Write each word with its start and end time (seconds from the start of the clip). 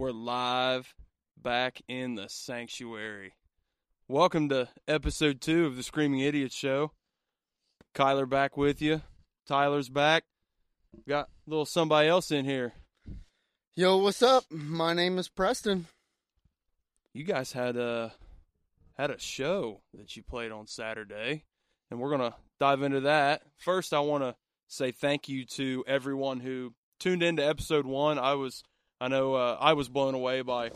We're 0.00 0.12
live 0.12 0.94
back 1.36 1.82
in 1.86 2.14
the 2.14 2.26
sanctuary. 2.30 3.34
Welcome 4.08 4.48
to 4.48 4.70
episode 4.88 5.42
two 5.42 5.66
of 5.66 5.76
the 5.76 5.82
Screaming 5.82 6.20
Idiot 6.20 6.52
Show. 6.52 6.92
Kyler 7.94 8.26
back 8.26 8.56
with 8.56 8.80
you. 8.80 9.02
Tyler's 9.46 9.90
back. 9.90 10.24
Got 11.06 11.26
a 11.26 11.50
little 11.50 11.66
somebody 11.66 12.08
else 12.08 12.30
in 12.30 12.46
here. 12.46 12.72
Yo, 13.74 13.98
what's 13.98 14.22
up? 14.22 14.44
My 14.50 14.94
name 14.94 15.18
is 15.18 15.28
Preston. 15.28 15.84
You 17.12 17.24
guys 17.24 17.52
had 17.52 17.76
a 17.76 18.14
had 18.96 19.10
a 19.10 19.18
show 19.18 19.82
that 19.92 20.16
you 20.16 20.22
played 20.22 20.50
on 20.50 20.66
Saturday, 20.66 21.44
and 21.90 22.00
we're 22.00 22.10
gonna 22.10 22.36
dive 22.58 22.80
into 22.80 23.00
that. 23.00 23.42
First, 23.58 23.92
I 23.92 24.00
want 24.00 24.24
to 24.24 24.34
say 24.66 24.92
thank 24.92 25.28
you 25.28 25.44
to 25.56 25.84
everyone 25.86 26.40
who 26.40 26.72
tuned 27.00 27.22
into 27.22 27.46
episode 27.46 27.84
one. 27.84 28.18
I 28.18 28.32
was, 28.32 28.62
I 29.00 29.08
know, 29.08 29.34
uh, 29.34 29.56
I 29.60 29.72
was 29.72 29.88
blown 29.88 30.14
away 30.14 30.42
by 30.42 30.72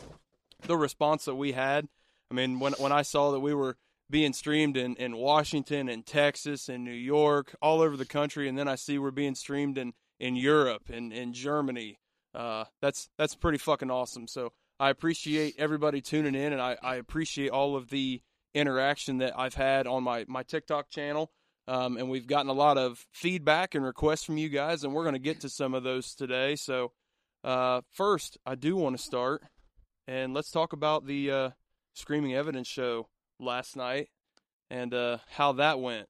the 0.65 0.75
response 0.75 1.25
that 1.25 1.35
we 1.35 1.51
had. 1.51 1.87
I 2.31 2.33
mean, 2.33 2.59
when 2.59 2.73
when 2.73 2.91
I 2.91 3.03
saw 3.03 3.31
that 3.31 3.39
we 3.39 3.53
were 3.53 3.77
being 4.09 4.33
streamed 4.33 4.77
in, 4.77 4.95
in 4.95 5.15
Washington 5.15 5.89
and 5.89 6.05
Texas 6.05 6.69
and 6.69 6.83
New 6.83 6.91
York, 6.91 7.55
all 7.61 7.81
over 7.81 7.95
the 7.97 8.05
country, 8.05 8.47
and 8.47 8.57
then 8.57 8.67
I 8.67 8.75
see 8.75 8.97
we're 8.97 9.11
being 9.11 9.35
streamed 9.35 9.77
in, 9.77 9.93
in 10.19 10.35
Europe 10.35 10.89
and 10.91 11.13
in 11.13 11.33
Germany. 11.33 11.99
Uh, 12.33 12.65
that's 12.81 13.09
that's 13.17 13.35
pretty 13.35 13.57
fucking 13.57 13.91
awesome. 13.91 14.27
So 14.27 14.53
I 14.79 14.89
appreciate 14.89 15.55
everybody 15.57 16.01
tuning 16.01 16.35
in, 16.35 16.51
and 16.51 16.61
I, 16.61 16.77
I 16.81 16.95
appreciate 16.95 17.49
all 17.49 17.75
of 17.75 17.89
the 17.89 18.21
interaction 18.53 19.19
that 19.19 19.37
I've 19.37 19.53
had 19.53 19.87
on 19.87 20.03
my, 20.03 20.25
my 20.27 20.43
TikTok 20.43 20.89
channel. 20.89 21.31
Um, 21.67 21.97
and 21.97 22.09
we've 22.09 22.27
gotten 22.27 22.49
a 22.49 22.53
lot 22.53 22.77
of 22.77 23.07
feedback 23.11 23.73
and 23.73 23.83
requests 23.83 24.23
from 24.23 24.37
you 24.37 24.49
guys, 24.49 24.83
and 24.83 24.93
we're 24.93 25.03
going 25.03 25.13
to 25.13 25.19
get 25.19 25.41
to 25.41 25.49
some 25.49 25.73
of 25.73 25.83
those 25.83 26.13
today. 26.13 26.55
So, 26.55 26.91
uh, 27.45 27.81
first, 27.93 28.37
I 28.45 28.55
do 28.55 28.75
want 28.75 28.97
to 28.97 29.03
start, 29.03 29.43
and 30.07 30.33
let's 30.33 30.49
talk 30.49 30.73
about 30.73 31.05
the 31.05 31.31
uh, 31.31 31.49
Screaming 31.93 32.33
Evidence 32.33 32.67
show 32.67 33.07
last 33.39 33.75
night 33.75 34.09
and 34.69 34.93
uh, 34.93 35.19
how 35.29 35.53
that 35.53 35.79
went. 35.79 36.07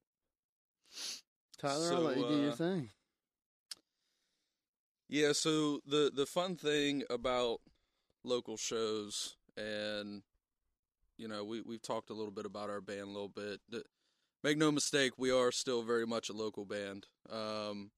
Tyler, 1.60 1.88
So, 1.88 1.96
I'll 1.96 2.02
let 2.02 2.16
you 2.16 2.28
do 2.28 2.40
your 2.40 2.52
uh, 2.52 2.56
thing. 2.56 2.90
Yeah, 5.08 5.32
so 5.32 5.80
the 5.86 6.10
the 6.12 6.26
fun 6.26 6.56
thing 6.56 7.04
about 7.08 7.60
local 8.24 8.56
shows 8.56 9.36
and 9.56 10.22
you 11.16 11.28
know, 11.28 11.44
we 11.44 11.60
we've 11.60 11.82
talked 11.82 12.10
a 12.10 12.14
little 12.14 12.32
bit 12.32 12.44
about 12.46 12.70
our 12.70 12.80
band 12.80 13.02
a 13.02 13.06
little 13.06 13.28
bit. 13.28 13.60
Make 14.42 14.58
no 14.58 14.72
mistake, 14.72 15.12
we 15.16 15.30
are 15.30 15.52
still 15.52 15.82
very 15.82 16.06
much 16.06 16.28
a 16.28 16.32
local 16.32 16.64
band. 16.64 17.06
Um 17.30 17.90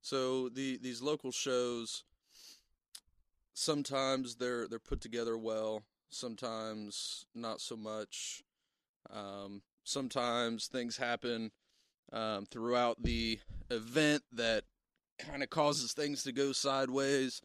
so 0.00 0.48
the 0.48 0.78
these 0.80 1.02
local 1.02 1.32
shows 1.32 2.04
sometimes 3.54 4.36
they're 4.36 4.68
they're 4.68 4.78
put 4.78 5.00
together 5.00 5.38
well, 5.38 5.84
sometimes 6.10 7.24
not 7.34 7.60
so 7.60 7.76
much. 7.76 8.42
Um 9.10 9.62
sometimes 9.84 10.66
things 10.66 10.96
happen 10.96 11.52
um, 12.12 12.46
throughout 12.46 13.02
the 13.02 13.38
event 13.70 14.22
that 14.32 14.64
kind 15.18 15.42
of 15.42 15.50
causes 15.50 15.92
things 15.92 16.22
to 16.24 16.32
go 16.32 16.52
sideways. 16.52 17.40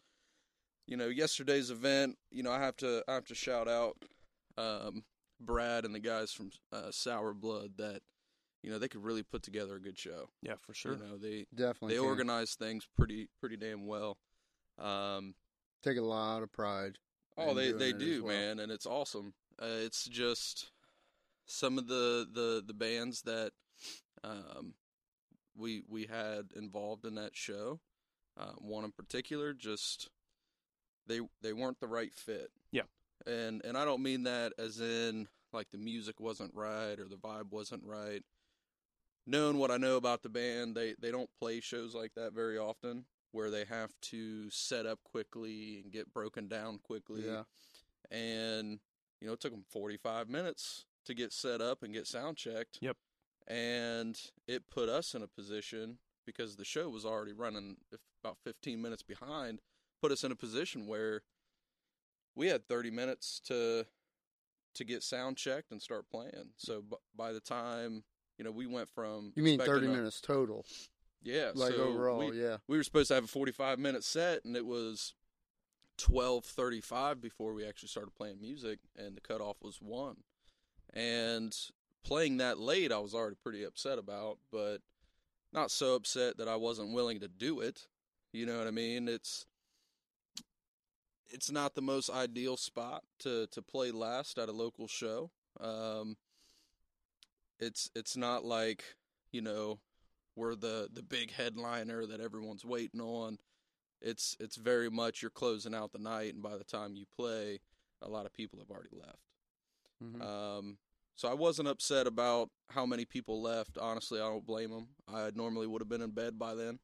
You 0.86 0.96
know, 0.96 1.08
yesterday's 1.08 1.70
event. 1.70 2.16
You 2.30 2.42
know, 2.42 2.50
I 2.50 2.60
have 2.60 2.76
to 2.78 3.04
I 3.06 3.14
have 3.14 3.26
to 3.26 3.34
shout 3.34 3.68
out 3.68 3.96
um, 4.58 5.04
Brad 5.40 5.84
and 5.84 5.94
the 5.94 6.00
guys 6.00 6.32
from 6.32 6.50
uh, 6.72 6.90
Sour 6.90 7.34
Blood 7.34 7.72
that 7.78 8.00
you 8.62 8.70
know 8.70 8.78
they 8.78 8.88
could 8.88 9.04
really 9.04 9.22
put 9.22 9.42
together 9.42 9.76
a 9.76 9.80
good 9.80 9.98
show. 9.98 10.30
Yeah, 10.42 10.54
for 10.60 10.74
sure. 10.74 10.94
You 10.94 10.98
know, 10.98 11.16
they 11.16 11.46
Definitely. 11.54 11.94
they 11.94 12.00
can. 12.00 12.08
organize 12.08 12.54
things 12.54 12.88
pretty 12.96 13.28
pretty 13.38 13.56
damn 13.56 13.86
well. 13.86 14.18
Um, 14.78 15.34
Take 15.82 15.98
a 15.98 16.02
lot 16.02 16.42
of 16.42 16.52
pride. 16.52 16.98
Oh, 17.36 17.50
and 17.50 17.58
they 17.58 17.68
doing 17.68 17.78
they 17.78 17.88
it 17.90 17.98
do, 17.98 18.24
well. 18.24 18.36
man, 18.36 18.58
and 18.60 18.70
it's 18.70 18.86
awesome. 18.86 19.34
Uh, 19.60 19.66
it's 19.84 20.04
just 20.06 20.70
some 21.46 21.78
of 21.78 21.86
the 21.86 22.26
the 22.32 22.62
the 22.66 22.74
bands 22.74 23.22
that 23.22 23.52
um 24.22 24.74
we 25.56 25.82
we 25.88 26.04
had 26.06 26.50
involved 26.54 27.04
in 27.04 27.14
that 27.16 27.36
show. 27.36 27.80
Uh, 28.38 28.52
one 28.58 28.84
in 28.84 28.92
particular, 28.92 29.52
just 29.52 30.08
they 31.06 31.20
they 31.42 31.52
weren't 31.52 31.80
the 31.80 31.88
right 31.88 32.14
fit. 32.14 32.50
Yeah. 32.72 32.82
and 33.26 33.62
and 33.64 33.76
I 33.76 33.84
don't 33.84 34.02
mean 34.02 34.24
that 34.24 34.52
as 34.58 34.80
in 34.80 35.28
like 35.52 35.70
the 35.70 35.78
music 35.78 36.20
wasn't 36.20 36.54
right 36.54 36.98
or 36.98 37.08
the 37.08 37.16
vibe 37.16 37.50
wasn't 37.50 37.82
right. 37.84 38.22
Knowing 39.26 39.58
what 39.58 39.70
I 39.70 39.76
know 39.76 39.96
about 39.96 40.22
the 40.22 40.28
band, 40.28 40.74
they 40.74 40.94
they 41.00 41.10
don't 41.10 41.30
play 41.40 41.60
shows 41.60 41.94
like 41.94 42.12
that 42.14 42.32
very 42.32 42.58
often, 42.58 43.04
where 43.32 43.50
they 43.50 43.64
have 43.64 43.92
to 44.00 44.50
set 44.50 44.86
up 44.86 44.98
quickly 45.04 45.80
and 45.82 45.92
get 45.92 46.12
broken 46.12 46.48
down 46.48 46.78
quickly 46.78 47.24
Yeah. 47.26 47.44
and 48.10 48.80
you 49.20 49.26
know 49.26 49.34
it 49.34 49.40
took 49.40 49.52
them 49.52 49.64
45 49.68 50.28
minutes 50.28 50.84
to 51.06 51.14
get 51.14 51.32
set 51.32 51.60
up 51.60 51.82
and 51.82 51.92
get 51.92 52.06
sound 52.06 52.36
checked 52.36 52.78
Yep. 52.80 52.96
and 53.46 54.20
it 54.46 54.68
put 54.70 54.88
us 54.88 55.14
in 55.14 55.22
a 55.22 55.28
position 55.28 55.98
because 56.26 56.56
the 56.56 56.64
show 56.64 56.88
was 56.88 57.04
already 57.04 57.32
running 57.32 57.76
about 58.22 58.38
15 58.44 58.80
minutes 58.80 59.02
behind 59.02 59.60
put 60.02 60.12
us 60.12 60.24
in 60.24 60.32
a 60.32 60.36
position 60.36 60.86
where 60.86 61.22
we 62.34 62.46
had 62.48 62.66
30 62.68 62.90
minutes 62.90 63.40
to 63.46 63.86
to 64.74 64.84
get 64.84 65.02
sound 65.02 65.36
checked 65.36 65.72
and 65.72 65.82
start 65.82 66.08
playing 66.10 66.52
so 66.56 66.82
b- 66.82 66.96
by 67.16 67.32
the 67.32 67.40
time 67.40 68.04
you 68.38 68.44
know 68.44 68.50
we 68.52 68.66
went 68.66 68.88
from 68.88 69.32
You 69.36 69.42
mean 69.42 69.54
expecting 69.60 69.82
30 69.82 69.86
a- 69.92 69.96
minutes 69.96 70.20
total? 70.20 70.64
Yeah 71.22 71.50
Like 71.54 71.72
so 71.72 71.84
overall, 71.84 72.18
we, 72.18 72.42
yeah. 72.42 72.56
we 72.66 72.76
were 72.76 72.84
supposed 72.84 73.08
to 73.08 73.14
have 73.14 73.24
a 73.24 73.28
45 73.28 73.78
minute 73.78 74.04
set 74.04 74.44
and 74.44 74.56
it 74.56 74.66
was 74.66 75.14
12:35 75.98 77.20
before 77.20 77.52
we 77.52 77.66
actually 77.66 77.88
started 77.88 78.14
playing 78.14 78.40
music 78.40 78.78
and 78.96 79.16
the 79.16 79.20
cutoff 79.20 79.56
was 79.62 79.76
1 79.80 80.16
and 80.94 81.54
playing 82.02 82.38
that 82.38 82.58
late 82.58 82.90
I 82.90 82.98
was 82.98 83.14
already 83.14 83.36
pretty 83.42 83.64
upset 83.64 83.98
about 83.98 84.38
but 84.50 84.78
not 85.52 85.70
so 85.70 85.94
upset 85.94 86.38
that 86.38 86.48
I 86.48 86.56
wasn't 86.56 86.94
willing 86.94 87.20
to 87.20 87.28
do 87.28 87.60
it 87.60 87.86
you 88.32 88.46
know 88.46 88.58
what 88.58 88.66
I 88.66 88.70
mean? 88.70 89.08
It's 89.08 89.46
it's 91.28 91.50
not 91.50 91.74
the 91.74 91.82
most 91.82 92.10
ideal 92.10 92.56
spot 92.56 93.02
to 93.20 93.46
to 93.48 93.62
play 93.62 93.90
last 93.90 94.38
at 94.38 94.48
a 94.48 94.52
local 94.52 94.88
show. 94.88 95.30
Um 95.60 96.16
it's 97.58 97.90
it's 97.94 98.16
not 98.16 98.44
like 98.44 98.84
you 99.32 99.40
know 99.42 99.80
we're 100.40 100.54
the 100.54 100.88
the 100.92 101.02
big 101.02 101.30
headliner 101.32 102.06
that 102.06 102.20
everyone's 102.20 102.64
waiting 102.64 103.00
on. 103.00 103.38
It's 104.00 104.36
it's 104.40 104.56
very 104.56 104.88
much 104.90 105.20
you're 105.22 105.30
closing 105.30 105.74
out 105.74 105.92
the 105.92 105.98
night, 105.98 106.32
and 106.34 106.42
by 106.42 106.56
the 106.56 106.64
time 106.64 106.96
you 106.96 107.04
play, 107.14 107.60
a 108.02 108.08
lot 108.08 108.24
of 108.26 108.32
people 108.32 108.58
have 108.58 108.70
already 108.70 108.96
left. 108.96 109.18
Mhm. 110.02 110.22
Um, 110.22 110.78
so 111.14 111.28
I 111.28 111.34
wasn't 111.34 111.68
upset 111.68 112.06
about 112.06 112.48
how 112.70 112.86
many 112.86 113.04
people 113.04 113.42
left. 113.42 113.76
Honestly, 113.76 114.18
I 114.18 114.24
don't 114.28 114.46
blame 114.46 114.70
them. 114.70 114.88
I 115.06 115.30
normally 115.34 115.66
would 115.66 115.82
have 115.82 115.88
been 115.90 116.00
in 116.00 116.12
bed 116.12 116.38
by 116.38 116.54
then. 116.54 116.78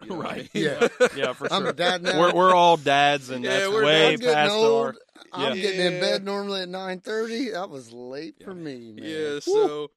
You 0.00 0.08
know 0.08 0.16
what 0.16 0.26
I 0.26 0.30
Right. 0.30 0.54
mean? 0.54 0.64
Yeah. 0.64 0.88
Yeah, 1.16 1.32
for 1.34 1.52
I'm 1.52 1.62
sure. 1.62 1.70
a 1.70 1.72
dad 1.74 2.02
now. 2.02 2.18
We're 2.18 2.32
we're 2.34 2.54
all 2.54 2.78
dads, 2.78 3.28
and 3.28 3.44
Yeah, 3.44 3.58
that's 3.58 3.68
we're- 3.70 3.84
way 3.84 4.16
past 4.16 4.52
old. 4.52 4.86
our. 4.86 4.94
I'm 5.32 5.56
Yeah. 5.56 5.62
getting 5.62 5.80
in 5.94 6.00
bed 6.00 6.24
normally 6.24 6.62
at 6.62 6.68
9:30. 6.70 7.52
That 7.52 7.68
was 7.68 7.92
late 7.92 8.42
for 8.42 8.54
me, 8.54 8.92
man. 8.92 9.04
Yeah, 9.04 9.32
Woo. 9.34 9.40
so 9.40 9.90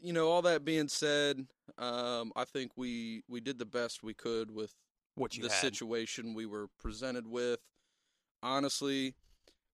you 0.00 0.12
know, 0.12 0.28
all 0.28 0.42
that 0.42 0.66
being 0.66 0.88
said, 0.88 1.46
um, 1.78 2.32
I 2.36 2.44
think 2.44 2.72
we 2.76 3.22
we 3.28 3.40
did 3.40 3.58
the 3.58 3.66
best 3.66 4.02
we 4.02 4.14
could 4.14 4.50
with 4.50 4.72
What 5.16 5.36
you 5.36 5.42
the 5.42 5.50
had. 5.50 5.60
situation 5.60 6.34
we 6.34 6.46
were 6.46 6.68
presented 6.78 7.26
with. 7.26 7.60
Honestly, 8.42 9.14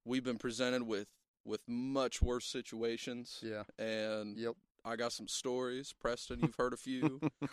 we've 0.05 0.25
been 0.25 0.39
presented 0.39 0.83
with 0.85 1.09
with 1.45 1.61
much 1.67 2.21
worse 2.23 2.47
situations, 2.47 3.39
Yeah. 3.43 3.65
and 3.79 4.37
Yep. 4.37 4.55
I 4.85 4.97
got 4.97 5.13
some 5.13 5.29
stories. 5.29 5.93
Preston, 6.01 6.41
you've 6.41 6.55
heard 6.55 6.73
a 6.73 6.77
few, 6.77 7.21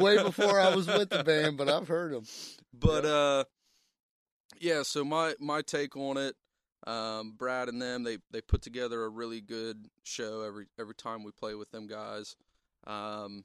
Way 0.00 0.22
before 0.22 0.58
I 0.60 0.74
was 0.74 0.86
with 0.88 1.10
the 1.10 1.22
band, 1.24 1.56
but 1.56 1.68
I've 1.68 1.86
heard 1.88 2.12
them. 2.12 2.24
but 2.72 3.04
uh, 3.04 3.44
yeah. 4.60 4.82
So 4.82 5.04
my 5.04 5.34
my 5.38 5.62
take 5.62 5.96
on 5.96 6.16
it, 6.16 6.34
um, 6.86 7.34
Brad 7.36 7.68
and 7.68 7.80
them, 7.80 8.02
they 8.02 8.18
they 8.30 8.40
put 8.40 8.62
together 8.62 9.04
a 9.04 9.08
really 9.08 9.40
good 9.40 9.86
show 10.02 10.42
every 10.42 10.66
every 10.78 10.94
time 10.94 11.22
we 11.24 11.30
play 11.32 11.54
with 11.54 11.70
them 11.70 11.86
guys. 11.86 12.34
Um, 12.86 13.44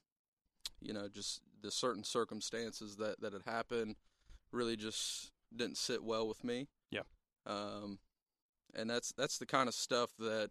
you 0.82 0.94
know, 0.94 1.08
just 1.08 1.42
the 1.62 1.72
certain 1.72 2.04
circumstances 2.04 2.98
that 2.98 3.22
that 3.22 3.34
had 3.34 3.44
happened 3.44 3.96
really 4.52 4.76
just 4.76 5.32
didn't 5.56 5.78
sit 5.78 6.04
well 6.04 6.28
with 6.28 6.44
me. 6.44 6.68
Yeah. 6.92 7.02
Um, 7.46 8.00
and 8.76 8.90
that's 8.90 9.14
that's 9.14 9.38
the 9.38 9.46
kind 9.46 9.68
of 9.68 9.74
stuff 9.74 10.12
that 10.20 10.50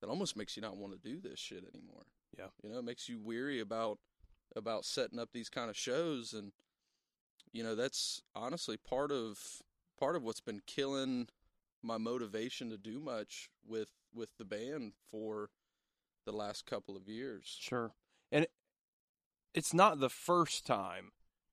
that 0.00 0.08
almost 0.08 0.36
makes 0.36 0.56
you 0.56 0.62
not 0.62 0.76
want 0.76 0.92
to 0.92 0.98
do 0.98 1.20
this 1.20 1.38
shit 1.38 1.64
anymore. 1.74 2.04
Yeah. 2.38 2.46
You 2.62 2.70
know, 2.70 2.78
it 2.78 2.84
makes 2.84 3.08
you 3.08 3.18
weary 3.20 3.60
about 3.60 3.98
about 4.54 4.84
setting 4.84 5.18
up 5.18 5.30
these 5.32 5.48
kind 5.48 5.70
of 5.70 5.76
shows 5.76 6.32
and 6.32 6.52
you 7.52 7.62
know, 7.62 7.74
that's 7.74 8.22
honestly 8.34 8.76
part 8.76 9.10
of 9.10 9.38
part 9.98 10.16
of 10.16 10.22
what's 10.22 10.40
been 10.40 10.60
killing 10.66 11.28
my 11.82 11.96
motivation 11.96 12.70
to 12.70 12.76
do 12.76 13.00
much 13.00 13.48
with 13.66 13.88
with 14.14 14.28
the 14.38 14.44
band 14.44 14.92
for 15.10 15.50
the 16.24 16.32
last 16.32 16.66
couple 16.66 16.96
of 16.96 17.08
years. 17.08 17.56
Sure. 17.60 17.92
And 18.32 18.46
it's 19.54 19.72
not 19.72 20.00
the 20.00 20.10
first 20.10 20.66
time 20.66 21.12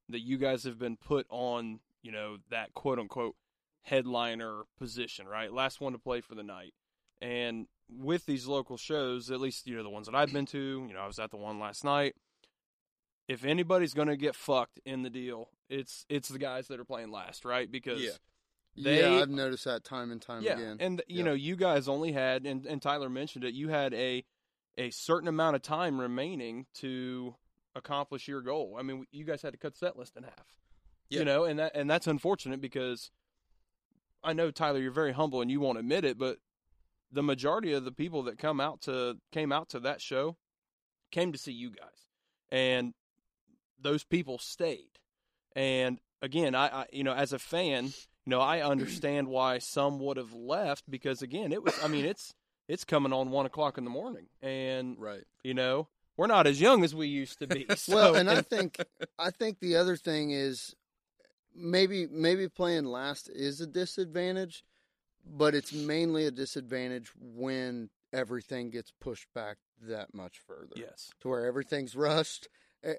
that 0.09 0.19
you 0.19 0.37
guys 0.37 0.63
have 0.63 0.77
been 0.77 0.97
put 0.97 1.25
on, 1.29 1.79
you 2.01 2.11
know, 2.11 2.37
that 2.49 2.73
quote 2.73 2.99
unquote 2.99 3.35
headliner 3.83 4.63
position, 4.77 5.27
right? 5.27 5.51
Last 5.51 5.81
one 5.81 5.93
to 5.93 5.99
play 5.99 6.21
for 6.21 6.35
the 6.35 6.43
night. 6.43 6.73
And 7.21 7.67
with 7.89 8.25
these 8.25 8.47
local 8.47 8.77
shows, 8.77 9.29
at 9.31 9.39
least 9.39 9.67
you 9.67 9.75
know 9.75 9.83
the 9.83 9.89
ones 9.89 10.07
that 10.07 10.15
I've 10.15 10.33
been 10.33 10.45
to, 10.47 10.85
you 10.87 10.93
know, 10.93 10.99
I 10.99 11.07
was 11.07 11.19
at 11.19 11.31
the 11.31 11.37
one 11.37 11.59
last 11.59 11.83
night. 11.83 12.15
If 13.27 13.45
anybody's 13.45 13.93
going 13.93 14.09
to 14.09 14.17
get 14.17 14.35
fucked 14.35 14.79
in 14.85 15.03
the 15.03 15.09
deal, 15.09 15.49
it's 15.69 16.05
it's 16.09 16.27
the 16.29 16.39
guys 16.39 16.67
that 16.67 16.79
are 16.79 16.85
playing 16.85 17.11
last, 17.11 17.45
right? 17.45 17.71
Because 17.71 18.01
Yeah. 18.01 18.11
They- 18.75 19.01
yeah, 19.01 19.21
I've 19.21 19.29
noticed 19.29 19.65
that 19.65 19.83
time 19.83 20.11
and 20.11 20.19
time 20.21 20.41
yeah, 20.41 20.53
again. 20.53 20.77
and 20.79 21.01
you 21.07 21.23
know, 21.23 21.33
you 21.33 21.55
guys 21.55 21.87
only 21.87 22.11
had, 22.11 22.45
and, 22.47 22.65
and 22.65 22.81
Tyler 22.81 23.07
mentioned 23.07 23.45
it, 23.45 23.53
you 23.53 23.69
had 23.69 23.93
a 23.93 24.25
a 24.77 24.89
certain 24.89 25.27
amount 25.27 25.55
of 25.55 25.61
time 25.61 25.99
remaining 25.99 26.65
to 26.75 27.35
accomplish 27.75 28.27
your 28.27 28.41
goal. 28.41 28.75
I 28.77 28.83
mean, 28.83 29.05
you 29.11 29.25
guys 29.25 29.41
had 29.41 29.53
to 29.53 29.57
cut 29.57 29.75
set 29.75 29.97
list 29.97 30.15
in 30.15 30.23
half. 30.23 30.57
Yeah. 31.09 31.19
You 31.19 31.25
know, 31.25 31.43
and 31.43 31.59
that 31.59 31.75
and 31.75 31.89
that's 31.89 32.07
unfortunate 32.07 32.61
because 32.61 33.11
I 34.23 34.33
know 34.33 34.51
Tyler, 34.51 34.79
you're 34.79 34.91
very 34.91 35.11
humble 35.11 35.41
and 35.41 35.51
you 35.51 35.59
won't 35.59 35.77
admit 35.77 36.05
it, 36.05 36.17
but 36.17 36.37
the 37.11 37.23
majority 37.23 37.73
of 37.73 37.85
the 37.85 37.91
people 37.91 38.23
that 38.23 38.37
come 38.39 38.59
out 38.59 38.81
to 38.81 39.17
came 39.31 39.51
out 39.51 39.69
to 39.69 39.79
that 39.81 40.01
show 40.01 40.37
came 41.11 41.31
to 41.31 41.37
see 41.37 41.51
you 41.51 41.69
guys, 41.69 42.07
and 42.51 42.93
those 43.79 44.03
people 44.03 44.39
stayed. 44.39 44.89
And 45.55 45.99
again, 46.21 46.55
I, 46.55 46.67
I 46.67 46.85
you 46.91 47.03
know, 47.03 47.13
as 47.13 47.33
a 47.33 47.39
fan, 47.39 47.85
you 47.85 48.29
know, 48.29 48.39
I 48.41 48.61
understand 48.61 49.27
why 49.27 49.59
some 49.59 49.99
would 49.99 50.17
have 50.17 50.33
left 50.33 50.89
because 50.89 51.21
again, 51.21 51.51
it 51.51 51.63
was. 51.63 51.77
I 51.83 51.87
mean, 51.87 52.05
it's 52.05 52.33
it's 52.67 52.83
coming 52.83 53.13
on 53.13 53.29
one 53.31 53.45
o'clock 53.45 53.77
in 53.77 53.83
the 53.83 53.89
morning, 53.89 54.27
and 54.41 54.97
Right. 54.99 55.23
you 55.43 55.53
know, 55.53 55.87
we're 56.17 56.27
not 56.27 56.47
as 56.47 56.61
young 56.61 56.83
as 56.83 56.93
we 56.95 57.07
used 57.07 57.39
to 57.39 57.47
be. 57.47 57.65
So, 57.77 57.95
well, 57.95 58.15
and 58.15 58.29
I 58.29 58.41
think 58.53 58.77
I 59.19 59.31
think 59.31 59.59
the 59.59 59.75
other 59.75 59.95
thing 59.97 60.31
is 60.31 60.75
maybe 61.55 62.07
maybe 62.07 62.47
playing 62.49 62.85
last 62.85 63.29
is 63.29 63.61
a 63.61 63.67
disadvantage, 63.67 64.63
but 65.25 65.55
it's 65.55 65.73
mainly 65.73 66.25
a 66.25 66.31
disadvantage 66.31 67.11
when 67.19 67.89
everything 68.11 68.69
gets 68.69 68.91
pushed 68.99 69.27
back 69.33 69.57
that 69.81 70.13
much 70.13 70.39
further. 70.45 70.73
yes, 70.75 71.11
to 71.21 71.29
where 71.29 71.45
everything's 71.45 71.95
rushed. 71.95 72.47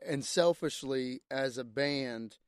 And 0.06 0.25
selfishly, 0.25 1.20
as 1.31 1.58
a 1.58 1.64
band, 1.64 2.38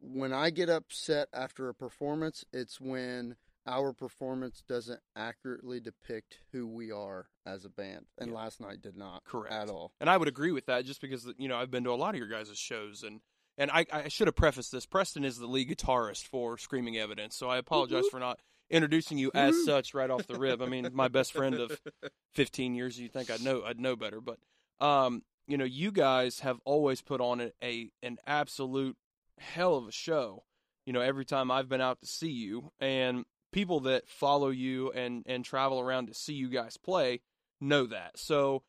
when 0.00 0.32
I 0.32 0.50
get 0.50 0.68
upset 0.68 1.28
after 1.32 1.68
a 1.68 1.74
performance, 1.74 2.44
it's 2.52 2.80
when 2.80 3.36
our 3.66 3.92
performance 3.92 4.62
doesn't 4.68 5.00
accurately 5.16 5.80
depict 5.80 6.38
who 6.52 6.66
we 6.66 6.90
are 6.90 7.26
as 7.46 7.64
a 7.64 7.68
band. 7.70 8.06
And 8.18 8.30
Yeah. 8.30 8.36
last 8.36 8.60
night 8.60 8.80
did 8.82 8.96
not 8.96 9.24
Correct. 9.24 9.52
at 9.54 9.68
all. 9.68 9.92
and 10.00 10.08
I 10.10 10.16
would 10.16 10.28
agree 10.28 10.52
with 10.52 10.66
that 10.66 10.84
just 10.84 11.00
because 11.00 11.26
you 11.38 11.48
know 11.48 11.56
I've 11.56 11.70
been 11.70 11.84
to 11.84 11.90
a 11.90 11.94
lot 11.96 12.14
of 12.14 12.18
your 12.18 12.28
guys' 12.28 12.56
shows 12.58 13.02
and. 13.02 13.20
And 13.58 13.70
I, 13.70 13.84
I 13.92 14.08
should 14.08 14.26
have 14.26 14.36
prefaced 14.36 14.72
this. 14.72 14.86
Preston 14.86 15.22
is 15.22 15.36
the 15.36 15.46
lead 15.46 15.68
guitarist 15.68 16.24
for 16.26 16.56
Screaming 16.56 16.96
Evidence, 16.96 17.36
so 17.36 17.50
I 17.50 17.58
apologize 17.58 18.04
for 18.10 18.18
not 18.18 18.40
introducing 18.70 19.18
you 19.18 19.30
as 19.34 19.66
such 19.66 19.92
right 19.92 20.08
off 20.08 20.26
the 20.26 20.38
rib. 20.38 20.62
I 20.62 20.66
mean, 20.66 20.88
my 20.94 21.08
best 21.08 21.32
friend 21.34 21.56
of 21.56 21.78
15 22.34 22.74
years, 22.74 22.98
you 22.98 23.08
think 23.08 23.30
I'd 23.30 23.42
know 23.42 23.62
I'd 23.62 23.78
know 23.78 23.96
better, 23.96 24.22
but 24.22 24.38
um, 24.80 25.24
you 25.46 25.58
know, 25.58 25.66
you 25.66 25.90
guys 25.92 26.40
have 26.40 26.58
always 26.64 27.02
put 27.02 27.20
on 27.20 27.40
a, 27.42 27.50
a 27.62 27.90
an 28.02 28.16
absolute 28.26 28.96
hell 29.36 29.76
of 29.76 29.88
a 29.88 29.92
show. 29.92 30.44
You 30.86 30.94
know, 30.94 31.00
every 31.02 31.26
time 31.26 31.50
I've 31.50 31.68
been 31.68 31.82
out 31.82 32.00
to 32.00 32.06
see 32.06 32.30
you, 32.30 32.72
and 32.80 33.26
people 33.52 33.80
that 33.80 34.08
follow 34.08 34.48
you 34.48 34.90
and 34.92 35.24
and 35.26 35.44
travel 35.44 35.80
around 35.80 36.06
to 36.06 36.14
see 36.14 36.34
you 36.34 36.48
guys 36.48 36.76
play 36.76 37.20
know 37.60 37.86
that. 37.86 38.18
So 38.18 38.62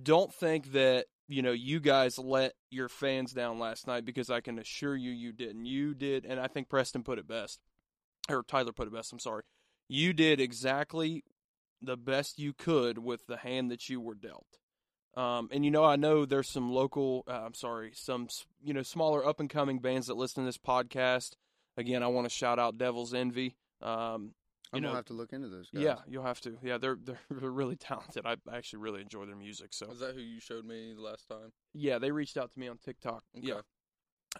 don't 0.00 0.32
think 0.32 0.72
that 0.72 1.06
you 1.28 1.42
know 1.42 1.52
you 1.52 1.80
guys 1.80 2.18
let 2.18 2.54
your 2.70 2.88
fans 2.88 3.32
down 3.32 3.58
last 3.58 3.86
night 3.86 4.04
because 4.04 4.30
I 4.30 4.40
can 4.40 4.58
assure 4.58 4.96
you 4.96 5.10
you 5.10 5.32
didn't. 5.32 5.66
You 5.66 5.94
did, 5.94 6.24
and 6.24 6.40
I 6.40 6.46
think 6.46 6.68
Preston 6.68 7.02
put 7.02 7.18
it 7.18 7.28
best, 7.28 7.60
or 8.28 8.42
Tyler 8.42 8.72
put 8.72 8.88
it 8.88 8.94
best. 8.94 9.12
I'm 9.12 9.18
sorry. 9.18 9.42
You 9.88 10.12
did 10.12 10.40
exactly 10.40 11.24
the 11.80 11.96
best 11.96 12.38
you 12.38 12.52
could 12.52 12.98
with 12.98 13.26
the 13.26 13.38
hand 13.38 13.70
that 13.70 13.88
you 13.88 14.00
were 14.00 14.14
dealt. 14.14 14.58
Um, 15.14 15.48
and 15.52 15.64
you 15.64 15.70
know, 15.70 15.84
I 15.84 15.96
know 15.96 16.24
there's 16.24 16.48
some 16.48 16.72
local, 16.72 17.24
uh, 17.28 17.42
I'm 17.44 17.54
sorry, 17.54 17.92
some 17.94 18.28
you 18.62 18.72
know 18.72 18.82
smaller 18.82 19.26
up 19.26 19.40
and 19.40 19.50
coming 19.50 19.78
bands 19.78 20.06
that 20.06 20.16
listen 20.16 20.42
to 20.42 20.48
this 20.48 20.58
podcast. 20.58 21.32
Again, 21.76 22.02
I 22.02 22.06
want 22.06 22.26
to 22.26 22.30
shout 22.30 22.58
out 22.58 22.78
Devil's 22.78 23.14
Envy. 23.14 23.56
Um, 23.82 24.34
you 24.72 24.78
I'm 24.78 24.82
know, 24.82 24.88
gonna 24.88 24.96
have 24.98 25.06
to 25.06 25.12
look 25.12 25.32
into 25.32 25.48
those 25.48 25.68
guys. 25.70 25.82
yeah, 25.82 25.96
you'll 26.08 26.24
have 26.24 26.40
to. 26.42 26.56
Yeah, 26.62 26.78
they're 26.78 26.96
they're 27.02 27.18
they're 27.30 27.50
really 27.50 27.76
talented. 27.76 28.24
I 28.24 28.36
actually 28.52 28.78
really 28.80 29.02
enjoy 29.02 29.26
their 29.26 29.36
music. 29.36 29.74
So 29.74 29.90
Is 29.90 29.98
that 30.00 30.14
who 30.14 30.20
you 30.20 30.40
showed 30.40 30.64
me 30.64 30.94
the 30.94 31.02
last 31.02 31.28
time? 31.28 31.52
yeah, 31.74 31.98
they 31.98 32.10
reached 32.10 32.36
out 32.38 32.52
to 32.52 32.58
me 32.58 32.68
on 32.68 32.78
TikTok. 32.78 33.22
Okay. 33.36 33.48
Yeah, 33.48 33.60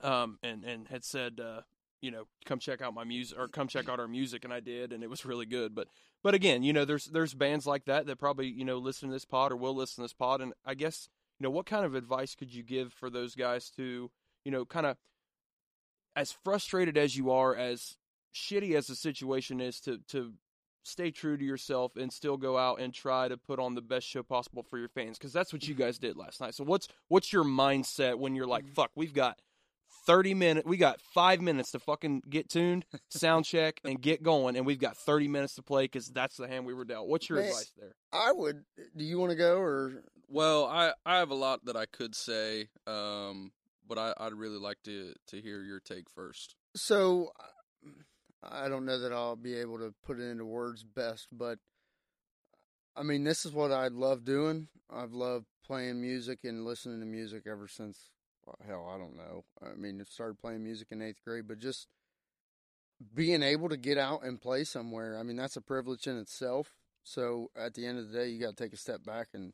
um, 0.03 0.39
and 0.43 0.65
and 0.65 0.89
had 0.89 1.05
said, 1.05 1.39
uh, 1.41 1.61
you 2.01 2.11
know, 2.11 2.25
come 2.47 2.59
check 2.59 2.81
out 2.81 2.95
my 2.95 3.05
music 3.05 3.39
or 3.39 3.47
come 3.49 3.69
check 3.69 3.89
out 3.91 4.01
our 4.01 4.09
music, 4.09 4.45
and 4.45 4.53
I 4.55 4.61
did, 4.61 4.93
and 4.93 5.03
it 5.05 5.11
was 5.11 5.25
really 5.27 5.47
good. 5.47 5.75
But 5.75 5.89
but 6.23 6.35
again, 6.35 6.63
you 6.63 6.73
know, 6.73 6.85
there's 6.87 7.07
there's 7.07 7.35
bands 7.35 7.67
like 7.67 7.85
that 7.85 8.07
that 8.07 8.17
probably 8.19 8.47
you 8.49 8.65
know 8.65 8.79
listen 8.79 9.09
to 9.11 9.13
this 9.13 9.27
pod 9.27 9.53
or 9.53 9.57
will 9.57 9.75
listen 9.75 9.97
to 9.97 10.03
this 10.07 10.15
pod, 10.15 10.41
and 10.41 10.55
I 10.65 10.75
guess 10.75 11.09
you 11.39 11.45
know 11.45 11.51
what 11.51 11.67
kind 11.67 11.85
of 11.85 11.95
advice 11.95 12.35
could 12.35 12.55
you 12.55 12.63
give 12.63 12.93
for 12.95 13.11
those 13.11 13.35
guys 13.35 13.69
to 13.77 14.11
you 14.47 14.51
know 14.51 14.65
kind 14.65 14.87
of 14.87 14.97
as 16.17 16.33
frustrated 16.45 16.97
as 16.97 17.17
you 17.17 17.31
are, 17.31 17.55
as 17.55 17.97
shitty 18.35 18.75
as 18.75 18.87
the 18.87 18.95
situation 18.95 19.61
is, 19.61 19.81
to 19.81 19.99
to 20.09 20.35
stay 20.85 21.11
true 21.11 21.37
to 21.37 21.45
yourself 21.45 21.97
and 21.97 22.13
still 22.13 22.37
go 22.37 22.59
out 22.59 22.81
and 22.81 22.93
try 22.93 23.29
to 23.29 23.37
put 23.37 23.59
on 23.59 23.75
the 23.75 23.83
best 23.83 24.07
show 24.07 24.23
possible 24.23 24.63
for 24.63 24.79
your 24.79 24.89
fans 24.89 25.19
because 25.19 25.33
that's 25.33 25.53
what 25.53 25.67
you 25.67 25.75
guys 25.75 25.99
did 25.99 26.17
last 26.17 26.41
night. 26.41 26.55
So 26.55 26.65
what's 26.65 26.89
what's 27.09 27.33
your 27.33 27.45
mindset 27.45 28.19
when 28.19 28.35
you're 28.35 28.47
like, 28.47 28.67
fuck, 28.69 28.91
we've 28.95 29.15
got 29.15 29.39
30 30.07 30.35
minutes, 30.35 30.67
we 30.67 30.77
got 30.77 31.01
5 31.15 31.41
minutes 31.41 31.71
to 31.73 31.79
fucking 31.79 32.23
get 32.29 32.49
tuned, 32.49 32.85
sound 33.09 33.45
check 33.45 33.81
and 33.85 34.01
get 34.01 34.23
going 34.23 34.57
and 34.57 34.67
we've 34.67 34.81
got 34.81 34.97
30 34.97 35.29
minutes 35.29 35.55
to 35.55 35.63
play 35.63 35.87
cuz 35.87 36.09
that's 36.09 36.37
the 36.37 36.49
hand 36.49 36.67
we 36.67 36.75
were 36.75 36.85
dealt. 36.85 37.09
What's 37.09 37.29
your 37.29 37.39
Man. 37.39 37.49
advice 37.49 37.73
there? 37.79 37.95
I 38.13 38.33
would. 38.33 38.65
Do 38.97 39.05
you 39.05 39.19
want 39.19 39.31
to 39.31 39.37
go 39.37 39.59
or? 39.59 40.03
Well, 40.29 40.65
I, 40.65 40.95
I 41.05 41.19
have 41.19 41.31
a 41.31 41.35
lot 41.35 41.67
that 41.67 41.77
I 41.77 41.85
could 41.87 42.15
say, 42.15 42.71
um, 42.87 43.53
but 43.87 43.99
I, 43.99 44.15
I'd 44.17 44.33
really 44.33 44.59
like 44.59 44.79
to, 44.85 45.13
to 45.29 45.41
hear 45.41 45.63
your 45.63 45.79
take 45.79 46.09
first. 46.09 46.57
So, 46.75 47.33
I 48.43 48.69
don't 48.69 48.85
know 48.85 48.99
that 48.99 49.13
I'll 49.13 49.37
be 49.37 49.55
able 49.55 49.79
to 49.79 49.95
put 50.05 50.19
it 50.19 50.25
into 50.25 50.45
words 50.45 50.83
best, 50.83 51.29
but 51.31 51.59
I 52.97 53.03
mean, 53.03 53.25
this 53.25 53.47
is 53.47 53.53
what 53.53 53.73
I 53.73 53.89
love 53.89 54.25
doing. 54.25 54.69
I've 54.91 55.13
loved 55.13 55.47
playing 55.65 56.01
music 56.01 56.41
and 56.45 56.65
listening 56.65 57.01
to 57.01 57.07
music 57.07 57.45
ever 57.47 57.69
since, 57.69 58.11
well, 58.45 58.59
hell, 58.67 58.91
I 58.93 58.99
don't 58.99 59.17
know. 59.17 59.45
I 59.63 59.75
mean, 59.75 60.01
I 60.01 60.05
started 60.05 60.39
playing 60.39 60.63
music 60.63 60.89
in 60.91 61.01
eighth 61.01 61.23
grade, 61.25 61.49
but 61.49 61.59
just 61.59 61.87
being 63.15 63.43
able 63.43 63.69
to 63.69 63.77
get 63.77 63.97
out 63.97 64.25
and 64.25 64.41
play 64.41 64.65
somewhere, 64.65 65.19
I 65.19 65.23
mean, 65.23 65.37
that's 65.37 65.57
a 65.57 65.63
privilege 65.63 66.07
in 66.07 66.19
itself. 66.19 66.75
So, 67.05 67.51
at 67.57 67.75
the 67.75 67.87
end 67.87 67.99
of 67.99 68.11
the 68.11 68.19
day, 68.19 68.29
you 68.29 68.41
got 68.41 68.57
to 68.57 68.63
take 68.63 68.73
a 68.73 68.77
step 68.77 69.05
back 69.05 69.29
and 69.35 69.53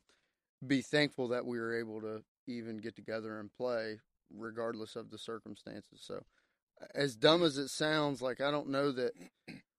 be 0.65 0.81
thankful 0.81 1.29
that 1.29 1.45
we 1.45 1.57
were 1.59 1.77
able 1.77 2.01
to 2.01 2.23
even 2.45 2.77
get 2.77 2.95
together 2.95 3.39
and 3.39 3.51
play, 3.51 4.01
regardless 4.31 4.95
of 4.95 5.09
the 5.09 5.17
circumstances. 5.17 6.01
So, 6.03 6.23
as 6.93 7.15
dumb 7.15 7.43
as 7.43 7.57
it 7.57 7.69
sounds, 7.69 8.21
like 8.21 8.41
I 8.41 8.51
don't 8.51 8.69
know 8.69 8.91
that 8.91 9.13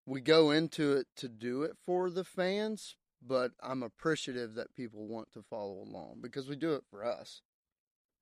we 0.07 0.21
go 0.21 0.51
into 0.51 0.93
it 0.93 1.07
to 1.17 1.29
do 1.29 1.63
it 1.63 1.77
for 1.85 2.11
the 2.11 2.25
fans, 2.25 2.97
but 3.23 3.53
I'm 3.63 3.83
appreciative 3.83 4.55
that 4.55 4.75
people 4.75 5.07
want 5.07 5.33
to 5.33 5.43
follow 5.43 5.81
along 5.83 6.19
because 6.21 6.49
we 6.49 6.57
do 6.57 6.75
it 6.75 6.85
for 6.91 7.05
us. 7.05 7.43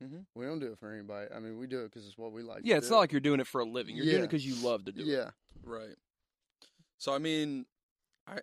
Mhm. 0.02 0.26
We 0.35 0.44
don't 0.47 0.61
do 0.61 0.70
it 0.73 0.78
for 0.78 0.92
anybody. 0.92 1.32
I 1.35 1.40
mean, 1.40 1.58
we 1.58 1.66
do 1.66 1.80
it 1.80 1.87
because 1.90 2.06
it's 2.06 2.16
what 2.18 2.30
we 2.32 2.42
like. 2.42 2.62
Yeah, 2.64 2.75
to 2.75 2.78
it's 2.78 2.87
do. 2.88 2.92
not 2.94 2.99
like 3.00 3.12
you're 3.12 3.20
doing 3.20 3.40
it 3.40 3.47
for 3.49 3.61
a 3.61 3.64
living. 3.64 3.97
You're 3.97 4.04
doing 4.06 4.25
it 4.25 4.30
cuz 4.30 4.47
you 4.47 4.54
love 4.64 4.85
to 4.85 4.92
do 4.92 5.00
it. 5.00 5.06
yeah. 5.06 5.30
Right. 5.62 5.97
So 6.99 7.12
I 7.12 7.18
mean, 7.18 7.66
I 8.26 8.40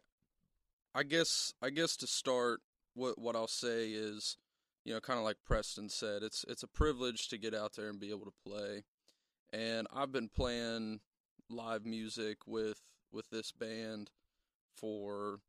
I 0.94 1.04
guess 1.04 1.54
I 1.62 1.70
guess 1.70 1.96
to 1.98 2.08
start 2.08 2.62
what 2.94 3.18
what 3.18 3.36
I'll 3.38 3.48
say 3.48 3.92
is, 3.94 4.38
you 4.84 4.94
know, 4.94 5.00
kind 5.00 5.18
of 5.18 5.24
like 5.24 5.38
Preston 5.46 5.88
said, 5.89 6.24
it's 6.24 6.44
it's 6.50 6.63
a 6.63 6.68
privilege 6.68 7.30
to 7.30 7.38
get 7.38 7.54
out 7.54 7.74
there 7.75 7.89
and 7.89 8.00
be 8.00 8.10
able 8.10 8.25
to 8.25 8.34
play. 8.46 8.84
And 9.56 9.88
I've 9.96 10.12
been 10.12 10.28
playing 10.28 11.00
live 11.50 11.86
music 11.86 12.40
with 12.46 12.82
with 13.14 13.30
this 13.30 13.54
band 13.54 14.12
for 14.76 15.40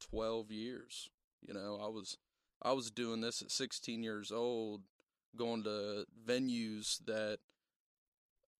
12 0.00 0.50
years. 0.50 1.10
You 1.46 1.52
know, 1.52 1.78
I 1.82 1.88
was 1.88 2.16
I 2.62 2.72
was 2.72 2.90
doing 2.90 3.20
this 3.20 3.42
at 3.42 3.50
16 3.50 4.02
years 4.02 4.32
old, 4.32 4.84
going 5.36 5.64
to 5.64 6.06
venues 6.26 7.04
that 7.04 7.40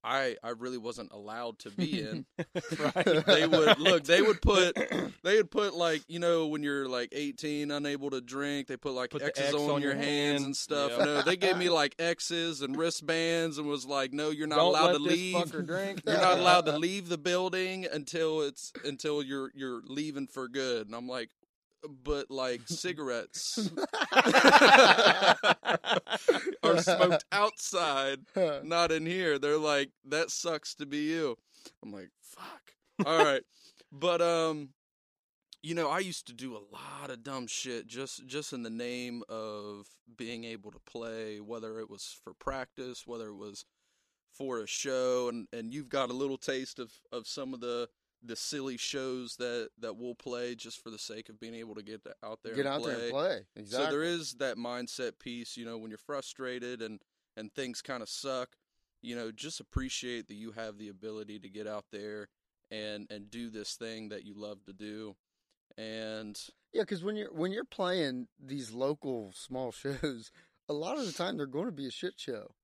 I 0.04 0.36
I 0.42 0.50
really 0.50 0.78
wasn't 0.78 1.12
allowed 1.12 1.58
to 1.60 1.70
be 1.70 2.00
in. 2.00 2.26
right. 2.78 3.04
they 3.26 3.46
would 3.46 3.78
look 3.78 4.04
they 4.04 4.20
would 4.22 4.42
put 4.42 4.74
they 5.22 5.36
would 5.36 5.50
put 5.50 5.74
like 5.74 6.02
you 6.08 6.18
know 6.18 6.48
when 6.48 6.62
you're 6.62 6.88
like 6.88 7.10
18 7.12 7.70
unable 7.70 8.10
to 8.10 8.20
drink 8.20 8.66
they 8.66 8.76
put 8.76 8.92
like 8.94 9.10
Put 9.10 9.22
x's 9.22 9.46
X 9.46 9.54
on, 9.54 9.70
on 9.70 9.82
your 9.82 9.94
hands 9.94 10.06
hand. 10.40 10.44
and 10.46 10.56
stuff 10.56 10.90
Yep. 10.90 10.98
you 10.98 11.04
know 11.06 11.22
they 11.22 11.36
gave 11.36 11.56
me 11.56 11.68
like 11.80 11.94
x's 11.98 12.62
and 12.62 12.76
wristbands 12.76 13.58
and 13.58 13.68
was 13.68 13.86
like 13.86 14.12
no 14.12 14.30
you're 14.30 14.46
not 14.48 14.56
Don't 14.56 14.66
allowed 14.68 14.86
let 14.86 14.92
to 14.98 15.04
this 15.04 15.12
leave 15.12 15.36
fucker 15.36 15.66
drink. 15.66 16.02
you're 16.06 16.16
not 16.20 16.38
allowed 16.38 16.66
to 16.66 16.78
leave 16.78 17.08
the 17.08 17.18
building 17.18 17.86
until 17.92 18.42
it's 18.42 18.72
until 18.84 19.22
you're 19.22 19.50
you're 19.54 19.82
leaving 19.86 20.26
for 20.26 20.48
good 20.48 20.86
and 20.86 20.94
i'm 20.96 21.06
like 21.08 21.30
but 22.04 22.30
like 22.30 22.62
cigarettes 22.66 23.70
are 26.62 26.78
smoked 26.78 27.24
outside 27.32 28.20
not 28.62 28.92
in 28.92 29.06
here. 29.06 29.38
They're 29.38 29.58
like, 29.58 29.90
that 30.06 30.30
sucks 30.30 30.74
to 30.76 30.86
be 30.86 30.98
you. 30.98 31.36
I'm 31.82 31.92
like, 31.92 32.10
fuck. 32.20 33.06
All 33.06 33.24
right. 33.24 33.42
but 33.90 34.20
um, 34.20 34.70
you 35.62 35.74
know, 35.74 35.88
I 35.88 36.00
used 36.00 36.26
to 36.26 36.32
do 36.32 36.56
a 36.56 36.66
lot 36.72 37.10
of 37.10 37.22
dumb 37.22 37.46
shit 37.46 37.86
just 37.86 38.26
just 38.26 38.52
in 38.52 38.62
the 38.62 38.70
name 38.70 39.22
of 39.28 39.86
being 40.16 40.44
able 40.44 40.70
to 40.72 40.80
play, 40.80 41.40
whether 41.40 41.78
it 41.78 41.88
was 41.88 42.16
for 42.24 42.34
practice, 42.34 43.06
whether 43.06 43.28
it 43.28 43.36
was 43.36 43.64
for 44.32 44.60
a 44.60 44.66
show, 44.66 45.28
and 45.28 45.46
and 45.52 45.72
you've 45.72 45.88
got 45.88 46.10
a 46.10 46.14
little 46.14 46.38
taste 46.38 46.78
of 46.78 46.92
of 47.12 47.26
some 47.26 47.54
of 47.54 47.60
the 47.60 47.88
the 48.24 48.36
silly 48.36 48.76
shows 48.76 49.36
that 49.36 49.70
that 49.78 49.96
we'll 49.96 50.14
play 50.14 50.54
just 50.54 50.82
for 50.82 50.90
the 50.90 50.98
sake 50.98 51.28
of 51.28 51.40
being 51.40 51.54
able 51.54 51.74
to 51.74 51.82
get 51.82 52.00
out 52.24 52.40
there 52.44 52.54
Get 52.54 52.66
and 52.66 52.74
out 52.74 52.82
play. 52.82 52.94
there 52.94 53.02
and 53.04 53.12
play. 53.12 53.40
Exactly. 53.56 53.86
So 53.86 53.90
there 53.90 54.02
is 54.02 54.34
that 54.34 54.56
mindset 54.56 55.18
piece, 55.18 55.56
you 55.56 55.64
know, 55.64 55.78
when 55.78 55.90
you're 55.90 55.98
frustrated 55.98 56.82
and 56.82 57.00
and 57.36 57.52
things 57.52 57.80
kind 57.82 58.02
of 58.02 58.08
suck, 58.08 58.50
you 59.00 59.16
know, 59.16 59.30
just 59.32 59.58
appreciate 59.60 60.28
that 60.28 60.34
you 60.34 60.52
have 60.52 60.78
the 60.78 60.88
ability 60.88 61.38
to 61.40 61.48
get 61.48 61.66
out 61.66 61.86
there 61.90 62.28
and 62.70 63.06
and 63.10 63.30
do 63.30 63.50
this 63.50 63.74
thing 63.74 64.10
that 64.10 64.24
you 64.24 64.34
love 64.34 64.64
to 64.66 64.72
do. 64.72 65.16
And 65.76 66.38
Yeah, 66.72 66.82
because 66.82 67.02
when 67.02 67.16
you're 67.16 67.32
when 67.32 67.52
you're 67.52 67.64
playing 67.64 68.28
these 68.38 68.72
local 68.72 69.32
small 69.34 69.72
shows, 69.72 70.30
a 70.68 70.72
lot 70.72 70.98
of 70.98 71.06
the 71.06 71.12
time 71.12 71.36
they're 71.36 71.46
going 71.46 71.66
to 71.66 71.72
be 71.72 71.86
a 71.86 71.90
shit 71.90 72.14
show, 72.18 72.54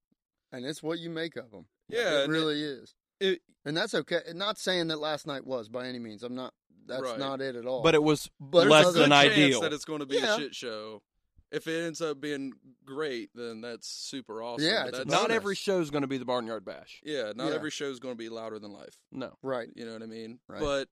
and 0.52 0.64
it's 0.64 0.82
what 0.82 0.98
you 0.98 1.10
make 1.10 1.36
of 1.36 1.50
them. 1.50 1.66
Yeah, 1.88 2.22
it 2.24 2.28
really 2.28 2.62
is, 2.62 2.94
it, 3.20 3.40
and 3.64 3.76
that's 3.76 3.94
okay. 3.94 4.20
Not 4.34 4.58
saying 4.58 4.88
that 4.88 4.98
last 4.98 5.26
night 5.26 5.46
was 5.46 5.68
by 5.68 5.86
any 5.86 5.98
means. 5.98 6.22
I'm 6.22 6.34
not. 6.34 6.54
That's 6.86 7.02
Right. 7.02 7.18
not 7.18 7.40
it 7.42 7.54
at 7.54 7.66
all. 7.66 7.82
But 7.82 7.94
it 7.94 8.02
was 8.02 8.30
But 8.40 8.60
there's 8.60 8.70
less 8.70 8.84
a 8.84 8.88
other- 8.88 8.98
good 9.00 9.04
than 9.04 9.12
ideal. 9.12 9.60
that 9.60 9.72
it's 9.74 9.84
going 9.84 10.00
to 10.00 10.06
be 10.06 10.16
Yeah. 10.16 10.36
a 10.36 10.38
shit 10.38 10.54
show. 10.54 11.02
If 11.50 11.66
it 11.66 11.82
ends 11.84 12.00
up 12.02 12.20
being 12.20 12.52
great, 12.84 13.30
then 13.34 13.60
that's 13.62 13.88
super 13.88 14.42
awesome. 14.42 14.66
Yeah, 14.66 14.86
it's 14.88 14.98
that's, 14.98 15.10
not 15.10 15.30
every 15.30 15.54
show 15.54 15.80
is 15.80 15.90
going 15.90 16.02
to 16.02 16.06
be 16.08 16.18
the 16.18 16.24
Barnyard 16.26 16.64
Bash. 16.64 17.00
yeah, 17.04 17.32
not 17.34 17.48
Yeah. 17.48 17.54
every 17.54 17.70
show 17.70 17.90
is 17.90 18.00
going 18.00 18.14
to 18.14 18.18
be 18.18 18.28
louder 18.28 18.58
than 18.58 18.72
life. 18.72 18.98
No. 19.12 19.36
right 19.42 19.68
You 19.74 19.84
know 19.86 19.92
what 19.94 20.02
I 20.02 20.06
mean? 20.06 20.40
Right. 20.46 20.60
But 20.60 20.88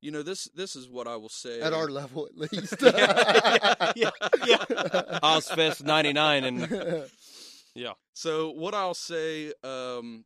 you 0.00 0.10
know 0.10 0.22
this 0.22 0.44
this 0.54 0.76
is 0.76 0.88
what 0.88 1.08
I 1.08 1.16
will 1.16 1.28
say 1.28 1.60
at 1.60 1.72
our 1.74 1.88
level, 1.88 2.26
at 2.26 2.36
least. 2.36 2.76
yeah, 2.82 3.92
yeah, 3.96 4.10
yeah. 4.46 4.64
Ozzfest 5.22 5.82
'99 5.82 6.44
and 6.44 7.10
yeah, 7.74 7.92
So 8.14 8.50
what 8.50 8.74
I'll 8.74 8.94
say 8.94 9.52
um, 9.64 10.24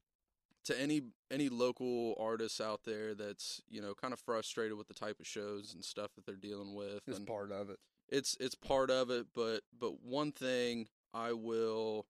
to 0.65 0.81
any 0.81 1.03
any 1.33 1.49
local 1.49 2.15
artists 2.21 2.61
out 2.61 2.83
there 2.85 3.15
that's 3.15 3.63
you 3.69 3.81
know 3.81 3.95
kind 3.95 4.13
of 4.13 4.21
frustrated 4.21 4.77
with 4.77 4.89
the 4.89 4.95
type 4.95 5.19
of 5.19 5.27
shows 5.27 5.73
and 5.75 5.85
stuff 5.85 6.11
that 6.15 6.27
they're 6.27 6.37
dealing 6.37 6.75
with, 6.75 7.01
it's 7.07 7.19
and 7.19 7.27
part 7.27 7.51
of 7.51 7.71
it. 7.71 7.79
it's 8.09 8.37
it's 8.39 8.55
part 8.55 8.91
of 8.91 9.11
it. 9.11 9.27
But 9.35 9.63
but 9.77 10.03
one 10.03 10.33
thing 10.33 10.89
I 11.15 11.33
will 11.33 12.07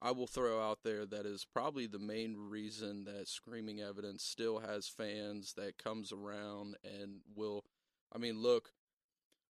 I 0.00 0.10
will 0.10 0.26
throw 0.26 0.62
out 0.62 0.80
there 0.82 1.06
that 1.06 1.26
is 1.26 1.46
probably 1.50 1.86
the 1.86 1.98
main 1.98 2.36
reason 2.36 3.04
that 3.04 3.28
Screaming 3.28 3.80
Evidence 3.80 4.22
still 4.22 4.58
has 4.58 4.88
fans 4.88 5.54
that 5.54 5.78
comes 5.78 6.12
around 6.12 6.76
and 6.84 7.20
will. 7.34 7.64
I 8.14 8.18
mean, 8.18 8.40
look, 8.40 8.70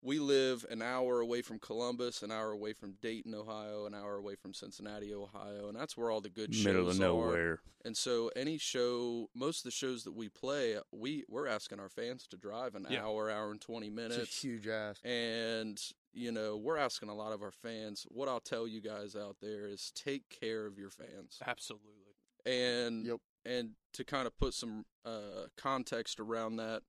we 0.02 0.18
live 0.18 0.64
an 0.70 0.80
hour 0.80 1.20
away 1.20 1.42
from 1.42 1.58
Columbus, 1.58 2.22
an 2.22 2.30
hour 2.30 2.50
away 2.52 2.72
from 2.72 2.94
Dayton, 3.02 3.34
Ohio, 3.34 3.84
an 3.86 3.94
hour 3.94 4.16
away 4.16 4.34
from 4.34 4.54
Cincinnati, 4.54 5.12
Ohio, 5.12 5.68
and 5.68 5.76
that's 5.76 5.96
where 5.96 6.10
all 6.10 6.20
the 6.22 6.30
good 6.30 6.50
Middle 6.50 6.84
shows 6.86 6.96
of 6.96 7.00
are. 7.02 7.04
nowhere. 7.04 7.58
And 7.84 7.96
so, 7.96 8.30
any 8.34 8.56
show, 8.58 9.28
most 9.34 9.58
of 9.60 9.64
the 9.64 9.70
shows 9.70 10.04
that 10.04 10.12
we 10.12 10.28
play, 10.28 10.76
we 10.92 11.24
we're 11.28 11.46
asking 11.46 11.80
our 11.80 11.88
fans 11.90 12.26
to 12.28 12.36
drive 12.36 12.74
an 12.74 12.86
Yeah. 12.88 13.04
hour, 13.04 13.30
hour 13.30 13.50
and 13.50 13.60
twenty 13.60 13.88
It's 13.88 13.96
minutes, 13.96 14.38
a 14.44 14.46
huge 14.46 14.66
ask. 14.68 15.00
and 15.04 15.78
you 16.12 16.32
know 16.32 16.56
we're 16.56 16.76
asking 16.78 17.08
a 17.08 17.14
lot 17.14 17.32
of 17.32 17.42
our 17.42 17.52
fans. 17.52 18.06
What 18.08 18.28
I'll 18.28 18.40
tell 18.40 18.66
you 18.66 18.80
guys 18.80 19.14
out 19.14 19.36
there 19.40 19.66
is 19.66 19.92
take 19.94 20.28
care 20.30 20.66
of 20.66 20.78
your 20.78 20.90
fans, 20.90 21.38
absolutely. 21.46 22.14
and 22.46 23.04
Yep. 23.06 23.18
and 23.44 23.70
to 23.92 24.04
kind 24.04 24.26
of 24.26 24.36
put 24.38 24.54
some 24.54 24.84
uh, 25.04 25.46
context 25.56 26.20
around 26.20 26.56
that, 26.56 26.82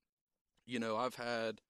you 0.65 0.80
know, 0.80 0.96
I've 0.98 1.15
had 1.15 1.62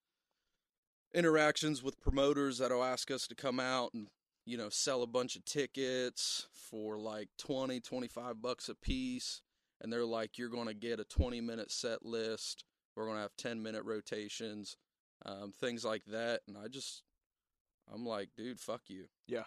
interactions 1.13 1.83
with 1.83 1.99
promoters 1.99 2.57
that'll 2.59 2.83
ask 2.83 3.11
us 3.11 3.27
to 3.27 3.35
come 3.35 3.59
out 3.59 3.93
and 3.93 4.07
you 4.45 4.57
know 4.57 4.69
sell 4.69 5.03
a 5.03 5.07
bunch 5.07 5.35
of 5.35 5.45
tickets 5.45 6.47
for 6.53 6.97
like 6.97 7.29
20 7.37 7.79
25 7.79 8.41
bucks 8.41 8.69
a 8.69 8.75
piece 8.75 9.41
and 9.81 9.91
they're 9.91 10.05
like 10.05 10.37
you're 10.37 10.49
going 10.49 10.67
to 10.67 10.73
get 10.73 10.99
a 10.99 11.03
20 11.03 11.41
minute 11.41 11.71
set 11.71 12.05
list 12.05 12.63
we're 12.95 13.05
going 13.05 13.17
to 13.17 13.21
have 13.21 13.35
10 13.37 13.61
minute 13.61 13.83
rotations 13.83 14.77
um, 15.25 15.51
things 15.51 15.83
like 15.85 16.03
that 16.05 16.41
and 16.47 16.57
i 16.57 16.67
just 16.67 17.03
i'm 17.93 18.05
like 18.05 18.29
dude 18.35 18.59
fuck 18.59 18.81
you 18.87 19.05
Yeah. 19.27 19.43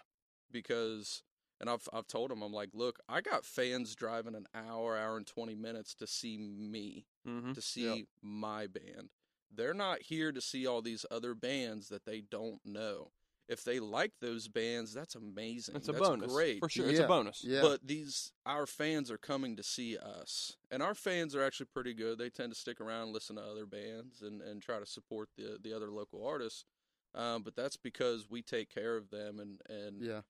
because 0.51 1.23
and 1.61 1.69
I've 1.69 1.87
I've 1.93 2.05
told 2.07 2.31
them 2.31 2.41
I'm 2.41 2.51
like, 2.51 2.71
look, 2.73 2.99
I 3.07 3.21
got 3.21 3.45
fans 3.45 3.95
driving 3.95 4.35
an 4.35 4.45
hour, 4.53 4.97
hour 4.97 5.15
and 5.15 5.25
twenty 5.25 5.55
minutes 5.55 5.95
to 5.95 6.05
see 6.05 6.37
me, 6.37 7.05
Mm-hmm. 7.25 7.53
to 7.53 7.61
see 7.61 8.07
my 8.21 8.67
band. 8.67 9.07
They're 9.55 9.73
not 9.73 10.01
here 10.01 10.31
to 10.31 10.41
see 10.41 10.67
all 10.67 10.81
these 10.81 11.05
other 11.09 11.33
bands 11.33 11.89
that 11.89 12.05
they 12.05 12.21
don't 12.21 12.59
know. 12.65 13.11
If 13.47 13.63
they 13.63 13.79
like 13.79 14.13
those 14.21 14.47
bands, 14.47 14.91
that's 14.91 15.13
amazing. 15.13 15.75
It's 15.75 15.87
a 15.87 15.91
that's 15.91 16.07
bonus 16.07 16.33
great. 16.33 16.59
for 16.59 16.67
sure. 16.67 16.89
It's 16.89 16.99
a 16.99 17.07
bonus. 17.07 17.43
Yeah, 17.45 17.61
But 17.61 17.85
these 17.85 18.31
our 18.43 18.65
fans 18.65 19.11
are 19.11 19.19
coming 19.19 19.55
to 19.57 19.63
see 19.63 19.97
us, 19.97 20.57
and 20.71 20.81
our 20.81 20.95
fans 20.95 21.35
are 21.35 21.43
actually 21.43 21.67
pretty 21.67 21.93
good. 21.93 22.17
They 22.17 22.29
tend 22.29 22.51
to 22.53 22.59
stick 22.59 22.81
around, 22.81 23.03
and 23.03 23.13
listen 23.13 23.35
to 23.35 23.43
other 23.43 23.67
bands, 23.67 24.23
and, 24.23 24.41
and 24.41 24.63
try 24.63 24.79
to 24.79 24.85
support 24.85 25.29
the 25.37 25.59
the 25.61 25.73
other 25.73 25.91
local 25.91 26.25
artists. 26.25 26.65
Um, 27.13 27.43
but 27.43 27.55
that's 27.55 27.77
because 27.77 28.27
we 28.29 28.41
take 28.41 28.73
care 28.73 28.97
of 28.97 29.11
them, 29.11 29.39
and 29.39 29.61
and 29.69 30.01
yeah, 30.01 30.21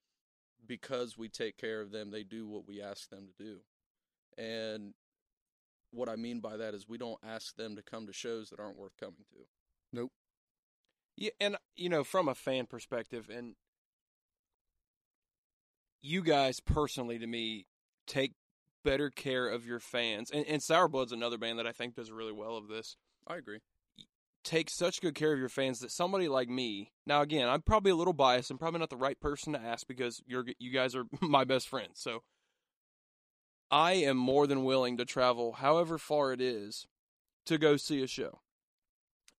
because 0.67 1.17
we 1.17 1.29
take 1.29 1.57
care 1.57 1.79
of 1.79 1.91
them, 1.91 2.11
they 2.11 2.23
do 2.23 2.47
what 2.47 2.67
we 2.67 2.81
ask 2.81 3.09
them 3.09 3.27
to 3.27 3.43
do. 3.43 3.57
And 4.37 4.93
what 5.95 6.09
I 6.09 6.15
mean 6.15 6.39
by 6.39 6.57
that 6.57 6.73
is 6.73 6.87
we 6.87 6.97
don't 6.97 7.19
ask 7.23 7.55
them 7.55 7.75
to 7.75 7.81
come 7.81 8.07
to 8.07 8.13
shows 8.13 8.49
that 8.49 8.59
aren't 8.59 8.77
worth 8.77 8.97
coming 8.99 9.25
to. 9.31 9.39
Nope. 9.93 10.11
Yeah, 11.17 11.31
and 11.39 11.57
you 11.75 11.89
know, 11.89 12.03
from 12.03 12.27
a 12.27 12.35
fan 12.35 12.65
perspective, 12.65 13.29
and 13.33 13.55
you 16.01 16.21
guys 16.21 16.59
personally, 16.59 17.17
to 17.19 17.27
me, 17.27 17.67
take 18.05 18.33
better 18.83 19.09
care 19.09 19.47
of 19.47 19.65
your 19.65 19.79
fans. 19.79 20.29
And, 20.31 20.45
and 20.45 20.61
Sourblood's 20.61 21.11
another 21.11 21.37
band 21.37 21.57
that 21.59 21.67
I 21.67 21.71
think 21.71 21.95
does 21.95 22.11
really 22.11 22.31
well 22.31 22.57
of 22.57 22.67
this. 22.67 22.97
I 23.27 23.37
agree. 23.37 23.59
Take 24.43 24.69
such 24.69 25.01
good 25.01 25.15
care 25.15 25.33
of 25.33 25.39
your 25.39 25.49
fans 25.49 25.79
that 25.79 25.89
somebody 25.89 26.27
like 26.27 26.47
me. 26.47 26.91
Now, 27.07 27.21
again, 27.21 27.49
I'm 27.49 27.63
probably 27.63 27.91
a 27.91 27.95
little 27.95 28.13
biased. 28.13 28.51
I'm 28.51 28.59
probably 28.59 28.79
not 28.79 28.91
the 28.91 28.97
right 28.97 29.19
person 29.19 29.53
to 29.53 29.59
ask 29.59 29.87
because 29.87 30.21
you're 30.27 30.45
you 30.59 30.71
guys 30.71 30.95
are 30.95 31.05
my 31.21 31.43
best 31.43 31.67
friends. 31.67 31.99
So 31.99 32.21
I 33.71 33.93
am 33.93 34.17
more 34.17 34.47
than 34.47 34.63
willing 34.63 34.97
to 34.97 35.05
travel, 35.05 35.53
however 35.53 35.97
far 35.97 36.31
it 36.33 36.41
is, 36.41 36.87
to 37.45 37.57
go 37.57 37.77
see 37.77 38.01
a 38.03 38.07
show. 38.07 38.41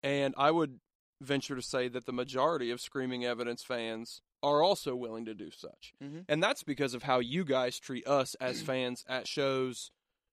And 0.02 0.34
I 0.36 0.50
would 0.50 0.80
venture 1.20 1.56
to 1.56 1.62
say 1.62 1.88
that 1.88 2.06
the 2.06 2.12
majority 2.12 2.70
of 2.70 2.80
Screaming 2.80 3.24
Evidence 3.24 3.62
fans 3.62 4.20
are 4.42 4.62
also 4.62 4.94
willing 4.94 5.24
to 5.24 5.34
do 5.34 5.50
such. 5.50 5.94
Mhm. 6.02 6.24
And 6.28 6.42
that's 6.42 6.62
because 6.62 6.92
of 6.94 7.04
how 7.04 7.18
you 7.20 7.44
guys 7.44 7.78
treat 7.80 8.06
us 8.06 8.34
as 8.36 8.60
fans 8.62 9.04
at 9.08 9.26
shows, 9.26 9.90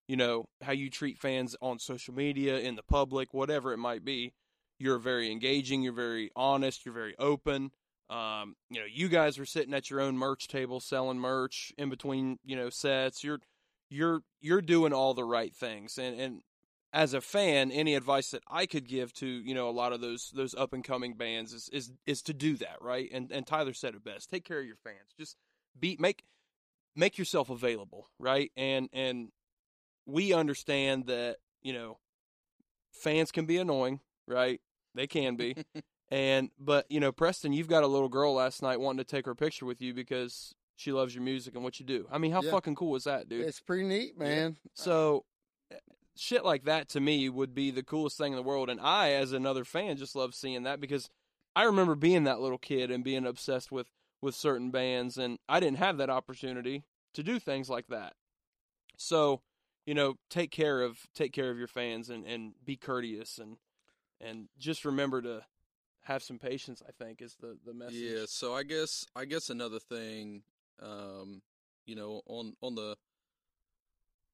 you 0.07 0.17
know, 0.17 0.49
how 0.61 0.73
you 0.73 0.89
treat 0.89 1.17
fans 1.17 1.55
on 1.61 1.79
social 1.79 2.13
media, 2.13 2.59
in 2.59 2.75
the 2.75 2.83
public, 2.83 3.33
whatever 3.33 3.71
it 3.73 3.77
might 3.77 4.03
be. 4.03 4.33
You're 4.77 4.99
very 4.99 5.31
engaging, 5.31 5.81
you're 5.81 5.93
very 5.93 6.31
honest, 6.35 6.85
you're 6.85 6.93
very 6.93 7.15
open. 7.17 7.71
Um, 8.09 8.57
you 8.69 8.81
know, 8.81 8.85
you 8.85 9.07
guys 9.07 9.39
are 9.39 9.45
sitting 9.45 9.73
at 9.73 9.89
your 9.89 10.01
own 10.01 10.17
merch 10.17 10.47
table 10.47 10.79
selling 10.81 11.17
merch 11.19 11.71
in 11.77 11.89
between, 11.89 12.37
you 12.43 12.55
know, 12.55 12.69
sets. 12.69 13.23
You're 13.23 13.39
you're 13.89 14.23
you're 14.41 14.61
doing 14.61 14.93
all 14.93 15.13
the 15.13 15.23
right 15.23 15.55
things. 15.55 15.97
And 15.97 16.19
and 16.19 16.41
as 16.91 17.13
a 17.13 17.21
fan, 17.21 17.71
any 17.71 17.95
advice 17.95 18.29
that 18.31 18.43
I 18.47 18.65
could 18.65 18.87
give 18.87 19.13
to 19.15 19.27
you 19.27 19.53
know 19.55 19.69
a 19.69 19.71
lot 19.71 19.93
of 19.93 20.01
those 20.01 20.31
those 20.35 20.53
up 20.55 20.73
and 20.73 20.83
coming 20.83 21.15
bands 21.15 21.53
is 21.53 21.69
is 21.69 21.91
is 22.05 22.21
to 22.23 22.33
do 22.33 22.55
that 22.57 22.77
right. 22.81 23.09
And 23.11 23.31
and 23.31 23.45
Tyler 23.45 23.73
said 23.73 23.95
it 23.95 24.03
best: 24.03 24.29
take 24.29 24.45
care 24.45 24.59
of 24.59 24.65
your 24.65 24.77
fans. 24.77 25.13
Just 25.17 25.37
be 25.79 25.97
make 25.99 26.23
make 26.95 27.17
yourself 27.17 27.49
available, 27.49 28.07
right? 28.19 28.51
And 28.55 28.89
and 28.93 29.29
we 30.05 30.33
understand 30.33 31.07
that 31.07 31.37
you 31.61 31.73
know 31.73 31.97
fans 32.91 33.31
can 33.31 33.45
be 33.45 33.57
annoying, 33.57 33.99
right? 34.27 34.61
They 34.95 35.07
can 35.07 35.35
be. 35.35 35.55
and 36.09 36.51
but 36.59 36.85
you 36.89 36.99
know, 36.99 37.11
Preston, 37.11 37.53
you've 37.53 37.67
got 37.67 37.83
a 37.83 37.87
little 37.87 38.09
girl 38.09 38.35
last 38.35 38.61
night 38.61 38.79
wanting 38.79 38.99
to 38.99 39.03
take 39.03 39.25
her 39.25 39.35
picture 39.35 39.65
with 39.65 39.81
you 39.81 39.93
because 39.93 40.53
she 40.75 40.91
loves 40.91 41.13
your 41.13 41.23
music 41.23 41.55
and 41.55 41.63
what 41.63 41.79
you 41.79 41.85
do. 41.85 42.07
I 42.11 42.17
mean, 42.17 42.31
how 42.31 42.41
Yeah. 42.41 42.51
fucking 42.51 42.75
cool 42.75 42.95
is 42.95 43.03
that, 43.05 43.29
dude? 43.29 43.45
it's 43.47 43.59
pretty 43.59 43.83
neat, 43.83 44.17
man. 44.17 44.57
So 44.73 45.25
eh, 45.71 45.75
shit 46.15 46.43
like 46.43 46.63
that 46.65 46.89
to 46.89 46.99
me 46.99 47.29
would 47.29 47.53
be 47.53 47.71
the 47.71 47.83
coolest 47.83 48.17
thing 48.17 48.33
in 48.33 48.37
the 48.37 48.43
world 48.43 48.69
and 48.69 48.79
I 48.81 49.11
as 49.11 49.31
another 49.33 49.63
fan 49.65 49.97
just 49.97 50.15
love 50.15 50.33
seeing 50.35 50.63
that 50.63 50.79
because 50.79 51.09
I 51.55 51.63
remember 51.63 51.95
being 51.95 52.23
that 52.23 52.39
little 52.39 52.57
kid 52.57 52.89
and 52.91 53.03
being 53.03 53.25
obsessed 53.25 53.71
with 53.71 53.87
with 54.21 54.35
certain 54.35 54.71
bands 54.71 55.17
and 55.17 55.37
I 55.49 55.59
didn't 55.59 55.77
have 55.77 55.97
that 55.97 56.09
opportunity 56.09 56.83
to 57.13 57.23
do 57.23 57.39
things 57.39 57.69
like 57.69 57.87
that. 57.87 58.13
So, 58.97 59.41
you 59.85 59.93
know, 59.93 60.15
take 60.29 60.49
care 60.51 60.81
of 60.81 61.07
take 61.13 61.33
care 61.33 61.51
of 61.51 61.57
your 61.57 61.67
fans 61.67 62.09
and 62.09 62.25
and 62.25 62.53
be 62.63 62.75
courteous 62.75 63.37
and 63.37 63.57
and 64.21 64.47
just 64.57 64.85
remember 64.85 65.21
to 65.21 65.45
have 66.03 66.23
some 66.23 66.39
patience, 66.39 66.81
I 66.87 66.91
think 66.91 67.21
is 67.21 67.35
the 67.35 67.57
the 67.65 67.73
message. 67.73 67.95
Yeah, 67.95 68.25
so 68.27 68.53
I 68.53 68.63
guess 68.63 69.05
I 69.15 69.25
guess 69.25 69.49
another 69.49 69.79
thing, 69.79 70.43
um, 70.81 71.41
you 71.85 71.95
know, 71.95 72.21
on 72.25 72.55
on 72.61 72.75
the 72.75 72.97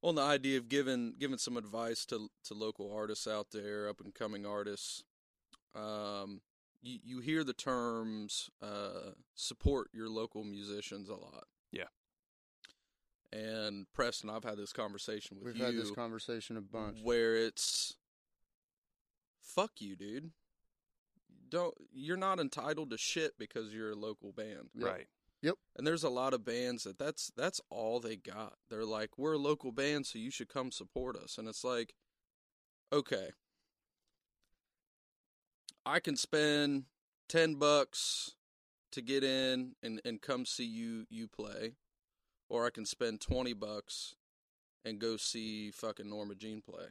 On 0.02 0.16
the 0.16 0.22
idea 0.22 0.58
of 0.58 0.70
giving 0.70 1.16
giving 1.20 1.38
some 1.38 1.58
advice 1.58 2.06
to 2.06 2.30
to 2.46 2.54
local 2.54 2.90
artists 2.96 3.28
out 3.28 3.48
there, 3.52 3.90
up 3.90 4.00
and 4.00 4.14
coming 4.16 4.46
artists, 4.46 5.04
um, 5.76 6.40
you 6.82 7.00
you 7.04 7.20
hear 7.20 7.44
the 7.44 7.54
terms 7.54 8.50
uh, 8.62 9.12
support 9.36 9.90
your 9.92 10.08
local 10.08 10.46
musicians 10.46 11.10
a 11.10 11.16
lot. 11.16 11.44
Yeah. 11.72 11.90
And 13.34 13.88
Preston, 13.94 14.30
I've 14.30 14.46
had 14.46 14.58
this 14.58 14.72
conversation 14.72 15.38
with 15.38 15.58
you. 15.58 15.66
We've 15.66 15.76
had 15.76 15.76
this 15.76 15.92
conversation 15.92 16.56
a 16.56 16.62
bunch. 16.62 17.00
where 17.04 17.36
it's 17.36 17.98
fuck 19.42 19.72
you, 19.80 19.98
dude. 19.98 20.32
Don't 21.50 21.76
you're 21.92 22.16
not 22.16 22.40
entitled 22.40 22.92
to 22.92 22.98
shit 22.98 23.38
because 23.38 23.74
you're 23.74 23.92
a 23.92 23.96
local 23.96 24.32
band. 24.32 24.70
Yep. 25.42 25.56
And 25.78 25.88
there's 25.88 26.04
a 26.04 26.10
lot 26.10 26.34
of 26.34 26.44
bands 26.44 26.84
that 26.84 26.98
that's 26.98 27.32
that's 27.36 27.62
all 27.70 28.00
they 28.00 28.18
got. 28.18 28.56
They're 28.70 28.86
like, 28.86 29.18
"We're 29.18 29.34
a 29.34 29.38
local 29.38 29.72
band, 29.72 30.06
so 30.06 30.20
you 30.20 30.32
should 30.32 30.50
come 30.50 30.72
support 30.72 31.16
us." 31.16 31.38
And 31.38 31.48
it's 31.48 31.64
like, 31.64 31.94
okay, 32.92 33.30
I 35.86 36.00
can 36.00 36.16
spend 36.18 36.86
ten 37.30 37.56
bucks 37.56 38.36
to 38.92 39.02
get 39.02 39.24
in 39.24 39.76
and 39.82 40.02
and 40.04 40.22
come 40.22 40.46
see 40.46 40.66
you 40.66 41.06
you 41.10 41.28
play, 41.28 41.76
or 42.50 42.66
I 42.66 42.70
can 42.70 42.86
spend 42.86 43.22
twenty 43.22 43.54
bucks 43.54 44.16
and 44.84 45.00
go 45.00 45.18
see 45.18 45.72
fucking 45.72 46.10
Norma 46.10 46.36
Jean 46.36 46.62
play. 46.62 46.88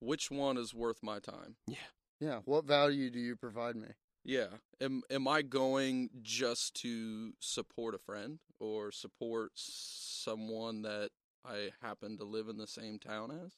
Which 0.00 0.30
one 0.30 0.56
is 0.56 0.74
worth 0.74 1.02
my 1.02 1.20
time? 1.20 1.56
Yeah. 1.68 1.76
Yeah. 2.18 2.40
What 2.44 2.64
value 2.64 3.10
do 3.10 3.20
you 3.20 3.36
provide 3.36 3.76
me? 3.76 3.88
Yeah. 4.24 4.46
Am 4.80 5.02
am 5.10 5.26
I 5.26 5.42
going 5.42 6.10
just 6.22 6.74
to 6.82 7.32
support 7.40 7.94
a 7.94 7.98
friend 7.98 8.38
or 8.60 8.92
support 8.92 9.52
someone 9.54 10.82
that 10.82 11.10
I 11.44 11.70
happen 11.82 12.18
to 12.18 12.24
live 12.24 12.48
in 12.48 12.56
the 12.56 12.68
same 12.68 12.98
town 12.98 13.30
as? 13.30 13.52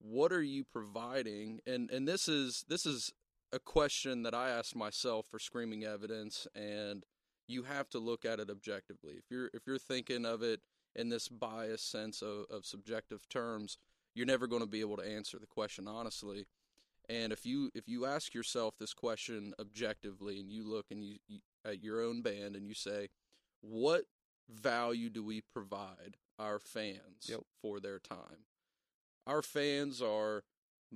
What 0.00 0.32
are 0.32 0.42
you 0.42 0.64
providing? 0.64 1.60
And 1.66 1.90
and 1.90 2.08
this 2.08 2.28
is 2.28 2.64
this 2.68 2.86
is 2.86 3.12
a 3.52 3.58
question 3.58 4.22
that 4.22 4.34
I 4.34 4.50
asked 4.50 4.74
myself 4.74 5.26
for 5.30 5.38
screaming 5.38 5.84
evidence 5.84 6.46
and 6.54 7.04
you 7.46 7.64
have 7.64 7.90
to 7.90 7.98
look 7.98 8.24
at 8.24 8.40
it 8.40 8.50
objectively. 8.50 9.14
If 9.18 9.24
you're 9.30 9.50
if 9.52 9.66
you're 9.66 9.78
thinking 9.78 10.24
of 10.24 10.42
it 10.42 10.60
in 10.96 11.10
this 11.10 11.28
biased 11.28 11.90
sense 11.90 12.22
of, 12.22 12.46
of 12.50 12.64
subjective 12.64 13.28
terms, 13.28 13.76
you're 14.14 14.26
never 14.26 14.46
going 14.46 14.62
to 14.62 14.68
be 14.68 14.80
able 14.80 14.96
to 14.96 15.06
answer 15.06 15.38
the 15.38 15.46
question 15.46 15.86
honestly. 15.86 16.46
And 17.08 17.32
if 17.32 17.44
you 17.44 17.70
if 17.74 17.88
you 17.88 18.06
ask 18.06 18.34
yourself 18.34 18.74
this 18.78 18.94
question 18.94 19.52
objectively, 19.60 20.40
and 20.40 20.50
you 20.50 20.64
look 20.64 20.86
and 20.90 21.04
you, 21.04 21.16
you 21.28 21.40
at 21.64 21.82
your 21.82 22.00
own 22.00 22.22
band 22.22 22.56
and 22.56 22.66
you 22.66 22.74
say, 22.74 23.08
what 23.60 24.04
value 24.50 25.10
do 25.10 25.22
we 25.24 25.42
provide 25.52 26.16
our 26.38 26.58
fans 26.58 27.26
Yep. 27.28 27.40
for 27.62 27.80
their 27.80 27.98
time? 27.98 28.46
Our 29.26 29.42
fans 29.42 30.02
are 30.02 30.44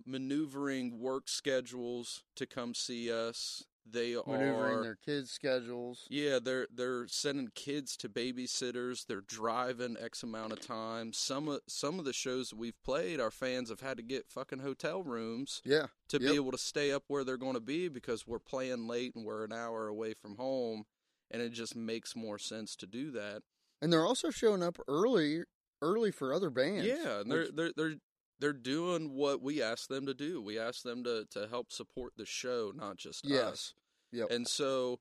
maneuvering 0.07 1.01
work 1.01 1.29
schedules 1.29 2.23
to 2.37 2.47
come 2.47 2.75
see 2.75 3.11
us. 3.13 3.65
They 3.91 4.15
are. 4.15 4.23
Maneuvering 4.27 4.79
are 4.79 4.83
their 4.83 4.95
kids' 4.97 5.31
schedules. 5.31 6.07
yeah, 6.11 6.39
they're 6.43 6.67
they're 6.73 7.07
sending 7.09 7.49
kids 7.55 7.97
to 7.99 8.09
babysitters. 8.09 9.07
They're 9.07 9.21
driving 9.21 9.97
X 10.01 10.23
amount 10.23 10.53
of 10.53 10.61
time. 10.61 11.13
Some 11.13 11.49
of 11.49 11.61
some 11.69 11.99
of 11.99 12.05
the 12.05 12.13
shows 12.13 12.51
that 12.51 12.57
we've 12.59 12.81
played, 12.83 13.21
our 13.21 13.31
fans 13.31 13.71
have 13.71 13.81
had 13.81 13.97
to 13.97 14.03
get 14.03 14.29
fucking 14.29 14.61
hotel 14.61 15.03
rooms 15.03 15.63
Yeah. 15.65 15.87
to 16.09 16.21
Yep. 16.21 16.31
be 16.31 16.35
able 16.37 16.53
to 16.53 16.59
stay 16.59 16.93
up 16.93 17.05
where 17.09 17.25
they're 17.25 17.37
going 17.37 17.55
to 17.55 17.61
be 17.61 17.89
because 17.89 18.27
we're 18.27 18.39
playing 18.39 18.87
late 18.87 19.15
and 19.15 19.25
we're 19.25 19.45
an 19.45 19.53
hour 19.53 19.87
away 19.89 20.15
from 20.15 20.37
home, 20.37 20.85
and 21.31 21.41
it 21.43 21.51
just 21.51 21.75
makes 21.77 22.15
more 22.17 22.39
sense 22.39 22.77
to 22.77 22.87
do 22.87 23.11
that. 23.13 23.43
And 23.81 23.93
they're 23.93 24.05
also 24.07 24.31
showing 24.31 24.63
up 24.63 24.79
early 24.89 25.45
early 25.81 26.11
for 26.11 26.33
other 26.33 26.51
bands. 26.51 26.87
yeah, 26.87 27.21
and 27.21 27.31
they're 27.31 27.43
which- 27.45 27.55
they're 27.55 27.73
they're 27.77 27.95
they're 28.41 28.53
doing 28.53 29.15
what 29.15 29.43
we 29.43 29.61
asked 29.61 29.89
them 29.89 30.07
to 30.07 30.15
do. 30.15 30.41
We 30.41 30.59
asked 30.59 30.85
them 30.85 31.03
to 31.05 31.25
to 31.31 31.49
help 31.49 31.73
support 31.73 32.13
the 32.17 32.25
show, 32.27 32.73
not 32.75 32.97
just 32.97 33.25
Yes. 33.27 33.43
us. 33.45 33.75
Yep. 34.13 34.31
And 34.31 34.47
so 34.47 35.01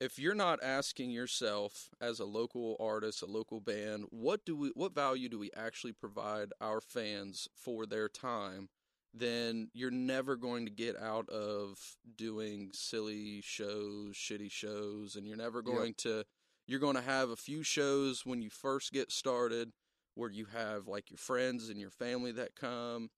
if 0.00 0.18
you're 0.18 0.34
not 0.34 0.62
asking 0.62 1.10
yourself 1.10 1.90
as 2.00 2.20
a 2.20 2.24
local 2.24 2.76
artist, 2.80 3.22
a 3.22 3.26
local 3.26 3.60
band, 3.60 4.04
what 4.10 4.44
do 4.44 4.56
we 4.56 4.70
what 4.74 4.94
value 4.94 5.28
do 5.28 5.38
we 5.38 5.50
actually 5.56 5.92
provide 5.92 6.52
our 6.60 6.80
fans 6.80 7.48
for 7.54 7.86
their 7.86 8.08
time? 8.08 8.68
Then 9.12 9.68
you're 9.74 9.90
never 9.90 10.36
going 10.36 10.64
to 10.66 10.70
get 10.72 10.98
out 11.00 11.28
of 11.28 11.78
doing 12.16 12.70
silly 12.72 13.40
shows, 13.42 14.14
shitty 14.14 14.50
shows, 14.50 15.16
and 15.16 15.26
you're 15.26 15.36
never 15.36 15.62
Yep. 15.66 15.88
going 15.88 15.94
to 15.98 16.24
you're 16.66 16.80
going 16.80 16.96
to 16.96 17.02
have 17.02 17.30
a 17.30 17.36
few 17.36 17.62
shows 17.62 18.24
when 18.24 18.40
you 18.42 18.50
first 18.50 18.92
get 18.92 19.10
started 19.12 19.72
where 20.14 20.30
you 20.30 20.46
have 20.46 20.86
like 20.86 21.10
your 21.10 21.18
friends 21.18 21.68
and 21.68 21.80
your 21.80 21.90
family 21.90 22.32
that 22.32 22.54
come 22.54 23.10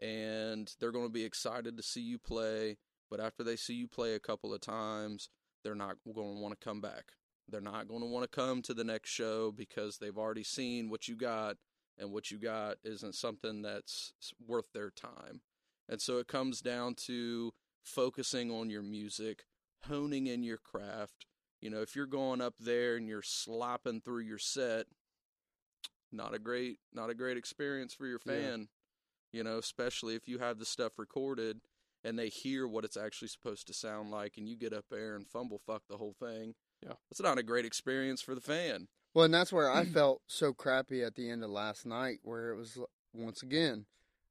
and 0.00 0.74
they're 0.80 0.92
going 0.92 1.06
to 1.06 1.12
be 1.12 1.24
excited 1.24 1.76
to 1.76 1.82
see 1.82 2.00
you 2.00 2.18
play 2.18 2.76
but 3.14 3.24
after 3.24 3.44
they 3.44 3.54
see 3.54 3.74
you 3.74 3.86
play 3.86 4.14
a 4.14 4.18
couple 4.18 4.52
of 4.52 4.60
times 4.60 5.28
they're 5.62 5.76
not 5.76 5.98
going 6.04 6.34
to 6.34 6.42
want 6.42 6.58
to 6.58 6.64
come 6.64 6.80
back. 6.80 7.12
They're 7.48 7.60
not 7.60 7.86
going 7.86 8.00
to 8.00 8.08
want 8.08 8.24
to 8.24 8.36
come 8.36 8.60
to 8.62 8.74
the 8.74 8.82
next 8.82 9.10
show 9.10 9.52
because 9.52 9.98
they've 9.98 10.18
already 10.18 10.42
seen 10.42 10.90
what 10.90 11.06
you 11.06 11.14
got 11.14 11.56
and 11.96 12.10
what 12.10 12.32
you 12.32 12.38
got 12.38 12.78
isn't 12.82 13.14
something 13.14 13.62
that's 13.62 14.14
worth 14.44 14.72
their 14.74 14.90
time. 14.90 15.42
And 15.88 16.02
so 16.02 16.18
it 16.18 16.26
comes 16.26 16.60
down 16.60 16.96
to 17.06 17.52
focusing 17.84 18.50
on 18.50 18.68
your 18.68 18.82
music 18.82 19.44
honing 19.84 20.26
in 20.26 20.42
your 20.42 20.58
craft. 20.58 21.26
You 21.60 21.70
know 21.70 21.82
if 21.82 21.94
you're 21.94 22.06
going 22.06 22.40
up 22.40 22.54
there 22.58 22.96
and 22.96 23.06
you're 23.06 23.22
slopping 23.22 24.00
through 24.00 24.22
your 24.22 24.38
set 24.38 24.86
not 26.10 26.34
a 26.34 26.38
great 26.40 26.78
not 26.92 27.10
a 27.10 27.14
great 27.14 27.36
experience 27.36 27.94
for 27.94 28.06
your 28.08 28.20
Yeah. 28.26 28.32
fan. 28.32 28.68
You 29.32 29.44
know 29.44 29.58
especially 29.58 30.16
if 30.16 30.26
you 30.26 30.38
have 30.38 30.58
the 30.58 30.64
stuff 30.64 30.98
recorded 30.98 31.60
and 32.04 32.18
they 32.18 32.28
hear 32.28 32.66
what 32.68 32.84
it's 32.84 32.96
actually 32.96 33.28
supposed 33.28 33.66
to 33.66 33.74
sound 33.74 34.10
like 34.10 34.34
and 34.36 34.48
you 34.48 34.56
get 34.56 34.72
up 34.72 34.84
there 34.90 35.16
and 35.16 35.26
fumble 35.26 35.60
fuck 35.66 35.82
the 35.88 35.96
whole 35.96 36.14
thing 36.18 36.54
Yeah. 36.82 36.94
it's 37.10 37.20
not 37.20 37.38
a 37.38 37.42
great 37.42 37.64
experience 37.64 38.20
for 38.22 38.34
the 38.34 38.40
fan 38.40 38.88
Well, 39.14 39.24
and 39.24 39.34
that's 39.34 39.52
where 39.52 39.70
I 39.70 39.84
felt 40.00 40.22
so 40.26 40.52
crappy 40.52 41.02
at 41.02 41.14
the 41.14 41.30
end 41.30 41.42
of 41.44 41.50
last 41.50 41.86
night, 41.86 42.18
where 42.22 42.50
it 42.50 42.56
was 42.56 42.78
once 43.12 43.42
again 43.42 43.86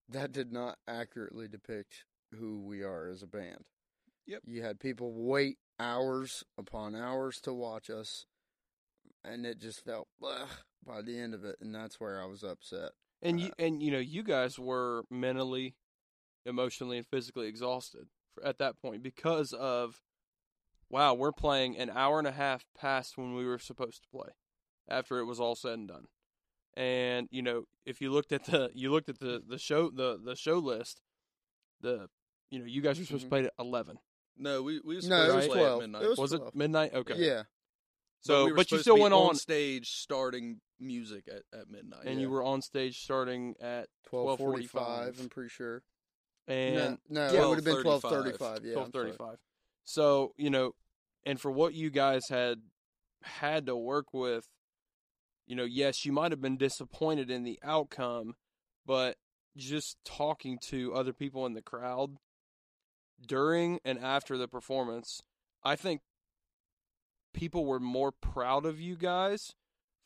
that 0.10 0.32
did 0.34 0.52
not 0.52 0.78
accurately 0.88 1.48
depict 1.48 2.04
who 2.38 2.60
we 2.60 2.84
are 2.84 3.08
as 3.08 3.24
a 3.24 3.28
band. 3.28 3.64
Yep. 4.28 4.42
You 4.46 4.62
had 4.62 4.80
people 4.80 5.14
wait 5.14 5.58
hours 5.80 6.44
upon 6.58 6.94
hours 6.96 7.40
to 7.42 7.54
watch 7.54 7.90
us, 7.90 8.26
and 9.24 9.46
it 9.46 9.60
just 9.60 9.84
felt 9.86 10.08
ugh, 10.24 10.50
by 10.86 11.02
the 11.02 11.18
end 11.18 11.34
of 11.34 11.44
it, 11.46 11.56
and 11.62 11.74
that's 11.74 12.00
where 12.00 12.22
I 12.22 12.26
was 12.26 12.44
upset. 12.44 12.92
And 13.22 13.40
you 13.40 13.52
and 13.58 13.82
you 13.82 13.92
know 13.92 14.00
you 14.00 14.22
guys 14.24 14.60
were 14.60 15.04
mentally, 15.10 15.76
emotionally, 16.45 16.97
and 16.97 17.08
physically 17.08 17.47
exhausted 17.47 18.08
for, 18.34 18.45
at 18.45 18.58
that 18.60 18.79
point 18.82 19.01
because 19.03 19.53
of, 19.53 20.01
wow, 20.89 21.13
we're 21.13 21.32
playing 21.32 21.77
an 21.77 21.89
hour 21.89 22.19
and 22.19 22.27
a 22.27 22.32
half 22.32 22.65
past 22.77 23.17
when 23.17 23.34
we 23.36 23.45
were 23.45 23.60
supposed 23.60 24.03
to 24.03 24.10
play, 24.10 24.29
after 24.88 25.19
it 25.19 25.25
was 25.25 25.39
all 25.39 25.56
said 25.56 25.73
and 25.79 25.88
done. 25.88 26.06
And 26.75 27.27
you 27.32 27.41
know 27.43 27.65
if 27.86 28.01
you 28.01 28.12
looked 28.12 28.32
at 28.32 28.45
the 28.45 28.71
you 28.73 28.91
looked 28.91 29.08
at 29.10 29.19
the 29.19 29.43
the 29.47 29.60
show 29.60 29.91
the 29.91 30.19
the 30.23 30.36
show 30.36 30.58
list, 30.58 31.01
the 31.82 32.08
you 32.49 32.58
know 32.60 32.65
you 32.65 32.82
guys 32.82 32.97
were 32.97 33.06
supposed 33.06 33.25
Mhm. 33.25 33.27
to 33.27 33.29
play 33.29 33.45
at 33.45 33.53
eleven. 33.60 33.99
no 34.38 34.63
we, 34.63 34.82
we 34.84 34.95
was 34.95 35.08
No, 35.08 35.17
supposed 35.27 35.32
it 35.32 35.36
was 35.36 35.45
to 35.45 35.51
play 35.51 35.60
12. 35.60 35.73
at 35.73 35.82
midnight 35.89 36.03
It 36.03 36.10
was 36.10 36.17
Was 36.19 36.32
12. 36.32 36.47
it 36.47 36.56
midnight? 36.56 36.93
Okay. 36.95 37.15
Yeah, 37.17 37.43
So, 38.21 38.45
we 38.45 38.51
were 38.53 38.58
but 38.58 38.71
you 38.71 38.79
still 38.79 38.95
to 38.95 38.97
be 38.97 39.01
went 39.03 39.13
on 39.13 39.29
on, 39.29 39.36
stage 39.36 39.91
starting 39.91 40.62
music 40.79 41.27
at, 41.27 41.43
at 41.60 41.69
midnight 41.69 42.06
and 42.06 42.15
yeah. 42.15 42.21
you 42.21 42.29
were 42.32 42.43
on 42.43 42.63
stage 42.63 42.99
starting 43.03 43.53
at 43.62 43.88
twelve 44.08 44.39
12:45. 44.39 44.39
forty-five. 44.39 45.19
I'm 45.19 45.29
pretty 45.29 45.49
sure. 45.49 45.84
And 46.47 46.97
no, 47.10 47.27
no 47.27 47.34
Yeah. 47.34 47.43
it 47.43 47.47
would 47.47 47.56
have 47.58 47.65
been 47.65 47.82
twelve 47.82 48.01
12:35. 48.03 48.63
Yeah, 48.65 48.73
twelve 48.73 48.91
thirty-five. 48.91 49.38
So 49.86 50.34
you 50.38 50.49
know, 50.49 50.73
and 51.25 51.39
for 51.39 51.51
what 51.51 51.73
you 51.73 51.89
guys 51.89 52.23
had 52.29 52.62
had 53.23 53.65
to 53.67 53.75
work 53.75 54.13
with, 54.13 54.45
you 55.47 55.56
know, 55.56 55.63
yes, 55.63 56.06
you 56.06 56.12
might 56.12 56.32
have 56.32 56.41
been 56.41 56.58
disappointed 56.58 57.29
in 57.32 57.43
the 57.43 57.60
outcome, 57.63 58.36
but 58.86 59.17
just 59.56 59.97
talking 60.03 60.58
to 60.69 60.93
other 60.93 61.13
people 61.13 61.45
in 61.45 61.53
the 61.53 61.62
crowd 61.62 62.17
during 63.25 63.79
and 63.86 63.99
after 63.99 64.38
the 64.38 64.47
performance, 64.47 65.21
I 65.63 65.75
think 65.75 66.01
people 67.34 67.65
were 67.65 67.79
more 67.79 68.12
proud 68.12 68.65
of 68.65 68.79
you 68.82 68.95
guys 68.95 69.53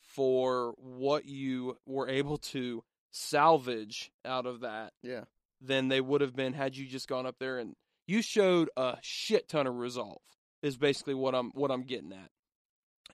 for 0.00 0.74
what 0.76 1.24
you 1.24 1.78
were 1.86 2.08
able 2.08 2.38
to 2.38 2.84
salvage 3.10 4.10
out 4.24 4.46
of 4.46 4.60
that 4.60 4.92
Yeah, 5.02 5.24
than 5.60 5.88
they 5.88 6.00
would 6.00 6.20
have 6.20 6.34
been 6.36 6.52
had 6.52 6.76
you 6.76 6.86
just 6.86 7.08
gone 7.08 7.26
up 7.26 7.36
there 7.40 7.58
and 7.58 7.74
you 8.06 8.22
showed 8.22 8.70
a 8.76 8.96
shit 9.02 9.48
ton 9.48 9.66
of 9.66 9.74
resolve 9.76 10.20
is 10.62 10.76
basically 10.76 11.14
what 11.14 11.34
I'm 11.34 11.50
what 11.54 11.70
I'm 11.70 11.82
getting 11.82 12.12
at. 12.12 12.30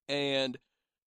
And 0.09 0.57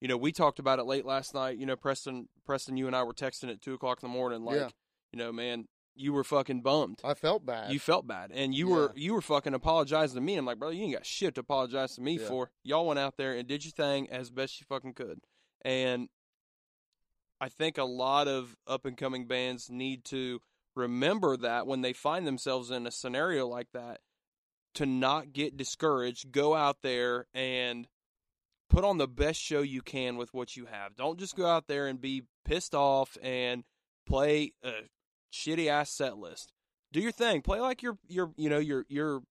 you 0.01 0.07
know, 0.07 0.17
we 0.17 0.31
talked 0.31 0.59
about 0.59 0.77
it 0.79 0.85
late 0.85 1.05
last 1.05 1.33
night. 1.33 1.57
You 1.57 1.65
know, 1.65 1.75
Preston, 1.75 2.27
Preston, 2.45 2.77
you 2.77 2.85
and 2.87 2.95
I 2.95 3.01
were 3.03 3.13
texting 3.13 3.49
at 3.49 3.61
two 3.61 3.73
o'clock 3.73 3.99
in 4.03 4.09
the 4.09 4.13
morning. 4.13 4.43
Like, 4.43 4.57
Yeah. 4.57 4.69
you 5.11 5.17
know, 5.17 5.31
man, 5.31 5.65
you 5.95 6.13
were 6.13 6.23
fucking 6.23 6.61
bummed. 6.61 6.99
I 7.03 7.15
felt 7.15 7.43
bad. 7.47 7.71
You 7.73 7.79
felt 7.79 8.05
bad, 8.05 8.31
and 8.31 8.53
you 8.53 8.69
Yeah. 8.69 8.75
were 8.75 8.93
you 8.95 9.13
were 9.15 9.21
fucking 9.21 9.53
apologizing 9.55 10.15
to 10.15 10.21
me. 10.21 10.35
I'm 10.35 10.45
like, 10.45 10.59
brother, 10.59 10.75
you 10.75 10.83
ain't 10.83 10.93
got 10.93 11.05
shit 11.05 11.33
to 11.35 11.41
apologize 11.41 11.95
to 11.95 12.01
me 12.01 12.19
Yeah. 12.19 12.27
for. 12.27 12.51
Y'all 12.63 12.85
went 12.85 12.99
out 12.99 13.17
there 13.17 13.33
and 13.33 13.47
did 13.47 13.65
your 13.65 13.71
thing 13.71 14.07
as 14.11 14.29
best 14.29 14.59
you 14.59 14.65
fucking 14.69 14.93
could, 14.93 15.21
and 15.63 16.09
I 17.41 17.49
think 17.49 17.77
a 17.77 17.83
lot 17.83 18.27
of 18.27 18.55
up 18.67 18.85
and 18.85 18.97
coming 18.97 19.25
bands 19.27 19.69
need 19.69 20.03
to 20.05 20.41
remember 20.77 21.35
that 21.37 21.67
when 21.67 21.81
they 21.81 21.93
find 21.93 22.25
themselves 22.25 22.71
in 22.71 22.87
a 22.87 22.91
scenario 22.91 23.47
like 23.47 23.71
that, 23.73 23.99
to 24.75 24.85
not 24.85 25.33
get 25.33 25.57
discouraged, 25.57 26.31
go 26.31 26.55
out 26.55 26.77
there 26.83 27.27
and 27.33 27.87
put 28.69 28.83
on 28.83 28.97
the 28.97 29.07
best 29.07 29.39
show 29.39 29.61
you 29.61 29.81
can 29.81 30.17
with 30.17 30.33
what 30.33 30.55
you 30.55 30.67
have. 30.67 30.95
Don't 30.95 31.19
just 31.19 31.35
go 31.35 31.47
out 31.47 31.67
there 31.67 31.87
and 31.87 31.99
be 31.99 32.23
pissed 32.45 32.75
off 32.75 33.17
and 33.23 33.63
play 34.05 34.53
a 34.63 34.71
shitty 35.33 35.67
ass 35.67 35.89
set 35.89 36.17
list. 36.17 36.53
Do 36.93 36.99
your 36.99 37.11
thing. 37.11 37.41
Play 37.41 37.59
like 37.59 37.81
you're 37.81 37.97
you're 38.07 38.31
you 38.37 38.49
know 38.49 38.59
you're 38.59 38.85
you're 38.87 39.21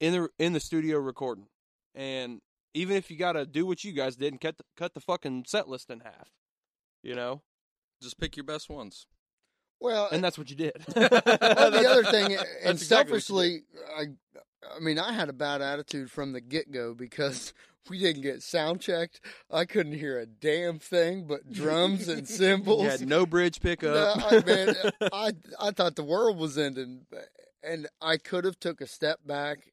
in 0.00 0.12
the 0.12 0.28
in 0.38 0.52
the 0.52 0.60
studio 0.60 0.98
recording. 0.98 1.48
And 1.94 2.40
even 2.74 2.96
if 2.96 3.10
you 3.10 3.16
got 3.16 3.32
to 3.32 3.46
do 3.46 3.66
what 3.66 3.84
you 3.84 3.92
guys 3.92 4.16
did 4.16 4.32
and 4.32 4.40
cut 4.40 4.58
the, 4.58 4.64
cut 4.76 4.94
the 4.94 5.00
fucking 5.00 5.44
set 5.46 5.68
list 5.68 5.90
in 5.90 6.00
half, 6.00 6.30
you 7.02 7.14
know, 7.14 7.42
Just 8.02 8.18
pick 8.18 8.36
your 8.36 8.44
best 8.44 8.68
ones. 8.68 9.06
Well, 9.80 10.08
and 10.10 10.22
that's 10.24 10.38
what 10.38 10.50
you 10.50 10.56
did. 10.56 10.72
well, 10.96 11.10
the 11.10 11.86
other 11.88 12.04
thing, 12.04 12.34
and 12.34 12.72
exactly 12.72 13.20
selfishly, 13.20 13.62
I, 13.96 14.06
I 14.74 14.80
mean, 14.80 14.98
I 14.98 15.12
had 15.12 15.28
a 15.28 15.34
bad 15.34 15.60
attitude 15.60 16.10
from 16.10 16.32
the 16.32 16.40
get 16.40 16.72
go 16.72 16.94
because 16.94 17.52
we 17.90 17.98
didn't 17.98 18.22
get 18.22 18.42
sound 18.42 18.80
checked. 18.80 19.20
I 19.50 19.64
couldn't 19.64 19.92
hear 19.92 20.18
a 20.18 20.26
damn 20.26 20.78
thing 20.78 21.26
but 21.26 21.52
drums 21.52 22.08
and 22.08 22.26
cymbals. 22.28 22.82
You 22.84 22.90
had 22.90 23.06
no 23.06 23.26
bridge 23.26 23.60
pickup. 23.60 24.18
No, 24.18 24.26
I, 24.26 24.42
man, 24.44 24.74
I 25.12 25.32
I 25.60 25.70
thought 25.72 25.96
the 25.96 26.04
world 26.04 26.38
was 26.38 26.56
ending, 26.56 27.06
and 27.62 27.86
I 28.00 28.16
could 28.16 28.44
have 28.44 28.58
took 28.58 28.80
a 28.80 28.86
step 28.86 29.20
back 29.26 29.72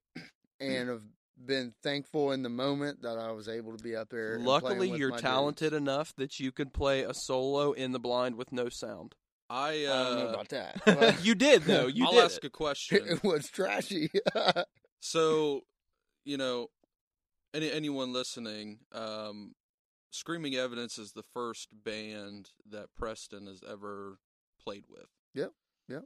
and 0.60 0.90
have 0.90 1.02
been 1.46 1.74
thankful 1.82 2.32
in 2.32 2.44
the 2.44 2.50
moment 2.50 3.02
that 3.02 3.18
I 3.18 3.32
was 3.32 3.48
able 3.48 3.76
to 3.76 3.84
be 3.84 3.96
up 3.96 4.10
there. 4.10 4.40
Luckily, 4.40 4.90
you're 4.90 5.18
talented 5.18 5.72
dudes. 5.72 5.82
enough 5.82 6.16
that 6.18 6.40
you 6.40 6.52
could 6.52 6.74
play 6.74 7.02
a 7.04 7.14
solo 7.14 7.72
in 7.72 7.92
the 7.92 8.00
blind 8.00 8.36
with 8.36 8.52
no 8.52 8.70
sound. 8.70 9.16
I 9.54 9.70
I 9.70 9.86
don't 9.86 10.16
know 10.16 10.28
uh, 10.28 10.34
about 10.34 10.50
that. 10.50 11.20
you 11.24 11.36
did 11.36 11.64
though. 11.64 11.86
You 11.86 12.06
I'll 12.06 12.14
did. 12.14 12.24
ask 12.24 12.38
it. 12.44 12.48
a 12.48 12.50
question. 12.50 13.02
it 13.08 13.24
was 13.24 13.50
trashy. 13.50 14.10
So, 15.06 15.64
you 16.24 16.38
know, 16.38 16.68
any 17.54 17.70
anyone 17.70 18.14
listening, 18.14 18.80
um, 18.94 19.54
Screaming 20.12 20.56
Evidence 20.56 20.98
is 20.98 21.12
the 21.12 21.26
first 21.34 21.68
band 21.74 22.52
that 22.70 22.88
Preston 22.98 23.48
has 23.48 23.62
ever 23.70 24.20
played 24.64 24.86
with. 24.90 25.08
Yep, 25.36 25.52
yep. 25.90 26.04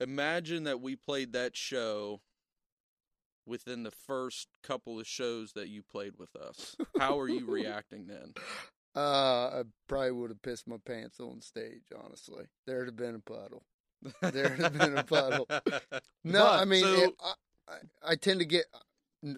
Imagine 0.00 0.64
that 0.64 0.82
we 0.82 0.96
played 0.96 1.32
that 1.32 1.56
show 1.56 2.20
within 3.46 3.82
the 3.82 3.90
first 3.90 4.48
couple 4.62 5.00
of 5.00 5.06
shows 5.06 5.54
that 5.54 5.68
you 5.68 5.82
played 5.82 6.18
with 6.18 6.36
us. 6.36 6.76
How 6.98 7.18
are 7.18 7.28
you 7.28 7.46
reacting 7.46 8.06
then? 8.06 8.34
Uh, 8.96 9.60
I 9.60 9.62
probably 9.88 10.12
would 10.12 10.30
have 10.30 10.40
pissed 10.42 10.66
my 10.66 10.76
pants 10.84 11.20
on 11.20 11.42
stage. 11.42 11.82
Honestly, 12.04 12.44
there'd 12.66 12.86
have 12.88 12.96
been 12.96 13.14
a 13.14 13.18
puddle. 13.18 13.62
There'd 14.22 14.58
have 14.60 14.76
been 14.78 14.96
a 14.96 15.04
puddle. 15.04 15.46
No, 16.24 16.40
But, 16.44 16.60
I 16.60 16.64
mean, 16.64 16.82
so- 16.84 16.94
it, 16.94 17.14
I, 17.20 17.32
I, 17.68 17.76
I 18.12 18.14
tend 18.16 18.40
to 18.40 18.46
get. 18.46 18.64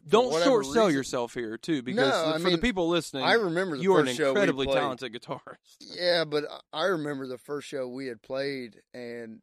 Don't 0.08 0.30
short 0.42 0.66
sell 0.66 0.86
reason- 0.86 0.92
yourself 0.92 1.34
here 1.34 1.56
too, 1.56 1.82
because 1.82 2.08
No, 2.10 2.38
for 2.42 2.50
the 2.50 2.58
people 2.58 2.88
listening, 2.88 3.22
I 3.24 3.34
remember 3.34 3.76
the 3.76 3.82
you 3.82 3.94
are 3.94 4.00
an 4.00 4.08
incredibly 4.08 4.66
talented 4.66 5.12
guitarist. 5.12 5.76
Yeah, 5.80 6.24
but 6.24 6.44
I- 6.72 6.82
I 6.82 6.84
remember 6.86 7.26
the 7.26 7.38
first 7.38 7.68
show 7.68 7.88
we 7.88 8.06
had 8.06 8.20
played, 8.22 8.80
and 8.94 9.40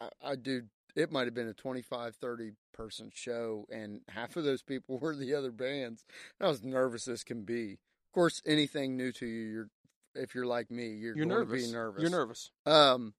I, 0.00 0.08
I 0.22 0.36
do. 0.36 0.62
It 0.94 1.10
might 1.10 1.24
have 1.26 1.34
been 1.34 1.48
a 1.48 1.54
25, 1.54 2.16
30 2.16 2.50
person 2.74 3.10
show, 3.14 3.64
and 3.70 4.02
half 4.08 4.36
of 4.36 4.44
those 4.44 4.62
people 4.62 4.98
were 4.98 5.16
the 5.16 5.34
other 5.34 5.50
bands. 5.50 6.04
I 6.40 6.48
was 6.48 6.62
nervous 6.62 7.08
as 7.08 7.24
can 7.24 7.42
be. 7.44 7.78
Of 8.12 8.14
course, 8.14 8.42
anything 8.44 8.98
new 8.98 9.10
to 9.12 9.24
you, 9.26 9.40
you're 9.50 9.68
if 10.14 10.34
you're 10.34 10.44
like 10.44 10.70
me, 10.70 10.88
you're, 10.88 11.16
You're 11.16 11.24
going 11.24 11.38
nervous. 11.38 11.62
to 11.62 11.68
be 11.68 11.72
nervous. 11.72 12.02
You're 12.02 12.10
nervous. 12.10 12.50
Um, 12.66 13.14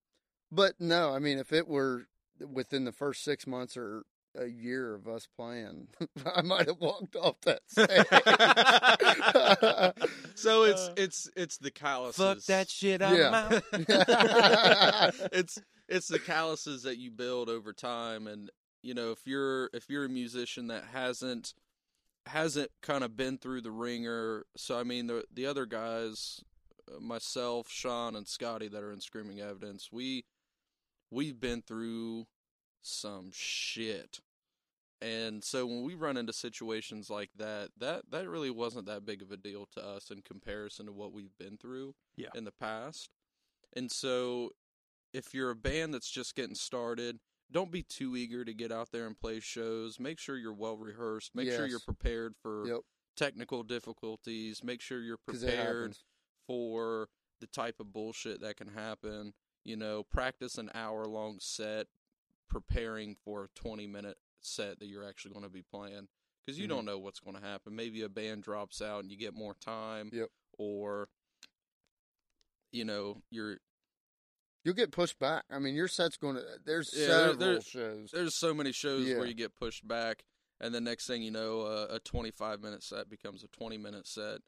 but 0.51 0.73
no, 0.79 1.09
I 1.09 1.17
mean, 1.17 1.39
if 1.39 1.51
it 1.51 1.67
were 1.67 2.05
within 2.47 2.85
the 2.85 2.91
first 2.91 3.23
six 3.23 3.47
months 3.47 3.75
or 3.75 4.03
a 4.37 4.45
year 4.45 4.93
of 4.93 5.07
us 5.07 5.27
playing, 5.35 5.87
I 6.35 6.43
might 6.43 6.67
have 6.67 6.79
walked 6.79 7.15
off 7.15 7.41
that 7.41 7.61
stage. 7.67 7.87
so 10.35 10.63
it's 10.63 10.81
Uh, 10.81 10.93
it's 10.97 11.29
it's 11.35 11.57
the 11.57 11.71
calluses. 11.71 12.23
Fuck 12.23 12.39
that 12.45 12.69
shit. 12.69 13.01
I'm 13.01 13.15
Yeah. 13.17 13.45
out. 13.51 13.63
it's 15.33 15.59
it's 15.87 16.07
the 16.07 16.19
calluses 16.19 16.83
that 16.83 16.97
you 16.99 17.09
build 17.09 17.49
over 17.49 17.73
time 17.73 18.27
and 18.27 18.51
you 18.83 18.93
know 18.93 19.09
if 19.11 19.25
you're 19.25 19.69
if 19.73 19.89
you're 19.89 20.05
a 20.05 20.09
musician 20.09 20.67
that 20.67 20.83
hasn't 20.93 21.53
hasn't 22.27 22.71
kind 22.81 23.03
of 23.03 23.15
been 23.17 23.37
through 23.37 23.61
the 23.61 23.71
ringer. 23.71 24.45
So 24.55 24.79
i 24.79 24.83
mean 24.83 25.07
the 25.07 25.23
the 25.33 25.45
other 25.45 25.65
guys 25.65 26.41
uh, 26.93 26.99
myself 26.99 27.69
sean 27.69 28.15
and 28.15 28.27
scotty 28.27 28.67
that 28.69 28.83
are 28.83 28.91
in 28.91 29.01
screaming 29.01 29.39
evidence 29.41 29.89
we 29.91 30.25
we've 31.11 31.39
been 31.39 31.61
through 31.61 32.25
some 32.81 33.29
shit. 33.33 34.19
And 35.01 35.43
so 35.43 35.65
when 35.65 35.83
we 35.83 35.95
run 35.95 36.15
into 36.15 36.31
situations 36.33 37.09
like 37.09 37.29
that 37.37 37.69
that 37.77 38.03
that 38.11 38.29
really 38.29 38.49
wasn't 38.51 38.85
that 38.87 39.05
big 39.05 39.21
of 39.21 39.31
a 39.31 39.37
deal 39.37 39.67
to 39.73 39.85
us 39.85 40.09
in 40.11 40.21
comparison 40.21 40.85
to 40.85 40.91
what 40.93 41.11
we've 41.13 41.37
been 41.37 41.57
through 41.57 41.93
Yeah. 42.15 42.29
in 42.35 42.45
the 42.45 42.51
past. 42.53 43.09
And 43.75 43.91
so 43.91 44.51
if 45.13 45.33
you're 45.33 45.49
a 45.51 45.55
band 45.55 45.93
that's 45.93 46.09
just 46.09 46.35
getting 46.35 46.55
started, 46.55 47.19
don't 47.53 47.71
be 47.71 47.83
too 47.83 48.17
eager 48.17 48.43
to 48.43 48.53
get 48.53 48.71
out 48.71 48.91
there 48.91 49.05
and 49.05 49.17
play 49.17 49.39
shows. 49.39 49.99
Make 49.99 50.19
sure 50.19 50.35
you're 50.37 50.53
well 50.53 50.75
rehearsed. 50.75 51.35
Make 51.35 51.49
sure 51.51 51.67
you're 51.67 51.79
prepared 51.79 52.35
for 52.41 52.67
yep, 52.67 52.79
technical 53.15 53.63
difficulties. 53.63 54.63
Make 54.63 54.81
sure 54.81 54.99
you're 55.01 55.17
prepared 55.17 55.95
for 56.47 57.07
the 57.39 57.47
type 57.47 57.79
of 57.79 57.93
bullshit 57.93 58.41
that 58.41 58.57
can 58.57 58.69
happen. 58.69 59.33
You 59.63 59.77
know, 59.77 60.03
practice 60.03 60.57
an 60.57 60.71
hour 60.73 61.05
long 61.05 61.37
set 61.39 61.87
preparing 62.49 63.15
for 63.23 63.45
a 63.45 63.47
20 63.55 63.87
minute 63.87 64.17
set 64.41 64.79
that 64.79 64.87
you're 64.87 65.07
actually 65.07 65.31
going 65.31 65.45
to 65.45 65.49
be 65.49 65.61
playing 65.63 66.07
because 66.45 66.59
you 66.59 66.65
Mhm. 66.65 66.69
don't 66.69 66.85
know 66.85 66.99
what's 66.99 67.19
going 67.21 67.35
to 67.35 67.41
happen. 67.41 67.75
Maybe 67.75 68.01
a 68.01 68.09
band 68.09 68.43
drops 68.43 68.81
out 68.81 69.03
and 69.03 69.11
you 69.11 69.17
get 69.17 69.33
more 69.33 69.53
time. 69.55 70.09
Yep. 70.11 70.29
Or, 70.57 71.09
you 72.71 72.83
know, 72.85 73.21
you're 73.29 73.59
You'll 74.63 74.73
get 74.75 74.91
pushed 74.91 75.19
back. 75.19 75.43
I 75.51 75.59
mean, 75.59 75.75
your 75.75 75.87
set's 75.89 76.15
going 76.17 76.35
to. 76.35 76.43
There's 76.65 76.93
Yeah, 76.95 77.07
several 77.07 77.35
there- 77.37 77.61
shows. 77.61 78.11
there's 78.11 78.35
so 78.35 78.53
many 78.53 78.71
shows 78.71 79.05
Yeah. 79.07 79.17
where 79.17 79.25
you 79.27 79.33
get 79.33 79.55
pushed 79.55 79.87
back 79.87 80.23
and 80.61 80.73
the 80.73 80.79
next 80.81 81.05
thing 81.07 81.21
you 81.21 81.31
know 81.31 81.61
uh, 81.61 81.87
a 81.89 81.99
25 81.99 82.61
minute 82.61 82.83
set 82.83 83.09
becomes 83.09 83.43
a 83.43 83.47
20 83.47 83.77
minute 83.77 84.07
set 84.07 84.39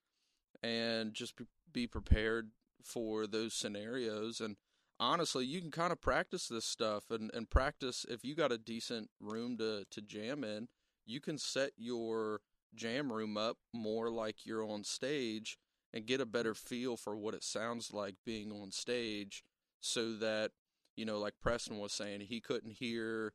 and 0.63 1.13
just 1.13 1.35
be, 1.35 1.45
be 1.71 1.87
prepared 1.87 2.51
for 2.83 3.27
those 3.27 3.53
scenarios 3.53 4.39
and 4.39 4.55
honestly 4.99 5.45
you 5.45 5.59
can 5.59 5.71
kind 5.71 5.91
of 5.91 5.99
practice 5.99 6.47
this 6.47 6.65
stuff 6.65 7.09
and, 7.09 7.31
and 7.33 7.49
practice 7.49 8.05
if 8.07 8.23
you 8.23 8.35
got 8.35 8.51
a 8.51 8.57
decent 8.57 9.09
room 9.19 9.57
to, 9.57 9.83
to 9.91 10.01
jam 10.01 10.43
in 10.43 10.67
you 11.05 11.19
can 11.19 11.37
set 11.37 11.71
your 11.77 12.39
jam 12.73 13.11
room 13.11 13.35
up 13.35 13.57
more 13.73 14.09
like 14.09 14.45
you're 14.45 14.63
on 14.63 14.83
stage 14.83 15.57
and 15.93 16.05
get 16.05 16.21
a 16.21 16.25
better 16.25 16.53
feel 16.53 16.95
for 16.95 17.17
what 17.17 17.33
it 17.33 17.43
sounds 17.43 17.91
like 17.91 18.15
being 18.25 18.51
on 18.51 18.71
stage 18.71 19.43
so 19.85 20.13
that 20.15 20.51
you 20.95 21.05
know 21.05 21.19
like 21.19 21.33
preston 21.41 21.77
was 21.77 21.93
saying 21.93 22.21
he 22.21 22.39
couldn't 22.39 22.71
hear 22.71 23.33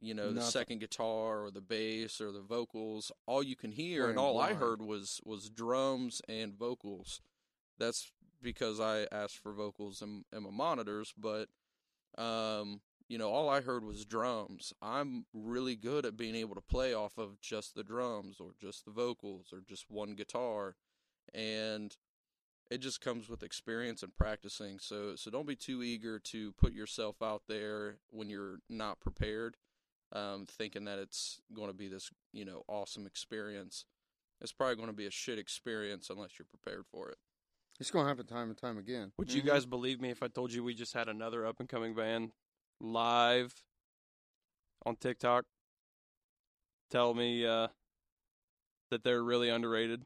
you 0.00 0.14
know 0.14 0.32
the 0.32 0.42
second 0.42 0.78
guitar 0.78 1.42
or 1.44 1.50
the 1.50 1.60
bass 1.60 2.20
or 2.20 2.32
the 2.32 2.42
vocals. 2.42 3.10
All 3.26 3.42
you 3.42 3.56
can 3.56 3.72
hear 3.72 4.08
and 4.10 4.18
all 4.18 4.38
i 4.38 4.52
heard 4.52 4.82
was 4.82 5.20
was 5.24 5.48
drums 5.48 6.20
and 6.28 6.54
vocals. 6.54 7.20
That's 7.78 8.12
because 8.42 8.78
i 8.80 9.06
asked 9.12 9.38
for 9.38 9.52
vocals 9.52 10.00
in, 10.02 10.24
in 10.34 10.42
my 10.42 10.50
monitors 10.50 11.12
but 11.18 11.48
um 12.16 12.80
you 13.08 13.18
know 13.18 13.30
all 13.30 13.48
i 13.48 13.60
heard 13.60 13.84
was 13.84 14.04
drums. 14.04 14.72
I'm 14.82 15.24
really 15.32 15.76
good 15.76 16.04
at 16.06 16.16
being 16.16 16.34
able 16.34 16.54
to 16.54 16.60
play 16.60 16.94
off 16.94 17.18
of 17.18 17.40
just 17.40 17.74
the 17.74 17.84
drums 17.84 18.36
or 18.38 18.50
just 18.60 18.84
the 18.84 18.92
vocals 18.92 19.46
or 19.52 19.60
just 19.66 19.86
one 19.90 20.14
guitar. 20.14 20.76
And 21.34 21.96
it 22.70 22.78
just 22.78 23.00
comes 23.00 23.28
with 23.28 23.42
experience 23.42 24.02
and 24.02 24.14
practicing 24.16 24.78
so 24.78 25.16
so 25.16 25.30
don't 25.30 25.46
be 25.46 25.56
too 25.56 25.82
eager 25.82 26.18
to 26.18 26.52
put 26.52 26.72
yourself 26.72 27.20
out 27.22 27.42
there 27.48 27.96
when 28.10 28.28
you're 28.30 28.58
not 28.68 29.00
prepared 29.00 29.56
um, 30.12 30.46
thinking 30.46 30.84
that 30.84 30.98
it's 30.98 31.40
going 31.52 31.68
to 31.68 31.74
be 31.76 31.88
this 31.88 32.10
you 32.32 32.44
know 32.44 32.62
awesome 32.68 33.06
experience 33.06 33.84
it's 34.40 34.52
probably 34.52 34.76
going 34.76 34.88
to 34.88 34.94
be 34.94 35.06
a 35.06 35.10
shit 35.10 35.38
experience 35.38 36.08
unless 36.10 36.38
you're 36.38 36.46
prepared 36.46 36.84
for 36.90 37.08
it 37.10 37.18
It's 37.78 37.90
going 37.90 38.04
to 38.04 38.08
happen 38.08 38.26
time 38.26 38.48
and 38.48 38.58
time 38.58 38.78
again. 38.78 39.12
Would 39.18 39.32
you 39.32 39.42
Mhm. 39.42 39.46
guys 39.46 39.66
believe 39.66 40.00
me 40.00 40.10
if 40.10 40.22
I 40.22 40.28
told 40.28 40.52
you 40.52 40.62
we 40.64 40.74
just 40.74 40.92
had 40.94 41.08
another 41.08 41.46
up 41.46 41.60
and 41.60 41.68
coming 41.68 41.94
band 41.94 42.32
live 42.80 43.54
on 44.86 44.96
TikTok 44.96 45.44
tell 46.90 47.14
me 47.14 47.46
uh, 47.46 47.68
that 48.90 49.02
they're 49.04 49.22
really 49.22 49.48
underrated? 49.48 50.04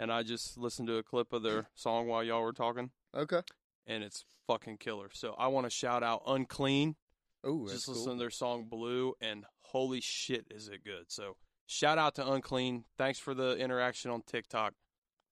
And 0.00 0.10
I 0.10 0.22
just 0.22 0.56
listened 0.56 0.88
to 0.88 0.96
a 0.96 1.02
clip 1.02 1.34
of 1.34 1.42
their 1.42 1.66
song 1.74 2.06
while 2.08 2.24
y'all 2.24 2.40
were 2.42 2.54
talking, 2.54 2.90
Okay. 3.14 3.42
and 3.86 4.02
it's 4.02 4.24
fucking 4.46 4.78
killer. 4.78 5.10
So 5.12 5.34
I 5.38 5.48
want 5.48 5.66
to 5.66 5.70
shout 5.70 6.02
out 6.02 6.22
Unclean. 6.26 6.96
Oh, 7.44 7.68
just 7.68 7.84
cool. 7.84 7.94
listen 7.96 8.12
to 8.12 8.18
their 8.18 8.30
song 8.30 8.64
Blue, 8.64 9.12
and 9.20 9.44
holy 9.60 10.00
shit, 10.00 10.46
is 10.50 10.68
it 10.68 10.84
good! 10.84 11.04
So 11.08 11.36
shout 11.66 11.98
out 11.98 12.14
to 12.14 12.26
Unclean. 12.32 12.84
Thanks 12.96 13.18
for 13.18 13.34
the 13.34 13.56
interaction 13.58 14.10
on 14.10 14.22
TikTok. 14.26 14.72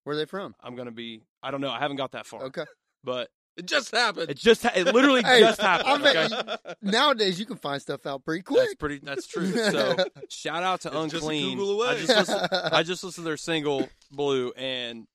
Where 0.04 0.14
are 0.14 0.18
they 0.18 0.26
from? 0.26 0.54
I'm 0.60 0.76
gonna 0.76 0.90
be. 0.92 1.22
I 1.42 1.50
don't 1.50 1.62
know. 1.62 1.70
I 1.70 1.78
haven't 1.78 1.96
got 1.96 2.12
that 2.12 2.26
far. 2.26 2.42
Okay. 2.44 2.64
But 3.02 3.30
It 3.58 3.66
just 3.66 3.90
happened. 3.90 4.30
it 4.30 4.36
just. 4.38 4.62
Ha- 4.62 4.72
it 4.74 4.86
literally 4.94 5.22
Hey, 5.22 5.40
just 5.40 5.60
happened. 5.60 6.04
I 6.06 6.10
okay? 6.10 6.28
bet 6.62 6.76
Nowadays, 6.80 7.38
you 7.40 7.44
can 7.46 7.56
find 7.56 7.82
stuff 7.82 8.06
out 8.06 8.24
pretty 8.24 8.42
quick. 8.42 8.60
That's 8.60 8.74
pretty. 8.76 9.00
That's 9.02 9.26
true. 9.26 9.50
So 9.70 9.96
shout 10.28 10.62
out 10.62 10.80
to 10.82 10.88
It's 10.88 11.12
just 11.12 11.14
a 11.14 11.28
Unclean. 11.28 11.58
Away. 11.58 11.88
I 11.88 11.94
just 11.96 12.08
listened, 12.16 12.48
I 12.52 12.82
just 12.84 13.04
listened 13.04 13.24
to 13.24 13.28
their 13.28 13.36
single 13.36 13.88
Blue, 14.12 14.52
and 14.56 15.06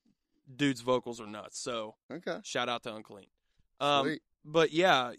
dude's 0.54 0.82
vocals 0.82 1.20
are 1.20 1.26
nuts. 1.26 1.58
So 1.58 1.94
okay. 2.12 2.38
shout 2.44 2.68
out 2.68 2.82
to 2.84 2.94
Unclean. 2.94 3.26
Um, 3.80 4.04
Sweet. 4.06 4.22
but 4.44 4.72
yeah, 4.72 5.12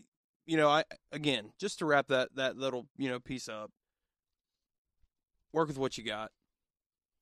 you 0.46 0.58
know, 0.58 0.70
I 0.70 0.84
again 1.12 1.52
just 1.60 1.80
to 1.80 1.86
wrap 1.86 2.08
that 2.10 2.30
that 2.36 2.58
little 2.58 2.86
you 2.98 3.10
know 3.10 3.20
piece 3.20 3.50
up. 3.50 3.72
Work 5.52 5.68
with 5.70 5.78
what 5.78 5.98
you 5.98 6.04
got. 6.04 6.32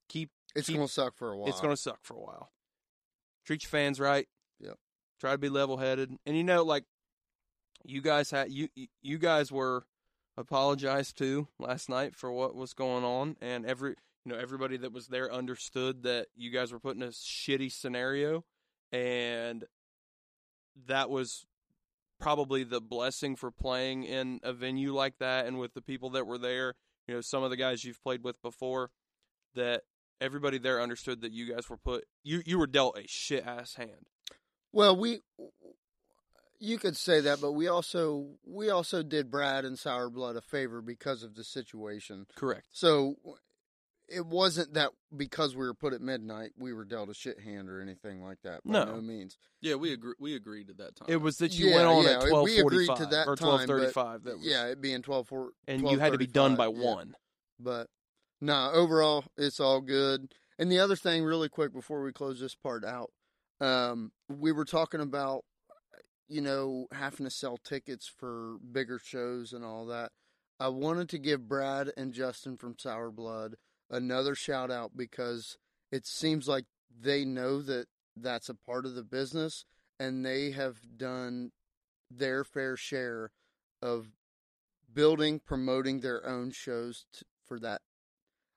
Keep. 0.09 0.31
It's 0.55 0.67
keep- 0.67 0.75
gonna 0.75 0.87
suck 0.87 1.15
for 1.15 1.31
a 1.31 1.37
while. 1.37 1.47
It's 1.49 1.61
going 1.61 1.73
to 1.73 1.81
suck 1.81 1.99
for 2.03 2.15
a 2.15 2.19
while. 2.19 2.51
Treat 3.45 3.63
your 3.63 3.69
fans 3.69 3.99
right. 3.99 4.27
Try 5.23 5.31
to 5.31 5.37
be 5.37 5.47
level 5.47 5.77
headed, 5.77 6.17
and 6.25 6.35
you 6.35 6.43
know, 6.43 6.63
like 6.63 6.83
you 7.85 8.01
guys 8.01 8.29
had 8.29 8.51
you 8.51 8.67
you 9.01 9.17
guys 9.17 9.53
were 9.53 9.85
apologized 10.35 11.17
to 11.19 11.47
last 11.57 11.87
night 11.87 12.13
for 12.13 12.29
what 12.29 12.57
was 12.57 12.73
going 12.73 13.05
on, 13.05 13.37
and 13.39 13.65
every 13.65 13.95
you 14.25 14.33
know 14.33 14.37
everybody 14.37 14.75
that 14.75 14.91
was 14.91 15.07
there 15.07 15.31
understood 15.31 16.03
that 16.03 16.27
you 16.35 16.51
guys 16.51 16.73
were 16.73 16.79
put 16.81 16.97
in 16.97 17.03
a 17.03 17.07
shitty 17.07 17.71
scenario, 17.71 18.43
and 18.91 19.63
that 20.87 21.09
was 21.09 21.45
probably 22.19 22.65
the 22.65 22.81
blessing 22.81 23.37
for 23.37 23.49
playing 23.49 24.03
in 24.03 24.41
a 24.43 24.51
venue 24.51 24.93
like 24.93 25.19
that 25.19 25.45
and 25.45 25.57
with 25.57 25.73
the 25.73 25.81
people 25.81 26.09
that 26.09 26.27
were 26.27 26.37
there. 26.37 26.73
You 27.07 27.15
know, 27.15 27.21
some 27.21 27.43
of 27.43 27.49
the 27.49 27.55
guys 27.55 27.85
you've 27.85 28.03
played 28.03 28.25
with 28.25 28.41
before 28.41 28.91
that 29.55 29.83
everybody 30.19 30.57
there 30.57 30.81
understood 30.81 31.21
that 31.21 31.31
you 31.31 31.53
guys 31.53 31.69
were 31.69 31.77
put 31.77 32.03
you 32.25 32.43
you 32.45 32.59
were 32.59 32.67
dealt 32.67 32.97
a 32.97 33.07
shit 33.07 33.47
ass 33.47 33.75
hand. 33.75 34.09
Well, 34.73 34.97
we 34.97 35.21
you 36.59 36.77
could 36.77 36.95
say 36.95 37.19
that, 37.21 37.41
but 37.41 37.51
we 37.53 37.67
also 37.67 38.27
we 38.45 38.69
also 38.69 39.03
did 39.03 39.29
Brad 39.31 39.65
and 39.65 39.77
Sour 39.77 40.09
Blood 40.09 40.35
a 40.35 40.41
favor 40.41 40.81
because 40.81 41.23
of 41.23 41.35
the 41.35 41.43
situation. 41.43 42.25
Correct. 42.35 42.65
So 42.71 43.15
it 44.09 44.25
wasn't 44.25 44.73
that 44.73 44.91
because 45.15 45.55
we 45.55 45.65
were 45.65 45.73
put 45.73 45.93
at 45.93 46.01
midnight 46.01 46.51
we 46.57 46.73
were 46.73 46.85
dealt 46.85 47.09
a 47.09 47.13
shit 47.13 47.39
hand 47.39 47.69
or 47.69 47.81
anything 47.81 48.21
like 48.23 48.37
that. 48.43 48.61
By 48.65 48.71
No. 48.73 48.85
no 48.95 49.01
means. 49.01 49.37
yeah, 49.61 49.75
we 49.75 49.93
agree. 49.93 50.13
We 50.19 50.35
agreed 50.35 50.69
at 50.69 50.77
that 50.77 50.95
time. 50.95 51.07
It 51.09 51.17
was 51.21 51.37
that 51.37 51.53
you 51.53 51.67
Yeah, 51.69 51.75
went 51.75 51.87
on 51.87 52.03
yeah, 52.03 52.09
at 52.17 52.23
we 52.23 52.29
twelve 52.29 52.47
agreed 52.47 52.95
to 52.97 53.05
that 53.07 53.27
or 53.27 53.35
time, 53.35 53.45
twelve 53.47 53.59
but- 53.61 53.67
thirty 53.67 53.91
five. 53.91 54.23
That 54.23 54.37
was, 54.37 54.45
Yeah, 54.45 54.65
it 54.67 54.81
being 54.81 55.01
twelve 55.01 55.27
four. 55.27 55.51
and 55.67 55.87
you 55.89 55.99
had 55.99 56.13
to 56.13 56.17
be 56.17 56.27
done 56.27 56.55
by 56.55 56.65
yeah. 56.67 56.83
one. 56.93 57.15
But 57.59 57.87
no, 58.41 58.71
overall 58.73 59.25
it's 59.37 59.59
all 59.59 59.81
good. 59.81 60.33
And 60.59 60.71
the 60.71 60.79
other 60.79 60.95
thing, 60.95 61.23
really 61.23 61.49
quick, 61.49 61.73
before 61.73 62.03
we 62.03 62.11
close 62.13 62.39
this 62.39 62.55
part 62.55 62.85
out, 62.85 63.11
um, 63.63 64.11
we 64.29 64.51
were 64.51 64.65
talking 64.65 64.99
about, 64.99 65.45
you 66.27 66.41
know, 66.41 66.87
having 66.91 67.25
to 67.25 67.31
sell 67.31 67.57
tickets 67.57 68.07
for 68.07 68.57
bigger 68.71 68.99
shows 68.99 69.53
and 69.53 69.63
all 69.63 69.85
that. 69.85 70.11
I 70.59 70.67
wanted 70.67 71.09
to 71.09 71.17
give 71.17 71.47
Brad 71.47 71.91
and 71.95 72.13
Justin 72.13 72.57
from 72.57 72.75
Sour 72.77 73.11
Blood 73.11 73.55
another 73.89 74.35
shout 74.35 74.69
out 74.69 74.91
because 74.95 75.57
it 75.91 76.05
seems 76.05 76.47
like 76.47 76.65
they 77.01 77.23
know 77.23 77.61
that 77.61 77.87
that's 78.17 78.49
a 78.49 78.55
part 78.55 78.85
of 78.85 78.95
the 78.95 79.03
business 79.03 79.65
and 79.99 80.25
they 80.25 80.51
have 80.51 80.77
done 80.97 81.51
their 82.11 82.43
fair 82.43 82.75
share 82.75 83.31
of 83.81 84.07
building, 84.93 85.39
promoting 85.39 86.01
their 86.01 86.25
own 86.27 86.51
shows 86.51 87.05
for 87.45 87.59
that. 87.59 87.81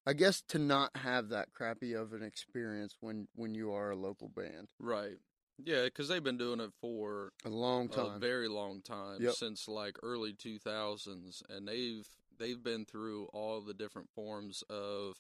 I 0.07 0.13
guess 0.13 0.41
to 0.49 0.59
not 0.59 0.97
have 0.97 1.31
that 1.31 1.53
crappy 1.53 1.93
of 1.95 2.13
an 2.13 2.23
experience 2.23 2.97
when 3.01 3.29
when 3.35 3.55
you 3.55 3.73
are 3.73 3.91
a 3.91 3.97
local 3.97 4.29
band. 4.29 4.71
right. 4.79 5.17
Yeah, 5.65 5.85
because 5.85 6.09
they've 6.09 6.23
been 6.23 6.37
doing 6.37 6.61
it 6.61 6.71
for 6.83 7.33
A 7.47 7.49
long 7.49 7.89
time, 7.89 8.17
a 8.17 8.19
very 8.19 8.47
long 8.47 8.83
time 8.83 9.23
Yep. 9.23 9.33
since 9.33 9.67
like 9.67 9.97
early 10.03 10.35
2000s 10.35 11.43
and 11.49 11.67
they've 11.67 12.07
they've 12.39 12.63
been 12.63 12.85
through 12.85 13.27
all 13.33 13.63
the 13.63 13.73
different 13.73 14.11
forms 14.11 14.63
of 14.69 15.15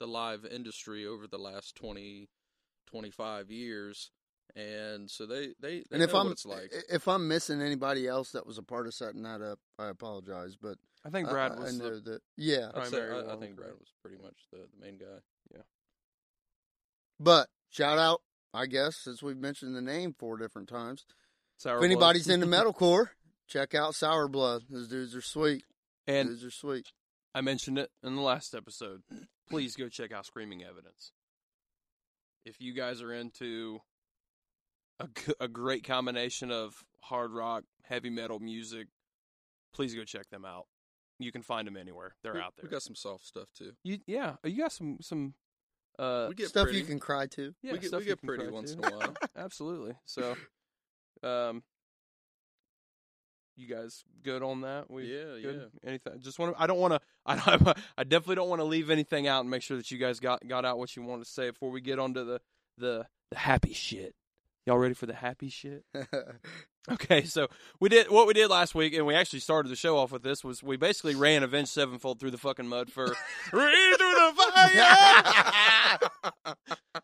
the 0.00 0.08
live 0.08 0.44
industry 0.44 1.06
over 1.06 1.28
the 1.28 1.38
last 1.38 1.76
20 1.76 2.28
25 2.88 3.48
years 3.50 4.10
and 4.56 5.08
so 5.08 5.24
they 5.24 5.54
they, 5.60 5.78
they 5.78 5.84
and 5.92 6.02
if 6.02 6.14
I'm 6.14 6.32
it's 6.32 6.44
like 6.44 6.72
if 6.90 7.06
I'm 7.06 7.28
missing 7.28 7.62
anybody 7.62 8.08
else 8.08 8.32
that 8.32 8.44
was 8.46 8.58
a 8.58 8.62
part 8.64 8.86
of 8.88 8.94
setting 8.94 9.22
that 9.22 9.40
up, 9.40 9.60
I 9.78 9.86
apologize. 9.88 10.56
But 10.60 10.78
I 11.06 11.10
think 11.10 11.28
Brad 11.28 11.52
I, 11.52 11.54
was 11.60 11.74
I 11.80 11.84
the, 11.84 11.90
know 11.90 12.00
that. 12.00 12.20
Yeah, 12.36 12.70
I'd 12.74 12.88
say, 12.88 13.00
I, 13.00 13.34
I 13.34 13.36
think 13.36 13.56
Brad 13.56 13.70
was 13.78 13.92
pretty 14.02 14.16
much 14.22 14.34
the, 14.52 14.58
the 14.58 14.84
main 14.84 14.98
guy 14.98 15.04
Yeah. 15.54 15.62
but 17.20 17.48
shout 17.70 17.98
out, 17.98 18.22
I 18.52 18.66
guess, 18.66 18.96
since 18.96 19.22
we've 19.22 19.36
mentioned 19.36 19.76
the 19.76 19.82
name 19.82 20.14
four 20.18 20.36
different 20.36 20.68
times. 20.68 21.04
Sour 21.58 21.76
if 21.76 21.80
Blood. 21.80 21.84
anybody's 21.86 22.28
into 22.28 22.46
metalcore, 22.46 23.10
check 23.48 23.74
out 23.74 23.94
Sour 23.94 24.28
Blood. 24.28 24.62
Those 24.68 24.88
dudes 24.88 25.14
are 25.14 25.22
sweet. 25.22 25.64
and 26.06 26.28
dudes 26.28 26.44
are 26.44 26.50
sweet. 26.50 26.88
I 27.34 27.40
mentioned 27.40 27.78
it 27.78 27.90
in 28.02 28.16
the 28.16 28.22
last 28.22 28.54
episode. 28.54 29.02
Please 29.48 29.76
go 29.76 29.88
check 29.88 30.10
out 30.12 30.26
Screaming 30.26 30.64
Evidence. 30.64 31.12
If 32.44 32.60
you 32.60 32.72
guys 32.74 33.00
are 33.02 33.12
into 33.12 33.80
a, 34.98 35.08
a 35.40 35.48
great 35.48 35.84
combination 35.84 36.50
of 36.50 36.74
hard 37.02 37.30
rock, 37.32 37.64
heavy 37.84 38.10
metal 38.10 38.38
music, 38.40 38.88
please 39.74 39.94
go 39.94 40.04
check 40.04 40.28
them 40.30 40.44
out. 40.44 40.66
You 41.18 41.32
can 41.32 41.42
find 41.42 41.66
them 41.66 41.76
anywhere. 41.76 42.14
They're 42.22 42.34
we, 42.34 42.40
out 42.40 42.54
there. 42.56 42.64
we 42.64 42.68
got 42.68 42.82
some 42.82 42.94
soft 42.94 43.26
stuff 43.26 43.48
too 43.56 43.72
You, 43.84 43.98
yeah, 44.06 44.36
you 44.44 44.58
got 44.58 44.72
some 44.72 44.98
some 45.00 45.34
uh 45.98 46.26
we 46.28 46.34
get 46.34 46.48
Stuff 46.48 46.64
pretty. 46.64 46.78
you 46.78 46.84
can 46.84 46.98
cry 46.98 47.26
to. 47.28 47.54
yeah, 47.62 47.72
we 47.72 47.78
get, 47.78 47.88
stuff 47.88 48.00
we 48.00 48.06
get 48.06 48.22
pretty 48.22 48.48
once 48.48 48.74
to. 48.74 48.78
in 48.78 48.84
a 48.84 48.96
while 48.96 49.14
Absolutely. 49.36 49.94
So, 50.04 50.36
um, 51.22 51.62
you 53.56 53.66
guys 53.66 54.04
good 54.22 54.42
on 54.42 54.60
that? 54.62 54.90
We 54.90 55.04
yeah 55.04 55.40
good? 55.40 55.70
yeah 55.82 55.88
Anything? 55.88 56.20
Just 56.20 56.38
want 56.38 56.54
to. 56.54 56.62
I 56.62 56.66
don't 56.66 56.78
want 56.78 56.92
to. 56.94 57.00
I 57.26 57.74
I 57.96 58.04
definitely 58.04 58.36
don't 58.36 58.50
want 58.50 58.60
to 58.60 58.64
leave 58.66 58.90
anything 58.90 59.26
out 59.26 59.40
and 59.40 59.50
make 59.50 59.62
sure 59.62 59.78
that 59.78 59.90
you 59.90 59.98
guys 59.98 60.20
got 60.20 60.46
got 60.46 60.64
out 60.66 60.78
what 60.78 60.94
you 60.94 61.02
wanted 61.02 61.24
to 61.24 61.30
say 61.30 61.50
before 61.50 61.70
we 61.70 61.80
get 61.80 61.98
onto 61.98 62.24
the 62.24 62.40
the 62.76 63.06
the 63.30 63.38
happy 63.38 63.72
shit. 63.72 64.14
Y'all 64.66 64.78
ready 64.78 64.94
for 64.94 65.06
the 65.06 65.14
happy 65.14 65.48
shit? 65.48 65.84
Okay, 66.90 67.24
so 67.24 67.48
we 67.80 67.88
did 67.88 68.10
what 68.10 68.26
we 68.26 68.34
did 68.34 68.48
last 68.48 68.74
week, 68.74 68.94
and 68.94 69.06
we 69.06 69.14
actually 69.14 69.40
started 69.40 69.70
the 69.70 69.76
show 69.76 69.98
off 69.98 70.12
with 70.12 70.22
this. 70.22 70.44
Was 70.44 70.62
we 70.62 70.76
basically 70.76 71.14
ran 71.14 71.42
Avenged 71.42 71.70
Sevenfold 71.70 72.20
through 72.20 72.30
the 72.30 72.38
fucking 72.38 72.68
mud 72.68 72.92
for 72.92 73.06
read 73.52 73.96
through 73.98 74.14
the 74.14 74.32
fire 76.44 76.54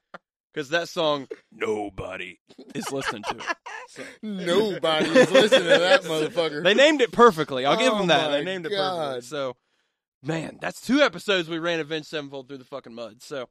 because 0.54 0.68
that 0.68 0.88
song 0.88 1.26
nobody 1.50 2.38
is 2.74 2.90
listening 2.92 3.22
to 3.24 3.36
it. 3.36 3.44
So. 3.88 4.04
Nobody 4.22 5.06
is 5.06 5.30
listening 5.30 5.64
to 5.64 5.78
that 5.78 6.02
motherfucker. 6.04 6.62
They 6.62 6.72
named 6.72 7.02
it 7.02 7.12
perfectly. 7.12 7.66
I'll 7.66 7.76
give 7.76 7.92
Oh 7.92 7.98
them 7.98 8.06
that. 8.06 8.28
They 8.30 8.38
my 8.38 8.44
named 8.44 8.64
it 8.64 8.72
perfectly. 8.72 9.20
So, 9.20 9.56
man, 10.22 10.58
that's 10.62 10.80
two 10.80 11.00
episodes 11.00 11.46
we 11.46 11.58
ran 11.58 11.78
Avenged 11.78 12.08
Sevenfold 12.08 12.48
through 12.48 12.58
the 12.58 12.64
fucking 12.64 12.94
mud. 12.94 13.22
So, 13.22 13.50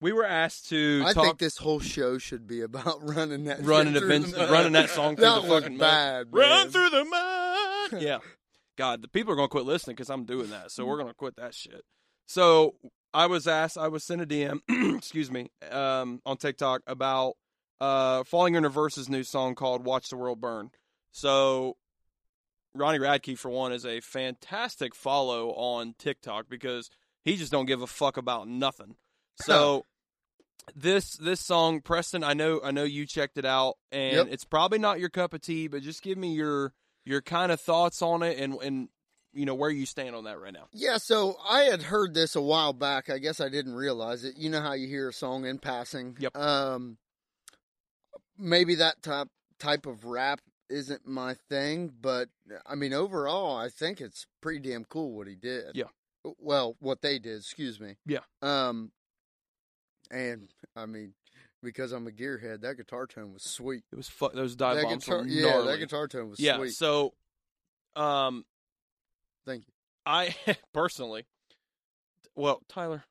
we 0.00 0.12
were 0.12 0.24
asked 0.24 0.68
to 0.68 1.02
I 1.06 1.12
talk 1.12 1.24
think 1.24 1.38
this 1.38 1.56
whole 1.58 1.80
show 1.80 2.18
should 2.18 2.46
be 2.46 2.60
about 2.60 2.98
running 3.02 3.44
that 3.44 3.62
running 3.64 3.94
through 3.94 4.20
mud. 4.20 4.50
running 4.50 4.72
that 4.72 4.90
song 4.90 5.16
through 5.16 5.24
That 5.24 5.42
the 5.42 5.48
fucking 5.48 5.76
mud. 5.76 5.80
bad. 5.80 6.26
Run 6.30 6.70
through 6.70 6.90
the 6.90 7.04
mud. 7.04 7.92
yeah. 8.02 8.18
God, 8.76 9.02
the 9.02 9.08
people 9.08 9.32
are 9.32 9.36
going 9.36 9.48
to 9.48 9.50
quit 9.50 9.64
listening 9.64 9.96
because 9.96 10.08
I'm 10.10 10.24
doing 10.24 10.50
that. 10.50 10.70
So, 10.70 10.86
we're 10.86 10.96
going 10.98 11.08
to 11.08 11.14
quit 11.14 11.34
that 11.36 11.52
shit. 11.52 11.82
So, 12.26 12.76
I 13.12 13.26
was 13.26 13.48
asked, 13.48 13.76
I 13.76 13.88
was 13.88 14.04
sent 14.04 14.20
a 14.20 14.26
DM, 14.26 14.60
excuse 14.96 15.32
me, 15.32 15.50
um, 15.70 16.20
on 16.24 16.36
TikTok 16.36 16.82
about 16.86 17.34
uh, 17.80 18.22
Falling 18.22 18.54
in 18.54 18.62
Reverse's 18.62 19.08
new 19.08 19.24
song 19.24 19.56
called 19.56 19.84
Watch 19.84 20.10
the 20.10 20.16
World 20.16 20.40
Burn. 20.40 20.70
So, 21.10 21.76
Ronnie 22.74 22.98
Radke, 23.00 23.36
for 23.36 23.50
one, 23.50 23.72
is 23.72 23.84
a 23.84 23.98
fantastic 24.00 24.94
follow 24.94 25.50
on 25.54 25.94
TikTok 25.98 26.48
because 26.48 26.88
he 27.24 27.36
just 27.36 27.50
don't 27.50 27.66
give 27.66 27.82
a 27.82 27.86
fuck 27.88 28.16
about 28.16 28.46
nothing. 28.46 28.94
So 29.42 29.84
this 30.74 31.14
this 31.14 31.40
song, 31.40 31.80
Preston, 31.80 32.22
I 32.24 32.34
know 32.34 32.60
I 32.62 32.70
know 32.70 32.84
you 32.84 33.06
checked 33.06 33.38
it 33.38 33.44
out, 33.44 33.74
and 33.92 34.16
Yep. 34.16 34.26
it's 34.30 34.44
probably 34.44 34.78
not 34.78 35.00
your 35.00 35.08
cup 35.10 35.34
of 35.34 35.40
tea, 35.40 35.68
but 35.68 35.82
just 35.82 36.02
give 36.02 36.18
me 36.18 36.34
your 36.34 36.72
your 37.04 37.22
kind 37.22 37.50
of 37.52 37.60
thoughts 37.60 38.02
on 38.02 38.22
it 38.22 38.38
and 38.38 38.54
and 38.62 38.88
you 39.32 39.44
know 39.46 39.54
where 39.54 39.70
you 39.70 39.86
stand 39.86 40.14
on 40.14 40.24
that 40.24 40.40
right 40.40 40.52
now. 40.52 40.68
Yeah, 40.72 40.96
so 40.98 41.36
I 41.48 41.60
had 41.62 41.82
heard 41.82 42.14
this 42.14 42.34
a 42.34 42.40
while 42.42 42.72
back. 42.72 43.08
I 43.10 43.18
guess 43.18 43.40
I 43.40 43.48
didn't 43.48 43.74
realize 43.74 44.24
it. 44.24 44.36
You 44.36 44.50
know 44.50 44.60
how 44.60 44.72
you 44.72 44.88
hear 44.88 45.08
a 45.10 45.12
song 45.12 45.44
in 45.44 45.58
passing. 45.58 46.16
Yep. 46.18 46.36
Um, 46.36 46.96
maybe 48.38 48.74
that 48.76 49.02
type 49.02 49.28
type 49.58 49.86
of 49.86 50.04
rap 50.04 50.40
isn't 50.70 51.06
my 51.06 51.34
thing, 51.48 51.92
but 52.00 52.28
I 52.66 52.74
mean, 52.74 52.92
overall, 52.92 53.56
I 53.56 53.68
think 53.68 54.00
it's 54.00 54.26
pretty 54.40 54.60
damn 54.68 54.84
cool 54.84 55.12
what 55.12 55.26
he 55.26 55.34
did. 55.34 55.72
Yeah. 55.74 55.84
Well, 56.38 56.76
what 56.80 57.00
they 57.00 57.18
did. 57.18 57.38
Excuse 57.38 57.80
me. 57.80 57.96
Yeah. 58.06 58.20
Um, 58.42 58.92
and 60.10 60.48
I 60.76 60.86
mean, 60.86 61.14
because 61.62 61.92
I'm 61.92 62.06
a 62.06 62.10
gearhead, 62.10 62.62
that 62.62 62.76
guitar 62.76 63.06
tone 63.06 63.32
was 63.32 63.42
sweet. 63.42 63.84
It 63.92 63.96
was 63.96 64.08
fu- 64.08 64.30
those 64.32 64.56
dive 64.56 64.76
that 64.76 64.84
bombs 64.84 65.04
guitar, 65.04 65.18
were 65.20 65.26
yeah, 65.26 65.62
that 65.62 65.78
guitar 65.78 66.08
tone 66.08 66.30
was 66.30 66.40
yeah. 66.40 66.56
sweet. 66.56 66.72
So, 66.72 67.14
um, 67.96 68.44
Thank 69.48 69.66
you. 69.66 69.72
I 70.04 70.34
personally, 70.74 71.24
well, 72.36 72.60
Tyler, 72.68 73.04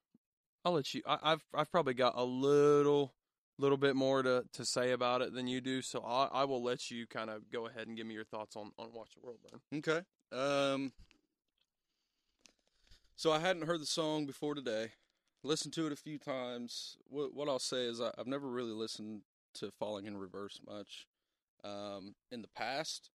I'll 0.63 0.73
let 0.73 0.93
you. 0.93 1.01
I, 1.07 1.17
I've 1.23 1.43
I've 1.53 1.71
probably 1.71 1.95
got 1.95 2.13
a 2.15 2.23
little 2.23 3.13
little 3.57 3.77
bit 3.77 3.95
more 3.95 4.21
to, 4.21 4.43
to 4.53 4.65
say 4.65 4.91
about 4.91 5.23
it 5.23 5.33
than 5.33 5.47
you 5.47 5.61
do, 5.61 5.81
so 5.81 6.01
I, 6.01 6.25
I 6.25 6.43
will 6.43 6.63
let 6.63 6.91
you 6.91 7.07
kind 7.07 7.31
of 7.31 7.49
go 7.51 7.65
ahead 7.65 7.87
and 7.87 7.97
give 7.97 8.05
me 8.05 8.13
your 8.13 8.23
thoughts 8.23 8.55
on, 8.55 8.71
on 8.77 8.89
Watch 8.93 9.15
the 9.15 9.25
World 9.25 9.39
Burn. 9.49 9.79
Okay. 9.79 10.01
Um. 10.31 10.91
So 13.15 13.31
I 13.31 13.39
hadn't 13.39 13.65
heard 13.65 13.81
the 13.81 13.87
song 13.87 14.27
before 14.27 14.53
today. 14.53 14.91
Listened 15.43 15.73
to 15.75 15.85
it 15.87 15.91
a 15.93 15.95
few 15.95 16.17
times. 16.17 16.97
What 17.09 17.33
what 17.33 17.47
I'll 17.47 17.59
say 17.59 17.85
is 17.85 18.01
I, 18.01 18.11
I've 18.17 18.27
never 18.27 18.47
really 18.47 18.71
listened 18.71 19.21
to 19.55 19.71
Falling 19.79 20.05
in 20.05 20.17
Reverse 20.17 20.59
much. 20.67 21.07
Um, 21.63 22.15
in 22.31 22.41
the 22.41 22.47
past. 22.49 23.09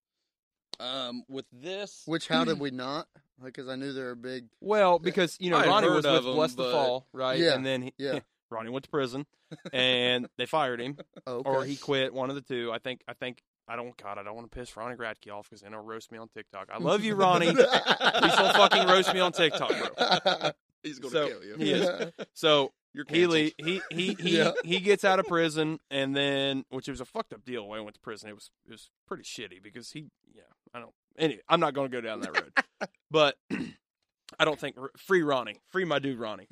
Um, 0.80 1.22
with 1.28 1.44
this, 1.52 2.02
Which 2.06 2.28
how 2.28 2.44
did 2.44 2.58
we 2.58 2.70
not? 2.70 3.06
Because 3.42 3.68
I 3.68 3.76
knew 3.76 3.92
they 3.92 4.02
were 4.02 4.14
big. 4.14 4.46
Well, 4.60 4.98
because 4.98 5.36
you 5.38 5.50
know 5.50 5.58
I 5.58 5.66
Ronnie 5.66 5.88
was 5.88 6.04
with 6.04 6.24
him, 6.24 6.24
Blessthefall, 6.24 7.04
right? 7.12 7.38
Yeah, 7.38 7.54
And 7.54 7.64
then 7.64 7.82
he, 7.82 7.94
yeah. 7.98 8.20
Ronnie 8.50 8.70
went 8.70 8.84
to 8.84 8.90
prison, 8.90 9.26
and 9.72 10.28
they 10.38 10.46
fired 10.46 10.80
him, 10.80 10.98
Oh, 11.26 11.36
okay. 11.38 11.50
or 11.50 11.64
he 11.64 11.76
quit. 11.76 12.12
One 12.12 12.30
of 12.30 12.36
the 12.36 12.42
two. 12.42 12.70
I 12.72 12.78
think. 12.78 13.02
I 13.06 13.14
think. 13.14 13.42
I 13.68 13.76
don't. 13.76 13.96
God, 13.96 14.18
I 14.18 14.22
don't 14.22 14.34
want 14.34 14.50
to 14.50 14.58
piss 14.58 14.76
Ronnie 14.76 14.96
Radke 14.96 15.32
off 15.32 15.48
because 15.48 15.60
then 15.62 15.72
he'll 15.72 15.82
roast 15.82 16.10
me 16.10 16.18
on 16.18 16.28
TikTok. 16.28 16.68
I 16.72 16.78
love 16.78 17.04
you, 17.04 17.14
Ronnie. 17.14 17.46
Please 17.54 17.64
don't 17.66 18.56
fucking 18.56 18.86
roast 18.88 19.12
me 19.14 19.20
on 19.20 19.32
TikTok, 19.32 19.70
bro. 19.96 20.50
He's 20.82 20.98
gonna 20.98 21.12
So, 21.12 21.28
kill 21.28 21.44
you. 21.44 21.56
he 21.56 21.72
is. 21.72 22.12
So 22.34 22.72
You're 22.94 23.04
he 23.08 23.52
he 23.58 23.82
he 23.90 24.14
he 24.20 24.38
Yeah. 24.38 24.52
he 24.64 24.80
gets 24.80 25.04
out 25.04 25.18
of 25.18 25.26
prison, 25.26 25.78
and 25.90 26.14
then 26.16 26.64
which 26.70 26.88
was 26.88 27.00
a 27.00 27.04
fucked 27.04 27.32
up 27.32 27.44
deal 27.44 27.66
when 27.68 27.78
he 27.78 27.84
went 27.84 27.94
to 27.94 28.00
prison. 28.00 28.28
It 28.28 28.34
was 28.34 28.50
it 28.66 28.72
was 28.72 28.90
pretty 29.06 29.22
shitty 29.24 29.62
because 29.62 29.90
he 29.92 30.10
yeah 30.34 30.42
I 30.74 30.80
don't. 30.80 30.92
Anyway, 31.18 31.42
I'm 31.48 31.60
not 31.60 31.74
going 31.74 31.90
to 31.90 31.94
go 31.96 32.00
down 32.00 32.20
that 32.20 32.36
road, 32.38 32.88
but 33.10 33.36
I 34.38 34.44
don't 34.46 34.58
think 34.58 34.76
free 34.96 35.22
Ronnie, 35.22 35.60
free 35.70 35.84
my 35.84 35.98
dude 35.98 36.18
Ronnie. 36.18 36.48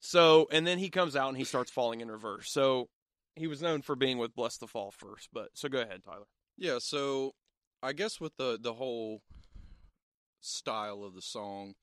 So, 0.00 0.48
and 0.50 0.66
then 0.66 0.78
he 0.78 0.88
comes 0.88 1.16
out 1.16 1.28
and 1.28 1.36
he 1.36 1.44
starts 1.44 1.70
falling 1.70 2.00
in 2.00 2.10
reverse. 2.10 2.50
So, 2.50 2.88
he 3.34 3.46
was 3.46 3.60
known 3.60 3.82
for 3.82 3.94
being 3.94 4.18
with 4.18 4.34
Blessthefall 4.34 4.92
first, 4.94 5.28
but 5.32 5.50
so 5.54 5.68
go 5.68 5.80
ahead, 5.80 6.02
Tyler. 6.04 6.26
Yeah, 6.56 6.78
so 6.80 7.34
I 7.82 7.92
guess 7.92 8.20
with 8.20 8.36
the 8.36 8.58
the 8.60 8.72
whole 8.74 9.20
style 10.40 11.02
of 11.04 11.14
the 11.14 11.22
song, 11.22 11.74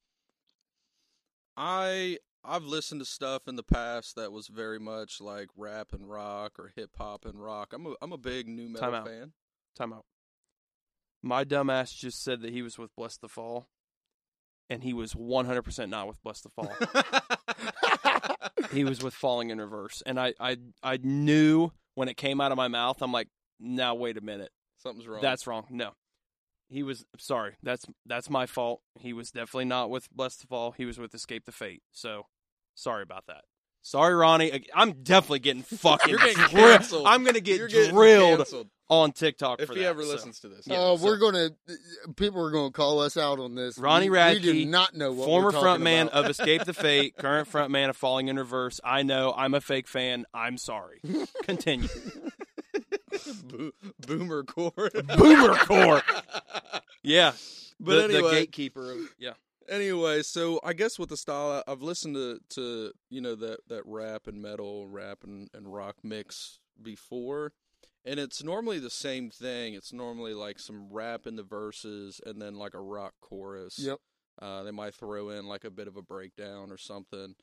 I 1.57 2.17
I've 2.43 2.63
listened 2.63 3.01
to 3.01 3.05
stuff 3.05 3.47
in 3.47 3.55
the 3.55 3.63
past 3.63 4.15
that 4.15 4.31
was 4.31 4.47
very 4.47 4.79
much 4.79 5.21
like 5.21 5.47
rap 5.55 5.93
and 5.93 6.09
rock 6.09 6.53
or 6.59 6.71
hip 6.75 6.91
hop 6.97 7.25
and 7.25 7.41
rock. 7.41 7.73
I'm 7.73 7.85
a 7.87 7.93
I'm 8.01 8.11
a 8.11 8.17
big 8.17 8.47
nu 8.47 8.67
metal 8.69 8.91
Time 8.91 8.93
out. 9.01 9.07
fan. 9.07 9.31
Time 9.75 9.93
out. 9.93 10.05
My 11.21 11.45
dumbass 11.45 11.95
just 11.95 12.21
said 12.21 12.41
that 12.41 12.51
he 12.51 12.61
was 12.61 12.77
with 12.77 12.93
Blessthefall, 12.97 13.65
and 14.69 14.83
he 14.83 14.91
was 14.93 15.13
100% 15.13 15.87
not 15.89 16.05
with 16.07 16.21
Blessthefall. 16.21 16.69
he 18.73 18.83
was 18.83 19.01
with 19.01 19.13
Falling 19.13 19.49
in 19.49 19.59
Reverse, 19.61 20.03
and 20.05 20.19
I, 20.19 20.33
I, 20.37 20.57
I 20.83 20.97
knew 21.01 21.71
when 21.95 22.09
it 22.09 22.17
came 22.17 22.41
out 22.41 22.51
of 22.51 22.57
my 22.57 22.67
mouth. 22.67 23.01
I'm 23.01 23.13
like, 23.13 23.29
now 23.57 23.95
wait 23.95 24.17
a 24.17 24.21
minute, 24.21 24.51
Something's 24.75 25.07
wrong. 25.07 25.21
that's 25.21 25.47
wrong. 25.47 25.65
No, 25.69 25.91
he 26.69 26.83
was 26.83 27.05
sorry. 27.17 27.55
That's 27.63 27.85
that's 28.05 28.29
my 28.29 28.45
fault. 28.45 28.81
He 28.99 29.13
was 29.13 29.31
definitely 29.31 29.65
not 29.65 29.89
with 29.89 30.07
Blessthefall. 30.15 30.73
He 30.75 30.85
was 30.85 30.97
with 30.97 31.13
Escape 31.13 31.45
the 31.45 31.51
Fate. 31.51 31.83
So 31.91 32.27
sorry 32.75 33.03
about 33.03 33.25
that. 33.27 33.43
Sorry, 33.85 34.13
Ronnie. 34.15 34.65
I'm 34.73 35.03
definitely 35.03 35.39
getting 35.39 35.61
fucking 35.63 36.09
You're 36.09 36.19
getting 36.19 36.35
drilled. 36.45 36.51
canceled. 36.79 37.07
I'm 37.07 37.23
gonna 37.25 37.41
get 37.41 37.57
You're 37.59 37.67
drilled 37.67 38.37
canceled 38.39 38.67
on 38.89 39.11
TikTok 39.11 39.59
if 39.61 39.67
for 39.67 39.73
he 39.75 39.81
that, 39.81 39.87
ever 39.87 40.03
so. 40.03 40.09
listens 40.09 40.39
to 40.39 40.47
this. 40.47 40.59
Uh, 40.69 40.73
yeah, 40.73 40.77
Oh, 40.79 40.95
so- 40.97 41.03
we're 41.05 41.17
gonna. 41.17 41.49
Uh, 41.69 41.73
people 42.15 42.41
are 42.45 42.51
gonna 42.51 42.71
call 42.71 43.01
us 43.01 43.17
out 43.17 43.39
on 43.39 43.55
this. 43.55 43.77
Ronnie 43.77 44.09
we, 44.09 44.17
Radke, 44.17 44.35
we 44.35 44.39
do 44.39 44.65
not 44.65 44.95
know 44.95 45.11
what 45.11 45.25
former 45.25 45.51
frontman 45.51 46.07
of 46.09 46.27
Escape 46.29 46.63
the 46.63 46.73
Fate, 46.73 47.15
current 47.19 47.51
frontman 47.51 47.89
of 47.89 47.97
Falling 47.97 48.29
in 48.29 48.37
Reverse. 48.37 48.79
I 48.85 49.03
know 49.03 49.33
I'm 49.35 49.53
a 49.53 49.59
fake 49.61 49.89
fan. 49.89 50.25
I'm 50.33 50.57
sorry. 50.57 51.01
Continue. 51.43 51.89
Bo- 53.45 53.71
boomer 54.07 54.43
core. 54.43 54.89
Boomer 55.17 55.55
core. 55.55 56.01
Yeah, 57.05 57.33
But 57.81 58.03
the, 58.03 58.07
the 58.07 58.13
anyway, 58.19 58.31
gatekeeper 58.31 58.91
of 58.93 58.97
yeah. 59.19 59.33
anyway, 59.67 60.21
so 60.21 60.61
I 60.63 60.71
guess 60.71 60.97
with 60.97 61.09
the 61.09 61.17
style, 61.17 61.61
I- 61.67 61.71
I've 61.71 61.81
listened 61.81 62.15
to 62.15 62.39
to 62.51 62.93
you 63.09 63.19
know 63.19 63.35
that 63.35 63.59
that 63.67 63.81
rap 63.85 64.27
and 64.27 64.41
metal, 64.41 64.87
rap 64.87 65.19
and, 65.25 65.49
and 65.53 65.73
rock 65.73 65.97
mix 66.01 66.59
before, 66.81 67.51
and 68.05 68.21
it's 68.21 68.41
normally 68.41 68.79
the 68.79 68.89
same 68.89 69.29
thing. 69.29 69.73
It's 69.73 69.91
normally 69.91 70.33
like 70.33 70.59
some 70.59 70.87
rap 70.93 71.27
in 71.27 71.35
the 71.35 71.43
verses 71.43 72.21
and 72.25 72.41
then 72.41 72.55
like 72.55 72.73
a 72.73 72.79
rock 72.81 73.15
chorus. 73.19 73.77
Yep. 73.79 73.97
Uh, 74.41 74.63
they 74.63 74.71
might 74.71 74.95
throw 74.95 75.27
in 75.29 75.45
like 75.45 75.65
a 75.65 75.69
bit 75.69 75.89
of 75.89 75.97
a 75.97 76.01
breakdown 76.01 76.71
or 76.71 76.77
something. 76.77 77.35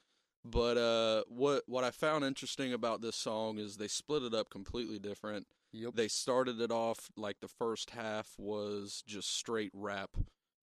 But 0.42 0.78
uh, 0.78 1.24
what 1.28 1.64
what 1.66 1.84
I 1.84 1.90
found 1.90 2.24
interesting 2.24 2.72
about 2.72 3.02
this 3.02 3.16
song 3.16 3.58
is 3.58 3.76
they 3.76 3.88
split 3.88 4.22
it 4.22 4.32
up 4.32 4.48
completely 4.48 4.98
different. 4.98 5.46
Yep. 5.72 5.94
They 5.94 6.08
started 6.08 6.60
it 6.60 6.70
off 6.70 7.10
like 7.16 7.36
the 7.40 7.48
first 7.48 7.90
half 7.90 8.34
was 8.38 9.02
just 9.06 9.34
straight 9.34 9.70
rap 9.72 10.10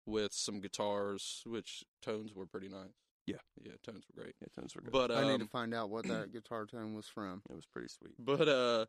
with 0.06 0.34
some 0.34 0.60
guitars, 0.60 1.43
which 1.46 1.84
tones 2.02 2.34
were 2.34 2.46
pretty 2.46 2.70
nice. 2.70 2.96
Yeah. 3.26 3.36
yeah, 3.62 3.74
tones 3.84 4.06
were 4.08 4.24
great. 4.24 4.36
Yeah, 4.41 4.48
tones 4.56 4.74
were 4.74 4.82
good. 4.82 4.93
But 4.93 5.12
I 5.12 5.24
need 5.24 5.39
to 5.39 5.43
um, 5.43 5.50
find 5.50 5.74
out 5.74 5.89
what 5.89 6.08
that 6.08 6.32
guitar 6.34 6.65
tone 6.65 6.93
was 6.93 7.08
from. 7.08 7.41
it 7.50 7.56
was 7.56 7.65
pretty 7.65 7.89
sweet. 7.89 8.13
but 8.17 8.48
uh, 8.48 8.86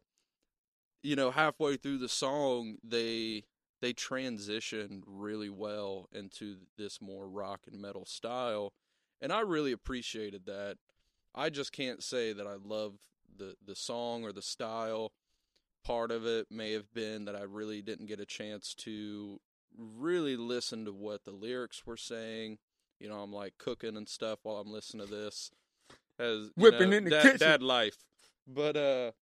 you 1.02 1.16
know, 1.16 1.30
halfway 1.30 1.76
through 1.76 1.98
the 1.98 2.08
song, 2.08 2.76
they 2.84 3.44
they 3.80 3.92
transitioned 3.92 5.02
really 5.06 5.50
well 5.50 6.08
into 6.12 6.56
this 6.76 7.00
more 7.00 7.28
rock 7.28 7.62
and 7.70 7.80
metal 7.80 8.06
style, 8.06 8.72
and 9.20 9.32
I 9.32 9.40
really 9.40 9.72
appreciated 9.72 10.46
that. 10.46 10.76
I 11.34 11.50
just 11.50 11.72
can't 11.72 12.02
say 12.02 12.32
that 12.32 12.46
I 12.46 12.56
love 12.62 12.94
the 13.36 13.54
the 13.64 13.74
song 13.74 14.24
or 14.24 14.32
the 14.32 14.42
style. 14.42 15.12
Part 15.88 16.10
of 16.10 16.26
it 16.26 16.46
may 16.50 16.72
have 16.72 16.92
been 16.92 17.24
that 17.24 17.34
I 17.34 17.42
really 17.42 17.82
didn't 17.82 18.06
get 18.06 18.20
a 18.20 18.26
chance 18.26 18.74
to 18.80 19.40
really 19.76 20.36
listen 20.36 20.84
to 20.84 20.92
what 20.92 21.24
the 21.24 21.30
lyrics 21.30 21.86
were 21.86 21.96
saying. 21.96 22.58
You 23.00 23.08
know, 23.08 23.20
I'm 23.20 23.32
like 23.32 23.54
cooking 23.58 23.96
and 23.96 24.08
stuff 24.08 24.40
while 24.42 24.56
I'm 24.56 24.70
listening 24.70 25.06
to 25.06 25.12
this. 25.12 25.50
As 26.18 26.50
Whipping 26.56 26.90
know, 26.90 26.96
in 26.98 27.04
the 27.04 27.10
dad, 27.10 27.22
kitchen. 27.22 27.38
dad 27.38 27.62
life. 27.62 27.96
But 28.46 28.76
uh 28.76 29.12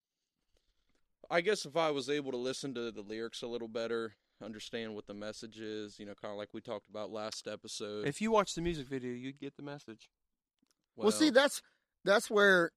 I 1.30 1.40
guess 1.40 1.64
if 1.64 1.76
I 1.76 1.90
was 1.90 2.10
able 2.10 2.32
to 2.32 2.36
listen 2.36 2.74
to 2.74 2.90
the 2.90 3.02
lyrics 3.02 3.42
a 3.42 3.46
little 3.46 3.68
better, 3.68 4.14
understand 4.44 4.94
what 4.94 5.06
the 5.06 5.14
message 5.14 5.60
is, 5.60 5.98
you 5.98 6.06
know, 6.06 6.14
kind 6.20 6.32
of 6.32 6.38
like 6.38 6.50
we 6.52 6.60
talked 6.60 6.88
about 6.88 7.10
last 7.10 7.48
episode. 7.48 8.06
If 8.06 8.20
you 8.20 8.30
watch 8.30 8.54
the 8.54 8.60
music 8.60 8.88
video, 8.88 9.12
you'd 9.12 9.38
get 9.38 9.56
the 9.56 9.62
message. 9.62 10.08
Well, 10.96 11.10
see, 11.12 11.30
that's 11.30 11.62
that's 12.04 12.30
where 12.30 12.72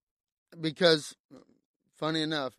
because 0.60 1.16
funny 1.98 2.22
enough, 2.22 2.54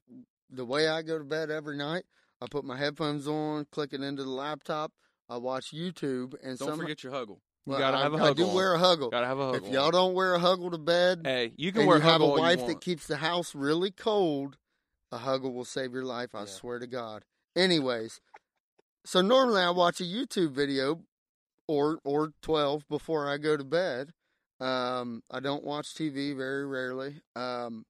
the 0.51 0.65
way 0.65 0.89
I 0.89 1.03
go 1.03 1.19
to 1.19 1.25
bed 1.25 1.51
every 1.51 1.77
night, 1.77 2.05
I 2.41 2.47
put 2.51 2.65
my 2.65 2.77
headphones 2.77 3.27
on, 3.29 3.67
click 3.71 3.93
it 3.93 4.01
into 4.03 4.25
the 4.25 4.31
laptop, 4.31 4.93
I 5.29 5.37
watch 5.37 5.73
YouTube, 5.73 6.35
and 6.43 6.59
don't 6.59 6.69
some, 6.71 6.79
forget 6.81 7.03
your 7.03 7.13
huggle. 7.13 7.39
You 7.67 7.73
well, 7.73 7.79
gotta 7.79 7.99
I, 7.99 8.03
have 8.03 8.15
a 8.15 8.17
I 8.17 8.33
do 8.33 8.45
huggle. 8.47 8.55
wear 8.55 8.75
a 8.75 8.79
huggle. 8.79 9.11
Gotta 9.11 9.27
have 9.27 9.39
a 9.39 9.53
huggle. 9.53 9.67
If 9.67 9.73
y'all 9.73 9.91
don't 9.91 10.15
wear 10.15 10.35
a 10.35 10.39
huggle 10.39 10.71
to 10.71 10.79
bed, 10.79 11.21
hey, 11.25 11.53
you 11.57 11.73
can 11.73 11.87
wear 11.87 11.99
you 11.99 12.03
have 12.03 12.21
a 12.21 12.25
huggle 12.25 12.39
wife 12.39 12.67
that 12.67 12.81
keeps 12.81 13.07
the 13.07 13.17
house 13.19 13.55
really 13.55 13.91
cold, 13.91 14.57
a 15.13 15.19
huggle 15.19 15.53
will 15.53 15.65
save 15.65 15.93
your 15.93 16.05
life. 16.05 16.35
I 16.35 16.41
Yeah. 16.41 16.47
swear 16.47 16.79
to 16.79 16.87
God. 16.87 17.25
Anyways, 17.55 18.21
so 19.05 19.21
normally 19.21 19.61
I 19.63 19.71
watch 19.71 20.01
a 20.01 20.05
YouTube 20.05 20.53
video 20.53 21.03
or 21.69 21.99
or 22.05 22.33
twelve 22.43 22.89
before 22.89 23.29
I 23.29 23.37
go 23.37 23.57
to 23.57 23.65
bed. 23.65 24.13
Um, 24.59 25.23
I 25.31 25.41
don't 25.41 25.65
watch 25.65 25.95
TV 25.95 26.37
very 26.37 26.67
rarely. 26.67 27.21
Um, 27.37 27.85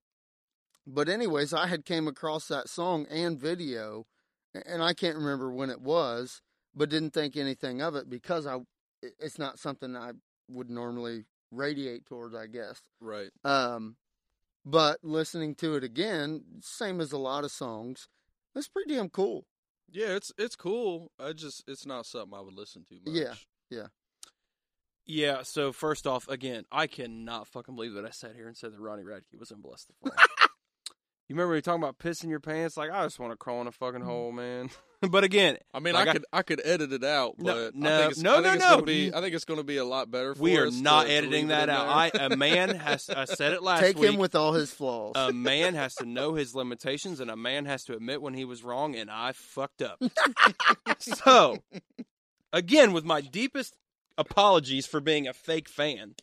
but 0.87 1.09
anyways, 1.09 1.53
I 1.53 1.67
had 1.67 1.85
came 1.85 2.07
across 2.07 2.47
that 2.47 2.69
song 2.69 3.05
and 3.09 3.39
video, 3.39 4.05
and 4.65 4.81
I 4.83 4.93
can't 4.93 5.17
remember 5.17 5.51
when 5.51 5.69
it 5.69 5.81
was, 5.81 6.41
but 6.75 6.89
didn't 6.89 7.13
think 7.13 7.37
anything 7.37 7.81
of 7.81 7.95
it 7.95 8.09
because 8.09 8.45
I 8.47 8.59
it's 9.01 9.39
not 9.39 9.59
something 9.59 9.95
I 9.95 10.11
would 10.47 10.69
normally 10.69 11.25
radiate 11.51 12.05
towards. 12.05 12.35
I 12.35 12.47
guess. 12.47 12.81
Right. 12.99 13.29
Um, 13.43 13.97
but 14.65 14.99
listening 15.03 15.55
to 15.55 15.75
it 15.75 15.83
again, 15.83 16.43
same 16.61 17.01
as 17.01 17.11
a 17.11 17.17
lot 17.17 17.43
of 17.43 17.51
songs, 17.51 18.07
it's 18.55 18.67
pretty 18.67 18.93
damn 18.93 19.09
cool. 19.09 19.45
Yeah, 19.91 20.15
it's 20.15 20.31
it's 20.37 20.55
cool. 20.55 21.11
I 21.19 21.33
just 21.33 21.63
it's 21.67 21.85
not 21.85 22.05
something 22.05 22.37
I 22.37 22.41
would 22.41 22.53
listen 22.53 22.85
to 22.89 22.95
much. 22.95 23.15
Yeah. 23.21 23.33
Yeah. 23.69 23.87
Yeah, 25.05 25.41
so 25.41 25.73
first 25.73 26.05
off, 26.05 26.27
again, 26.29 26.63
I 26.71 26.87
cannot 26.87 27.47
fucking 27.47 27.75
believe 27.75 27.93
that 27.93 28.05
I 28.05 28.11
sat 28.11 28.35
here 28.35 28.47
and 28.47 28.55
said 28.55 28.71
that 28.71 28.79
Ronnie 28.79 29.03
Radke 29.03 29.37
was 29.37 29.51
in 29.51 29.57
Blessthefall. 29.57 30.11
You 31.31 31.35
remember 31.35 31.55
you 31.55 31.61
talking 31.61 31.81
about 31.81 31.97
pissing 31.97 32.29
your 32.29 32.41
pants? 32.41 32.75
Like, 32.75 32.91
I 32.91 33.05
just 33.05 33.17
want 33.17 33.31
to 33.31 33.37
crawl 33.37 33.61
in 33.61 33.67
a 33.67 33.71
fucking 33.71 34.01
mm-hmm. 34.01 34.09
hole, 34.09 34.33
man. 34.33 34.69
but 35.09 35.23
again, 35.23 35.57
I 35.73 35.79
mean, 35.79 35.93
Like 35.93 36.09
I 36.09 36.09
I- 36.09 36.13
could 36.13 36.25
I 36.33 36.41
could 36.43 36.61
edit 36.65 36.91
it 36.91 37.05
out, 37.05 37.35
but 37.39 37.73
no, 37.73 37.87
I 37.87 37.99
think 37.99 38.11
it's, 38.11 38.21
no, 38.21 38.31
I 38.31 38.43
think 38.43 38.45
no, 38.45 38.51
it's 38.51 38.77
no. 38.79 38.81
Be, 38.81 39.13
I 39.13 39.21
think 39.21 39.33
it's 39.33 39.45
going 39.45 39.61
to 39.61 39.63
be 39.63 39.77
a 39.77 39.85
lot 39.85 40.11
better. 40.11 40.35
For 40.35 40.43
we 40.43 40.57
are 40.57 40.67
us 40.67 40.75
not 40.75 41.03
to- 41.03 41.07
to 41.07 41.13
editing 41.13 41.47
leave 41.47 41.47
that 41.47 41.69
out. 41.69 42.11
there. 42.11 42.21
I 42.21 42.25
a 42.25 42.35
man 42.35 42.75
has 42.75 43.09
I 43.09 43.23
said 43.23 43.53
it 43.53 43.63
last 43.63 43.79
Take 43.79 43.97
week. 43.97 44.09
him 44.11 44.17
with 44.17 44.35
all 44.35 44.51
his 44.51 44.71
flaws. 44.71 45.13
a 45.15 45.31
man 45.31 45.73
has 45.75 45.95
to 45.95 46.05
know 46.17 46.33
his 46.33 46.53
limitations 46.53 47.21
and 47.21 47.31
a 47.31 47.37
man 47.37 47.63
has 47.63 47.85
to 47.85 47.93
admit 47.95 48.21
when 48.21 48.33
he 48.33 48.43
was 48.43 48.61
wrong 48.61 48.93
and 48.93 49.09
I 49.09 49.31
fucked 49.31 49.81
up. 49.81 50.03
so, 50.99 51.59
again 52.51 52.91
with 52.91 53.05
my 53.05 53.21
deepest 53.21 53.77
apologies 54.17 54.85
for 54.85 54.99
being 54.99 55.29
a 55.29 55.33
fake 55.33 55.69
fan. 55.69 56.15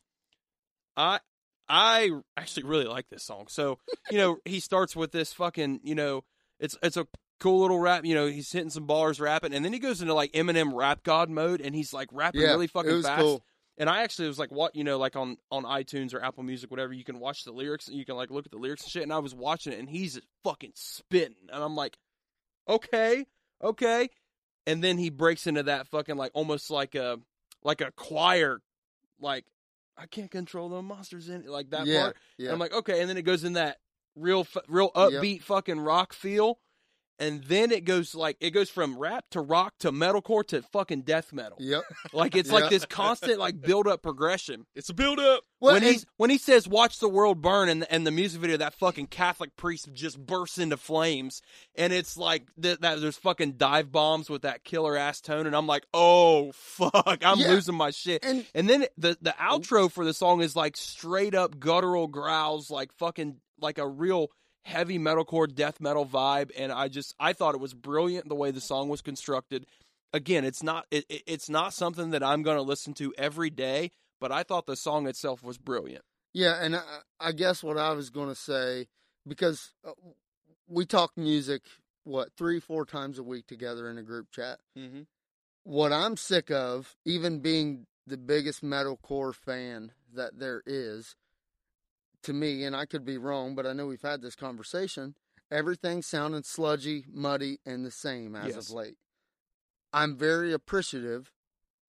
I 0.99 1.21
I 1.69 2.11
actually 2.37 2.65
really 2.65 2.87
like 2.87 3.09
this 3.11 3.25
song. 3.25 3.47
So, 3.49 3.79
you 4.11 4.19
know, 4.19 4.39
he 4.45 4.61
starts 4.61 4.97
with 4.97 5.13
this 5.13 5.33
fucking, 5.33 5.81
you 5.83 5.95
know, 5.95 6.25
it's 6.59 6.77
it's 6.83 6.97
a 6.97 7.07
cool 7.41 7.61
little 7.61 7.79
rap. 7.79 8.05
You 8.05 8.15
know, 8.15 8.27
he's 8.27 8.51
hitting 8.51 8.71
some 8.71 8.87
bars, 8.87 9.21
rapping, 9.21 9.53
and 9.55 9.65
then 9.65 9.73
he 9.73 9.79
goes 9.79 10.01
into 10.01 10.15
like 10.15 10.33
Eminem 10.33 10.73
rap 10.75 11.03
god 11.03 11.29
mode, 11.31 11.61
and 11.61 11.75
he's 11.75 11.93
like 11.93 12.09
rapping 12.13 12.41
Yeah, 12.41 12.49
really 12.49 12.67
fucking 12.67 13.03
fast. 13.03 13.21
cool. 13.21 13.45
And 13.81 13.89
I 13.89 14.03
actually 14.03 14.27
was 14.27 14.41
like, 14.41 14.51
what 14.51 14.75
you 14.75 14.83
know, 14.83 14.99
like 14.99 15.15
on 15.15 15.37
on 15.53 15.63
iTunes 15.65 16.13
or 16.15 16.25
Apple 16.25 16.43
Music, 16.43 16.71
whatever, 16.71 16.93
you 16.93 17.05
can 17.05 17.21
watch 17.21 17.45
the 17.45 17.53
lyrics 17.53 17.87
and 17.87 17.97
you 17.97 18.05
can 18.05 18.17
like 18.17 18.31
look 18.31 18.45
at 18.47 18.51
the 18.51 18.59
lyrics 18.59 18.83
and 18.83 18.91
shit. 18.91 19.03
And 19.05 19.13
I 19.13 19.19
was 19.19 19.35
watching 19.35 19.73
it, 19.73 19.79
and 19.79 19.89
he's 19.89 20.19
fucking 20.43 20.73
spitting, 20.75 21.49
and 21.53 21.63
I'm 21.63 21.77
like, 21.77 21.97
okay, 22.69 23.27
okay. 23.63 24.09
And 24.67 24.83
then 24.83 24.99
he 24.99 25.11
breaks 25.11 25.47
into 25.47 25.63
that 25.65 25.87
fucking 25.89 26.17
like 26.17 26.33
almost 26.35 26.71
like 26.71 26.95
a 26.95 27.19
like 27.63 27.81
a 27.81 27.93
choir, 27.93 28.61
like 29.21 29.45
I 29.99 30.07
can't 30.07 30.31
control 30.31 30.69
the 30.69 30.81
monsters 30.81 31.29
in 31.29 31.43
it, 31.43 31.49
like 31.49 31.71
that 31.71 31.87
yeah, 31.87 32.03
part. 32.03 32.17
yeah. 32.39 32.53
I'm 32.53 32.59
like, 32.59 32.73
okay, 32.73 33.01
and 33.01 33.11
then 33.11 33.17
it 33.17 33.23
goes 33.23 33.45
in 33.45 33.55
that 33.55 33.79
real, 34.15 34.47
real 34.69 34.93
Yep. 34.95 35.11
upbeat 35.11 35.43
fucking 35.43 35.81
rock 35.81 36.13
feel, 36.13 36.61
and 37.19 37.43
then 37.45 37.71
it 37.73 37.85
goes 37.85 38.15
like 38.15 38.37
it 38.41 38.51
goes 38.51 38.71
from 38.71 38.97
rap 38.99 39.25
to 39.33 39.41
rock 39.41 39.75
to 39.81 39.91
metalcore 39.93 40.47
to 40.49 40.63
fucking 40.63 41.03
death 41.03 41.33
metal. 41.33 41.57
yep. 41.61 41.83
Like 42.13 42.37
it's 42.37 42.49
Yeah. 42.51 42.55
like 42.61 42.71
this 42.71 42.87
constant 42.87 43.39
like 43.39 43.61
build 43.61 43.87
up 43.89 44.03
progression. 44.03 44.67
It's 44.75 44.89
a 44.89 44.95
build 44.95 45.19
up. 45.19 45.43
Well, 45.61 45.75
when 45.75 45.83
and- 45.83 45.93
he's 45.93 46.07
when 46.17 46.31
he 46.31 46.39
says 46.39 46.69
"Watch 46.69 47.01
the 47.01 47.09
world 47.09 47.43
burn" 47.43 47.69
and 47.69 47.85
and 47.91 48.07
the 48.07 48.11
music 48.13 48.41
video, 48.41 48.57
that 48.59 48.75
fucking 48.75 49.09
Catholic 49.09 49.57
priest 49.57 49.89
just 49.93 50.19
bursts 50.25 50.59
into 50.59 50.77
flames, 50.77 51.43
and 51.75 51.93
it's 51.93 52.17
like 52.17 52.49
th- 52.63 52.79
that. 52.81 53.01
There's 53.01 53.17
fucking 53.17 53.53
dive 53.53 53.91
bombs 53.91 54.31
with 54.31 54.43
that 54.43 54.63
killer 54.63 54.97
ass 54.97 55.21
tone, 55.21 55.47
and 55.47 55.57
I'm 55.57 55.67
like, 55.67 55.85
oh 55.93 56.53
fuck, 56.53 57.19
I'm 57.25 57.41
Yeah. 57.41 57.49
losing 57.49 57.75
my 57.75 57.91
shit. 57.91 58.25
and 58.25 58.47
And 58.55 58.71
then 58.71 58.87
the 58.97 59.19
the 59.21 59.35
outro 59.41 59.91
for 59.91 60.05
the 60.05 60.15
song 60.15 60.41
is 60.43 60.55
like 60.55 60.77
straight 60.77 61.35
up 61.35 61.59
guttural 61.59 62.07
growls, 62.07 62.71
like 62.71 62.93
fucking 62.93 63.39
like 63.61 63.79
a 63.79 63.89
real 63.89 64.29
heavy 64.69 64.99
metalcore 64.99 65.53
death 65.53 65.81
metal 65.81 66.07
vibe. 66.07 66.51
And 66.57 66.71
I 66.71 66.89
just 66.89 67.15
I 67.19 67.33
thought 67.33 67.55
it 67.55 67.61
was 67.61 67.75
brilliant 67.75 68.29
the 68.29 68.35
way 68.35 68.51
the 68.51 68.61
song 68.61 68.89
was 68.89 69.01
constructed. 69.03 69.67
Again, 70.13 70.45
it's 70.45 70.63
not 70.63 70.87
it, 70.91 71.05
it- 71.09 71.23
it's 71.27 71.49
not 71.49 71.75
something 71.75 72.11
that 72.11 72.23
I'm 72.23 72.43
going 72.43 72.57
to 72.57 72.63
listen 72.63 72.95
to 72.95 73.13
every 73.19 73.51
day, 73.51 73.91
but 74.21 74.31
I 74.33 74.43
thought 74.43 74.67
the 74.67 74.77
song 74.77 75.07
itself 75.07 75.43
was 75.43 75.59
brilliant. 75.59 76.05
Yeah, 76.35 76.63
and 76.63 76.77
I, 76.77 76.83
I 77.19 77.33
guess 77.33 77.63
what 77.63 77.79
I 77.79 77.93
was 77.93 78.11
going 78.11 78.29
to 78.29 78.35
say 78.35 78.89
because 79.27 79.73
uh, 79.87 79.93
we 80.69 80.85
talk 80.87 81.13
music 81.17 81.63
what 82.05 82.29
three, 82.37 82.61
four 82.61 82.85
times 82.87 83.19
a 83.19 83.23
week 83.23 83.47
together 83.47 83.91
in 83.91 83.99
a 83.99 84.03
group 84.03 84.31
chat. 84.31 84.59
Mm-hmm. 84.79 85.03
What 85.65 85.93
I'm 85.93 86.17
sick 86.17 86.51
of, 86.51 86.97
even 87.05 87.41
being 87.41 87.87
the 88.07 88.17
biggest 88.17 88.63
metalcore 88.65 89.35
fan 89.35 89.93
that 90.15 90.39
there 90.39 90.63
is, 90.65 91.15
to 92.23 92.33
me, 92.33 92.65
and 92.65 92.75
I 92.77 92.87
could 92.87 93.05
be 93.05 93.17
wrong, 93.19 93.55
but 93.55 93.67
I 93.67 93.73
know 93.73 93.87
we've 93.87 94.03
had 94.03 94.23
this 94.23 94.35
conversation. 94.35 95.15
Everything 95.51 96.03
sounding 96.03 96.43
sludgy, 96.43 97.05
muddy, 97.11 97.59
and 97.65 97.85
the 97.85 97.91
same 97.91 98.35
as 98.37 98.55
Yes. 98.55 98.69
of 98.69 98.71
late. 98.71 98.99
I'm 99.93 100.17
very 100.17 100.53
appreciative 100.53 101.33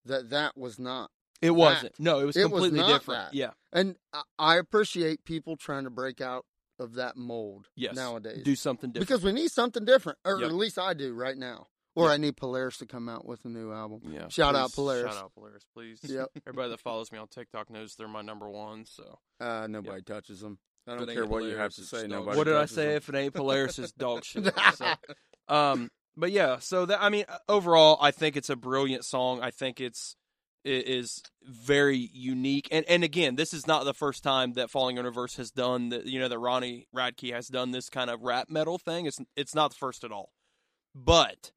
that 0.06 0.30
that 0.30 0.58
was 0.58 0.80
not 0.80 1.12
It 1.42 1.52
wasn't. 1.52 1.98
No, 2.00 2.20
it 2.20 2.26
was 2.26 2.36
It 2.36 2.44
was 2.44 2.52
completely 2.52 2.80
not 2.80 2.88
different. 3.00 3.32
that. 3.32 3.34
Yeah. 3.34 3.52
And 3.72 3.98
I- 4.12 4.24
I 4.38 4.58
appreciate 4.58 5.24
people 5.24 5.56
trying 5.56 5.86
to 5.86 5.90
break 5.90 6.20
out 6.20 6.46
of 6.78 6.96
that 6.96 7.16
mold 7.16 7.70
Yes. 7.76 7.96
nowadays. 7.96 8.44
Do 8.44 8.56
something 8.58 8.92
different. 8.92 9.08
because 9.08 9.24
we 9.24 9.32
need 9.32 9.50
something 9.52 9.86
different, 9.86 10.20
or 10.26 10.40
Yep. 10.42 10.50
at 10.50 10.56
least 10.56 10.78
I 10.78 10.94
do 10.94 11.14
right 11.14 11.38
now. 11.38 11.68
Or 11.96 12.06
Yep. 12.06 12.14
I 12.14 12.18
need 12.18 12.38
Polaris 12.38 12.78
to 12.78 12.86
come 12.86 13.10
out 13.10 13.26
with 13.26 13.44
a 13.46 13.50
new 13.50 13.72
album. 13.74 14.02
yeah. 14.12 14.28
Shout 14.30 14.56
out 14.56 14.72
Polaris. 14.74 15.14
Shout 15.14 15.24
out 15.24 15.34
Polaris, 15.34 15.66
please. 15.74 16.00
Yep. 16.04 16.30
Everybody 16.48 16.70
that 16.70 16.80
follows 16.80 17.12
me 17.12 17.18
on 17.18 17.28
TikTok 17.28 17.70
knows 17.70 17.96
they're 17.96 18.08
my 18.08 18.22
number 18.22 18.48
one. 18.50 18.86
So 18.86 19.20
Uh, 19.40 19.68
nobody 19.70 20.02
touches 20.04 20.40
them. 20.42 20.60
I 20.88 20.96
don't 20.96 21.08
care 21.08 21.22
ain't 21.24 21.30
what 21.30 21.44
you 21.44 21.56
have 21.58 21.74
to 21.76 21.82
say. 21.84 22.08
Nobody. 22.08 22.38
what 22.38 22.46
did 22.46 22.56
I 22.56 22.66
say? 22.66 22.88
them. 22.88 22.96
If 22.98 23.10
it 23.10 23.16
ain't 23.16 23.34
Polaris, 23.34 23.78
it's 23.80 23.92
dog 23.92 24.24
shit. 24.24 24.52
So, 24.76 24.94
um, 25.48 25.90
but 26.16 26.32
yeah, 26.32 26.60
so 26.60 26.86
that 26.86 27.02
I 27.02 27.10
mean, 27.10 27.26
overall, 27.48 27.98
I 28.02 28.12
think 28.12 28.36
it's 28.38 28.50
a 28.50 28.56
brilliant 28.56 29.06
song. 29.06 29.42
I 29.42 29.52
think 29.52 29.80
it's 29.80 30.16
it 30.64 30.88
is 30.88 31.22
very 31.44 32.10
unique, 32.14 32.68
and 32.72 32.86
and 32.90 33.04
again, 33.04 33.36
this 33.36 33.54
is 33.54 33.66
not 33.68 33.86
the 33.86 33.94
first 33.94 34.24
time 34.24 34.54
that 34.54 34.70
Falling 34.70 34.98
in 34.98 35.06
Reverse 35.06 35.36
has 35.38 35.52
done 35.52 35.90
that. 35.90 36.06
You 36.06 36.20
know 36.20 36.28
that 36.28 36.38
Ronnie 36.40 36.88
Radke 36.96 37.34
has 37.34 37.48
done 37.48 37.72
this 37.72 37.90
kind 37.90 38.10
of 38.10 38.22
rap 38.22 38.50
metal 38.50 38.78
thing. 38.78 39.06
It's 39.06 39.20
it's 39.36 39.56
not 39.56 39.72
the 39.72 39.78
first 39.78 40.04
at 40.04 40.12
all, 40.12 40.32
but 40.96 41.52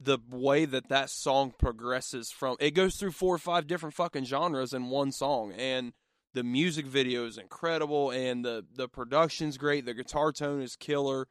the 0.00 0.18
way 0.30 0.64
that 0.64 0.88
that 0.88 1.10
song 1.10 1.54
progresses 1.58 2.30
from 2.30 2.56
it 2.60 2.72
goes 2.72 2.96
through 2.96 3.12
four 3.12 3.34
or 3.34 3.38
five 3.38 3.66
different 3.66 3.94
fucking 3.94 4.24
genres 4.24 4.72
in 4.72 4.90
one 4.90 5.12
song, 5.12 5.52
and 5.52 5.92
the 6.34 6.44
music 6.44 6.86
video 6.86 7.26
is 7.26 7.38
incredible, 7.38 8.10
and 8.10 8.44
the 8.44 8.64
the 8.74 8.88
production's 8.88 9.56
great. 9.56 9.86
The 9.86 9.94
guitar 9.94 10.32
tone 10.32 10.60
is 10.60 10.76
killer 10.76 11.28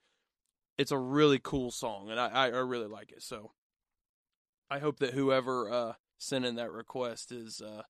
it's 0.77 0.91
a 0.91 0.97
really 0.97 1.39
cool 1.41 1.71
song, 1.71 2.09
and 2.09 2.19
I, 2.19 2.27
I, 2.27 2.47
really 2.47 2.87
like 2.87 3.11
it. 3.11 3.23
So 3.23 3.51
I 4.69 4.79
hope 4.79 4.99
that 4.99 5.13
whoever 5.13 5.71
uh, 5.71 5.93
sent 6.17 6.45
in 6.45 6.55
that 6.55 6.71
request 6.71 7.31
is 7.31 7.61
uh, 7.61 7.83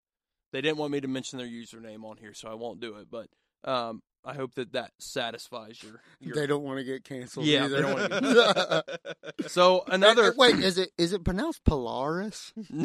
they 0.51 0.61
didn't 0.61 0.77
want 0.77 0.91
me 0.91 1.01
to 1.01 1.07
mention 1.07 1.39
their 1.39 1.47
username 1.47 2.03
on 2.03 2.17
here, 2.17 2.33
so 2.33 2.49
I 2.49 2.53
won't 2.53 2.79
do 2.79 2.95
it. 2.97 3.07
But 3.09 3.27
um, 3.63 4.01
I 4.25 4.33
hope 4.33 4.55
that 4.55 4.73
that 4.73 4.91
satisfies 4.97 5.81
your. 5.83 6.01
your... 6.19 6.35
They 6.35 6.47
don't 6.47 6.63
want 6.63 6.79
to 6.79 6.83
get 6.83 7.03
canceled. 7.03 7.45
Yeah, 7.45 7.65
either. 7.65 7.75
they 7.75 7.81
don't 7.81 8.11
wanna 8.11 8.83
so 9.47 9.83
another 9.87 10.33
Wait, 10.35 10.55
is 10.55 10.77
it 10.77 10.89
is 10.97 11.13
it 11.13 11.23
pronounced 11.23 11.63
Polaris? 11.63 12.51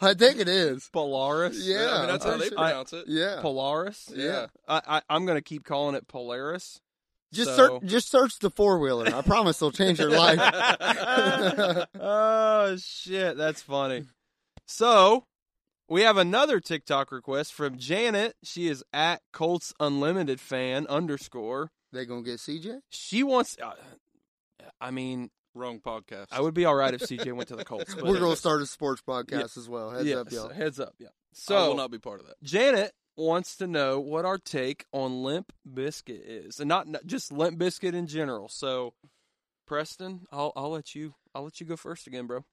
I 0.00 0.14
think 0.14 0.38
it 0.38 0.48
is. 0.48 0.88
Polaris. 0.92 1.66
Yeah, 1.66 1.90
I 1.90 1.98
mean, 2.00 2.08
that's 2.08 2.24
how 2.24 2.36
they 2.36 2.48
sure- 2.48 2.56
pronounce 2.56 2.92
it. 2.92 3.06
Yeah. 3.08 3.40
Polaris. 3.40 4.10
Yeah. 4.14 4.46
I, 4.68 4.80
I 4.86 5.02
I'm 5.08 5.26
gonna 5.26 5.42
keep 5.42 5.64
calling 5.64 5.96
it 5.96 6.06
Polaris. 6.06 6.80
Just 7.32 7.56
So- 7.56 7.80
search, 7.80 7.90
just 7.90 8.10
search 8.10 8.38
the 8.38 8.50
four 8.50 8.78
wheeler. 8.78 9.12
I 9.12 9.22
promise 9.22 9.58
they'll 9.58 9.72
change 9.72 9.98
your 9.98 10.10
life. 10.10 10.38
oh 12.00 12.76
shit, 12.78 13.36
that's 13.36 13.62
funny. 13.62 14.04
So 14.66 15.26
we 15.88 16.02
have 16.02 16.16
another 16.16 16.60
TikTok 16.60 17.12
request 17.12 17.52
from 17.52 17.78
Janet. 17.78 18.34
She 18.42 18.68
is 18.68 18.82
at 18.92 19.22
Colts 19.32 19.72
Unlimited 19.80 20.40
fan 20.40 20.86
underscore. 20.86 21.70
they 21.92 22.04
gonna 22.06 22.22
get 22.22 22.38
CJ? 22.38 22.80
She 22.90 23.22
wants. 23.22 23.56
Uh, 23.62 23.74
I 24.80 24.90
mean, 24.90 25.30
Wrong 25.56 25.78
podcast. 25.78 26.26
I 26.32 26.40
would 26.40 26.54
be 26.54 26.64
all 26.64 26.74
right 26.74 26.92
if 26.92 27.02
CJ 27.02 27.32
went 27.32 27.48
to 27.48 27.56
the 27.56 27.64
Colts. 27.64 27.94
But 27.94 28.04
We're 28.06 28.18
gonna 28.18 28.34
start 28.34 28.60
a 28.60 28.66
sports 28.66 29.00
podcast 29.06 29.56
as 29.56 29.68
well. 29.68 29.90
Heads 29.90 30.06
Yes, 30.06 30.18
up, 30.18 30.32
y'all. 30.32 30.48
Heads 30.48 30.80
up, 30.80 30.94
yeah. 30.98 31.08
So, 31.32 31.56
I 31.56 31.68
will 31.68 31.76
not 31.76 31.92
be 31.92 31.98
part 31.98 32.20
of 32.20 32.26
that. 32.26 32.42
Janet 32.42 32.92
wants 33.16 33.56
to 33.58 33.68
know 33.68 34.00
what 34.00 34.24
our 34.24 34.38
take 34.38 34.84
on 34.92 35.22
Limp 35.22 35.52
Bizkit 35.68 36.22
is, 36.24 36.58
and 36.58 36.68
not, 36.68 36.88
not 36.88 37.06
just 37.06 37.30
Limp 37.32 37.56
Bizkit 37.58 37.94
in 37.94 38.08
general. 38.08 38.48
So, 38.48 38.94
Preston, 39.66 40.26
I'll 40.32 40.52
I'll 40.56 40.70
let 40.70 40.94
you 40.96 41.14
I'll 41.34 41.44
let 41.44 41.60
you 41.60 41.66
go 41.66 41.76
first 41.76 42.08
again, 42.08 42.26
bro. 42.26 42.44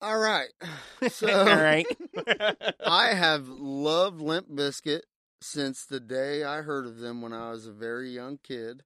All 0.00 0.18
right. 0.18 0.48
So 1.10 1.28
all 1.28 1.44
right. 1.44 1.86
I 2.86 3.08
have 3.08 3.46
loved 3.46 4.22
Limp 4.22 4.48
Bizkit 4.48 5.02
since 5.42 5.84
the 5.84 6.00
day 6.00 6.42
I 6.42 6.62
heard 6.62 6.86
of 6.86 6.98
them 6.98 7.20
when 7.20 7.34
I 7.34 7.50
was 7.50 7.66
a 7.66 7.72
very 7.72 8.10
young 8.10 8.38
kid. 8.42 8.82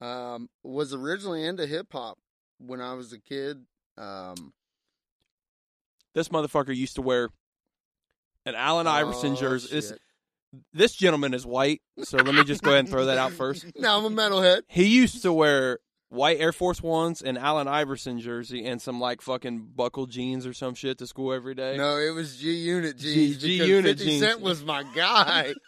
Um, 0.00 0.48
was 0.62 0.94
originally 0.94 1.44
into 1.44 1.66
hip 1.66 1.88
hop 1.92 2.16
when 2.58 2.80
I 2.80 2.94
was 2.94 3.12
a 3.12 3.18
kid. 3.18 3.66
Um, 3.98 4.54
this 6.14 6.28
motherfucker 6.28 6.74
used 6.74 6.94
to 6.94 7.02
wear 7.02 7.28
an 8.46 8.54
Allen 8.54 8.86
Iverson 8.86 9.32
oh, 9.32 9.36
jersey. 9.36 9.68
This, 9.74 9.88
shit. 9.90 10.00
this 10.72 10.94
gentleman 10.94 11.34
is 11.34 11.44
white, 11.44 11.82
so 12.02 12.16
let 12.16 12.34
me 12.34 12.44
just 12.44 12.62
go 12.62 12.70
ahead 12.70 12.80
and 12.80 12.88
throw 12.88 13.06
that 13.06 13.18
out 13.18 13.32
first. 13.34 13.66
Now 13.76 13.98
I'm 13.98 14.06
a 14.06 14.10
metalhead. 14.10 14.62
He 14.68 14.86
used 14.86 15.22
to 15.22 15.32
wear 15.32 15.80
white 16.08 16.40
Air 16.40 16.52
Force 16.52 16.82
Ones 16.82 17.22
and 17.22 17.38
Allen 17.38 17.68
Iverson 17.68 18.20
jersey 18.20 18.64
and 18.64 18.80
some 18.80 19.00
like 19.00 19.20
fucking 19.20 19.70
buckle 19.74 20.06
jeans 20.06 20.46
or 20.46 20.52
some 20.52 20.74
shit 20.74 20.98
to 20.98 21.06
school 21.06 21.32
every 21.32 21.54
day. 21.54 21.76
No, 21.76 21.98
it 21.98 22.10
was 22.10 22.36
G 22.38 22.52
Unit 22.52 22.96
jeans. 22.96 23.38
G 23.38 23.64
Unit 23.64 23.98
jeans. 23.98 24.22
Cent 24.22 24.40
was 24.40 24.64
my 24.64 24.84
guy. 24.94 25.54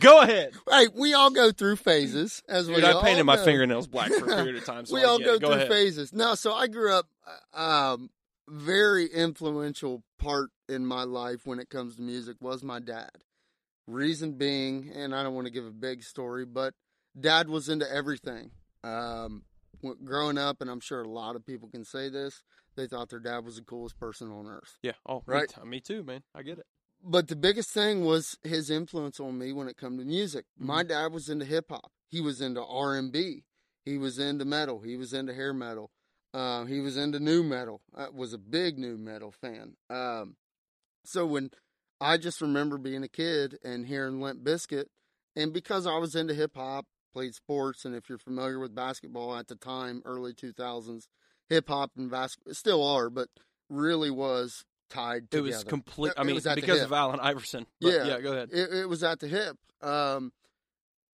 Go 0.00 0.22
ahead. 0.22 0.52
hey, 0.70 0.88
we 0.94 1.14
all 1.14 1.30
go 1.30 1.52
through 1.52 1.76
phases, 1.76 2.42
as 2.48 2.66
Dude, 2.66 2.76
we 2.76 2.84
I 2.84 3.02
painted 3.02 3.24
my 3.24 3.36
fingernails 3.36 3.86
black 3.86 4.10
for 4.12 4.24
a 4.24 4.36
period 4.36 4.56
of 4.56 4.64
time. 4.66 4.86
So 4.86 4.94
we 4.94 5.02
I 5.02 5.04
all 5.04 5.18
go. 5.18 5.38
Go 5.38 5.48
through 5.48 5.56
ahead. 5.56 5.68
phases. 5.68 6.12
No, 6.12 6.34
so 6.34 6.54
I 6.54 6.66
grew 6.68 6.92
up. 6.92 7.06
Um, 7.52 8.10
very 8.48 9.06
influential 9.06 10.02
part 10.18 10.50
in 10.68 10.86
my 10.86 11.02
life 11.04 11.40
when 11.44 11.58
it 11.58 11.68
comes 11.68 11.96
to 11.96 12.02
music 12.02 12.36
was 12.40 12.62
my 12.62 12.78
dad. 12.80 13.10
Reason 13.86 14.32
being, 14.32 14.90
and 14.94 15.14
I 15.14 15.22
don't 15.22 15.34
want 15.34 15.46
to 15.46 15.52
give 15.52 15.66
a 15.66 15.70
big 15.70 16.02
story, 16.02 16.44
but 16.44 16.74
dad 17.18 17.48
was 17.48 17.68
into 17.68 17.90
everything. 17.92 18.50
Um, 18.86 19.42
growing 20.04 20.38
up, 20.38 20.60
and 20.60 20.70
I'm 20.70 20.80
sure 20.80 21.02
a 21.02 21.08
lot 21.08 21.36
of 21.36 21.44
people 21.44 21.68
can 21.68 21.84
say 21.84 22.08
this, 22.08 22.42
they 22.76 22.86
thought 22.86 23.08
their 23.10 23.18
dad 23.20 23.44
was 23.44 23.56
the 23.56 23.62
coolest 23.62 23.98
person 23.98 24.30
on 24.30 24.46
earth. 24.46 24.78
Yeah. 24.82 24.92
Oh, 25.08 25.22
Right. 25.26 25.48
Me, 25.56 25.62
t- 25.62 25.68
me 25.68 25.80
too, 25.80 26.02
man. 26.04 26.22
I 26.34 26.42
get 26.42 26.58
it. 26.58 26.66
But 27.02 27.28
the 27.28 27.36
biggest 27.36 27.70
thing 27.70 28.04
was 28.04 28.38
his 28.42 28.70
influence 28.70 29.20
on 29.20 29.38
me 29.38 29.52
when 29.52 29.68
it 29.68 29.76
come 29.76 29.98
to 29.98 30.04
music. 30.04 30.46
My 30.58 30.82
Mm-hmm. 30.82 30.88
dad 30.88 31.12
was 31.12 31.28
into 31.28 31.44
hip 31.44 31.66
hop. 31.70 31.90
He 32.08 32.20
was 32.20 32.40
into 32.40 32.64
R 32.64 32.94
and 32.96 33.12
B. 33.12 33.44
He 33.84 33.98
was 33.98 34.18
into 34.18 34.44
metal. 34.44 34.80
He 34.80 34.96
was 34.96 35.12
into 35.12 35.34
hair 35.34 35.52
metal. 35.52 35.90
Um, 36.34 36.66
he 36.66 36.80
was 36.80 36.96
into 36.96 37.20
nu 37.20 37.42
metal. 37.42 37.80
I 37.94 38.08
was 38.08 38.32
a 38.32 38.38
big 38.38 38.78
nu 38.78 38.96
metal 38.98 39.30
fan. 39.32 39.74
Um, 39.90 40.36
so 41.04 41.24
when 41.26 41.50
I 42.00 42.16
just 42.16 42.40
remember 42.40 42.78
being 42.78 43.02
a 43.02 43.08
kid 43.08 43.58
and 43.64 43.86
hearing 43.86 44.20
Limp 44.20 44.42
Bizkit, 44.44 44.86
and 45.36 45.52
because 45.52 45.86
I 45.86 45.98
was 45.98 46.14
into 46.14 46.34
hip 46.34 46.52
hop, 46.56 46.86
played 47.16 47.34
sports, 47.34 47.86
and 47.86 47.94
if 47.94 48.10
you're 48.10 48.18
familiar 48.18 48.58
with 48.58 48.74
basketball 48.74 49.34
at 49.34 49.48
the 49.48 49.54
time, 49.54 50.02
early 50.04 50.34
2000s, 50.34 51.08
hip 51.48 51.66
hop 51.66 51.92
and 51.96 52.10
basketball 52.10 52.52
still 52.52 52.86
are, 52.86 53.08
but 53.08 53.28
really 53.70 54.10
was 54.10 54.66
tied 54.90 55.30
to 55.30 55.38
It 55.38 55.40
was 55.40 55.64
complete. 55.64 56.12
I 56.18 56.24
mean, 56.24 56.38
because 56.54 56.82
of 56.82 56.92
Allen 56.92 57.18
Iverson. 57.18 57.66
But 57.80 57.94
Yeah. 57.94 58.04
yeah. 58.04 58.20
Go 58.20 58.32
ahead. 58.32 58.50
It, 58.52 58.70
it 58.70 58.88
was 58.90 59.02
at 59.02 59.20
the 59.20 59.28
hip. 59.28 59.56
Um, 59.80 60.30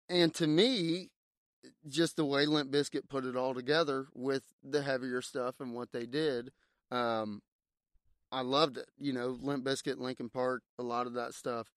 and 0.08 0.34
to 0.34 0.48
me, 0.48 1.10
just 1.88 2.16
the 2.16 2.24
way 2.24 2.46
Limp 2.46 2.72
Bizkit 2.72 3.08
put 3.08 3.24
it 3.24 3.36
all 3.36 3.54
together 3.54 4.08
with 4.12 4.42
the 4.64 4.82
heavier 4.82 5.22
stuff 5.22 5.60
and 5.60 5.72
what 5.72 5.92
they 5.92 6.04
did, 6.04 6.50
um, 6.90 7.42
I 8.32 8.40
loved 8.40 8.76
it. 8.76 8.88
You 8.98 9.12
know, 9.12 9.38
Limp 9.40 9.64
Bizkit, 9.64 9.98
Linkin 9.98 10.30
Park, 10.30 10.64
a 10.80 10.82
lot 10.82 11.06
of 11.06 11.12
that 11.12 11.32
stuff. 11.32 11.68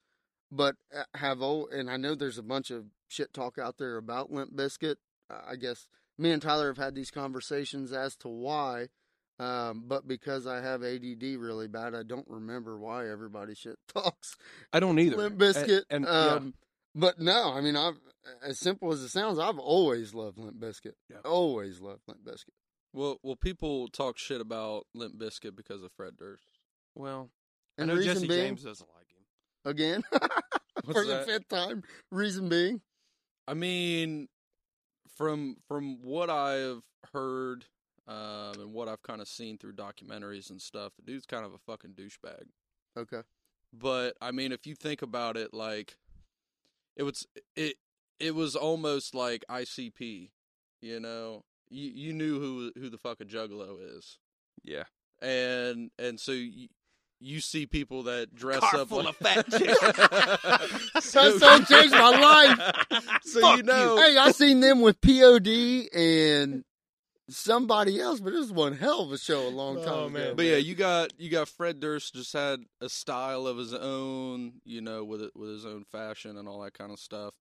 But 0.51 0.77
uh, 0.95 1.03
have 1.13 1.43
old, 1.43 1.69
and 1.71 1.91
I 1.91 1.97
know 1.97 2.15
there's 2.15 2.39
a 2.39 2.43
bunch 2.43 2.71
of 2.71 2.85
shit 3.15 3.33
talk 3.33 3.57
out 3.57 3.77
there 3.77 3.97
about 3.97 4.31
Limp 4.31 4.55
Bizkit. 4.55 4.95
I 5.29 5.55
guess 5.55 5.87
me 6.17 6.31
and 6.31 6.41
Tyler 6.41 6.67
have 6.67 6.77
had 6.77 6.95
these 6.95 7.11
conversations 7.11 7.91
as 7.91 8.15
to 8.17 8.27
why. 8.27 8.87
Um, 9.37 9.83
but 9.87 10.07
because 10.07 10.47
I 10.47 10.61
have 10.61 10.81
ADD 10.83 11.21
really 11.21 11.67
bad, 11.67 11.93
I 11.93 12.03
don't 12.03 12.27
remember 12.29 12.77
why 12.79 13.09
everybody 13.09 13.53
shit 13.53 13.77
talks 13.93 14.35
I 14.71 14.79
don't 14.79 14.97
either. 14.99 15.17
Limp 15.17 15.37
Bizkit. 15.37 15.83
And, 15.89 16.05
and 16.05 16.07
um, 16.07 16.53
But 16.93 17.19
no, 17.19 17.51
I 17.53 17.59
mean, 17.61 17.75
I've 17.75 17.97
as 18.43 18.59
simple 18.59 18.91
as 18.91 19.01
it 19.01 19.09
sounds, 19.09 19.37
I've 19.37 19.59
always 19.59 20.13
loved 20.13 20.37
Limp 20.37 20.59
Bizkit. 20.59 20.93
Yeah. 21.09 21.17
Always 21.25 21.81
loved 21.81 22.01
Limp 22.07 22.23
Bizkit. 22.23 22.53
Well, 22.93 23.19
well, 23.23 23.35
people 23.35 23.89
talk 23.89 24.17
shit 24.17 24.39
about 24.39 24.87
Limp 24.93 25.17
Bizkit 25.17 25.55
because 25.55 25.83
of 25.83 25.91
Fred 25.97 26.13
Durst. 26.17 26.47
well, 26.95 27.29
And 27.77 27.91
I 27.91 27.95
know 27.95 28.01
Jesse 28.01 28.27
being, 28.27 28.39
James 28.39 28.63
doesn't 28.63 28.87
like 28.95 29.07
him. 29.11 29.23
again, 29.65 30.03
What's 30.85 30.97
for 30.99 31.05
the 31.05 31.23
fifth 31.27 31.49
time. 31.49 31.83
Reason 32.09 32.47
being, 32.47 32.79
I 33.47 33.53
mean, 33.53 34.27
from 35.15 35.57
from 35.67 36.01
what 36.01 36.29
I've 36.29 36.83
heard 37.13 37.65
um, 38.07 38.53
and 38.59 38.73
what 38.73 38.87
I've 38.87 39.01
kind 39.03 39.21
of 39.21 39.27
seen 39.27 39.57
through 39.57 39.73
documentaries 39.73 40.49
and 40.49 40.61
stuff, 40.61 40.93
the 40.95 41.03
dude's 41.03 41.25
kind 41.25 41.45
of 41.45 41.53
a 41.53 41.57
fucking 41.57 41.91
douchebag. 41.91 42.43
okay, 42.97 43.21
But 43.73 44.15
I 44.21 44.31
mean, 44.31 44.51
if 44.51 44.65
you 44.67 44.75
think 44.75 45.01
about 45.01 45.37
it, 45.37 45.53
like 45.53 45.97
it 46.95 47.03
was 47.03 47.25
it 47.55 47.75
it 48.19 48.35
was 48.35 48.55
almost 48.55 49.13
like 49.15 49.43
ICP. 49.49 50.31
You 50.81 50.99
know, 50.99 51.43
you 51.69 51.89
you 51.89 52.13
knew 52.13 52.39
who 52.39 52.71
who 52.79 52.89
the 52.89 52.97
fucking 52.97 53.27
Juggalo 53.27 53.77
is, 53.97 54.17
Yeah. 54.63 54.83
and 55.21 55.91
and 55.99 56.19
so. 56.19 56.31
You, 56.31 56.67
you 57.19 57.39
see 57.39 57.65
people 57.65 58.03
that 58.03 58.35
dress 58.35 58.59
Car 58.59 58.81
up 58.81 58.89
full 58.89 58.99
like 58.99 59.09
of 59.09 59.15
fat 59.17 59.51
chicks. 59.51 59.79
That 61.13 61.37
song 61.39 61.65
changed 61.65 61.91
my 61.91 62.09
life. 62.09 63.21
So 63.23 63.41
Fuck 63.41 63.57
you 63.57 63.63
know, 63.63 63.97
hey, 63.97 64.17
I 64.17 64.31
seen 64.31 64.59
them 64.59 64.81
with 64.81 64.99
POD 65.01 65.87
and 65.97 66.63
somebody 67.29 67.99
else, 67.99 68.19
but 68.19 68.33
it 68.33 68.37
was 68.37 68.51
one 68.51 68.75
hell 68.75 69.01
of 69.01 69.11
a 69.11 69.17
show 69.17 69.47
a 69.47 69.49
long 69.49 69.77
oh, 69.77 69.83
time 69.83 69.93
Oh, 69.93 70.05
ago. 70.05 70.09
man. 70.09 70.35
But 70.35 70.45
yeah, 70.45 70.57
you 70.57 70.75
got 70.75 71.19
you 71.19 71.29
got 71.29 71.47
Fred 71.47 71.79
Durst 71.79 72.15
just 72.15 72.33
had 72.33 72.61
a 72.81 72.89
style 72.89 73.47
of 73.47 73.57
his 73.57 73.73
own, 73.73 74.61
you 74.63 74.81
know, 74.81 75.03
with 75.03 75.21
it 75.21 75.31
with 75.35 75.49
his 75.49 75.65
own 75.65 75.85
fashion 75.85 76.37
and 76.37 76.47
all 76.47 76.61
that 76.61 76.73
kind 76.73 76.91
of 76.91 76.99
stuff. 76.99 77.33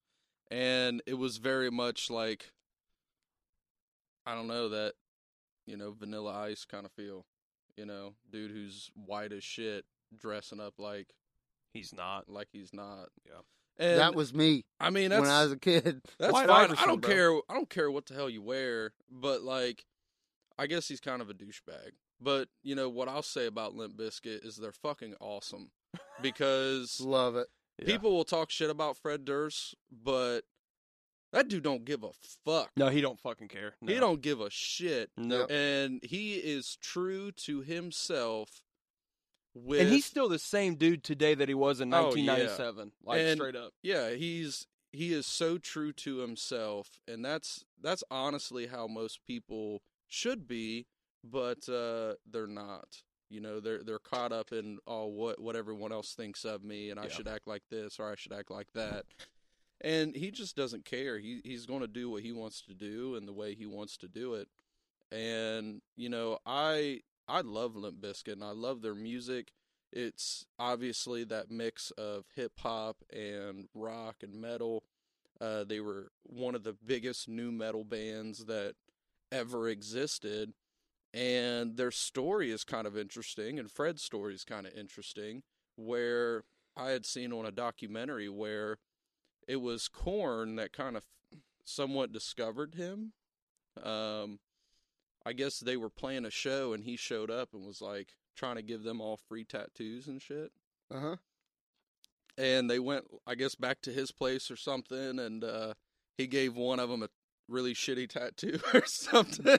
And 0.51 1.03
it 1.07 1.15
was 1.15 1.39
very 1.39 1.71
much 1.71 2.11
like 2.11 2.53
I 4.27 4.35
don't 4.35 4.49
know 4.49 4.69
that 4.71 4.95
you 5.67 5.77
know, 5.77 5.93
vanilla 5.93 6.33
ice 6.33 6.65
kind 6.65 6.85
of 6.87 6.93
feel. 6.93 7.25
You 7.77 7.87
know, 7.87 8.15
dude 8.31 8.51
who's 8.51 8.91
white 8.95 9.33
as 9.33 9.43
shit 9.45 9.85
dressing 10.17 10.61
up 10.61 10.75
like 10.79 11.09
He's 11.73 11.93
not. 11.93 12.29
like 12.29 12.49
he's 12.53 12.73
not. 12.73 13.09
Yeah. 13.27 13.41
And 13.77 13.99
that 13.99 14.15
was 14.15 14.33
me 14.33 14.65
I 14.79 14.91
mean 14.91 15.11
that's 15.11 15.23
when 15.23 15.31
I 15.31 15.43
was 15.43 15.53
a 15.53 15.59
kid. 15.59 16.01
that's 16.19 16.33
White 16.33 16.47
fine. 16.47 16.65
Iverson, 16.67 16.85
I 16.85 16.87
don't 16.87 17.01
bro. 17.03 17.11
care. 17.11 17.33
I 17.49 17.55
don't 17.55 17.69
care 17.71 17.91
what 17.91 18.07
the 18.07 18.15
hell 18.15 18.31
you 18.31 18.43
wear, 18.43 18.93
but 19.11 19.43
like, 19.43 19.85
I 20.57 20.69
guess 20.69 20.87
he's 20.87 21.01
kind 21.01 21.21
of 21.21 21.29
a 21.31 21.35
douchebag. 21.35 21.91
But 22.21 22.49
you 22.63 22.77
know 22.77 22.89
what 22.89 23.09
I'll 23.09 23.23
say 23.23 23.47
about 23.47 23.75
Limp 23.75 23.97
Bizkit 23.97 24.47
is 24.47 24.57
they're 24.57 24.71
fucking 24.71 25.15
awesome 25.21 25.71
because 26.23 27.01
Love 27.01 27.35
it. 27.35 27.49
Yeah. 27.81 27.87
people 27.87 28.13
will 28.13 28.25
talk 28.25 28.53
shit 28.53 28.71
about 28.71 28.97
Fred 28.97 29.25
Durst, 29.25 29.75
but 29.91 30.43
that 31.35 31.49
dude 31.49 31.63
don't 31.63 31.85
give 31.85 32.03
a 32.03 32.11
fuck. 32.45 32.71
No, 32.77 32.89
he 32.89 33.01
don't 33.03 33.21
fucking 33.21 33.49
care. 33.49 33.75
No. 33.83 33.93
He 33.93 34.01
don't 34.01 34.23
give 34.23 34.41
a 34.41 34.49
shit, 34.51 35.11
No. 35.17 35.45
and 35.47 36.01
he 36.03 36.35
is 36.37 36.77
true 36.81 37.31
to 37.33 37.61
himself. 37.61 38.63
With 39.55 39.81
And 39.83 39.89
he's 39.91 40.05
still 40.05 40.29
the 40.29 40.39
same 40.41 40.75
dude 40.75 41.05
today 41.05 41.35
that 41.35 41.49
he 41.49 41.55
was 41.55 41.81
in 41.81 41.95
Oh, 41.95 42.15
yeah. 42.17 42.33
1997. 42.33 42.93
Like 43.05 43.21
And- 43.21 43.39
straight 43.39 43.55
up. 43.57 43.73
yeah 43.83 44.11
he's 44.11 44.67
he 44.93 45.13
is 45.13 45.27
so 45.27 45.59
true 45.59 45.93
to 45.93 46.19
himself 46.19 46.99
and 47.07 47.25
that's 47.25 47.65
that's 47.81 48.03
honestly 48.11 48.67
how 48.67 48.87
most 48.89 49.21
people 49.27 49.83
should 50.09 50.47
be 50.49 50.87
but 51.23 51.69
uh 51.69 52.15
they're 52.31 52.47
not 52.49 53.03
you 53.31 53.41
know 53.41 53.59
they're 53.61 53.83
they're 53.85 53.99
caught 54.01 54.33
up 54.33 54.53
in 54.53 54.79
oh 54.89 55.07
what 55.07 55.41
what 55.41 55.55
everyone 55.57 55.91
else 55.93 56.15
thinks 56.15 56.45
of 56.45 56.63
me 56.65 56.91
and 56.91 56.99
I 57.01 57.07
should 57.09 57.27
act 57.29 57.47
like 57.47 57.63
this 57.71 57.99
or 58.01 58.11
I 58.11 58.15
should 58.17 58.33
act 58.33 58.51
like 58.51 58.69
that 58.75 59.05
and 59.85 60.17
he 60.17 60.33
just 60.33 60.57
doesn't 60.57 60.85
care 60.85 61.19
he 61.19 61.41
he's 61.45 61.67
going 61.67 61.81
to 61.81 61.87
do 61.87 62.11
what 62.11 62.23
he 62.23 62.33
wants 62.33 62.63
to 62.63 62.75
do 62.75 63.15
and 63.15 63.29
the 63.29 63.33
way 63.33 63.55
he 63.55 63.67
wants 63.67 63.97
to 63.97 64.09
do 64.09 64.35
it 64.35 64.49
and 65.13 65.81
you 65.97 66.09
know 66.09 66.39
I 66.45 67.03
I 67.29 67.43
love 67.43 67.77
Limp 67.77 68.01
Bizkit 68.01 68.33
and 68.33 68.45
I 68.45 68.51
love 68.51 68.83
their 68.83 68.95
music 68.95 69.53
it's 69.95 70.45
obviously 70.59 71.23
that 71.25 71.53
mix 71.53 71.93
of 71.93 72.25
hip 72.35 72.59
hop 72.59 72.97
and 73.13 73.69
rock 73.75 74.17
and 74.23 74.41
metal. 74.41 74.83
Uh, 75.41 75.63
they 75.63 75.79
were 75.79 76.11
one 76.25 76.57
of 76.57 76.65
the 76.65 76.77
biggest 76.85 77.29
nu 77.29 77.53
metal 77.53 77.85
bands 77.85 78.47
that 78.47 78.75
ever 79.31 79.69
existed, 79.69 80.53
and 81.13 81.77
their 81.77 81.93
story 81.93 82.51
is 82.51 82.65
kind 82.65 82.89
of 82.89 82.99
interesting, 82.99 83.59
and 83.59 83.71
Fred's 83.71 84.03
story 84.03 84.35
is 84.35 84.45
kind 84.45 84.67
of 84.67 84.75
interesting. 84.75 85.45
Where 85.77 86.43
I 86.77 86.91
had 86.91 87.07
seen 87.07 87.33
on 87.33 87.47
a 87.47 87.53
documentary 87.53 88.29
where 88.29 88.79
it 89.49 89.57
was 89.61 89.89
Korn 89.89 90.57
that 90.57 90.73
kind 90.73 90.97
of 90.97 91.05
somewhat 91.65 92.13
discovered 92.13 92.75
him. 92.75 93.13
Um, 93.83 94.39
I 95.27 95.33
guess 95.33 95.59
they 95.59 95.77
were 95.77 95.91
playing 95.91 96.25
a 96.25 96.31
show, 96.31 96.73
and 96.73 96.85
he 96.85 96.97
showed 96.97 97.31
up 97.31 97.51
and 97.55 97.65
was 97.67 97.81
like 97.81 98.15
trying 98.37 98.57
to 98.57 98.63
give 98.63 98.83
them 98.83 99.01
all 99.01 99.17
free 99.17 99.45
tattoos 99.45 100.07
and 100.09 100.21
shit 100.21 100.51
Uh 100.93 101.01
huh. 101.01 101.17
and 102.37 102.69
they 102.69 102.81
went 102.81 103.05
i 103.29 103.37
guess 103.37 103.55
back 103.55 103.81
to 103.81 103.93
his 103.93 104.11
place 104.11 104.51
or 104.51 104.57
something 104.57 105.21
and 105.21 105.45
uh 105.45 105.73
he 106.19 106.27
gave 106.27 106.57
one 106.57 106.81
of 106.81 106.89
them 106.89 107.05
a 107.05 107.09
really 107.49 107.75
shitty 107.75 108.09
tattoo 108.09 108.59
or 108.75 108.83
something 108.87 109.57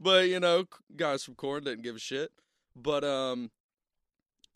but 0.00 0.28
you 0.28 0.40
know 0.40 0.64
guys 0.96 1.22
from 1.22 1.36
korn 1.36 1.62
didn't 1.62 1.82
give 1.84 1.94
a 1.96 2.00
shit 2.00 2.32
but 2.74 3.04
um 3.04 3.50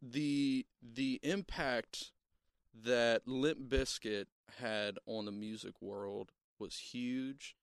the 0.03 0.66
the 0.82 1.20
impact 1.22 2.11
that 2.84 3.26
limp 3.26 3.58
bizkit 3.68 4.26
had 4.60 4.98
on 5.06 5.24
the 5.24 5.32
music 5.32 5.74
world 5.80 6.30
was 6.58 6.76
huge 6.78 7.54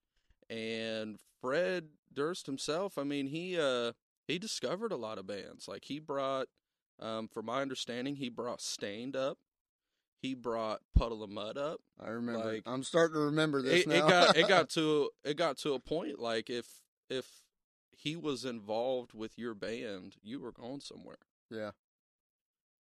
and 0.50 1.20
fred 1.42 1.86
durst 2.14 2.46
himself 2.46 2.98
i 2.98 3.04
mean 3.04 3.28
he 3.28 3.58
uh 3.60 3.92
he 4.28 4.38
discovered 4.40 4.92
a 4.92 4.96
lot 4.98 5.18
of 5.18 5.28
bands 5.28 5.68
like 5.68 5.86
he 5.86 6.00
brought 6.00 6.48
um, 7.00 7.28
from 7.28 7.48
my 7.48 7.62
understanding, 7.62 8.16
he 8.18 8.30
brought 8.30 8.62
Staind 8.62 9.16
up. 9.16 9.40
He 10.22 10.36
brought 10.36 10.82
Puddle 10.96 11.24
of 11.24 11.30
Mudd 11.32 11.58
up. 11.58 11.82
I 12.00 12.10
remember. 12.10 12.54
Like- 12.54 12.62
I'm 12.68 12.84
starting 12.84 13.16
to 13.16 13.20
remember 13.22 13.62
this 13.64 13.82
It, 13.82 13.88
now. 13.88 13.96
it 13.96 14.10
got 14.10 14.38
it 14.38 14.48
got 14.48 14.70
to 14.76 15.10
it 15.26 15.36
got 15.36 15.58
to 15.58 15.74
a 15.74 15.80
point 15.80 16.20
like 16.20 16.52
if 16.52 16.68
if 17.10 17.26
he 17.92 18.16
was 18.16 18.46
involved 18.46 19.14
with 19.14 19.38
your 19.40 19.56
band, 19.56 20.16
you 20.22 20.40
were 20.40 20.52
going 20.52 20.80
somewhere. 20.82 21.18
yeah. 21.50 21.72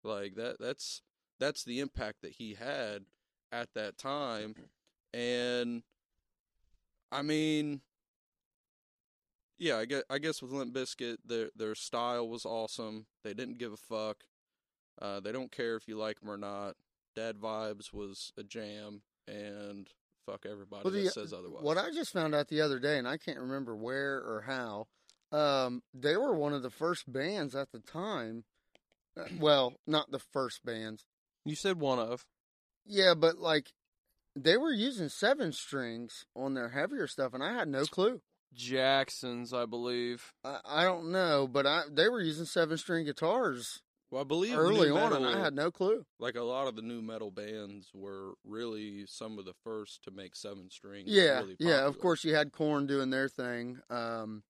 Like 0.02 0.34
that 0.34 0.56
that's 0.58 1.02
that's 1.40 1.64
the 1.64 1.80
impact 1.80 2.22
that 2.22 2.34
he 2.34 2.54
had 2.54 3.06
at 3.50 3.74
that 3.74 3.98
time. 3.98 4.54
And 5.12 5.82
I 7.10 7.22
mean 7.22 7.80
yeah, 9.60 9.76
I 9.76 9.84
guess, 9.84 10.02
I 10.08 10.18
guess 10.18 10.40
with 10.40 10.52
Limp 10.52 10.74
Bizkit, 10.74 11.18
their 11.24 11.50
their 11.54 11.74
style 11.74 12.26
was 12.28 12.46
awesome. 12.46 13.06
They 13.22 13.34
didn't 13.34 13.58
give 13.58 13.72
a 13.72 13.76
fuck. 13.76 14.24
Uh, 15.00 15.20
they 15.20 15.32
don't 15.32 15.52
care 15.52 15.76
if 15.76 15.86
you 15.86 15.98
like 15.98 16.18
them 16.20 16.30
or 16.30 16.38
not. 16.38 16.76
Dad 17.14 17.36
Vibes 17.36 17.92
was 17.92 18.32
a 18.38 18.42
jam, 18.42 19.02
and 19.28 19.86
fuck 20.24 20.46
everybody 20.50 20.82
Well, 20.84 20.94
the- 20.94 21.02
that 21.04 21.12
says 21.12 21.32
otherwise. 21.34 21.62
What 21.62 21.76
I 21.76 21.90
just 21.90 22.12
found 22.12 22.34
out 22.34 22.48
the 22.48 22.62
other 22.62 22.78
day, 22.78 22.96
and 22.98 23.06
I 23.06 23.18
can't 23.18 23.38
remember 23.38 23.76
where 23.76 24.16
or 24.16 24.44
how, 24.46 24.88
um, 25.36 25.82
they 25.92 26.16
were 26.16 26.34
one 26.34 26.54
of 26.54 26.62
the 26.62 26.70
first 26.70 27.12
bands 27.12 27.54
at 27.54 27.70
the 27.70 27.80
time. 27.80 28.44
Well, 29.38 29.74
not 29.86 30.10
the 30.12 30.20
first 30.20 30.64
bands. 30.64 31.04
You 31.44 31.54
said 31.54 31.80
one 31.80 31.98
of. 31.98 32.24
Yeah, 32.86 33.14
but 33.14 33.38
like 33.38 33.72
they 34.36 34.56
were 34.56 34.72
using 34.72 35.08
seven 35.08 35.52
strings 35.52 36.24
on 36.34 36.54
their 36.54 36.70
heavier 36.70 37.06
stuff, 37.06 37.34
and 37.34 37.42
I 37.42 37.52
had 37.52 37.68
no 37.68 37.84
clue. 37.84 38.20
Jackson's, 38.52 39.52
I 39.52 39.66
believe. 39.66 40.32
I, 40.44 40.60
I 40.64 40.84
don't 40.84 41.12
know, 41.12 41.46
but 41.46 41.66
I 41.66 41.82
they 41.90 42.08
were 42.08 42.20
using 42.20 42.46
seven 42.46 42.76
string 42.78 43.04
guitars 43.04 43.80
Well, 44.10 44.22
I 44.22 44.24
believe 44.24 44.56
early 44.56 44.88
new 44.88 44.96
on, 44.96 45.12
and 45.12 45.26
I 45.26 45.38
had 45.40 45.54
no 45.54 45.70
clue. 45.70 46.04
like 46.18 46.34
a 46.34 46.42
lot 46.42 46.66
of 46.66 46.76
the 46.76 46.82
nu 46.82 47.00
metal 47.00 47.30
bands 47.30 47.90
were 47.94 48.32
really 48.44 49.04
some 49.06 49.38
of 49.38 49.44
the 49.44 49.54
first 49.64 50.02
to 50.04 50.10
make 50.10 50.34
seven 50.34 50.68
strings. 50.70 51.08
Yeah, 51.08 51.40
really 51.40 51.56
yeah. 51.60 51.86
Of 51.86 51.98
course, 51.98 52.24
you 52.24 52.34
had 52.34 52.52
Korn 52.52 52.86
doing 52.86 53.10
their 53.10 53.28
thing. 53.28 53.78
Um, 53.88 54.42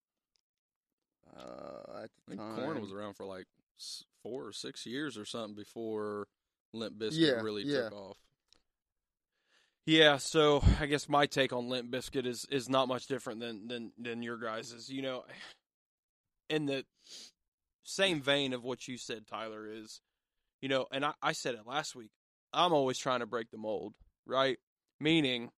uh, 1.37 1.93
I 2.03 2.07
think 2.29 2.41
Korn 2.41 2.81
was 2.81 2.93
around 2.93 3.15
for 3.15 3.27
like 3.27 3.47
four 4.23 4.47
or 4.47 4.53
six 4.53 4.87
years 4.87 5.17
or 5.17 5.25
something 5.25 5.55
before 5.55 6.27
Limp 6.73 6.99
Bizkit 6.99 7.13
Yeah, 7.13 7.41
really 7.41 7.65
yeah. 7.65 7.85
took 7.85 7.93
off. 7.93 8.17
Yeah, 9.87 10.19
so 10.19 10.63
I 10.79 10.87
guess 10.87 11.09
my 11.09 11.27
take 11.27 11.53
on 11.53 11.69
Limp 11.69 11.91
Bizkit 11.91 12.27
is 12.27 12.47
is 12.51 12.69
not 12.69 12.87
much 12.89 13.07
different 13.07 13.41
than 13.41 13.67
than 13.67 13.93
than 13.99 14.23
your 14.23 14.37
guys's. 14.39 14.89
You 14.89 15.03
know, 15.03 15.25
in 16.49 16.67
the 16.67 16.85
same 17.83 18.21
vein 18.21 18.53
of 18.53 18.63
what 18.63 18.87
you 18.87 18.99
said, 18.99 19.27
Tyler 19.27 19.67
is, 19.71 20.01
you 20.61 20.69
know, 20.69 20.87
and 20.93 21.05
I, 21.05 21.13
I 21.23 21.33
said 21.33 21.55
it 21.55 21.67
last 21.67 21.97
week. 21.97 22.11
I'm 22.53 22.73
always 22.73 22.99
trying 22.99 23.21
to 23.21 23.27
break 23.27 23.51
the 23.51 23.59
mold, 23.59 23.95
right? 24.27 24.59
Meaning, 25.01 25.51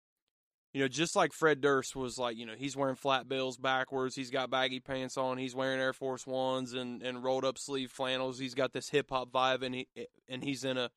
you 0.74 0.82
know, 0.82 0.88
just 0.88 1.16
like 1.16 1.34
Fred 1.34 1.60
Durst 1.60 1.96
was 1.96 2.18
like, 2.18 2.38
you 2.38 2.46
know, 2.46 2.56
he's 2.58 2.78
wearing 2.78 2.96
flat 2.96 3.28
bills 3.28 3.58
backwards, 3.58 4.16
he's 4.16 4.30
got 4.32 4.50
baggy 4.50 4.80
pants 4.80 5.18
on, 5.18 5.38
he's 5.40 5.56
wearing 5.56 5.80
Air 5.80 5.94
Force 5.94 6.26
Ones 6.28 6.74
and 6.74 7.02
and 7.02 7.24
rolled 7.24 7.44
up 7.44 7.58
sleeve 7.58 7.92
flannels. 7.92 8.40
He's 8.40 8.56
got 8.56 8.72
this 8.72 8.90
hip 8.90 9.10
hop 9.10 9.32
vibe, 9.32 9.64
and 9.64 9.76
he 9.76 9.88
and 10.30 10.44
he's 10.44 10.64
in 10.64 10.78
a, 10.78 10.90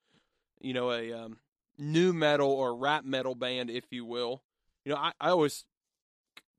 you 0.65 0.75
know, 0.75 0.91
a 0.91 1.13
um, 1.13 1.39
nu 1.79 2.13
metal 2.13 2.51
or 2.51 2.77
rap 2.77 3.05
metal 3.05 3.35
band, 3.35 3.71
if 3.71 3.85
you 3.91 4.05
will. 4.05 4.43
You 4.85 4.93
know, 4.93 4.99
I, 4.99 5.13
I 5.21 5.31
always, 5.31 5.65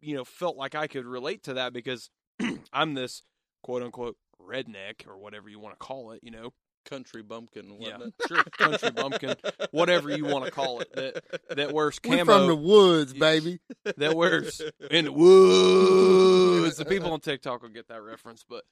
you 0.02 0.16
know, 0.16 0.24
felt 0.24 0.56
like 0.58 0.76
I 0.76 0.88
could 0.88 1.06
relate 1.06 1.44
to 1.44 1.56
that 1.56 1.74
because 1.74 2.10
I'm 2.74 2.94
this 2.94 3.24
quote 3.64 3.84
unquote 3.84 4.18
redneck 4.42 5.08
or 5.08 5.18
whatever 5.18 5.50
you 5.50 5.60
want 5.60 5.80
to 5.80 5.86
call 5.86 6.12
it, 6.12 6.22
you 6.24 6.32
know, 6.32 6.54
Country 6.86 7.24
bumpkin, 7.24 7.66
Yeah, 7.80 7.94
wasn't 7.98 8.14
it? 8.20 8.28
sure, 8.28 8.44
country 8.44 8.92
bumpkin, 8.96 9.36
whatever 9.72 10.16
you 10.16 10.24
wanna 10.24 10.52
call 10.52 10.82
it, 10.82 10.94
that 10.94 11.24
that 11.58 11.74
wears 11.74 12.00
we 12.04 12.12
camo, 12.12 12.26
from 12.26 12.48
the 12.48 12.56
woods, 12.56 13.12
baby. 13.12 13.60
that 13.98 14.16
wears 14.16 14.62
in 14.92 15.06
the 15.06 15.12
woods. 15.12 16.78
The 16.78 16.86
people 16.86 17.12
on 17.12 17.22
TikTok 17.22 17.64
will 17.64 17.70
get 17.70 17.88
that 17.88 18.04
reference, 18.04 18.46
but 18.48 18.66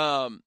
um, 0.00 0.40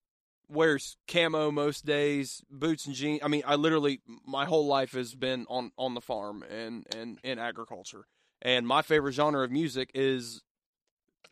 wears 0.51 0.97
camo 1.07 1.49
most 1.51 1.85
days, 1.85 2.43
boots 2.49 2.85
and 2.85 2.93
jeans. 2.93 3.21
I 3.23 3.27
mean, 3.27 3.43
I 3.45 3.55
literally 3.55 4.01
my 4.25 4.45
whole 4.45 4.67
life 4.67 4.91
has 4.93 5.15
been 5.15 5.45
on 5.49 5.71
on 5.77 5.93
the 5.93 6.01
farm 6.01 6.43
and 6.43 6.85
and 6.95 7.19
in 7.23 7.39
agriculture, 7.39 8.05
and 8.41 8.67
my 8.67 8.81
favorite 8.81 9.13
genre 9.13 9.43
of 9.43 9.51
music 9.51 9.91
is 9.95 10.41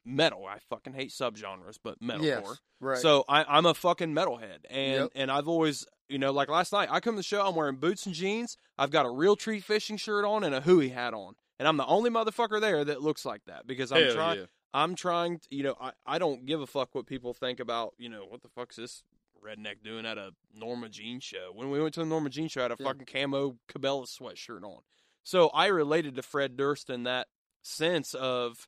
metal. 0.05 0.45
I 0.45 0.59
fucking 0.69 0.93
hate 0.93 1.11
subgenres, 1.11 1.77
but 1.83 2.01
metalcore. 2.01 2.23
Yes, 2.23 2.59
right. 2.79 2.97
So 2.97 3.25
I, 3.27 3.43
I'm 3.43 3.65
a 3.65 3.73
fucking 3.73 4.13
metalhead, 4.13 4.59
and 4.69 4.93
Yep. 5.03 5.11
and 5.15 5.31
I've 5.31 5.47
always, 5.47 5.85
you 6.07 6.17
know, 6.17 6.31
like 6.31 6.49
last 6.49 6.71
night, 6.73 6.89
I 6.91 6.99
come 6.99 7.13
to 7.15 7.17
the 7.19 7.23
show, 7.23 7.45
I'm 7.45 7.55
wearing 7.55 7.75
boots 7.75 8.05
and 8.05 8.15
jeans, 8.15 8.57
I've 8.77 8.91
got 8.91 9.05
a 9.05 9.09
Realtree 9.09 9.61
fishing 9.61 9.97
shirt 9.97 10.25
on 10.25 10.43
and 10.43 10.55
a 10.55 10.61
Hooey 10.61 10.89
hat 10.89 11.13
on, 11.13 11.35
and 11.59 11.67
I'm 11.67 11.77
the 11.77 11.85
only 11.85 12.09
motherfucker 12.09 12.59
there 12.61 12.83
that 12.85 13.01
looks 13.01 13.25
like 13.25 13.43
that 13.45 13.67
because 13.67 13.91
I'm 13.91 14.03
Hell 14.05 14.13
trying, 14.15 14.39
yeah. 14.39 14.45
I'm 14.73 14.95
trying, 14.95 15.39
to, 15.39 15.47
you 15.49 15.63
know, 15.63 15.75
I 15.79 15.91
I 16.05 16.19
don't 16.19 16.45
give 16.45 16.61
a 16.61 16.67
fuck 16.67 16.93
what 16.95 17.05
people 17.07 17.33
think 17.33 17.59
about, 17.59 17.93
you 17.97 18.09
know, 18.09 18.25
what 18.27 18.41
the 18.41 18.49
fuck's 18.49 18.75
this 18.75 19.03
redneck 19.43 19.83
doing 19.83 20.05
at 20.05 20.17
a 20.17 20.31
Norma 20.53 20.89
Jean 20.89 21.19
show? 21.19 21.51
When 21.53 21.69
we 21.71 21.81
went 21.81 21.93
to 21.95 22.01
the 22.01 22.05
Norma 22.05 22.29
Jean 22.29 22.47
show, 22.49 22.61
I 22.61 22.63
had 22.63 22.71
a 22.71 22.75
Yeah. 22.79 22.87
fucking 22.87 23.05
camo 23.05 23.57
Cabela 23.67 24.05
sweatshirt 24.05 24.63
on, 24.63 24.81
so 25.23 25.47
I 25.49 25.67
related 25.67 26.15
to 26.15 26.21
Fred 26.21 26.57
Durst 26.57 26.89
in 26.89 27.03
that 27.03 27.27
sense 27.61 28.13
of 28.13 28.67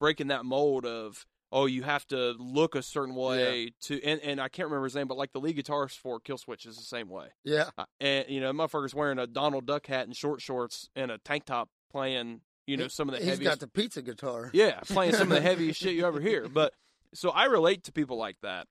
breaking 0.00 0.28
that 0.28 0.44
mold 0.44 0.84
of 0.86 1.26
oh 1.52 1.66
you 1.66 1.82
have 1.82 2.06
to 2.08 2.32
look 2.38 2.74
a 2.74 2.82
certain 2.82 3.14
way 3.14 3.72
to 3.82 4.02
and, 4.02 4.20
and 4.20 4.40
I 4.40 4.48
can't 4.48 4.66
remember 4.66 4.84
his 4.84 4.94
name 4.96 5.06
but 5.06 5.16
like 5.16 5.32
the 5.32 5.38
lead 5.40 5.56
guitarist 5.56 5.98
for 5.98 6.18
Killswitch 6.18 6.66
is 6.66 6.76
the 6.76 6.82
same 6.82 7.08
way 7.08 7.28
yeah, 7.44 7.70
Uh, 7.78 7.84
and 8.00 8.26
you 8.28 8.40
know 8.40 8.52
motherfucker's 8.52 8.94
wearing 8.94 9.18
a 9.20 9.26
Donald 9.28 9.66
Duck 9.66 9.86
hat 9.86 10.06
and 10.06 10.16
short 10.16 10.40
shorts 10.40 10.88
and 10.96 11.10
a 11.12 11.18
tank 11.18 11.44
top 11.44 11.68
playing 11.90 12.40
you 12.66 12.76
know 12.76 12.84
He- 12.84 12.88
some 12.90 13.08
of 13.08 13.14
the 13.14 13.20
he's 13.20 13.28
heaviest 13.30 13.50
got 13.50 13.60
the 13.60 13.68
pizza 13.68 14.02
guitar. 14.02 14.50
yeah, 14.52 14.80
playing 14.80 15.12
some 15.14 15.30
of 15.30 15.36
the 15.36 15.40
heaviest 15.48 15.80
shit 15.80 15.94
you 15.94 16.06
ever 16.06 16.20
hear. 16.20 16.48
But 16.48 16.72
so 17.14 17.30
I 17.30 17.44
relate 17.46 17.84
to 17.84 17.92
people 17.92 18.16
like 18.16 18.36
that. 18.42 18.66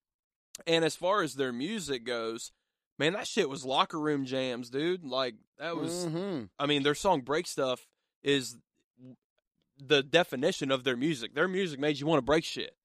And 0.67 0.83
as 0.85 0.95
far 0.95 1.21
as 1.23 1.35
their 1.35 1.51
music 1.53 2.03
goes, 2.05 2.51
man, 2.99 3.13
that 3.13 3.27
shit 3.27 3.49
was 3.49 3.65
locker 3.65 3.99
room 3.99 4.25
jams, 4.25 4.69
dude. 4.69 5.03
Like 5.03 5.35
that 5.59 5.75
was 5.77 6.05
Mhm. 6.05 6.49
I 6.59 6.65
mean, 6.65 6.83
their 6.83 6.95
song 6.95 7.21
Break 7.21 7.47
Stuff 7.47 7.87
is 8.23 8.57
the 9.83 10.03
definition 10.03 10.71
of 10.71 10.83
their 10.83 10.97
music. 10.97 11.33
Their 11.33 11.47
music 11.47 11.79
made 11.79 11.99
you 11.99 12.05
want 12.05 12.19
to 12.19 12.25
break 12.25 12.43
shit. 12.43 12.75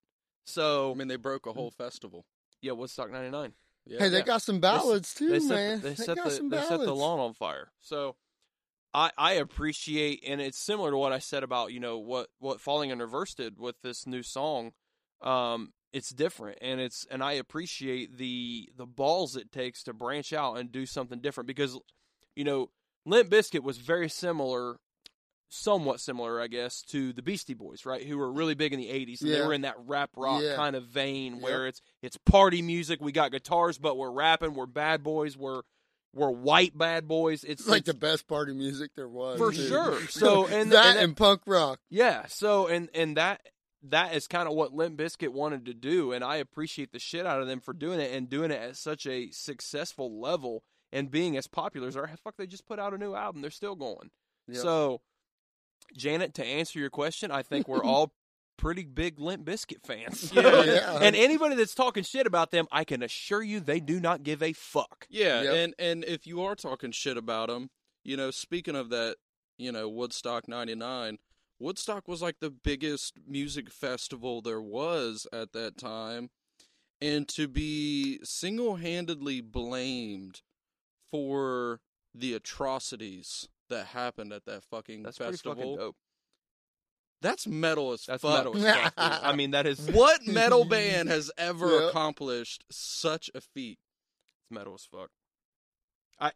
So 0.45 0.93
I 0.93 0.95
mean, 0.95 1.09
they 1.09 1.17
broke 1.17 1.47
a 1.47 1.53
whole 1.53 1.71
festival. 1.71 2.25
yeah, 2.63 2.73
Woodstock 2.73 3.11
ninety 3.11 3.31
nine. 3.31 3.53
Yeah. 3.85 3.99
Hey, 4.01 4.09
they 4.09 4.19
Yeah. 4.19 4.25
got 4.25 4.43
some 4.43 4.59
ballads 4.61 5.15
too, 5.15 5.29
They 5.29 5.41
set, 5.41 5.51
man. 5.55 5.81
they 5.81 5.95
set 5.95 6.17
got 6.17 6.25
the 6.25 6.31
some 6.31 6.49
they 6.49 6.63
set 6.63 6.81
the 6.81 6.95
lawn 6.95 7.21
on 7.21 7.35
fire. 7.35 7.71
So 7.81 8.17
I 8.97 9.11
I 9.19 9.33
appreciate 9.35 10.25
and 10.27 10.41
it's 10.41 10.59
similar 10.59 10.91
to 10.91 10.97
what 10.97 11.13
I 11.13 11.19
said 11.21 11.43
about, 11.43 11.73
you 11.73 11.79
know, 11.81 11.99
what 11.99 12.29
what 12.39 12.61
Falling 12.61 12.91
in 12.91 12.99
Reverse 12.99 13.35
did 13.35 13.59
with 13.61 13.77
this 13.83 14.07
new 14.07 14.23
song. 14.23 14.73
Um 15.21 15.73
it's 15.93 16.11
different 16.11 16.59
and 16.63 16.81
it's 16.81 17.07
and 17.11 17.23
I 17.23 17.33
appreciate 17.33 18.17
the 18.17 18.71
the 18.77 18.87
balls 18.87 19.37
it 19.37 19.53
takes 19.53 19.83
to 19.85 19.93
branch 19.93 20.33
out 20.33 20.59
and 20.59 20.73
do 20.73 20.87
something 20.87 21.21
different 21.21 21.47
because 21.47 21.79
you 22.35 22.45
know, 22.45 22.71
Limp 23.05 23.31
Bizkit 23.31 23.63
was 23.63 23.79
very 23.79 24.09
similar 24.09 24.79
somewhat 25.49 26.01
similar, 26.01 26.41
I 26.41 26.49
guess, 26.49 26.83
to 26.89 27.13
the 27.13 27.23
Beastie 27.23 27.55
Boys, 27.55 27.87
right? 27.87 28.05
Who 28.05 28.19
were 28.19 28.33
really 28.33 28.55
big 28.55 28.73
in 28.73 28.81
the 28.81 28.89
'80s, 28.89 29.21
and 29.23 29.31
they 29.33 29.41
were 29.41 29.53
in 29.53 29.61
that 29.61 29.77
rap 29.79 30.11
rock 30.17 30.43
Yeah. 30.43 30.57
kind 30.57 30.75
of 30.75 30.85
vein 30.87 31.35
Yep. 31.35 31.43
where 31.43 31.67
it's 31.69 31.81
it's 32.03 32.17
party 32.19 32.63
music. 32.63 33.01
We 33.01 33.13
got 33.13 33.31
guitars, 33.31 33.79
but 33.79 33.97
we're 33.97 34.11
rapping. 34.11 34.55
We're 34.55 34.67
bad 34.67 35.03
boys. 35.05 35.37
We're 35.37 35.63
we're 36.17 36.31
white 36.31 36.77
bad 36.77 37.07
boys. 37.07 37.45
It's, 37.45 37.61
It's 37.63 37.69
like 37.69 37.83
it's- 37.83 37.95
the 37.95 37.99
best 38.01 38.27
party 38.27 38.53
music 38.55 38.91
there 38.97 39.09
was. 39.09 39.39
for 39.39 39.53
dude. 39.53 39.69
sure. 39.69 40.01
So 40.09 40.47
and 40.47 40.73
that 40.73 40.97
and, 40.97 40.99
and 40.99 41.17
punk 41.17 41.43
rock. 41.47 41.79
yeah. 41.91 42.27
So 42.29 42.67
and 42.67 42.89
and 42.95 43.17
that 43.17 43.41
that 43.83 44.15
is 44.15 44.27
kind 44.27 44.49
of 44.49 44.55
what 44.55 44.73
Limp 44.73 44.99
Bizkit 44.99 45.29
wanted 45.29 45.67
to 45.67 45.75
do, 45.75 46.11
and 46.13 46.25
I 46.25 46.37
appreciate 46.37 46.91
the 46.93 46.99
shit 46.99 47.27
out 47.27 47.41
of 47.41 47.47
them 47.47 47.61
for 47.61 47.73
doing 47.73 48.01
it 48.01 48.13
and 48.13 48.29
doing 48.29 48.51
it 48.51 48.61
at 48.61 48.77
such 48.77 49.07
a 49.07 49.31
successful 49.31 50.21
level 50.21 50.65
and 50.93 51.11
being 51.11 51.37
as 51.37 51.47
popular 51.47 51.87
as 51.89 51.95
they 51.95 52.01
are. 52.01 52.11
Fuck, 52.25 52.37
they 52.39 52.47
just 52.47 52.67
put 52.67 52.79
out 52.81 52.95
a 52.95 52.99
new 52.99 53.15
album. 53.15 53.43
They're 53.43 53.51
still 53.51 53.77
going. 53.77 54.11
Yep. 54.49 54.57
So, 54.63 55.01
Janet, 55.97 56.35
to 56.35 56.45
answer 56.45 56.79
your 56.79 56.91
question, 56.91 57.31
I 57.31 57.43
think 57.43 57.69
we're 57.69 57.85
all 57.85 58.13
pretty 58.57 58.85
big 58.85 59.19
Limp 59.19 59.45
Bizkit 59.47 59.85
fans. 59.87 60.33
Yeah. 60.35 60.43
Yeah. 60.65 60.99
and 61.01 61.15
anybody 61.17 61.55
that's 61.55 61.75
talking 61.75 62.03
shit 62.03 62.27
about 62.27 62.51
them, 62.51 62.67
I 62.73 62.85
can 62.85 63.03
assure 63.03 63.43
you 63.43 63.61
they 63.61 63.81
do 63.81 64.01
not 64.01 64.23
give 64.23 64.43
a 64.43 64.53
fuck. 64.53 65.07
Yeah, 65.11 65.43
Yep. 65.43 65.55
and 65.55 65.75
and 65.79 66.05
if 66.05 66.27
you 66.27 66.43
are 66.43 66.55
talking 66.55 66.93
shit 66.93 67.17
about 67.17 67.49
them, 67.49 67.71
you 68.05 68.17
know, 68.17 68.31
speaking 68.31 68.77
of 68.77 68.91
that, 68.91 69.17
you 69.59 69.73
know, 69.73 69.89
Woodstock 69.89 70.49
'99, 70.49 71.19
Woodstock 71.59 72.07
was 72.09 72.21
like 72.23 72.37
the 72.41 72.51
biggest 72.51 73.15
music 73.27 73.71
festival 73.71 74.43
there 74.43 74.61
was 74.61 75.27
at 75.33 75.53
that 75.53 75.79
time, 75.79 76.29
and 77.01 77.27
to 77.29 77.49
be 77.49 78.19
single-handedly 78.23 79.41
blamed 79.41 80.43
for 81.11 81.81
the 82.15 82.35
atrocities 82.35 83.49
that 83.69 83.87
happened 83.89 84.33
at 84.33 84.45
that 84.47 84.63
fucking 84.65 85.03
That's 85.03 85.19
pretty 85.19 85.33
festival. 85.33 85.55
fucking 85.57 85.77
dope. 85.77 85.97
That's 87.23 87.47
metal 87.47 87.93
as 87.93 88.05
That's 88.07 88.23
fuck. 88.23 88.45
metal 88.45 88.57
as 88.57 88.75
fuck. 88.77 88.93
I 88.97 89.35
mean, 89.35 89.53
that 89.53 89.67
is 89.67 89.81
What 89.93 90.27
metal 90.27 90.65
band 90.69 91.09
has 91.09 91.31
ever 91.39 91.81
Yep. 91.81 91.89
accomplished 91.91 92.65
such 92.71 93.31
a 93.35 93.41
feat? 93.41 93.79
It's 94.43 94.51
metal 94.51 94.75
as 94.75 94.85
fuck. 94.85 95.11
I 96.21 96.33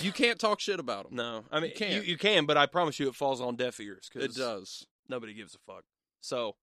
you 0.00 0.12
can't 0.12 0.38
talk 0.38 0.60
shit 0.60 0.80
about 0.80 1.04
them. 1.08 1.16
No, 1.16 1.44
I 1.50 1.60
mean 1.60 1.70
You 1.70 1.76
can't. 1.76 1.92
You, 1.94 2.00
you 2.02 2.18
can, 2.18 2.46
but 2.46 2.56
I 2.56 2.66
promise 2.66 2.98
you, 3.00 3.08
it 3.08 3.14
falls 3.14 3.40
on 3.40 3.56
deaf 3.56 3.80
ears 3.80 4.10
Cause 4.12 4.22
It 4.24 4.34
does. 4.34 4.86
nobody 5.08 5.32
gives 5.34 5.54
a 5.54 5.58
fuck. 5.66 5.84
So, 6.20 6.56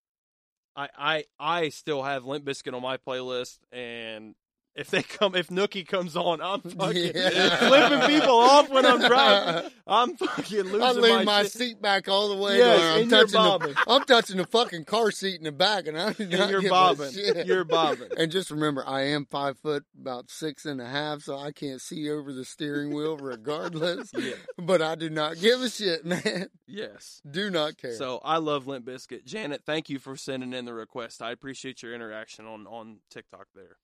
I 0.75 0.89
I 0.97 1.23
I 1.39 1.69
still 1.69 2.03
have 2.03 2.25
Limp 2.25 2.45
Bizkit 2.45 2.73
on 2.75 2.81
my 2.81 2.97
playlist, 2.97 3.59
and 3.71 4.35
if 4.75 4.89
they 4.89 5.03
come, 5.03 5.35
if 5.35 5.47
Nookie 5.47 5.87
comes 5.87 6.15
on, 6.17 6.41
I'm 6.41 6.61
fucking 6.61 7.11
Yeah. 7.15 7.55
flipping 7.67 8.07
people 8.07 8.35
off 8.37 8.69
when 8.69 8.85
I'm 8.85 8.99
driving. 8.99 9.71
I'm 9.87 10.17
fucking 10.17 10.63
losing 10.63 10.81
I 10.81 10.91
lean 10.91 11.25
my, 11.25 11.43
shit. 11.43 11.51
seat 11.51 11.81
back 11.81 12.09
all 12.09 12.29
the 12.29 12.41
way. 12.41 12.57
Yes, 12.57 13.03
I'm 13.03 13.09
touching 13.09 13.31
the, 13.73 13.83
I'm 13.87 14.03
touching 14.05 14.37
the 14.37 14.45
fucking 14.47 14.85
car 14.85 15.11
seat 15.11 15.35
in 15.35 15.43
the 15.43 15.51
back, 15.51 15.87
and 15.87 15.97
I'm 15.97 16.07
not 16.07 16.19
And 16.19 16.31
you're 16.31 16.69
bobbing. 16.69 17.11
shit. 17.11 17.45
You're 17.45 17.63
bobbing. 17.63 18.09
And 18.17 18.31
just 18.31 18.49
remember, 18.51 18.83
I 18.87 19.01
am 19.09 19.25
five 19.25 19.57
foot, 19.59 19.85
about 19.99 20.29
six 20.31 20.65
and 20.65 20.81
a 20.81 20.87
half, 20.87 21.21
so 21.21 21.37
I 21.37 21.51
can't 21.51 21.79
see 21.81 22.09
over 22.09 22.33
the 22.33 22.43
steering 22.45 22.93
wheel 22.93 23.17
regardless. 23.17 24.11
Yeah. 24.25 24.33
But 24.57 24.81
I 24.81 24.95
do 24.95 25.09
not 25.09 25.37
give 25.39 25.61
a 25.61 25.69
shit, 25.69 26.03
man. 26.05 26.47
Yes. 26.67 27.21
Do 27.29 27.49
not 27.51 27.77
care. 27.77 27.93
So 27.95 28.19
I 28.23 28.37
love 28.37 28.65
Limp 28.65 28.85
Bizkit. 28.85 29.25
Janet, 29.25 29.61
thank 29.65 29.89
you 29.89 29.99
for 29.99 30.15
sending 30.15 30.53
in 30.53 30.65
the 30.65 30.73
request. 30.73 31.21
I 31.21 31.31
appreciate 31.31 31.83
your 31.83 31.93
interaction 31.93 32.45
on 32.45 32.65
on 32.65 32.97
TikTok 33.11 33.47
there. 33.53 33.77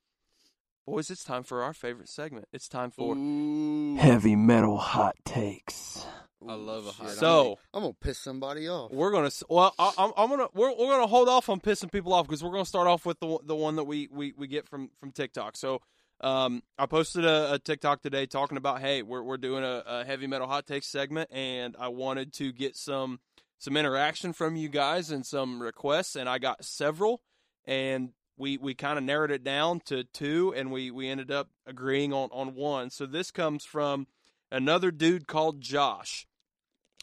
Boys, 0.86 1.12
it's 1.12 1.24
time 1.24 1.44
for 1.44 1.62
our 1.64 1.74
favorite 1.74 2.10
segment. 2.10 2.48
It's 2.52 2.68
time 2.68 2.90
for 2.92 3.16
Ooh. 3.16 3.96
heavy 3.98 4.36
metal 4.36 4.78
hot 4.78 5.16
takes. 5.24 6.06
I 6.48 6.54
love 6.56 6.88
a 6.88 6.92
hot 6.92 7.10
Shit, 7.10 7.18
So- 7.20 7.60
I'm 7.72 7.84
gonna 7.84 7.94
piss 8.02 8.18
somebody 8.18 8.68
off. 8.68 8.92
We're 8.92 9.12
gonna 9.12 9.30
well, 9.48 9.76
I, 9.78 9.92
I'm, 9.98 10.12
I'm 10.18 10.30
gonna 10.30 10.48
we're, 10.56 10.72
we're 10.72 10.90
gonna 10.92 11.06
hold 11.06 11.30
off 11.30 11.50
on 11.50 11.60
pissing 11.62 11.92
people 11.92 12.14
off 12.14 12.26
because 12.28 12.44
we're 12.44 12.52
gonna 12.52 12.66
start 12.66 12.88
off 12.88 13.06
with 13.06 13.20
the 13.20 13.28
one- 13.28 13.46
the 13.46 13.56
one 13.56 13.76
that 13.76 13.84
we, 13.84 14.10
we, 14.12 14.34
we 14.36 14.48
get 14.48 14.68
from 14.68 14.90
from 15.00 15.12
TikTok. 15.12 15.56
So, 15.56 15.82
Um, 16.20 16.64
I 16.80 16.88
posted 16.88 17.26
a, 17.26 17.54
a 17.54 17.60
TikTok 17.60 18.02
today 18.02 18.26
talking 18.26 18.58
about, 18.58 18.82
hey, 18.82 19.04
we're 19.04 19.22
we're 19.22 19.38
doing 19.38 19.64
a, 19.64 19.84
a 19.86 20.04
heavy 20.04 20.26
metal 20.26 20.48
hot 20.48 20.66
take 20.66 20.84
segment, 20.84 21.30
and 21.32 21.76
I 21.80 21.90
wanted 21.90 22.34
to 22.34 22.52
get 22.52 22.76
some 22.76 23.20
some 23.60 23.78
interaction 23.78 24.34
from 24.34 24.56
you 24.56 24.68
guys 24.68 25.12
and 25.12 25.24
some 25.28 25.62
requests, 25.62 26.16
and 26.16 26.28
I 26.28 26.40
got 26.40 26.66
several, 26.66 27.22
and 27.66 28.14
we 28.42 28.58
we 28.58 28.74
kind 28.74 28.98
of 28.98 29.06
narrowed 29.06 29.32
it 29.32 29.44
down 29.44 29.80
to 29.82 30.04
two, 30.04 30.54
and 30.58 30.72
we 30.72 30.92
we 30.92 31.08
ended 31.08 31.32
up 31.32 31.50
agreeing 31.66 32.12
on 32.12 32.30
on 32.32 32.56
one. 32.56 32.90
So 32.90 33.06
this 33.06 33.32
comes 33.32 33.64
from 33.64 34.08
another 34.52 34.92
dude 34.92 35.28
called 35.28 35.62
Josh. 35.62 36.28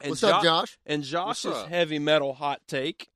And 0.03 0.11
What's 0.11 0.25
up, 0.25 0.43
Josh? 0.43 0.79
And 0.85 1.03
Josh's 1.05 1.53
up? 1.53 1.69
heavy 1.69 1.99
metal 1.99 2.35
hot 2.35 2.61
take 2.67 3.09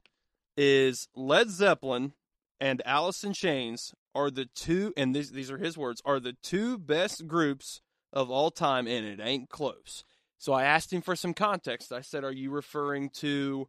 is 0.56 1.08
Led 1.14 1.50
Zeppelin 1.50 2.12
and 2.60 2.80
Alice 2.86 3.24
in 3.24 3.32
Chains 3.32 3.92
are 4.14 4.30
the 4.30 4.46
two, 4.46 4.94
and 4.96 5.14
these 5.14 5.32
these 5.32 5.50
are 5.50 5.58
his 5.58 5.76
words, 5.76 6.00
are 6.04 6.20
the 6.20 6.36
two 6.42 6.78
best 6.78 7.26
groups 7.26 7.80
of 8.12 8.30
all 8.30 8.50
time, 8.50 8.86
and 8.86 9.04
it 9.04 9.20
ain't 9.20 9.50
close. 9.50 10.04
So 10.38 10.52
I 10.52 10.64
asked 10.64 10.92
him 10.92 11.02
for 11.02 11.16
some 11.16 11.34
context. 11.34 11.92
I 11.92 12.02
said, 12.02 12.22
"Are 12.22 12.32
you 12.32 12.50
referring 12.50 13.10
to 13.10 13.68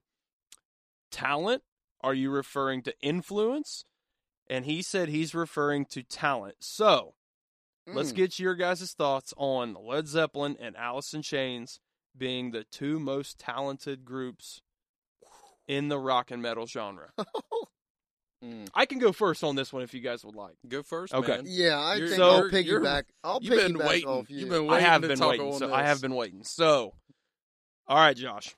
talent? 1.11 1.63
Are 2.01 2.13
you 2.13 2.29
referring 2.29 2.83
to 2.83 2.93
influence?" 3.01 3.85
And 4.49 4.65
he 4.65 4.81
said 4.81 5.09
he's 5.09 5.33
referring 5.33 5.85
to 5.87 6.03
talent. 6.03 6.55
So 6.59 7.15
let's 7.87 8.11
Mm. 8.11 8.15
get 8.15 8.39
your 8.39 8.55
guys' 8.55 8.93
thoughts 8.93 9.33
on 9.37 9.73
Led 9.75 10.07
Zeppelin 10.07 10.57
and 10.59 10.75
Alice 10.77 11.13
in 11.13 11.21
Chains 11.21 11.79
being 12.17 12.51
the 12.51 12.63
two 12.65 12.99
most 12.99 13.39
talented 13.39 14.05
groups 14.05 14.61
in 15.67 15.87
the 15.87 15.97
rock 15.97 16.29
and 16.31 16.41
metal 16.41 16.65
genre. 16.67 17.11
Mm. 18.43 18.67
I 18.73 18.85
can 18.85 18.99
go 18.99 19.13
first 19.13 19.41
on 19.41 19.55
this 19.55 19.71
one 19.71 19.83
if 19.83 19.93
you 19.93 20.01
guys 20.01 20.25
would 20.25 20.35
like. 20.35 20.55
Go 20.67 20.83
first, 20.83 21.13
Okay. 21.13 21.37
man. 21.37 21.43
Yeah, 21.47 21.79
I 21.79 21.95
You're- 21.95 22.09
think 22.09 22.17
so- 22.19 22.29
I'll 22.29 22.49
you're- 22.51 22.81
piggyback. 22.83 23.03
I'll 23.23 23.39
You've 23.41 23.55
been 23.55 23.73
piggyback 23.75 23.87
waiting. 23.87 24.09
off 24.09 24.29
you. 24.29 24.39
You've 24.39 24.49
been 24.49 24.69
I 24.69 24.81
have 24.81 25.01
to 25.01 25.07
been 25.07 25.17
talk 25.17 25.29
waiting. 25.29 25.53
So 25.53 25.67
this. 25.67 25.73
I 25.73 25.83
have 25.83 26.01
been 26.01 26.13
waiting. 26.13 26.43
So, 26.43 26.93
all 27.87 27.95
right, 27.97 28.17
Josh. 28.17 28.53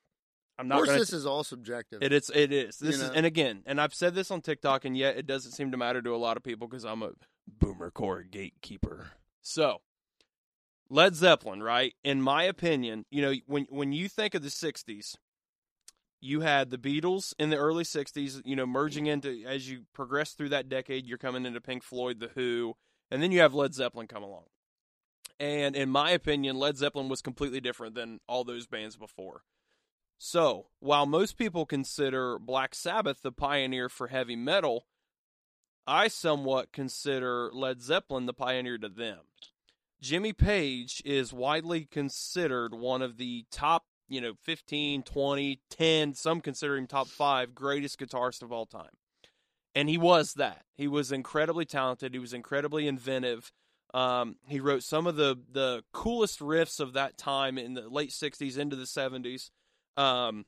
I'm 0.57 0.65
Of 0.65 0.69
not 0.69 0.75
course, 0.75 0.87
going 0.87 0.99
this 0.99 1.13
is 1.13 1.25
all 1.25 1.43
subjective. 1.43 2.01
It 2.01 2.13
is. 2.13 2.31
It 2.33 2.53
is. 2.53 2.79
You 2.81 2.87
This 2.87 3.01
is. 3.01 3.09
And 3.09 3.25
again, 3.25 3.63
and 3.65 3.79
I've 3.81 3.93
said 3.93 4.15
this 4.15 4.31
on 4.31 4.41
TikTok, 4.41 4.85
and 4.85 4.95
yet 4.95 5.17
it 5.17 5.27
doesn't 5.27 5.51
seem 5.51 5.71
to 5.71 5.77
matter 5.77 6.01
to 6.01 6.15
a 6.15 6.17
lot 6.17 6.37
of 6.37 6.43
people 6.43 6.67
because 6.67 6.85
I'm 6.85 7.03
a 7.03 7.11
boomer 7.47 7.91
core 7.91 8.23
gatekeeper. 8.23 9.11
So, 9.41 9.81
Led 10.89 11.15
Zeppelin, 11.15 11.61
right? 11.61 11.93
In 12.03 12.21
my 12.21 12.43
opinion, 12.43 13.05
you 13.11 13.21
know, 13.21 13.33
when 13.47 13.65
when 13.69 13.91
you 13.91 14.07
think 14.07 14.33
of 14.33 14.43
the 14.43 14.49
'60s, 14.49 15.15
you 16.21 16.41
had 16.41 16.69
the 16.69 16.77
Beatles 16.77 17.33
in 17.37 17.49
the 17.49 17.57
early 17.57 17.83
'60s. 17.83 18.41
You 18.45 18.55
know, 18.55 18.65
merging 18.65 19.07
into 19.07 19.43
as 19.45 19.69
you 19.69 19.83
progress 19.93 20.33
through 20.33 20.49
that 20.49 20.69
decade, 20.69 21.05
you're 21.05 21.17
coming 21.17 21.45
into 21.45 21.59
Pink 21.59 21.83
Floyd, 21.83 22.19
The 22.21 22.29
Who, 22.35 22.75
and 23.11 23.21
then 23.21 23.31
you 23.33 23.41
have 23.41 23.53
Led 23.53 23.73
Zeppelin 23.73 24.07
come 24.07 24.23
along. 24.23 24.45
And 25.37 25.75
in 25.75 25.89
my 25.89 26.11
opinion, 26.11 26.55
Led 26.55 26.77
Zeppelin 26.77 27.09
was 27.09 27.21
completely 27.21 27.59
different 27.59 27.93
than 27.93 28.21
all 28.25 28.45
those 28.45 28.67
bands 28.67 28.95
before. 28.95 29.41
So, 30.17 30.67
while 30.79 31.05
most 31.05 31.37
people 31.37 31.65
consider 31.65 32.39
Black 32.39 32.73
Sabbath 32.73 33.21
the 33.21 33.31
pioneer 33.31 33.89
for 33.89 34.07
heavy 34.07 34.35
metal, 34.35 34.87
I 35.85 36.07
somewhat 36.07 36.71
consider 36.71 37.51
Led 37.53 37.81
Zeppelin 37.81 38.25
the 38.25 38.33
pioneer 38.33 38.77
to 38.77 38.89
them. 38.89 39.19
Jimmy 40.01 40.33
Page 40.33 41.01
is 41.05 41.33
widely 41.33 41.85
considered 41.85 42.73
one 42.73 43.01
of 43.01 43.17
the 43.17 43.45
top, 43.51 43.85
you 44.07 44.21
know, 44.21 44.33
15, 44.43 45.03
20, 45.03 45.61
10, 45.69 46.13
some 46.13 46.41
consider 46.41 46.77
him 46.77 46.87
top 46.87 47.07
5 47.07 47.53
greatest 47.53 47.99
guitarist 47.99 48.41
of 48.41 48.51
all 48.51 48.65
time. 48.65 48.97
And 49.73 49.89
he 49.89 49.97
was 49.97 50.35
that. 50.35 50.63
He 50.75 50.87
was 50.87 51.11
incredibly 51.11 51.65
talented, 51.65 52.13
he 52.13 52.19
was 52.19 52.33
incredibly 52.33 52.87
inventive. 52.87 53.51
Um, 53.93 54.37
he 54.47 54.59
wrote 54.59 54.83
some 54.83 55.07
of 55.07 55.15
the 55.15 55.37
the 55.49 55.83
coolest 55.93 56.39
riffs 56.39 56.79
of 56.79 56.93
that 56.93 57.17
time 57.17 57.57
in 57.57 57.75
the 57.75 57.87
late 57.87 58.09
60s 58.09 58.57
into 58.57 58.75
the 58.75 58.83
70s 58.83 59.51
um, 59.97 60.45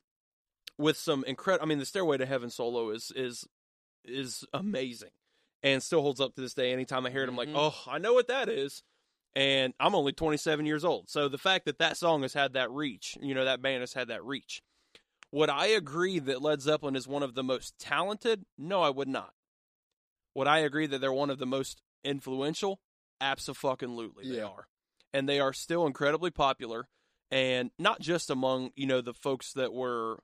with 0.78 0.96
some 0.96 1.24
incredible. 1.24 1.64
I 1.64 1.68
mean, 1.68 1.78
the 1.78 1.86
Stairway 1.86 2.18
to 2.18 2.26
Heaven 2.26 2.50
solo 2.50 2.90
is 2.90 3.12
is 3.14 3.46
is 4.04 4.44
amazing, 4.54 5.10
and 5.62 5.82
still 5.82 6.02
holds 6.02 6.20
up 6.20 6.34
to 6.36 6.40
this 6.40 6.54
day. 6.54 6.72
Anytime 6.72 7.04
I 7.06 7.10
hear 7.10 7.22
it, 7.24 7.28
I'm 7.28 7.36
like, 7.36 7.48
Mhm. 7.48 7.54
oh, 7.56 7.82
I 7.90 7.98
know 7.98 8.12
what 8.14 8.28
that 8.28 8.48
is. 8.48 8.82
And 9.34 9.74
I'm 9.78 9.94
only 9.94 10.12
27 10.12 10.66
years 10.66 10.84
old, 10.84 11.08
so 11.10 11.28
the 11.28 11.38
fact 11.38 11.66
that 11.66 11.78
that 11.78 11.96
song 11.96 12.22
has 12.22 12.32
had 12.32 12.54
that 12.54 12.70
reach, 12.70 13.16
you 13.20 13.34
know, 13.34 13.44
that 13.44 13.62
band 13.62 13.80
has 13.82 13.92
had 13.92 14.08
that 14.08 14.24
reach. 14.24 14.62
Would 15.30 15.50
I 15.50 15.66
agree 15.66 16.18
that 16.18 16.40
Led 16.42 16.62
Zeppelin 16.62 16.96
is 16.96 17.06
one 17.06 17.22
of 17.22 17.34
the 17.34 17.44
most 17.44 17.78
talented? 17.78 18.46
No, 18.56 18.82
I 18.82 18.90
would 18.90 19.06
not. 19.06 19.34
Would 20.34 20.46
I 20.46 20.58
agree 20.58 20.86
that 20.86 21.00
they're 21.00 21.12
one 21.12 21.30
of 21.30 21.38
the 21.38 21.46
most 21.46 21.82
influential? 22.02 22.80
Absolutely, 23.20 23.60
fucking 23.68 23.96
lutely, 23.96 24.28
they 24.28 24.40
are, 24.40 24.66
and 25.12 25.28
they 25.28 25.38
are 25.38 25.52
still 25.52 25.86
incredibly 25.86 26.30
popular 26.30 26.88
and 27.30 27.70
not 27.78 28.00
just 28.00 28.30
among 28.30 28.70
you 28.76 28.86
know 28.86 29.00
the 29.00 29.14
folks 29.14 29.52
that 29.52 29.72
were 29.72 30.18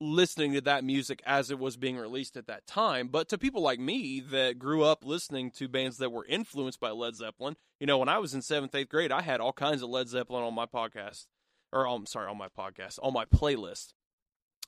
listening 0.00 0.52
to 0.52 0.60
that 0.60 0.84
music 0.84 1.22
as 1.24 1.50
it 1.50 1.58
was 1.58 1.76
being 1.76 1.96
released 1.96 2.36
at 2.36 2.46
that 2.46 2.66
time 2.66 3.08
but 3.08 3.28
to 3.28 3.38
people 3.38 3.62
like 3.62 3.78
me 3.78 4.20
that 4.20 4.58
grew 4.58 4.82
up 4.82 5.04
listening 5.04 5.50
to 5.50 5.68
bands 5.68 5.98
that 5.98 6.10
were 6.10 6.26
influenced 6.26 6.80
by 6.80 6.90
led 6.90 7.14
zeppelin. 7.14 7.56
You 7.80 7.86
know 7.86 7.98
when 7.98 8.08
i 8.08 8.18
was 8.18 8.34
in 8.34 8.42
seventh 8.42 8.74
eighth 8.74 8.88
grade 8.88 9.12
i 9.12 9.22
had 9.22 9.40
all 9.40 9.52
kinds 9.52 9.82
of 9.82 9.88
led 9.88 10.08
zeppelin 10.08 10.42
on 10.42 10.54
my 10.54 10.66
podcast 10.66 11.26
or 11.72 11.86
i'm 11.86 12.06
sorry 12.06 12.28
on 12.28 12.38
my 12.38 12.48
podcast 12.48 12.98
on 13.02 13.12
my 13.12 13.24
playlist. 13.24 13.92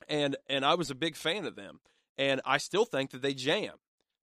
And 0.08 0.36
and 0.48 0.64
i 0.64 0.74
was 0.74 0.90
a 0.90 0.94
big 0.94 1.16
fan 1.16 1.44
of 1.44 1.56
them 1.56 1.80
and 2.16 2.40
i 2.44 2.58
still 2.58 2.84
think 2.84 3.10
that 3.10 3.22
they 3.22 3.34
jam. 3.34 3.74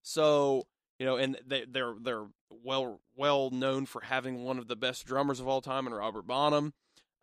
So 0.02 0.68
you 1.00 1.06
know 1.06 1.18
and 1.18 1.38
they, 1.46 1.66
they're 1.70 1.96
they're 2.02 2.28
well 2.64 3.02
well 3.16 3.50
known 3.52 3.86
for 3.86 4.02
having 4.02 4.44
one 4.44 4.58
of 4.58 4.68
the 4.68 4.76
best 4.76 5.06
drummers 5.06 5.40
of 5.40 5.48
all 5.48 5.62
time 5.62 5.88
in 5.88 5.94
robert 5.94 6.26
bonham 6.26 6.74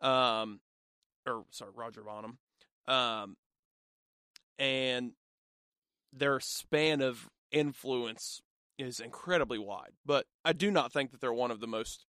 um, 0.01 0.59
or 1.27 1.45
sorry, 1.51 1.71
Roger 1.75 2.01
Bonham, 2.01 2.37
um, 2.87 3.35
and 4.59 5.11
their 6.13 6.39
span 6.39 7.01
of 7.01 7.29
influence 7.51 8.41
is 8.77 8.99
incredibly 8.99 9.57
wide. 9.59 9.91
But 10.05 10.25
I 10.43 10.53
do 10.53 10.71
not 10.71 10.91
think 10.91 11.11
that 11.11 11.21
they're 11.21 11.33
one 11.33 11.51
of 11.51 11.59
the 11.59 11.67
most 11.67 12.05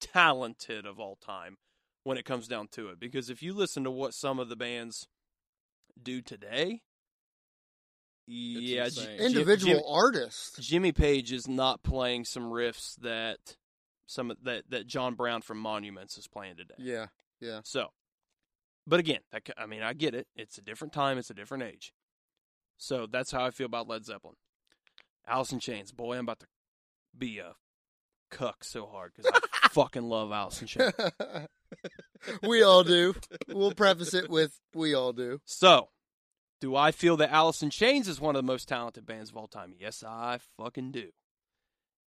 talented 0.00 0.84
of 0.86 0.98
all 0.98 1.16
time 1.16 1.56
when 2.04 2.18
it 2.18 2.24
comes 2.24 2.48
down 2.48 2.68
to 2.72 2.88
it. 2.88 3.00
Because 3.00 3.30
if 3.30 3.42
you 3.42 3.54
listen 3.54 3.84
to 3.84 3.90
what 3.90 4.14
some 4.14 4.38
of 4.38 4.48
the 4.48 4.56
bands 4.56 5.06
do 6.02 6.20
today, 6.20 6.82
yeah, 8.26 8.84
J- 8.84 8.84
insane. 8.86 9.18
Jim- 9.18 9.26
Individual 9.26 9.74
Jim- 9.74 9.84
artists. 9.88 10.58
Jimmy 10.58 10.92
Page 10.92 11.32
is 11.32 11.46
not 11.46 11.82
playing 11.82 12.24
some 12.24 12.50
riffs 12.50 12.96
that 12.96 13.56
some 14.06 14.30
of- 14.30 14.42
that 14.44 14.68
that 14.70 14.86
John 14.86 15.14
Browne 15.14 15.42
from 15.42 15.58
Monuments 15.58 16.18
is 16.18 16.26
playing 16.28 16.56
today. 16.56 16.74
Yeah, 16.78 17.06
yeah. 17.40 17.60
So, 17.64 17.88
but 18.86 19.00
again, 19.00 19.20
that, 19.32 19.48
I 19.56 19.66
mean, 19.66 19.82
I 19.82 19.92
get 19.92 20.14
it. 20.14 20.26
It's 20.36 20.58
a 20.58 20.62
different 20.62 20.92
time. 20.92 21.18
It's 21.18 21.30
a 21.30 21.34
different 21.34 21.64
age. 21.64 21.92
So 22.78 23.06
that's 23.10 23.30
how 23.30 23.44
I 23.44 23.50
feel 23.50 23.66
about 23.66 23.88
Led 23.88 24.04
Zeppelin. 24.04 24.36
Alice 25.26 25.52
in 25.52 25.60
Chains, 25.60 25.92
boy, 25.92 26.14
I'm 26.14 26.24
about 26.24 26.40
to 26.40 26.46
be 27.16 27.38
a 27.38 27.54
cuck 28.30 28.64
so 28.64 28.86
hard 28.86 29.12
because 29.14 29.30
I 29.34 29.68
fucking 29.68 30.08
love 30.08 30.30
Alice 30.30 30.60
in 30.60 30.68
Chains. 30.68 30.92
we 32.42 32.62
all 32.62 32.84
do. 32.84 33.14
We'll 33.48 33.72
preface 33.72 34.14
it 34.14 34.30
with 34.30 34.58
we 34.74 34.94
all 34.94 35.12
do. 35.12 35.40
So, 35.44 35.88
do 36.60 36.76
I 36.76 36.92
feel 36.92 37.16
that 37.18 37.30
Alice 37.30 37.62
in 37.62 37.70
Chains 37.70 38.08
is 38.08 38.20
one 38.20 38.36
of 38.36 38.42
the 38.42 38.46
most 38.46 38.68
talented 38.68 39.06
bands 39.06 39.30
of 39.30 39.36
all 39.36 39.48
time? 39.48 39.74
Yes, 39.78 40.04
I 40.06 40.38
fucking 40.56 40.92
do. 40.92 41.10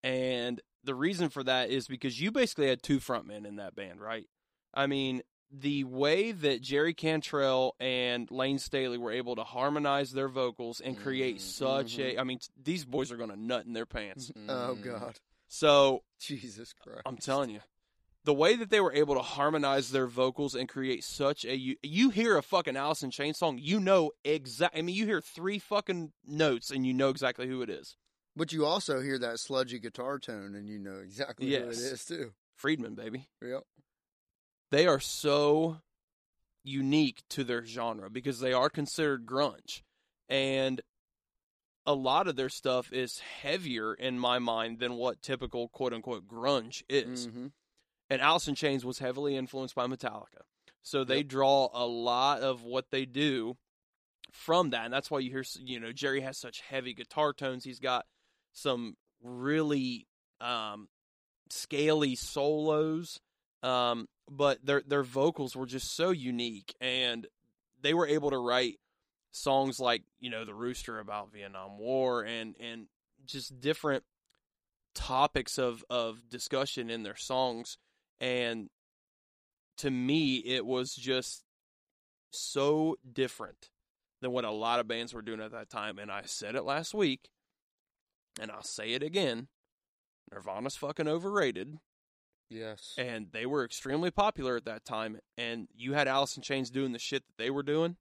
And 0.03 0.61
the 0.85 0.95
reason 0.95 1.29
for 1.29 1.43
that 1.43 1.71
is 1.71 1.89
because 1.89 2.21
you 2.21 2.31
basically 2.31 2.69
had 2.69 2.83
two 2.83 3.01
frontmen 3.01 3.47
in 3.47 3.57
that 3.57 3.75
band, 3.75 4.01
right? 4.01 4.27
I 4.75 4.87
mean, 4.87 5.23
the 5.51 5.85
way 5.85 6.33
that 6.33 6.61
Jerry 6.61 6.93
Cantrell 6.93 7.75
and 7.81 8.31
Layne 8.31 8.59
Staley 8.59 8.99
were 8.99 9.13
able 9.13 9.37
to 9.37 9.45
harmonize 9.45 10.13
their 10.13 10.29
vocals 10.29 10.81
and 10.81 10.97
create 10.97 11.39
Mhm, 11.39 11.41
such 11.41 11.99
a 11.99 12.19
I 12.19 12.25
mean, 12.25 12.39
t- 12.39 12.49
these 12.63 12.85
boys 12.85 13.11
are 13.11 13.17
going 13.17 13.31
to 13.31 13.37
nut 13.37 13.65
in 13.65 13.73
their 13.73 13.87
pants. 13.87 14.31
Oh 14.49 14.77
Mm. 14.77 14.83
God, 14.83 15.19
So, 15.47 16.03
Jesus 16.19 16.75
Christ! 16.75 17.03
I'm 17.07 17.17
telling 17.17 17.49
you, 17.51 17.61
the 18.25 18.35
way 18.35 18.57
that 18.57 18.69
they 18.69 18.81
were 18.81 18.93
able 18.93 19.15
to 19.15 19.23
harmonize 19.23 19.91
their 19.91 20.07
vocals 20.07 20.55
and 20.55 20.69
create 20.69 21.03
such 21.03 21.47
a 21.47 21.57
you, 21.57 21.77
you 21.83 22.11
hear 22.11 22.37
a 22.37 22.43
fucking 22.43 22.77
Alice 22.77 23.03
in 23.03 23.11
Chains 23.11 23.39
song, 23.39 23.57
you 23.59 23.81
know 23.81 24.11
exactly 24.25 24.81
I 24.81 24.83
mean, 24.83 24.95
you 24.95 25.07
hear 25.07 25.23
three 25.23 25.59
fucking 25.59 26.13
notes 26.27 26.71
and 26.71 26.87
you 26.87 26.93
know 26.93 27.09
exactly 27.09 27.49
who 27.49 27.63
it 27.63 27.71
is. 27.71 27.97
But 28.37 28.53
you 28.53 28.67
also 28.67 29.01
hear 29.01 29.19
that 29.19 29.41
sludgy 29.41 29.79
guitar 29.79 30.19
tone, 30.19 30.55
and 30.55 30.69
you 30.69 30.79
know 30.79 30.99
exactly 31.03 31.47
who 31.47 31.65
it 31.65 31.79
is 31.79 32.05
too. 32.05 32.33
Friedman, 32.55 32.95
baby. 32.95 33.29
Yep. 33.43 33.63
They 34.71 34.87
are 34.87 35.01
so 35.01 35.81
unique 36.63 37.23
to 37.31 37.45
their 37.45 37.65
genre 37.65 38.11
because 38.11 38.41
they 38.41 38.53
are 38.53 38.69
considered 38.69 39.25
grunge, 39.27 39.83
and 40.29 40.81
a 41.87 41.95
lot 41.95 42.29
of 42.29 42.37
their 42.37 42.51
stuff 42.51 42.93
is 42.93 43.19
heavier 43.21 43.95
in 43.95 44.19
my 44.19 44.39
mind 44.39 44.79
than 44.79 44.95
what 44.95 45.23
typical 45.23 45.69
quote 45.69 45.95
unquote 45.95 46.27
grunge 46.29 46.83
is. 46.89 47.29
Mhm. 47.29 47.53
and 48.11 48.23
Alice 48.23 48.49
in 48.49 48.55
Chains 48.55 48.87
was 48.87 48.99
heavily 49.01 49.37
influenced 49.37 49.75
by 49.75 49.87
Metallica. 49.87 50.41
So 50.83 51.05
they 51.05 51.19
Yep. 51.19 51.29
draw 51.29 51.69
a 51.75 51.85
lot 51.87 52.41
of 52.41 52.63
what 52.63 52.91
they 52.91 53.05
do 53.05 53.59
from 54.33 54.71
that, 54.71 54.87
and 54.87 54.95
that's 54.95 55.11
why 55.11 55.19
you 55.19 55.31
hear 55.31 55.45
you 55.59 55.79
know 55.79 55.93
Jerry 55.93 56.23
has 56.23 56.39
such 56.39 56.61
heavy 56.61 56.95
guitar 56.95 57.35
tones. 57.35 57.65
He's 57.65 57.79
got 57.81 58.07
some 58.53 58.97
really 59.21 60.07
um, 60.41 60.89
scaly 61.51 62.15
solos, 62.15 63.21
um, 63.63 64.09
but 64.29 64.65
their 64.65 64.83
their 64.87 65.03
vocals 65.03 65.57
were 65.57 65.67
just 65.67 65.95
so 65.95 66.11
unique, 66.11 66.75
and 66.81 67.27
they 67.81 67.95
were 67.95 68.07
able 68.07 68.31
to 68.31 68.39
write 68.39 68.79
songs 69.33 69.79
like 69.79 70.03
you 70.21 70.31
know 70.31 70.45
the 70.45 70.55
Rooster 70.55 70.99
about 70.99 71.33
Vietnam 71.33 71.79
War 71.79 72.23
and 72.23 72.55
and 72.61 72.87
just 73.27 73.61
different 73.61 74.05
topics 74.95 75.59
of 75.59 75.85
of 75.91 76.29
discussion 76.29 76.91
in 76.91 77.03
their 77.03 77.17
songs, 77.17 77.79
and 78.21 78.69
to 79.79 79.91
me 79.91 80.37
it 80.37 80.67
was 80.67 80.95
just 80.95 81.45
so 82.31 82.97
different 83.11 83.71
than 84.21 84.33
what 84.33 84.45
a 84.45 84.51
lot 84.51 84.81
of 84.81 84.89
bands 84.89 85.15
were 85.15 85.23
doing 85.23 85.41
at 85.41 85.53
that 85.53 85.71
time. 85.71 85.99
And 85.99 86.11
I 86.11 86.23
said 86.25 86.55
it 86.55 86.65
last 86.65 86.93
week, 86.93 87.31
and 88.41 88.51
I'll 88.51 88.63
say 88.63 88.93
it 88.93 89.03
again. 89.03 89.49
Nirvana's 90.33 90.77
fucking 90.77 91.09
overrated, 91.09 91.79
Yes. 92.51 92.95
and 92.97 93.29
they 93.33 93.47
were 93.47 93.65
extremely 93.65 94.11
popular 94.11 94.57
at 94.57 94.65
that 94.65 94.85
time. 94.85 95.19
And 95.37 95.69
you 95.75 95.93
had 95.93 96.09
Alice 96.09 96.37
in 96.37 96.43
Chains 96.43 96.71
doing 96.71 96.93
the 96.93 96.99
shit 96.99 97.25
that 97.27 97.43
they 97.43 97.51
were 97.51 97.63
doing, 97.63 97.97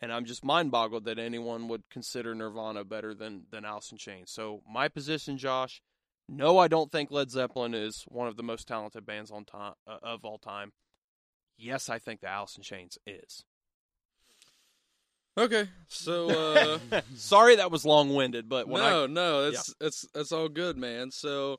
and 0.00 0.12
I'm 0.12 0.24
just 0.24 0.44
mind 0.44 0.70
boggled 0.70 1.04
that 1.04 1.18
anyone 1.18 1.68
would 1.68 1.88
consider 1.90 2.34
Nirvana 2.34 2.84
better 2.84 3.14
than 3.14 3.44
than 3.50 3.64
Alice 3.64 3.92
in 3.92 3.98
Chains. 3.98 4.30
So 4.30 4.62
my 4.68 4.88
position, 4.88 5.38
Josh, 5.38 5.80
no, 6.28 6.58
I 6.58 6.68
don't 6.68 6.90
think 6.90 7.10
Led 7.10 7.30
Zeppelin 7.30 7.74
is 7.74 8.04
one 8.08 8.28
of 8.28 8.36
the 8.36 8.42
most 8.42 8.68
talented 8.68 9.04
bands 9.06 9.30
on 9.30 9.44
time 9.44 9.74
uh, 9.86 9.98
of 10.02 10.24
all 10.24 10.38
time. 10.38 10.72
Yes, 11.58 11.88
I 11.88 11.98
think 11.98 12.20
the 12.20 12.28
Alice 12.28 12.56
in 12.56 12.62
Chains 12.62 12.98
is. 13.06 13.44
Okay, 15.38 15.68
so 15.88 16.78
uh, 16.92 17.00
Sorry 17.16 17.56
that 17.56 17.70
was 17.70 17.84
long 17.84 18.14
winded, 18.14 18.48
but 18.48 18.68
when 18.68 18.82
no, 18.82 19.06
no, 19.06 19.48
it's 19.48 19.74
it's 19.80 20.06
it's 20.14 20.32
all 20.32 20.48
good, 20.48 20.76
man. 20.76 21.10
So, 21.10 21.58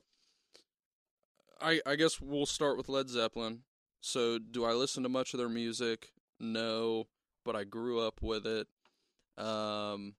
I 1.64 1.82
I 1.86 1.96
guess 1.96 2.20
we'll 2.22 2.46
start 2.46 2.78
with 2.78 2.90
Led 2.90 3.10
Zeppelin. 3.10 3.62
So, 4.02 4.38
do 4.38 4.66
I 4.66 4.74
listen 4.74 5.04
to 5.04 5.10
much 5.10 5.34
of 5.34 5.38
their 5.38 5.50
music? 5.50 6.12
No, 6.40 7.08
but 7.46 7.56
I 7.56 7.64
grew 7.64 8.00
up 8.02 8.22
with 8.22 8.46
it. 8.46 8.68
Um, 9.38 10.16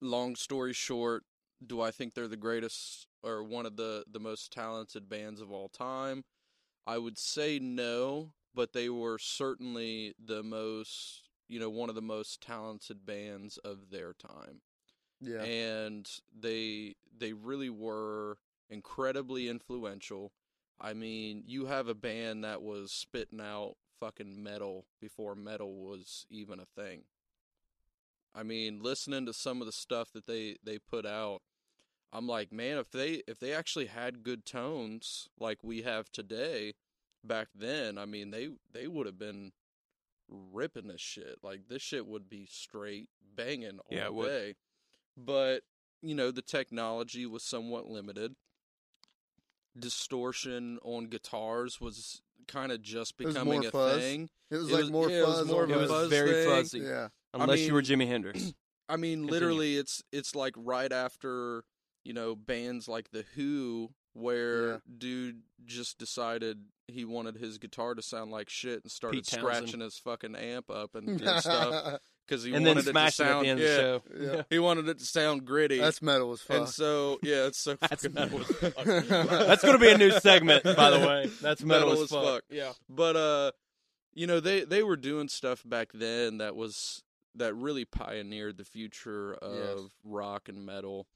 long 0.00 0.36
story 0.36 0.74
short, 0.74 1.24
do 1.66 1.80
I 1.80 1.90
think 1.90 2.12
they're 2.12 2.28
the 2.28 2.36
greatest 2.36 3.06
or 3.22 3.42
one 3.42 3.66
of 3.66 3.76
the 3.76 4.04
the 4.10 4.20
most 4.20 4.52
talented 4.52 5.08
bands 5.08 5.40
of 5.40 5.50
all 5.50 5.68
time? 5.68 6.24
I 6.86 6.98
would 6.98 7.18
say 7.18 7.58
no, 7.58 8.32
but 8.54 8.72
they 8.72 8.88
were 8.88 9.18
certainly 9.18 10.14
the 10.22 10.42
most, 10.42 11.28
you 11.48 11.60
know, 11.60 11.70
one 11.70 11.88
of 11.88 11.94
the 11.94 12.02
most 12.02 12.42
talented 12.42 13.06
bands 13.06 13.56
of 13.58 13.90
their 13.90 14.12
time 14.12 14.60
yeah. 15.22 15.42
and 15.42 16.08
they 16.38 16.96
they 17.16 17.32
really 17.32 17.70
were 17.70 18.38
incredibly 18.68 19.48
influential. 19.48 20.32
I 20.82 20.94
mean, 20.94 21.44
you 21.46 21.66
have 21.66 21.86
a 21.86 21.94
band 21.94 22.42
that 22.44 22.60
was 22.60 22.90
spitting 22.90 23.40
out 23.40 23.76
fucking 24.00 24.42
metal 24.42 24.86
before 25.00 25.36
metal 25.36 25.72
was 25.76 26.26
even 26.28 26.58
a 26.58 26.66
thing. 26.66 27.04
I 28.34 28.42
mean, 28.42 28.82
listening 28.82 29.26
to 29.26 29.32
some 29.32 29.60
of 29.60 29.66
the 29.66 29.72
stuff 29.72 30.10
that 30.12 30.26
they 30.26 30.56
they 30.64 30.78
put 30.78 31.06
out, 31.06 31.42
I'm 32.12 32.26
like, 32.26 32.52
man, 32.52 32.78
if 32.78 32.90
they 32.90 33.22
if 33.28 33.38
they 33.38 33.52
actually 33.52 33.86
had 33.86 34.24
good 34.24 34.44
tones 34.44 35.28
like 35.38 35.58
we 35.62 35.82
have 35.82 36.10
today, 36.10 36.74
back 37.22 37.48
then, 37.54 37.96
I 37.96 38.06
mean, 38.06 38.32
they 38.32 38.48
they 38.72 38.88
would 38.88 39.06
have 39.06 39.18
been 39.18 39.52
ripping 40.28 40.88
this 40.88 41.00
shit. 41.00 41.38
Like 41.44 41.68
this 41.68 41.82
shit 41.82 42.06
would 42.06 42.28
be 42.28 42.46
straight 42.50 43.08
banging 43.36 43.78
all 43.86 43.96
Yeah, 43.96 44.06
it 44.06 44.14
would. 44.14 44.28
day. 44.28 44.54
But 45.16 45.62
you 46.02 46.14
know, 46.16 46.32
the 46.32 46.42
technology 46.42 47.24
was 47.26 47.44
somewhat 47.44 47.88
limited. 47.88 48.34
Distortion 49.78 50.78
on 50.82 51.06
guitars 51.06 51.80
was 51.80 52.20
kind 52.48 52.72
of 52.72 52.82
just 52.82 53.16
becoming 53.16 53.64
a 53.66 53.70
fuzz. 53.70 53.98
thing. 54.00 54.28
it 54.50 54.56
was 54.56 54.68
It 54.68 54.72
like 54.72 54.80
was- 54.82 54.90
more 54.90 55.10
yeah, 55.10 55.18
it 55.22 55.26
was 55.26 55.38
fuzz. 55.38 55.46
more 55.48 55.64
it 55.70 55.76
was 55.76 55.90
fuzz 55.90 56.10
very 56.10 56.32
thing. 56.44 56.48
fuzzy, 56.50 56.78
Yeah. 56.80 57.08
unless 57.34 57.60
you 57.60 57.66
mean- 57.66 57.74
were 57.74 57.82
Jimi 57.82 58.06
Hendrix. 58.06 58.52
I 58.88 58.96
mean, 58.96 59.20
Continue. 59.20 59.32
literally, 59.32 59.76
it's 59.76 60.02
it's 60.12 60.34
like 60.34 60.54
right 60.56 60.92
after 60.92 61.64
you 62.04 62.12
know 62.12 62.34
bands 62.36 62.88
like 62.88 63.10
the 63.12 63.22
Who, 63.34 63.94
where 64.12 64.68
Yeah. 64.68 64.78
dude 64.98 65.42
just 65.64 65.98
decided 65.98 66.64
he 66.88 67.04
wanted 67.06 67.36
his 67.36 67.56
guitar 67.58 67.94
to 67.94 68.02
sound 68.02 68.30
like 68.32 68.50
shit 68.50 68.82
and 68.82 68.90
started 68.92 69.24
scratching 69.24 69.80
his 69.80 69.96
fucking 69.98 70.34
amp 70.36 70.68
up 70.68 70.94
and, 70.94 71.08
and 71.08 71.20
stuff 71.40 72.00
because 72.32 72.44
he 72.44 72.54
and 72.54 72.64
then 72.66 72.76
wanted 72.76 72.80
it 72.80 72.84
to 72.84 72.90
smashed 72.92 73.20
it 73.20 73.22
at 73.24 73.28
sound 73.28 73.44
the 73.44 73.50
end 73.50 73.60
yeah, 73.60 73.66
of 73.66 74.02
the 74.04 74.26
show. 74.26 74.32
Yeah. 74.36 74.42
he 74.50 74.58
wanted 74.58 74.88
it 74.88 74.98
to 74.98 75.04
sound 75.04 75.44
gritty. 75.44 75.78
That's 75.78 76.00
metal 76.02 76.32
as 76.32 76.40
fuck. 76.40 76.56
and 76.56 76.68
so 76.68 77.18
yeah, 77.22 77.46
it's 77.46 77.58
so 77.58 77.74
That's 77.80 78.02
fucking 78.06 78.14
metal 78.14 78.38
metal. 78.38 78.56
as 78.66 78.72
fuck. 78.74 79.28
That's 79.46 79.62
going 79.62 79.74
to 79.74 79.78
be 79.80 79.90
a 79.90 79.98
new 79.98 80.10
segment, 80.12 80.64
by 80.64 80.90
the 80.90 80.98
way. 81.06 81.30
That's 81.42 81.62
metal, 81.62 81.88
Metal 81.88 81.92
as 81.92 82.00
as 82.04 82.10
fuck. 82.10 82.24
fuck. 82.24 82.42
Yeah. 82.50 82.72
But 82.88 83.16
uh, 83.16 83.52
you 84.14 84.26
know 84.26 84.40
they 84.40 84.64
they 84.64 84.82
were 84.82 84.96
doing 84.96 85.28
stuff 85.28 85.62
back 85.66 85.90
then 85.92 86.38
that 86.38 86.56
was 86.56 87.02
that 87.34 87.54
really 87.54 87.84
pioneered 87.84 88.56
the 88.58 88.64
future 88.64 89.34
of 89.34 89.78
Yes. 89.80 89.90
rock 90.04 90.48
and 90.48 90.64
metal, 90.66 91.06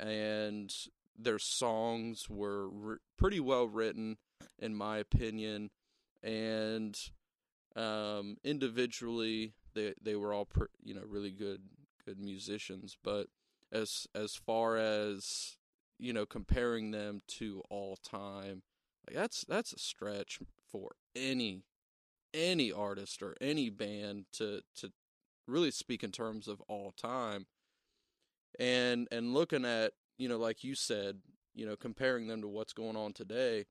and 0.00 0.72
their 1.18 1.38
songs 1.38 2.28
were 2.28 2.68
r- 2.86 3.00
pretty 3.16 3.40
well 3.40 3.66
written, 3.66 4.16
in 4.58 4.74
my 4.76 4.98
opinion, 4.98 5.70
and 6.22 6.96
um, 7.74 8.36
individually 8.44 9.54
they 9.76 9.94
they 10.02 10.16
were 10.16 10.32
all 10.32 10.46
pr- 10.46 10.64
you 10.82 10.94
know 10.94 11.02
really 11.06 11.30
good 11.30 11.62
good 12.04 12.18
musicians, 12.18 12.96
but 13.04 13.28
as 13.70 14.08
as 14.14 14.34
far 14.34 14.76
as 14.76 15.56
you 15.98 16.12
know 16.12 16.26
comparing 16.26 16.90
them 16.90 17.22
to 17.26 17.62
all 17.70 17.96
time 17.96 18.62
like 19.06 19.16
that's 19.16 19.44
that's 19.48 19.72
a 19.72 19.78
stretch 19.78 20.40
for 20.70 20.96
any 21.14 21.62
any 22.34 22.72
artist 22.72 23.22
or 23.22 23.34
any 23.40 23.70
band 23.70 24.26
to 24.32 24.62
to 24.76 24.92
really 25.46 25.70
speak 25.70 26.02
in 26.02 26.10
terms 26.10 26.48
of 26.48 26.60
all 26.62 26.92
time. 26.92 27.46
And 28.58 29.06
and 29.12 29.32
looking 29.32 29.64
at 29.64 29.92
you 30.18 30.28
know 30.28 30.38
like 30.38 30.64
you 30.64 30.74
said 30.74 31.18
you 31.54 31.66
know 31.66 31.76
comparing 31.76 32.26
them 32.26 32.42
to 32.42 32.48
what's 32.48 32.72
going 32.72 32.96
on 32.96 33.12
today 33.12 33.66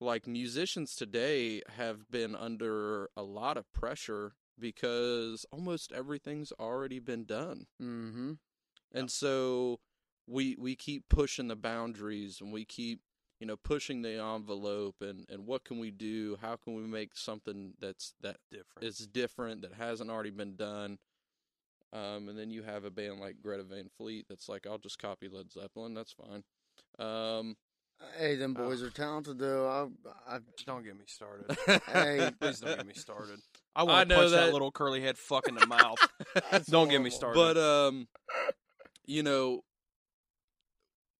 like 0.00 0.26
musicians 0.26 0.96
today 0.96 1.62
have 1.76 2.10
been 2.10 2.34
under 2.34 3.08
a 3.16 3.22
lot 3.22 3.56
of 3.56 3.72
pressure 3.72 4.32
because 4.58 5.44
almost 5.52 5.92
everything's 5.92 6.52
already 6.60 6.98
been 6.98 7.24
done 7.24 7.66
mm-hmm. 7.80 8.32
and 8.92 9.10
so 9.10 9.80
we 10.26 10.56
we 10.58 10.74
keep 10.76 11.08
pushing 11.08 11.48
the 11.48 11.56
boundaries 11.56 12.40
and 12.40 12.52
we 12.52 12.64
keep 12.64 13.00
you 13.40 13.46
know 13.46 13.56
pushing 13.56 14.02
the 14.02 14.22
envelope 14.22 14.96
and 15.00 15.26
and 15.28 15.46
what 15.46 15.64
can 15.64 15.78
we 15.78 15.90
do 15.90 16.38
how 16.40 16.54
can 16.56 16.74
we 16.74 16.82
make 16.82 17.10
something 17.16 17.72
that's 17.80 18.14
that 18.20 18.36
Different. 18.50 18.86
is 18.88 18.98
different 19.06 19.62
that 19.62 19.74
hasn't 19.74 20.10
already 20.10 20.30
been 20.30 20.54
done 20.54 20.98
um 21.92 22.28
and 22.28 22.38
then 22.38 22.50
you 22.50 22.62
have 22.62 22.84
a 22.84 22.90
band 22.90 23.18
like 23.20 23.42
Greta 23.42 23.64
Van 23.64 23.88
Fleet 23.96 24.26
that's 24.28 24.48
like 24.48 24.66
I'll 24.66 24.78
just 24.78 24.98
copy 25.00 25.28
Led 25.28 25.50
Zeppelin 25.52 25.94
that's 25.94 26.12
fine 26.14 26.44
um 27.04 27.56
Hey, 28.18 28.34
them 28.34 28.52
boys 28.52 28.82
Oh. 28.82 28.86
are 28.86 28.90
talented 28.90 29.38
though. 29.38 29.68
I, 30.26 30.34
I, 30.34 30.38
Don't 30.66 30.82
get 30.84 30.96
me 30.98 31.04
started. 31.06 31.56
Hey. 31.86 32.32
Please 32.40 32.58
don't 32.58 32.76
get 32.76 32.84
me 32.86 32.94
started. 32.94 33.38
I 33.74 33.84
want 33.84 34.08
to 34.08 34.14
punch 34.14 34.30
that, 34.32 34.46
that- 34.46 34.52
little 34.52 34.70
curly 34.70 35.00
head 35.00 35.16
fuck 35.18 35.48
in 35.48 35.54
the 35.54 35.66
mouth. 35.66 35.98
Don't 36.70 36.88
get 36.88 37.00
me 37.00 37.10
started. 37.10 37.38
But 37.38 37.56
um, 37.56 38.08
you 39.06 39.22
know, 39.22 39.62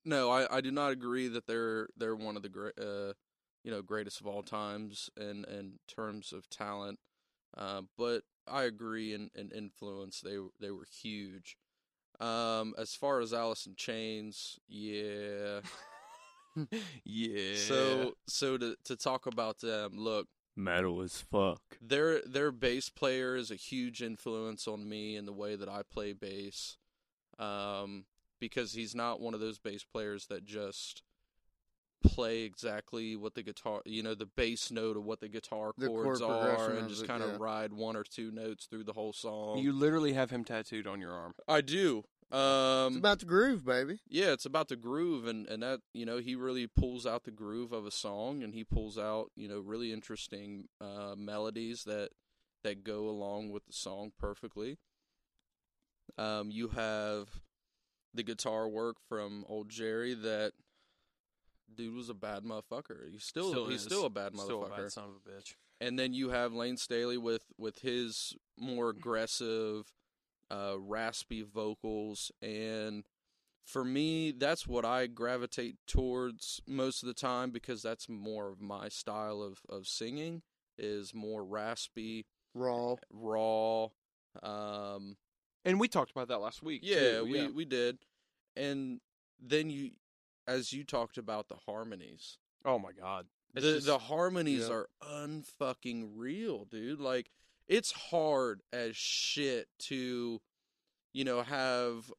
no, 0.05 0.31
I, 0.31 0.57
I 0.57 0.61
do 0.61 0.71
not 0.71 0.93
agree 0.93 1.29
that 1.29 1.47
they're 1.47 1.89
they're 1.97 2.17
one 2.17 2.37
of 2.37 2.43
the 2.43 2.49
great 2.49 2.75
uh, 2.79 3.13
you 3.65 3.71
know 3.71 3.83
greatest 3.83 4.21
of 4.21 4.27
all 4.27 4.43
times 4.43 5.11
in 5.17 5.45
in 5.45 5.79
terms 5.89 6.33
of 6.33 6.49
talent. 6.51 6.99
Uh, 7.57 7.83
but 7.99 8.23
I 8.49 8.63
agree 8.65 9.13
in, 9.15 9.31
in 9.35 9.51
influence 9.51 10.21
they 10.21 10.37
they 10.61 10.71
were 10.71 10.87
huge. 11.03 11.57
Um, 12.21 12.75
as 12.79 12.95
far 12.95 13.21
as 13.21 13.33
Alice 13.33 13.67
in 13.67 13.75
Chains, 13.75 14.59
yeah. 14.69 15.61
yeah. 17.05 17.55
So 17.57 18.15
so 18.27 18.59
to 18.59 18.77
to 18.85 18.97
talk 18.97 19.27
about 19.27 19.61
them, 19.61 19.93
look, 19.97 20.29
metal 20.55 21.01
as 21.01 21.21
fuck. 21.21 21.61
their 21.81 22.21
their 22.23 22.53
bass 22.53 22.89
player 22.89 23.37
is 23.37 23.51
a 23.51 23.57
huge 23.57 24.03
influence 24.03 24.69
on 24.69 24.89
me 24.89 25.17
in 25.17 25.25
the 25.25 25.33
way 25.33 25.57
that 25.57 25.69
I 25.69 25.83
play 25.83 26.13
bass. 26.13 26.77
Um, 27.39 28.05
because 28.39 28.73
he's 28.73 28.95
not 28.95 29.21
one 29.21 29.35
of 29.35 29.41
those 29.41 29.59
bass 29.59 29.85
players 29.85 30.27
that 30.27 30.45
just 30.45 31.03
play 32.03 32.43
exactly 32.43 33.15
what 33.15 33.35
the 33.35 33.43
guitar, 33.43 33.81
you 33.85 34.03
know, 34.03 34.15
the 34.15 34.27
bass 34.27 34.71
note 34.71 34.97
of 34.97 35.05
what 35.05 35.21
the 35.21 35.29
guitar 35.29 35.71
The 35.79 35.87
chords 35.87 36.21
are, 36.21 36.45
progression 36.45 36.77
and 36.77 36.85
of 36.87 36.89
just 36.89 37.05
it, 37.05 37.07
kind 37.07 37.23
of 37.23 37.31
yeah. 37.31 37.37
ride 37.39 37.73
one 37.73 37.97
or 37.97 38.03
two 38.03 38.31
notes 38.33 38.67
through 38.67 38.85
the 38.85 38.93
whole 38.93 39.13
song. 39.13 39.59
You 39.59 39.73
literally 39.73 40.13
have 40.15 40.31
him 40.31 40.45
tattooed 40.45 40.87
on 40.87 41.01
your 41.01 41.13
arm. 41.13 41.35
I 41.47 41.61
do. 41.61 42.05
It's 42.33 42.39
Um, 42.39 42.97
about 42.97 43.19
the 43.19 43.27
groove, 43.27 43.65
baby. 43.65 44.01
yeah, 44.09 44.33
it's 44.33 44.47
about 44.47 44.69
the 44.69 44.77
groove, 44.77 45.27
and 45.27 45.47
and 45.49 45.63
that 45.63 45.81
you 45.93 46.07
know 46.07 46.17
he 46.19 46.35
really 46.35 46.67
pulls 46.67 47.05
out 47.07 47.25
the 47.25 47.31
groove 47.31 47.73
of 47.73 47.85
a 47.85 47.91
song, 47.91 48.43
and 48.43 48.55
he 48.55 48.65
pulls 48.65 48.97
out 48.97 49.31
you 49.37 49.49
know 49.49 49.59
really 49.61 49.93
interesting 49.93 50.69
uh, 50.81 51.15
melodies 51.17 51.85
that 51.85 52.11
that 52.65 52.85
go 52.85 53.09
along 53.09 53.51
with 53.51 53.67
the 53.67 53.73
song 53.73 54.13
perfectly. 54.19 54.79
Um, 56.19 56.51
you 56.51 56.69
have 56.69 57.29
the 58.15 58.23
guitar 58.23 58.69
work 58.69 58.97
from 59.09 59.45
Old 59.49 59.69
Jerry 59.69 60.15
that 60.15 60.53
dude 61.75 61.95
was 61.95 62.09
a 62.11 62.15
bad 62.15 62.45
motherfucker. 62.45 63.11
He's 63.11 63.25
still, 63.25 63.51
Still 63.51 63.67
he's 63.67 63.81
is. 63.81 63.87
still 63.87 64.05
a 64.05 64.11
bad 64.11 64.33
motherfucker. 64.35 64.45
Still 64.45 64.65
a 64.67 64.77
bad 64.77 64.93
son 64.93 65.05
of 65.05 65.11
a 65.27 65.31
bitch. 65.31 65.55
and 65.81 65.99
then 65.99 66.13
you 66.13 66.31
have 66.31 66.53
Layne 66.53 66.77
Staley 66.77 67.17
with 67.19 67.45
with 67.59 67.81
his 67.81 68.35
more 68.59 68.91
aggressive, 68.91 69.91
uh, 70.53 70.75
raspy 70.79 71.43
vocals, 71.43 72.31
and 72.43 73.05
for 73.65 73.85
me, 73.85 74.33
that's 74.33 74.67
what 74.67 74.85
I 74.85 75.07
gravitate 75.07 75.77
towards 75.87 76.61
most 76.67 77.03
of 77.03 77.07
the 77.07 77.15
time 77.15 77.51
because 77.53 77.81
that's 77.83 78.09
more 78.09 78.51
of 78.51 78.61
my 78.61 78.89
style 78.89 79.41
of 79.43 79.61
of 79.69 79.87
singing 79.87 80.43
is 80.77 81.15
more 81.15 81.45
raspy, 81.45 82.27
Raw. 82.55 82.97
raw. 83.11 83.89
Um, 84.43 85.17
And 85.65 85.79
we 85.79 85.89
talked 85.89 86.11
about 86.11 86.29
that 86.29 86.39
last 86.41 86.63
week. 86.63 86.81
yeah, 86.85 87.19
too. 87.21 87.25
we 87.25 87.47
we 87.49 87.65
did, 87.65 87.99
and 88.57 89.01
then 89.41 89.71
you, 89.71 89.93
as 90.47 90.73
you 90.73 90.85
talked 90.85 91.19
about 91.19 91.49
the 91.49 91.57
harmonies, 91.67 92.39
Oh 92.65 92.79
my 92.79 92.93
god. 92.93 93.27
The 93.55 93.61
just- 93.61 93.87
the 93.87 93.99
harmonies 93.99 94.69
Yeah. 94.69 94.75
are 94.75 94.89
unfucking 95.03 96.13
real, 96.17 96.65
dude. 96.65 97.01
Like 97.01 97.31
it's 97.69 97.93
hard 97.93 98.61
as 98.73 98.97
shit 98.97 99.69
to, 99.81 100.41
you 101.13 101.25
know, 101.25 101.43
have 101.43 102.11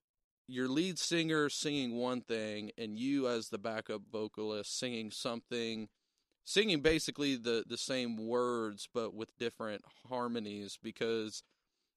your 0.48 0.68
lead 0.68 1.00
singer 1.00 1.50
singing 1.50 1.96
one 1.96 2.22
thing 2.22 2.72
and 2.78 2.98
you 2.98 3.28
as 3.28 3.50
the 3.50 3.58
backup 3.58 4.02
vocalist 4.12 4.78
singing 4.78 5.10
something 5.10 5.88
singing 6.44 6.82
basically 6.82 7.36
the 7.38 7.64
the 7.68 7.78
same 7.78 8.18
words 8.28 8.90
but 8.94 9.14
with 9.14 9.38
different 9.38 9.82
harmonies 10.10 10.78
because 10.84 11.44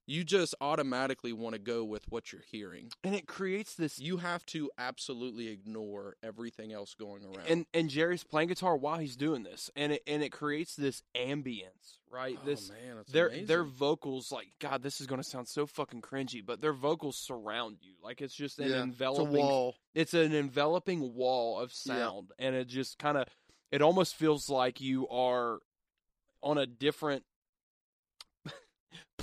you 0.09 0.23
just 0.23 0.55
automatically 0.61 1.33
want 1.33 1.55
to 1.55 1.59
go 1.59 1.83
with 1.85 2.09
what 2.11 2.33
you're 2.33 2.45
hearing. 2.51 2.91
and 3.03 3.15
it 3.15 3.27
creates 3.27 3.75
this 3.75 3.99
You 3.99 4.19
have 4.19 4.47
to 4.47 4.71
absolutely 4.79 5.49
ignore 5.49 6.15
everything 6.23 6.73
else 6.73 6.95
going 6.95 7.25
around. 7.25 7.47
and 7.49 7.67
and 7.75 7.91
Jerry's 7.91 8.23
playing 8.25 8.49
guitar 8.49 8.77
while 8.77 8.99
he's 8.99 9.17
doing 9.17 9.43
this, 9.43 9.71
and 9.75 9.93
it 9.93 10.03
and 10.07 10.23
it 10.23 10.31
creates 10.31 10.77
this 10.77 11.03
ambience, 11.17 11.99
right? 12.11 12.39
oh, 12.41 12.47
this 12.47 12.71
man, 12.71 12.99
it's 13.01 13.11
their 13.13 13.27
amazing. 13.29 13.47
their 13.47 13.65
vocals, 13.65 14.31
like 14.31 14.49
God, 14.61 14.83
this 14.83 15.01
is 15.01 15.07
going 15.07 15.21
to 15.21 15.29
sound 15.29 15.49
so 15.49 15.67
fucking 15.67 16.03
cringy, 16.03 16.45
but 16.45 16.61
their 16.61 16.73
vocals 16.73 17.17
surround 17.17 17.79
you, 17.83 17.95
like 18.03 18.21
it's 18.21 18.35
just 18.35 18.59
an 18.59 18.65
yeah. 18.69 18.75
It's 18.77 18.79
a 18.79 18.83
enveloping, 18.85 19.33
wall. 19.47 19.75
it's 19.95 20.15
an 20.15 20.33
enveloping 20.35 21.15
wall 21.15 21.59
of 21.61 21.73
Yeah. 21.85 21.95
sound, 21.97 22.31
and 22.39 22.55
it 22.55 22.69
just 22.69 22.99
kind 22.99 23.19
of, 23.19 23.27
it 23.73 23.83
almost 23.83 24.15
feels 24.15 24.49
like 24.49 24.81
you 24.81 25.09
are 25.09 25.59
on 26.43 26.59
a 26.59 26.67
different 26.67 27.25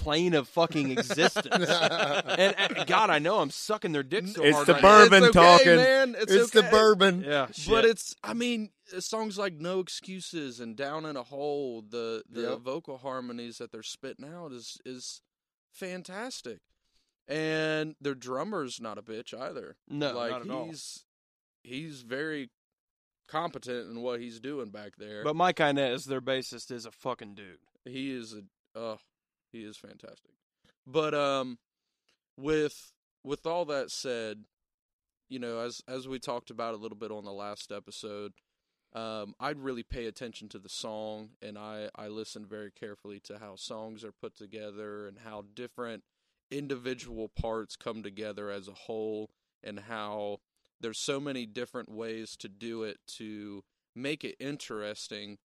plane 0.04 0.34
of 0.34 0.48
fucking 0.48 0.92
existence. 0.92 1.48
and, 1.70 2.56
and 2.58 2.88
God, 2.88 3.10
I 3.10 3.20
know 3.20 3.40
I'm 3.40 3.50
sucking 3.52 3.92
their 3.92 4.04
dick 4.04 4.28
so 4.28 4.44
It's 4.44 4.56
hard. 4.56 4.68
the 4.68 4.74
right 4.74 4.82
bourbon 4.82 5.24
it's 5.24 5.36
okay, 5.38 5.58
talking. 5.58 5.76
man. 5.78 6.16
It's, 6.20 6.32
It's 6.32 6.52
the 6.52 6.60
okay. 6.60 6.70
bourbon. 6.72 7.22
now. 7.22 7.28
Yeah, 7.30 7.46
But 7.48 7.56
shit. 7.56 7.86
it's, 7.86 8.16
I 8.24 8.34
mean, 8.34 8.70
uh, 8.96 9.00
songs 9.00 9.38
like 9.38 9.54
"No 9.54 9.80
Excuses" 9.80 10.60
and 10.60 10.76
"Down 10.76 11.06
in 11.06 11.16
a 11.16 11.24
Hole," 11.24 11.82
the 11.88 12.24
the 12.30 12.42
Yep. 12.42 12.60
vocal 12.60 12.98
harmonies 12.98 13.58
that 13.60 13.72
they're 13.72 13.82
spitting 13.84 14.26
out 14.26 14.52
is 14.52 14.78
is 14.86 15.22
fantastic, 15.72 16.60
and 17.28 17.96
their 18.02 18.16
drummer's 18.16 18.80
not 18.82 18.98
a 18.98 19.02
bitch 19.02 19.34
either. 19.40 19.78
no, 19.90 20.14
like 20.14 20.32
not 20.32 20.42
at 20.42 20.50
all. 20.50 20.66
he's 20.66 21.06
he's 21.64 22.02
very 22.02 22.50
competent 23.28 23.90
in 23.90 24.02
what 24.02 24.20
he's 24.20 24.40
doing 24.40 24.70
back 24.70 24.94
there. 24.98 25.24
But 25.24 25.36
Mike 25.36 25.60
Inez, 25.60 26.06
their 26.06 26.22
bassist, 26.22 26.72
is 26.72 26.86
a 26.86 26.92
fucking 26.92 27.36
dude. 27.36 27.60
he 27.86 28.12
is 28.12 28.34
a 28.36 28.80
uh 28.80 28.98
he 29.54 29.60
is 29.60 29.78
fantastic. 29.78 30.32
But 30.86 31.14
um 31.14 31.60
with 32.38 32.92
with 33.24 33.46
all 33.46 33.66
that 33.66 33.92
said 33.92 34.44
you 35.30 35.40
know 35.40 35.60
as 35.60 35.82
as 35.88 36.08
we 36.08 36.20
talked 36.20 36.50
about 36.50 36.74
a 36.74 36.78
little 36.78 36.98
bit 36.98 37.12
on 37.12 37.24
the 37.24 37.32
last 37.32 37.72
episode 37.72 38.34
um 38.94 39.34
i'd 39.40 39.60
really 39.60 39.84
pay 39.84 40.06
attention 40.06 40.50
to 40.50 40.60
the 40.60 40.70
song 40.70 41.30
and 41.42 41.58
i 41.58 41.90
i 41.96 42.08
listen 42.08 42.46
very 42.46 42.72
carefully 42.72 43.20
to 43.20 43.38
how 43.40 43.56
songs 43.56 44.04
are 44.04 44.12
put 44.12 44.36
together 44.36 45.08
and 45.08 45.20
how 45.24 45.44
different 45.56 46.04
individual 46.52 47.30
parts 47.30 47.76
come 47.76 48.04
together 48.04 48.50
as 48.50 48.68
a 48.68 48.74
whole 48.74 49.30
and 49.64 49.82
how 49.82 50.38
there's 50.82 51.00
so 51.00 51.20
many 51.20 51.46
different 51.46 51.90
ways 51.90 52.36
to 52.36 52.50
do 52.50 52.84
it 52.84 52.98
to 53.08 53.64
make 53.96 54.24
it 54.24 54.36
interesting 54.40 55.38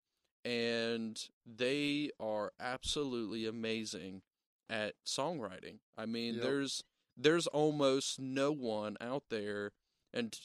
and 0.45 1.21
they 1.47 2.11
are 2.21 2.53
absolutely 2.61 3.47
amazing 3.47 4.23
at 4.69 4.95
songwriting. 5.07 5.79
I 5.97 6.07
mean, 6.07 6.37
Yep. 6.37 6.43
there's 6.43 6.83
there's 7.17 7.47
almost 7.49 8.21
no 8.21 8.53
one 8.53 8.97
out 9.01 9.25
there 9.31 9.73
and 10.13 10.37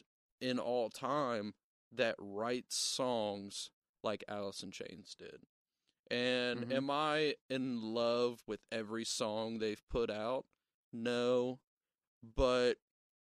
in 0.41 0.59
all 0.59 0.89
time 0.89 1.53
that 1.91 2.15
writes 2.19 2.75
songs 2.77 3.69
like 4.03 4.23
Alice 4.27 4.63
in 4.63 4.71
Chains 4.71 5.15
did. 5.17 5.43
And 6.09 6.65
Mhm. 6.65 6.71
am 6.71 6.89
I 6.89 7.35
in 7.49 7.81
love 7.81 8.41
with 8.47 8.61
every 8.71 9.05
song 9.05 9.59
they've 9.59 9.83
put 9.89 10.09
out? 10.09 10.45
No. 10.91 11.59
But 12.23 12.77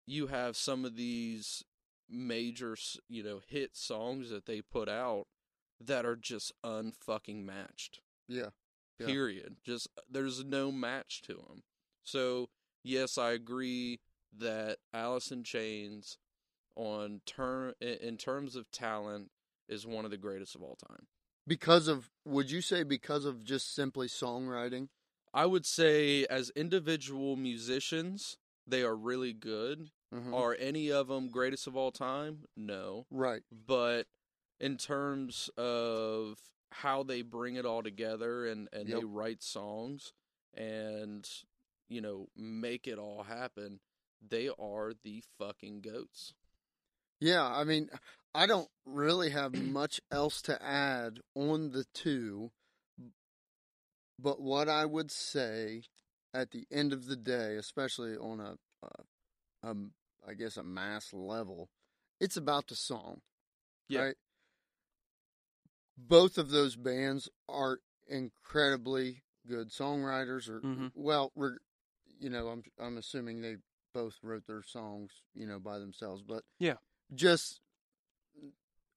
you 0.06 0.26
have 0.28 0.56
some 0.56 0.84
of 0.84 0.96
these 0.96 1.64
major, 2.08 2.76
you 3.08 3.22
know, 3.22 3.40
hit 3.46 3.76
songs 3.76 4.30
that 4.30 4.46
they 4.46 4.60
put 4.62 4.88
out 4.88 5.26
that 5.86 6.04
are 6.04 6.16
just 6.16 6.52
unfucking 6.64 7.44
matched. 7.44 8.00
Yeah. 8.28 8.50
Yeah. 8.98 9.06
Period. 9.06 9.56
Just 9.64 9.88
there's 10.08 10.44
no 10.44 10.70
match 10.70 11.22
to 11.22 11.34
them. 11.34 11.62
So 12.04 12.48
yes, 12.82 13.18
I 13.18 13.32
agree 13.32 14.00
that 14.36 14.78
Alice 14.92 15.30
in 15.30 15.42
Chains, 15.44 16.18
on 16.76 17.20
term 17.26 17.74
in 17.80 18.16
terms 18.16 18.56
of 18.56 18.70
talent, 18.70 19.30
is 19.68 19.86
one 19.86 20.04
of 20.04 20.10
the 20.10 20.16
greatest 20.16 20.54
of 20.54 20.62
all 20.62 20.76
time. 20.76 21.06
Because 21.46 21.88
of, 21.88 22.10
would 22.24 22.50
you 22.50 22.60
say 22.60 22.82
because 22.84 23.24
of 23.24 23.44
just 23.44 23.74
simply 23.74 24.08
songwriting? 24.08 24.88
I 25.32 25.46
would 25.46 25.66
say 25.66 26.24
as 26.26 26.50
individual 26.50 27.36
musicians, 27.36 28.38
they 28.66 28.82
are 28.82 28.96
really 28.96 29.32
good. 29.32 29.90
Mhm. 30.12 30.32
Are 30.32 30.54
any 30.54 30.90
of 30.90 31.08
them 31.08 31.28
greatest 31.28 31.66
of 31.66 31.76
all 31.76 31.90
time? 31.92 32.44
No. 32.56 33.06
Right. 33.10 33.42
but 33.50 34.06
in 34.64 34.78
terms 34.78 35.50
of 35.58 36.38
how 36.72 37.02
they 37.02 37.20
bring 37.20 37.56
it 37.56 37.66
all 37.66 37.82
together 37.82 38.46
and 38.46 38.68
and 38.72 38.88
Yep. 38.88 38.98
they 38.98 39.04
write 39.04 39.42
songs 39.42 40.12
and 40.54 41.28
you 41.88 42.00
know 42.00 42.28
make 42.34 42.86
it 42.88 42.98
all 42.98 43.24
happen 43.24 43.78
they 44.26 44.48
are 44.58 44.92
the 45.04 45.22
fucking 45.38 45.82
goats 45.82 46.32
Yeah, 47.20 47.46
I 47.46 47.64
mean, 47.64 47.90
I 48.34 48.46
don't 48.46 48.68
really 48.86 49.30
have 49.30 49.52
much 49.54 50.00
else 50.10 50.42
to 50.42 50.60
add 50.62 51.20
on 51.34 51.70
the 51.70 51.84
two, 51.94 52.50
but 54.18 54.40
what 54.40 54.68
I 54.68 54.84
would 54.84 55.10
say 55.10 55.82
at 56.32 56.50
the 56.50 56.66
end 56.70 56.92
of 56.92 57.06
the 57.06 57.16
day, 57.16 57.56
especially 57.56 58.16
on 58.16 58.40
a, 58.40 58.56
a, 58.82 59.70
a 59.70 59.74
I 60.26 60.34
guess 60.34 60.56
a 60.56 60.62
mass 60.64 61.12
level, 61.12 61.68
it's 62.20 62.36
about 62.36 62.66
the 62.68 62.74
song. 62.76 63.20
Yeah. 63.88 64.00
Right? 64.04 64.16
Both 65.96 66.38
of 66.38 66.50
those 66.50 66.76
bands 66.76 67.28
are 67.48 67.78
incredibly 68.06 69.22
good 69.46 69.70
songwriters 69.70 70.48
or 70.48 70.60
Mhm. 70.60 70.92
well, 70.94 71.32
you 72.18 72.30
know, 72.30 72.48
I'm 72.48 72.62
I'm 72.78 72.96
assuming 72.96 73.40
they 73.40 73.56
both 73.92 74.18
wrote 74.22 74.46
their 74.46 74.62
songs, 74.62 75.22
you 75.34 75.46
know, 75.46 75.58
by 75.60 75.78
themselves, 75.78 76.22
but 76.22 76.44
Yeah. 76.58 76.76
just 77.14 77.60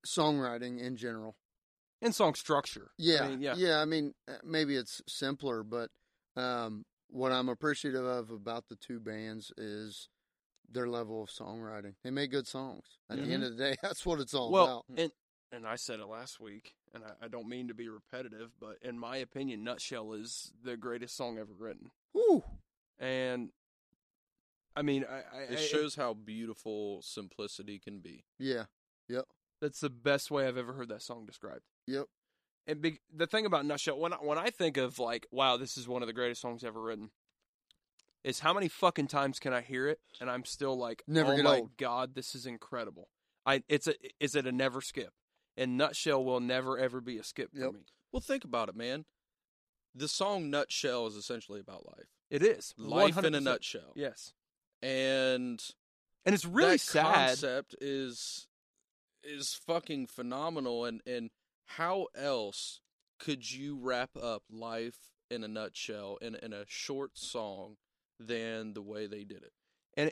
songwriting 0.05 0.79
in 0.79 0.95
general. 0.95 1.37
and 2.01 2.13
song 2.13 2.35
structure. 2.35 2.91
Yeah, 2.97 3.23
I 3.23 3.27
mean, 3.29 3.41
yeah, 3.41 3.55
yeah. 3.55 3.81
I 3.81 3.85
mean, 3.85 4.13
uh, 4.27 4.37
maybe 4.43 4.75
it's 4.75 5.01
simpler, 5.07 5.63
but 5.63 5.89
um, 6.35 6.85
what 7.09 7.31
I'm 7.31 7.49
appreciative 7.49 8.05
of 8.05 8.29
about 8.29 8.67
the 8.67 8.75
two 8.75 8.99
bands 8.99 9.51
is 9.57 10.07
their 10.69 10.87
level 10.87 11.23
of 11.23 11.29
songwriting. 11.29 11.95
They 12.03 12.11
make 12.11 12.29
good 12.29 12.45
songs. 12.45 12.99
At 13.09 13.17
the 13.17 13.31
end 13.31 13.43
of 13.43 13.57
the 13.57 13.63
day, 13.63 13.75
that's 13.81 14.05
what 14.05 14.19
it's 14.19 14.35
all 14.35 14.51
Well, 14.51 14.85
about. 14.87 14.99
and 14.99 15.11
and 15.51 15.65
I 15.67 15.75
said 15.75 15.99
it 15.99 16.05
last 16.05 16.39
week, 16.39 16.75
and 16.93 17.03
I, 17.03 17.25
I 17.25 17.27
don't 17.27 17.47
mean 17.49 17.67
to 17.67 17.73
be 17.73 17.89
repetitive, 17.89 18.51
but 18.59 18.77
in 18.81 18.97
my 18.99 19.17
opinion, 19.17 19.63
"Nutshell" 19.63 20.13
is 20.13 20.51
the 20.63 20.77
greatest 20.77 21.15
song 21.15 21.37
ever 21.37 21.53
written. 21.57 21.91
Whew. 22.13 22.43
And 22.99 23.49
I 24.75 24.81
mean, 24.81 25.05
I, 25.09 25.17
I 25.37 25.41
it 25.49 25.59
I- 25.59 25.61
shows 25.61 25.95
how 25.95 26.13
beautiful 26.13 27.01
simplicity 27.01 27.79
can 27.79 27.99
be 27.99 28.25
Yeah. 28.39 28.65
Yep. 29.09 29.25
that's 29.61 29.79
the 29.79 29.89
best 29.89 30.29
way 30.31 30.47
I've 30.47 30.57
ever 30.57 30.73
heard 30.73 30.89
that 30.89 31.01
song 31.01 31.25
described. 31.25 31.63
Yep. 31.87 32.05
And 32.67 32.81
big, 32.81 32.99
the 33.15 33.27
thing 33.27 33.45
about 33.45 33.65
Nutshell, 33.65 33.97
when 33.97 34.11
I, 34.13 34.17
when 34.17 34.37
I 34.37 34.49
think 34.49 34.75
of 34.77 34.99
like, 34.99 35.25
wow, 35.31 35.55
this 35.57 35.77
is 35.77 35.87
one 35.87 36.01
of 36.03 36.07
the 36.07 36.13
greatest 36.13 36.41
songs 36.41 36.63
ever 36.65 36.81
written, 36.81 37.11
is 38.25 38.41
how 38.41 38.53
many 38.53 38.67
fucking 38.67 39.07
times 39.07 39.39
can 39.39 39.53
I 39.53 39.61
hear 39.61 39.87
it 39.87 39.99
and 40.19 40.29
I'm 40.29 40.43
still 40.43 40.77
like, 40.77 41.01
Never 41.07 41.31
oh 41.33 41.35
get 41.37 41.45
my 41.45 41.57
old. 41.59 41.77
god, 41.77 42.13
this 42.13 42.35
is 42.35 42.45
incredible. 42.45 43.07
I 43.45 43.63
it's 43.69 43.87
a 43.87 43.93
is 44.19 44.35
it 44.35 44.45
a 44.45 44.51
never 44.51 44.81
skip? 44.81 45.13
And 45.57 45.75
Nutshell 45.77 46.23
will 46.23 46.39
never 46.39 46.77
ever 46.77 47.01
be 47.01 47.17
a 47.17 47.23
skip 47.23 47.51
for 47.51 47.59
Yep. 47.59 47.73
me. 47.73 47.79
well 48.11 48.21
think 48.21 48.43
about 48.43 48.69
it 48.69 48.75
man. 48.75 49.05
The 49.95 50.07
song 50.07 50.49
nutshell 50.51 51.07
is 51.07 51.15
essentially 51.15 51.59
about 51.59 51.85
life. 51.87 52.07
It 52.29 52.43
is. 52.43 52.73
Life 52.77 53.17
in 53.23 53.33
a 53.33 53.41
nutshell. 53.41 53.93
Yes, 53.95 54.33
and 54.83 55.63
and 56.25 56.35
it's 56.35 56.45
really 56.45 56.71
that 56.73 56.79
sad. 56.81 57.13
concept 57.29 57.75
is 57.81 58.47
is 59.23 59.53
fucking 59.55 60.07
phenomenal. 60.07 60.85
And 60.85 61.01
and 61.07 61.31
how 61.65 62.07
else 62.15 62.81
could 63.19 63.51
you 63.51 63.77
wrap 63.79 64.11
up 64.15 64.43
life 64.51 65.11
in 65.31 65.43
a 65.43 65.47
nutshell 65.47 66.17
in 66.21 66.35
in 66.35 66.53
a 66.53 66.65
short 66.67 67.17
song 67.17 67.77
than 68.19 68.73
the 68.73 68.81
way 68.83 69.07
they 69.07 69.23
did 69.23 69.41
it? 69.43 69.53
And 69.95 70.11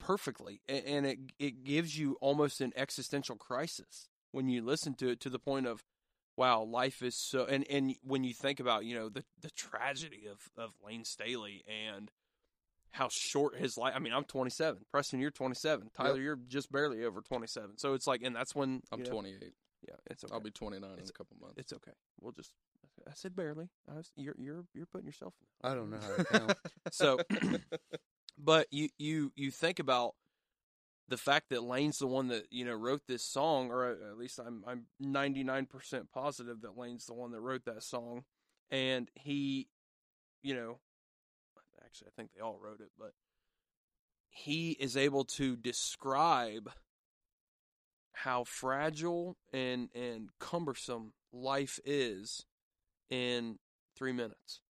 perfectly, 0.00 0.60
A- 0.68 0.86
and 0.88 1.06
it 1.06 1.18
it 1.38 1.64
gives 1.64 1.96
you 1.98 2.16
almost 2.20 2.60
an 2.60 2.72
existential 2.76 3.36
crisis 3.36 4.08
when 4.34 4.48
you 4.48 4.62
listen 4.62 4.94
to 4.94 5.08
it 5.10 5.20
to 5.20 5.30
the 5.30 5.38
point 5.38 5.66
of, 5.66 5.84
wow, 6.36 6.62
life 6.62 7.02
is 7.02 7.16
so. 7.16 7.44
And 7.44 7.64
and 7.70 7.94
when 8.02 8.24
you 8.24 8.34
think 8.34 8.60
about 8.60 8.84
you 8.84 8.94
know 8.94 9.08
the 9.08 9.24
the 9.40 9.50
tragedy 9.50 10.26
of 10.30 10.38
of 10.62 10.72
Layne 10.84 11.04
Staley 11.04 11.64
and 11.68 12.10
how 12.90 13.08
short 13.10 13.56
his 13.56 13.76
life. 13.76 13.92
I 13.96 13.98
mean, 13.98 14.12
I'm 14.12 14.22
27. 14.24 14.82
Preston, 14.92 15.18
you're 15.18 15.32
27. 15.32 15.90
Tyler, 15.96 16.20
you're 16.20 16.38
just 16.46 16.70
barely 16.70 17.04
over 17.04 17.22
27. 17.22 17.76
So 17.76 17.94
it's 17.94 18.06
like, 18.06 18.22
and 18.22 18.36
that's 18.36 18.54
when 18.54 18.82
i'm 18.92 19.00
you 19.00 19.04
know, 19.06 19.10
28 19.10 19.52
Yeah, 19.88 19.94
it's 20.06 20.22
okay. 20.22 20.32
i'll 20.32 20.38
be 20.40 20.52
29 20.52 20.88
in 20.88 20.98
a 21.00 21.12
couple 21.12 21.36
months 21.40 21.56
It's 21.58 21.72
okay. 21.72 21.90
We'll 22.20 22.32
just. 22.32 22.52
I 23.08 23.12
said 23.14 23.34
barely. 23.34 23.68
I 23.90 23.96
was, 23.96 24.12
you're 24.16 24.36
you're 24.38 24.64
you're 24.74 24.86
putting 24.86 25.06
yourself. 25.06 25.34
I 25.62 25.74
don't 25.74 25.90
know 25.90 25.98
how 26.00 26.16
to 26.16 26.24
count. 26.24 26.58
So, 26.92 27.18
but 28.38 28.68
you 28.70 28.88
you 28.98 29.32
you 29.34 29.50
think 29.50 29.80
about 29.80 30.14
the 31.08 31.16
fact 31.16 31.50
that 31.50 31.62
Layne's 31.62 31.98
the 31.98 32.06
one 32.06 32.28
that 32.28 32.46
you 32.50 32.64
know 32.64 32.74
wrote 32.74 33.02
this 33.06 33.24
song, 33.24 33.70
or 33.70 33.84
uh, 33.86 34.10
at 34.10 34.16
least 34.18 34.38
I'm 34.38 34.64
I'm 34.66 34.86
99 35.00 35.66
percent 35.66 36.10
positive 36.12 36.62
that 36.62 36.78
Layne's 36.78 37.06
the 37.06 37.14
one 37.14 37.32
that 37.32 37.40
wrote 37.40 37.64
that 37.66 37.82
song, 37.82 38.24
and 38.70 39.10
he, 39.14 39.68
you 40.42 40.54
know, 40.54 40.78
actually 41.84 42.08
I 42.08 42.12
think 42.16 42.30
they 42.34 42.40
all 42.40 42.58
wrote 42.62 42.80
it, 42.80 42.90
but 42.98 43.12
he 44.30 44.72
is 44.72 44.96
able 44.96 45.24
to 45.24 45.56
describe 45.56 46.70
how 48.12 48.44
fragile 48.44 49.36
and 49.52 49.88
and 49.94 50.30
cumbersome 50.40 51.12
life 51.32 51.78
is 51.84 52.44
in 53.10 53.58
three 53.96 54.12
minutes. 54.12 54.60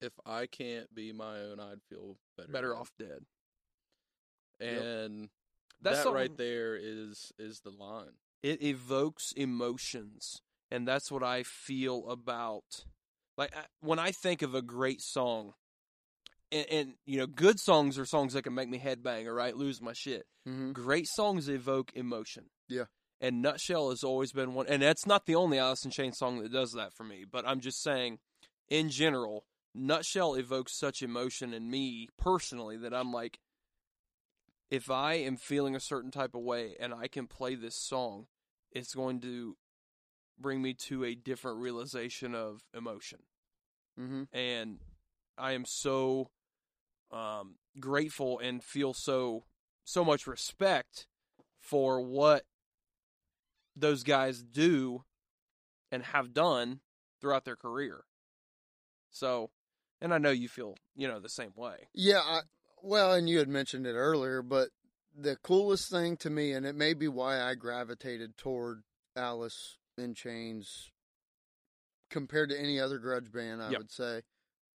if 0.00 0.12
i 0.26 0.46
can't 0.46 0.92
be 0.94 1.12
my 1.12 1.38
own 1.40 1.60
i'd 1.60 1.82
feel 1.88 2.16
better 2.36 2.52
Better 2.52 2.76
off 2.76 2.90
dead. 2.98 3.20
and 4.60 5.28
That's 5.84 6.04
that 6.04 6.12
right 6.12 6.36
there 6.36 6.76
is 6.76 7.30
is 7.38 7.60
the 7.60 7.70
line. 7.70 8.12
It 8.42 8.62
evokes 8.62 9.32
emotions 9.36 10.40
and 10.70 10.88
that's 10.88 11.10
what 11.10 11.22
i 11.22 11.42
feel 11.44 12.08
about 12.08 12.64
like 13.36 13.54
I- 13.56 13.66
when 13.80 13.98
i 13.98 14.10
think 14.10 14.42
of 14.42 14.54
a 14.54 14.62
great 14.62 15.00
song 15.02 15.52
and, 16.50 16.66
and 16.70 16.94
you 17.06 17.18
know 17.18 17.26
good 17.26 17.58
songs 17.60 17.98
are 17.98 18.04
songs 18.06 18.32
that 18.32 18.42
can 18.42 18.54
make 18.54 18.68
me 18.68 18.78
headbang 18.78 19.26
or 19.26 19.34
right? 19.34 19.56
Lose 19.56 19.80
my 19.80 19.92
shit. 19.94 20.24
Hmm 20.46 20.72
great 20.72 21.06
songs 21.06 21.48
evoke 21.48 21.92
emotion. 21.94 22.44
Yeah. 22.68 22.84
and 23.20 23.42
nutshell 23.42 23.90
has 23.90 24.02
always 24.02 24.32
been 24.32 24.54
one 24.54 24.66
and 24.68 24.82
that's 24.82 25.06
not 25.06 25.26
the 25.26 25.34
only 25.36 25.58
alice 25.58 25.84
in 25.84 25.90
chains 25.90 26.18
song 26.18 26.42
that 26.42 26.52
does 26.52 26.72
that 26.72 26.92
for 26.94 27.04
me 27.04 27.24
but 27.30 27.46
i'm 27.46 27.60
just 27.60 27.82
saying 27.82 28.18
in 28.68 28.88
general 28.90 29.44
nutshell 29.74 30.34
evokes 30.34 30.78
such 30.78 31.02
emotion 31.02 31.52
in 31.54 31.70
me 31.70 32.08
personally 32.18 32.76
that 32.78 32.92
i'm 32.94 33.12
like 33.12 33.38
if 34.70 34.90
i 34.90 35.14
am 35.14 35.36
feeling 35.36 35.74
a 35.74 35.80
certain 35.80 36.10
type 36.10 36.34
of 36.34 36.42
way 36.42 36.76
and 36.80 36.92
i 36.94 37.06
can 37.06 37.26
play 37.26 37.54
this 37.54 37.76
song 37.76 38.26
it's 38.72 38.94
going 38.94 39.20
to 39.20 39.56
bring 40.38 40.60
me 40.60 40.74
to 40.74 41.04
a 41.04 41.14
different 41.14 41.58
realization 41.58 42.34
of 42.34 42.64
emotion 42.74 43.18
hmm 43.96 44.24
and 44.32 44.78
I 45.36 45.52
am 45.52 45.64
so 45.64 46.30
um, 47.10 47.56
grateful 47.80 48.38
and 48.38 48.62
feel 48.62 48.94
so 48.94 49.44
so 49.84 50.04
much 50.04 50.26
respect 50.26 51.06
for 51.60 52.00
what 52.00 52.44
those 53.76 54.02
guys 54.02 54.42
do 54.42 55.04
and 55.90 56.02
have 56.04 56.32
done 56.32 56.80
throughout 57.20 57.44
their 57.44 57.56
career. 57.56 58.04
So, 59.10 59.50
and 60.00 60.14
I 60.14 60.18
know 60.18 60.30
you 60.30 60.48
feel 60.48 60.76
you 60.94 61.08
know 61.08 61.20
the 61.20 61.28
same 61.28 61.52
way. 61.56 61.88
Yeah, 61.92 62.20
I, 62.20 62.40
well, 62.84 63.12
and 63.12 63.28
you 63.28 63.38
had 63.38 63.48
mentioned 63.48 63.86
it 63.86 63.94
earlier, 63.94 64.42
but 64.42 64.68
the 65.16 65.36
coolest 65.36 65.90
thing 65.90 66.16
to 66.18 66.30
me, 66.30 66.52
and 66.52 66.66
it 66.66 66.74
may 66.74 66.92
be 66.94 67.08
why 67.08 67.40
I 67.40 67.54
gravitated 67.54 68.36
toward 68.36 68.82
Alice 69.16 69.78
in 69.96 70.14
Chains 70.14 70.90
compared 72.10 72.50
to 72.50 72.58
any 72.60 72.78
other 72.80 72.98
grudge 72.98 73.30
band, 73.32 73.62
I 73.62 73.70
Yep. 73.70 73.78
would 73.78 73.90
say. 73.92 74.22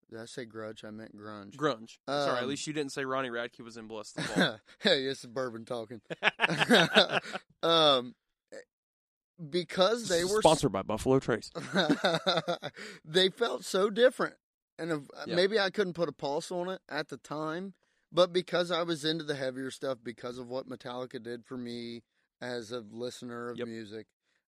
Did 0.10 0.20
I 0.20 0.26
say 0.26 0.46
grudge? 0.46 0.84
I 0.84 0.90
meant 0.90 1.16
grunge. 1.16 1.56
Grunge. 1.56 2.00
Sorry, 2.08 2.38
at 2.40 2.44
Um, 2.44 2.50
least 2.50 2.66
you 2.66 2.74
didn't 2.74 2.92
say 2.94 3.06
Ronnie 3.06 3.30
Radke 3.30 3.60
was 3.64 3.78
in 3.78 3.88
Blessthefall. 3.88 4.60
hey, 4.80 5.04
it's 5.06 5.24
bourbon 5.26 5.66
talking. 5.66 6.02
um, 7.64 8.16
because 9.50 10.08
they 10.08 10.24
were 10.24 10.42
sponsored 10.42 10.72
by 10.72 10.82
Buffalo 10.82 11.20
Trace. 11.20 11.52
they 13.06 13.30
felt 13.30 13.64
so 13.66 13.90
different, 13.90 14.36
and 14.78 14.92
if, 14.92 15.00
Yeah. 15.28 15.36
maybe 15.36 15.60
I 15.60 15.70
couldn't 15.70 15.94
put 15.94 16.10
a 16.10 16.14
pulse 16.14 16.52
on 16.52 16.70
it 16.70 16.82
at 16.90 17.10
the 17.10 17.18
time, 17.18 17.74
but 18.12 18.34
because 18.34 18.72
I 18.72 18.84
was 18.84 19.06
into 19.06 19.24
the 19.24 19.36
heavier 19.36 19.72
stuff, 19.72 20.00
because 20.04 20.38
of 20.38 20.48
what 20.48 20.68
Metallica 20.68 21.22
did 21.22 21.46
for 21.46 21.58
me 21.58 22.04
as 22.42 22.72
a 22.72 22.80
listener 22.80 23.50
of 23.50 23.58
Yep. 23.58 23.68
music, 23.68 24.08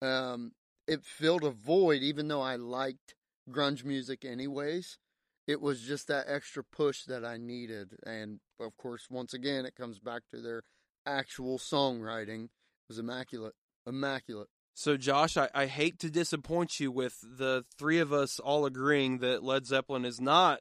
um, 0.01 0.53
it 0.87 1.05
filled 1.05 1.45
a 1.45 1.51
void. 1.51 2.03
Even 2.03 2.29
though 2.29 2.41
I 2.41 2.57
liked 2.57 3.15
grunge 3.51 3.85
music, 3.85 4.25
anyways, 4.25 4.99
it 5.47 5.61
was 5.61 5.83
just 5.83 6.09
that 6.09 6.27
extra 6.29 6.65
push 6.65 7.05
that 7.05 7.25
I 7.25 7.37
needed. 7.37 7.97
And 8.05 8.41
of 8.61 8.77
course, 8.77 9.09
once 9.11 9.35
again, 9.35 9.67
it 9.67 9.75
comes 9.75 9.99
back 9.99 10.23
to 10.31 10.41
their 10.41 10.63
actual 11.07 11.59
songwriting. 11.59 12.45
It 12.45 12.51
was 12.89 12.99
immaculate, 12.99 13.55
immaculate. 13.87 14.49
So, 14.75 14.97
Josh, 14.97 15.37
I, 15.37 15.51
I 15.55 15.67
hate 15.67 15.99
to 15.99 16.11
disappoint 16.11 16.81
you 16.81 16.91
with 16.91 17.19
the 17.23 17.65
three 17.77 17.99
of 17.99 18.13
us 18.13 18.39
all 18.39 18.65
agreeing 18.65 19.19
that 19.19 19.43
Led 19.43 19.67
Zeppelin 19.67 20.05
is 20.07 20.21
not 20.21 20.61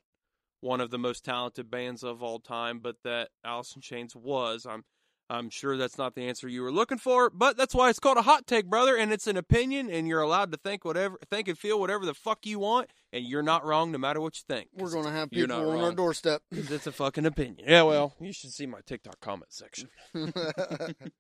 one 0.62 0.82
of 0.82 0.90
the 0.92 0.98
most 0.98 1.26
talented 1.26 1.70
bands 1.70 2.04
of 2.04 2.24
all 2.24 2.40
time, 2.40 2.80
but 2.80 2.96
that 3.04 3.30
Alice 3.44 3.76
in 3.76 3.82
Chains 3.82 4.16
was. 4.16 4.66
I'm 4.66 4.84
I'm 5.30 5.50
sure 5.50 5.78
that's 5.78 5.98
not 5.98 6.14
the 6.14 6.28
answer 6.28 6.50
you 6.50 6.62
were 6.62 6.74
looking 6.74 6.98
for, 6.98 7.30
but 7.30 7.56
that's 7.56 7.74
why 7.74 7.90
it's 7.90 8.00
called 8.00 8.18
a 8.18 8.22
hot 8.24 8.46
take, 8.48 8.66
brother, 8.66 8.98
and 8.98 9.14
it's 9.14 9.28
an 9.28 9.38
opinion, 9.38 9.90
and 9.90 10.06
you're 10.06 10.22
allowed 10.22 10.52
to 10.52 10.58
think 10.58 10.84
whatever, 10.84 11.18
think 11.30 11.48
and 11.48 11.58
feel 11.58 11.80
whatever 11.80 12.06
the 12.06 12.14
fuck 12.14 12.46
you 12.46 12.60
want, 12.60 12.90
and 13.14 13.24
you're 13.24 13.42
not 13.42 13.64
wrong 13.64 13.94
no 13.94 13.98
matter 13.98 14.20
what 14.20 14.36
you 14.36 14.44
think. 14.54 14.68
We're 14.74 14.92
going 14.92 15.06
to 15.06 15.12
have 15.12 15.32
people 15.32 15.56
on 15.56 15.80
our 15.80 15.94
doorstep. 15.94 16.42
it's 16.52 16.86
a 16.86 16.92
fucking 16.92 17.26
opinion. 17.26 17.66
Yeah, 17.66 17.84
well, 17.84 18.14
you 18.20 18.34
should 18.34 18.52
see 18.52 18.66
my 18.66 18.80
TikTok 18.86 19.22
comment 19.22 19.54
section. 19.54 19.88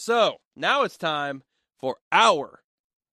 So 0.00 0.36
now 0.54 0.84
it's 0.84 0.96
time 0.96 1.42
for 1.80 1.96
our 2.12 2.60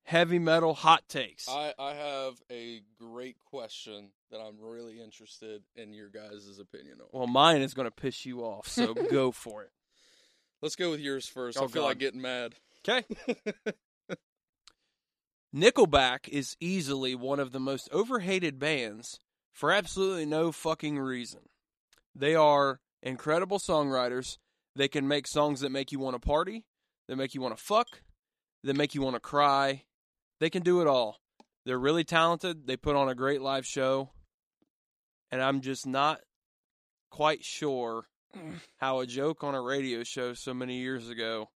heavy 0.06 0.38
metal 0.38 0.72
hot 0.72 1.06
takes. 1.08 1.48
I, 1.48 1.74
I 1.78 1.94
have 1.94 2.34
a 2.50 2.80
great 2.98 3.36
question 3.44 4.10
that 4.30 4.38
I'm 4.38 4.54
really 4.60 5.00
interested 5.00 5.62
in 5.74 5.92
your 5.92 6.08
guys' 6.08 6.58
opinion 6.58 7.00
on. 7.00 7.08
Well, 7.12 7.26
mine 7.26 7.60
is 7.60 7.74
going 7.74 7.86
to 7.86 7.94
piss 7.94 8.24
you 8.24 8.40
off, 8.40 8.68
so 8.68 8.94
go 9.10 9.32
for 9.32 9.62
it. 9.64 9.70
Let's 10.62 10.76
go 10.76 10.90
with 10.90 11.00
yours 11.00 11.28
first. 11.28 11.58
Oh, 11.58 11.64
I 11.64 11.66
feel 11.66 11.82
God. 11.82 11.88
like 11.88 11.98
getting 11.98 12.22
mad. 12.22 12.54
Okay. 12.88 13.04
Nickelback 15.54 16.28
is 16.28 16.56
easily 16.60 17.14
one 17.14 17.40
of 17.40 17.52
the 17.52 17.60
most 17.60 17.88
overhated 17.92 18.58
bands 18.58 19.20
for 19.52 19.72
absolutely 19.72 20.26
no 20.26 20.52
fucking 20.52 20.98
reason. 20.98 21.40
They 22.14 22.34
are 22.34 22.80
incredible 23.02 23.58
songwriters. 23.58 24.38
They 24.74 24.88
can 24.88 25.08
make 25.08 25.26
songs 25.26 25.60
that 25.60 25.70
make 25.70 25.92
you 25.92 25.98
want 25.98 26.14
to 26.14 26.20
party, 26.20 26.64
that 27.08 27.16
make 27.16 27.34
you 27.34 27.40
want 27.40 27.56
to 27.56 27.62
fuck, 27.62 28.02
that 28.64 28.76
make 28.76 28.94
you 28.94 29.00
want 29.02 29.16
to 29.16 29.20
cry. 29.20 29.82
They 30.40 30.50
can 30.50 30.62
do 30.62 30.80
it 30.80 30.86
all. 30.86 31.18
They're 31.64 31.78
really 31.78 32.04
talented. 32.04 32.66
They 32.66 32.76
put 32.76 32.96
on 32.96 33.08
a 33.08 33.14
great 33.14 33.40
live 33.40 33.66
show. 33.66 34.10
And 35.30 35.42
I'm 35.42 35.60
just 35.60 35.86
not 35.86 36.20
quite 37.10 37.44
sure 37.44 38.08
how 38.78 39.00
a 39.00 39.06
joke 39.06 39.42
on 39.42 39.54
a 39.54 39.60
radio 39.60 40.04
show 40.04 40.34
so 40.34 40.54
many 40.54 40.78
years 40.78 41.08
ago 41.08 41.48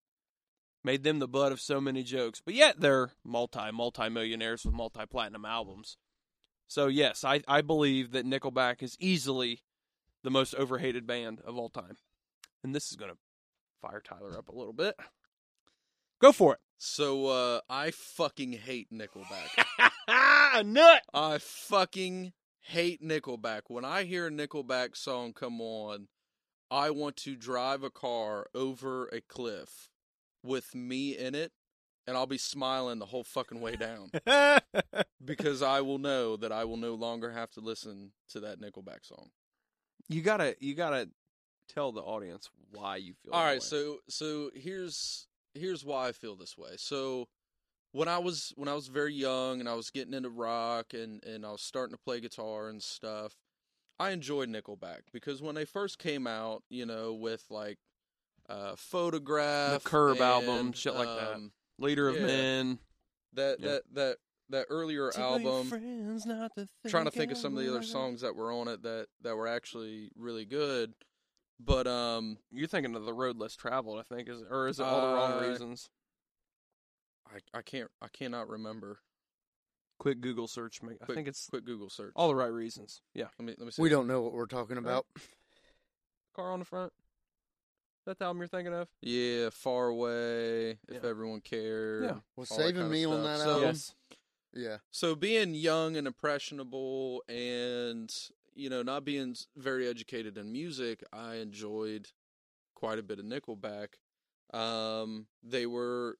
made 0.82 1.02
them 1.02 1.18
the 1.18 1.28
butt 1.28 1.52
of 1.52 1.60
so 1.60 1.80
many 1.80 2.02
jokes. 2.02 2.40
But 2.44 2.54
yet 2.54 2.80
they're 2.80 3.12
multi 3.24 3.70
multi 3.72 4.08
millionaires 4.08 4.64
with 4.64 4.74
multi 4.74 5.06
platinum 5.06 5.44
albums. 5.44 5.96
So 6.66 6.86
yes, 6.86 7.24
I, 7.24 7.42
I 7.46 7.60
believe 7.62 8.12
that 8.12 8.26
Nickelback 8.26 8.82
is 8.82 8.96
easily 8.98 9.62
the 10.22 10.30
most 10.30 10.54
overhated 10.54 11.06
band 11.06 11.40
of 11.44 11.56
all 11.56 11.68
time. 11.68 11.96
And 12.64 12.74
this 12.74 12.90
is 12.90 12.96
gonna 12.96 13.14
fire 13.80 14.00
Tyler 14.00 14.36
up 14.36 14.48
a 14.48 14.54
little 14.54 14.72
bit. 14.72 14.94
Go 16.20 16.32
for 16.32 16.54
it. 16.54 16.60
So 16.78 17.26
uh, 17.26 17.60
I 17.68 17.90
fucking 17.90 18.52
hate 18.52 18.88
Nickelback. 18.92 19.64
a 20.08 20.62
nut. 20.64 21.02
I 21.12 21.38
fucking 21.38 22.32
hate 22.60 23.02
Nickelback. 23.02 23.62
When 23.68 23.84
I 23.84 24.04
hear 24.04 24.26
a 24.26 24.30
Nickelback 24.30 24.96
song 24.96 25.32
come 25.32 25.60
on, 25.60 26.08
I 26.70 26.90
want 26.90 27.16
to 27.18 27.36
drive 27.36 27.82
a 27.82 27.90
car 27.90 28.46
over 28.54 29.06
a 29.08 29.20
cliff 29.20 29.90
with 30.42 30.74
me 30.74 31.16
in 31.16 31.34
it, 31.34 31.52
and 32.06 32.16
I'll 32.16 32.26
be 32.26 32.38
smiling 32.38 32.98
the 32.98 33.06
whole 33.06 33.24
fucking 33.24 33.60
way 33.60 33.76
down 33.76 34.10
because 35.24 35.62
I 35.62 35.80
will 35.80 35.98
know 35.98 36.36
that 36.36 36.52
I 36.52 36.64
will 36.64 36.76
no 36.76 36.94
longer 36.94 37.30
have 37.30 37.50
to 37.52 37.60
listen 37.60 38.12
to 38.30 38.40
that 38.40 38.60
Nickelback 38.60 39.04
song. 39.04 39.30
you 40.08 40.22
gotta 40.22 40.56
you 40.60 40.74
gotta 40.74 41.10
tell 41.68 41.92
the 41.92 42.00
audience 42.00 42.48
why 42.72 42.96
you 42.96 43.14
feel. 43.22 43.32
All 43.32 43.40
that 43.40 43.46
right, 43.46 43.54
way. 43.56 43.60
so 43.60 43.98
so 44.08 44.50
here's 44.54 45.26
here's 45.54 45.84
why 45.84 46.08
I 46.08 46.12
feel 46.12 46.36
this 46.36 46.56
way. 46.56 46.72
So 46.76 47.28
when 47.92 48.08
I 48.08 48.18
was 48.18 48.52
when 48.56 48.68
I 48.68 48.74
was 48.74 48.88
very 48.88 49.14
young 49.14 49.60
and 49.60 49.68
I 49.68 49.74
was 49.74 49.90
getting 49.90 50.14
into 50.14 50.30
rock 50.30 50.94
and 50.94 51.24
and 51.24 51.44
I 51.44 51.52
was 51.52 51.62
starting 51.62 51.94
to 51.94 52.02
play 52.02 52.20
guitar 52.20 52.68
and 52.68 52.82
stuff, 52.82 53.36
I 53.98 54.10
enjoyed 54.10 54.48
Nickelback 54.48 55.00
because 55.12 55.42
when 55.42 55.54
they 55.54 55.64
first 55.64 55.98
came 55.98 56.26
out, 56.26 56.62
you 56.70 56.86
know, 56.86 57.12
with 57.14 57.44
like 57.50 57.78
uh 58.48 58.74
photograph 58.76 59.82
the 59.82 59.88
Curb 59.88 60.12
and, 60.20 60.22
album, 60.22 60.72
shit 60.72 60.94
like 60.94 61.08
that. 61.08 61.34
um, 61.34 61.52
Leader 61.78 62.08
of 62.08 62.16
Yeah. 62.16 62.26
Men. 62.26 62.78
That 63.32 63.60
Yeah. 63.60 63.68
that 63.68 63.82
that 63.94 64.16
that 64.50 64.66
earlier 64.68 64.94
your 64.96 65.16
album 65.16 65.68
friends 65.68 66.24
to 66.24 66.68
trying 66.88 67.04
to 67.04 67.10
think 67.10 67.20
think 67.20 67.32
of 67.32 67.38
some 67.38 67.56
of 67.56 67.62
the 67.62 67.70
other 67.70 67.82
songs 67.82 68.20
that 68.22 68.34
were 68.34 68.52
on 68.52 68.68
it 68.68 68.82
that 68.82 69.06
that 69.22 69.36
were 69.36 69.46
actually 69.46 70.10
really 70.16 70.44
good. 70.44 70.94
But 71.62 71.86
um 71.86 72.38
You're 72.50 72.68
thinking 72.68 72.94
of 72.96 73.04
the 73.04 73.12
road 73.12 73.36
less 73.36 73.54
traveled, 73.54 73.98
I 73.98 74.02
think, 74.02 74.28
is 74.28 74.42
or 74.48 74.68
is 74.68 74.80
it 74.80 74.84
all 74.84 75.00
the 75.08 75.14
wrong 75.14 75.32
Uh, 75.44 75.48
reasons? 75.48 75.90
I 77.26 77.38
I 77.58 77.62
can't 77.62 77.90
I 78.00 78.08
cannot 78.08 78.48
remember. 78.48 79.00
Quick 79.98 80.22
Google 80.22 80.48
search. 80.48 80.82
Make, 80.82 80.96
I 81.02 81.04
Quick- 81.04 81.16
think 81.16 81.28
it's 81.28 81.46
Quick 81.48 81.64
Google 81.66 81.90
search. 81.90 82.12
all 82.16 82.28
the 82.28 82.34
right 82.34 82.46
reasons. 82.46 83.02
Yeah, 83.12 83.26
let 83.38 83.44
me 83.46 83.54
let 83.58 83.66
me 83.66 83.70
see. 83.72 83.82
We 83.82 83.90
don't 83.90 84.06
know 84.06 84.22
what 84.22 84.32
we're 84.32 84.46
talking 84.46 84.78
about. 84.78 85.06
car 86.34 86.50
on 86.52 86.60
the 86.60 86.64
front. 86.64 86.92
Is 87.98 88.04
that 88.06 88.18
the 88.18 88.24
album 88.24 88.38
you're 88.40 88.48
thinking 88.48 88.72
of? 88.72 88.88
Yeah, 89.02 89.50
Far 89.50 89.88
Away, 89.88 90.70
If 90.88 91.02
Yeah. 91.04 91.10
Everyone 91.10 91.42
Cared. 91.42 92.04
Yeah. 92.04 92.20
Was 92.36 92.50
all 92.50 92.56
that 92.56 92.62
saving 92.62 92.76
kinda 92.82 92.90
me 92.90 93.04
on 93.04 93.12
stuff. 93.12 93.24
that 93.24 93.38
So- 93.44 93.50
album? 93.50 93.64
yes. 93.66 93.94
Yeah. 94.54 94.78
So 94.90 95.14
being 95.14 95.54
young 95.54 95.96
and 95.96 96.06
impressionable 96.06 97.22
and 97.28 98.10
you 98.54 98.68
know 98.70 98.82
not 98.82 99.04
being 99.04 99.36
very 99.56 99.88
educated 99.88 100.36
in 100.38 100.52
music, 100.52 101.02
I 101.12 101.36
enjoyed 101.36 102.08
quite 102.74 102.98
a 102.98 103.02
bit 103.02 103.18
of 103.18 103.24
Nickelback. 103.24 103.94
Um, 104.52 105.26
they 105.42 105.66
were 105.66 106.16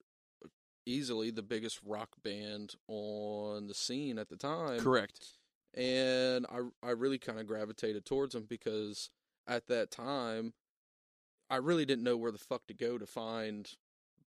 easily 0.86 1.30
the 1.30 1.42
biggest 1.42 1.80
rock 1.84 2.10
band 2.22 2.74
on 2.88 3.66
the 3.66 3.74
scene 3.74 4.18
at 4.18 4.28
the 4.28 4.36
time. 4.36 4.80
Correct. 4.80 5.20
and 5.74 6.46
I 6.50 6.60
I 6.82 6.90
really 6.90 7.18
kind 7.18 7.38
of 7.38 7.46
gravitated 7.46 8.04
towards 8.04 8.34
them 8.34 8.46
because 8.48 9.10
at 9.46 9.66
that 9.68 9.90
time 9.90 10.52
I 11.48 11.56
really 11.56 11.84
didn't 11.84 12.04
know 12.04 12.16
where 12.16 12.32
the 12.32 12.38
fuck 12.38 12.66
to 12.68 12.74
go 12.74 12.98
to 12.98 13.06
find 13.06 13.68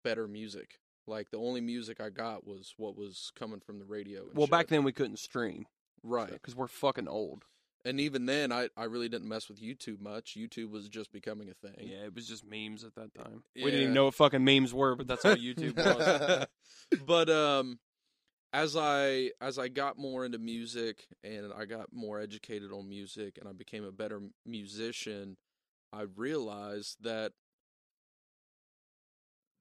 better 0.03 0.27
music. 0.27 0.79
Like 1.07 1.29
the 1.31 1.37
only 1.37 1.61
music 1.61 1.99
I 1.99 2.09
got 2.09 2.45
was 2.47 2.73
what 2.77 2.95
was 2.95 3.31
coming 3.35 3.59
from 3.59 3.79
the 3.79 3.85
radio. 3.85 4.21
and 4.27 4.35
Well, 4.35 4.47
back 4.47 4.67
then 4.67 4.83
we 4.83 4.91
couldn't 4.91 5.19
stream, 5.19 5.65
right? 6.03 6.31
Because 6.31 6.55
we're 6.55 6.67
fucking 6.67 7.07
old. 7.07 7.45
And 7.83 7.99
even 7.99 8.25
then, 8.25 8.51
I 8.51 8.69
I 8.77 8.85
really 8.85 9.09
didn't 9.09 9.27
mess 9.27 9.49
with 9.49 9.61
YouTube 9.61 10.01
much. 10.01 10.35
YouTube 10.37 10.69
was 10.71 10.87
just 10.87 11.11
becoming 11.11 11.49
a 11.49 11.53
thing. 11.53 11.89
Yeah, 11.89 12.05
it 12.05 12.13
was 12.13 12.27
just 12.27 12.45
memes 12.45 12.83
at 12.83 12.95
that 12.95 13.13
time. 13.15 13.43
We 13.55 13.65
didn't 13.65 13.81
even 13.81 13.93
know 13.93 14.05
what 14.05 14.15
fucking 14.15 14.43
memes 14.43 14.73
were, 14.73 14.95
but 14.95 15.07
that's 15.07 15.25
all 15.25 15.35
YouTube 15.35 15.75
was. 15.77 16.47
but 17.05 17.29
um 17.29 17.79
as 18.53 18.75
I 18.75 19.31
as 19.39 19.57
I 19.57 19.69
got 19.69 19.97
more 19.97 20.25
into 20.25 20.37
music 20.37 21.07
and 21.23 21.51
I 21.57 21.65
got 21.65 21.93
more 21.93 22.19
educated 22.19 22.71
on 22.71 22.89
music 22.89 23.37
and 23.39 23.47
I 23.47 23.53
became 23.53 23.85
a 23.85 23.91
better 23.91 24.21
musician, 24.45 25.37
I 25.93 26.03
realized 26.15 26.97
that 27.01 27.33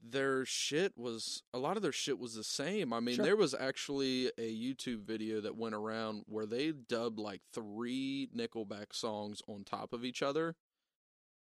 their 0.03 0.45
shit 0.47 0.97
was 0.97 1.43
a 1.53 1.59
lot 1.59 1.77
of 1.77 1.83
their 1.83 1.93
shit 1.93 2.19
was 2.19 2.35
the 2.35 2.45
same. 2.45 2.93
I 2.93 3.01
mean, 3.01 3.17
Sure. 3.17 3.25
there 3.25 3.37
was 3.37 3.55
actually 3.55 4.29
a 4.39 4.55
YouTube 4.55 5.03
video 5.03 5.41
that 5.43 5.57
went 5.57 5.75
around 5.75 6.25
where 6.27 6.47
they 6.47 6.73
dubbed 6.73 7.19
like 7.19 7.43
three 7.53 8.29
Nickelback 8.35 8.93
songs 8.95 9.43
on 9.47 9.65
top 9.65 9.93
of 9.93 10.05
each 10.05 10.23
other 10.23 10.57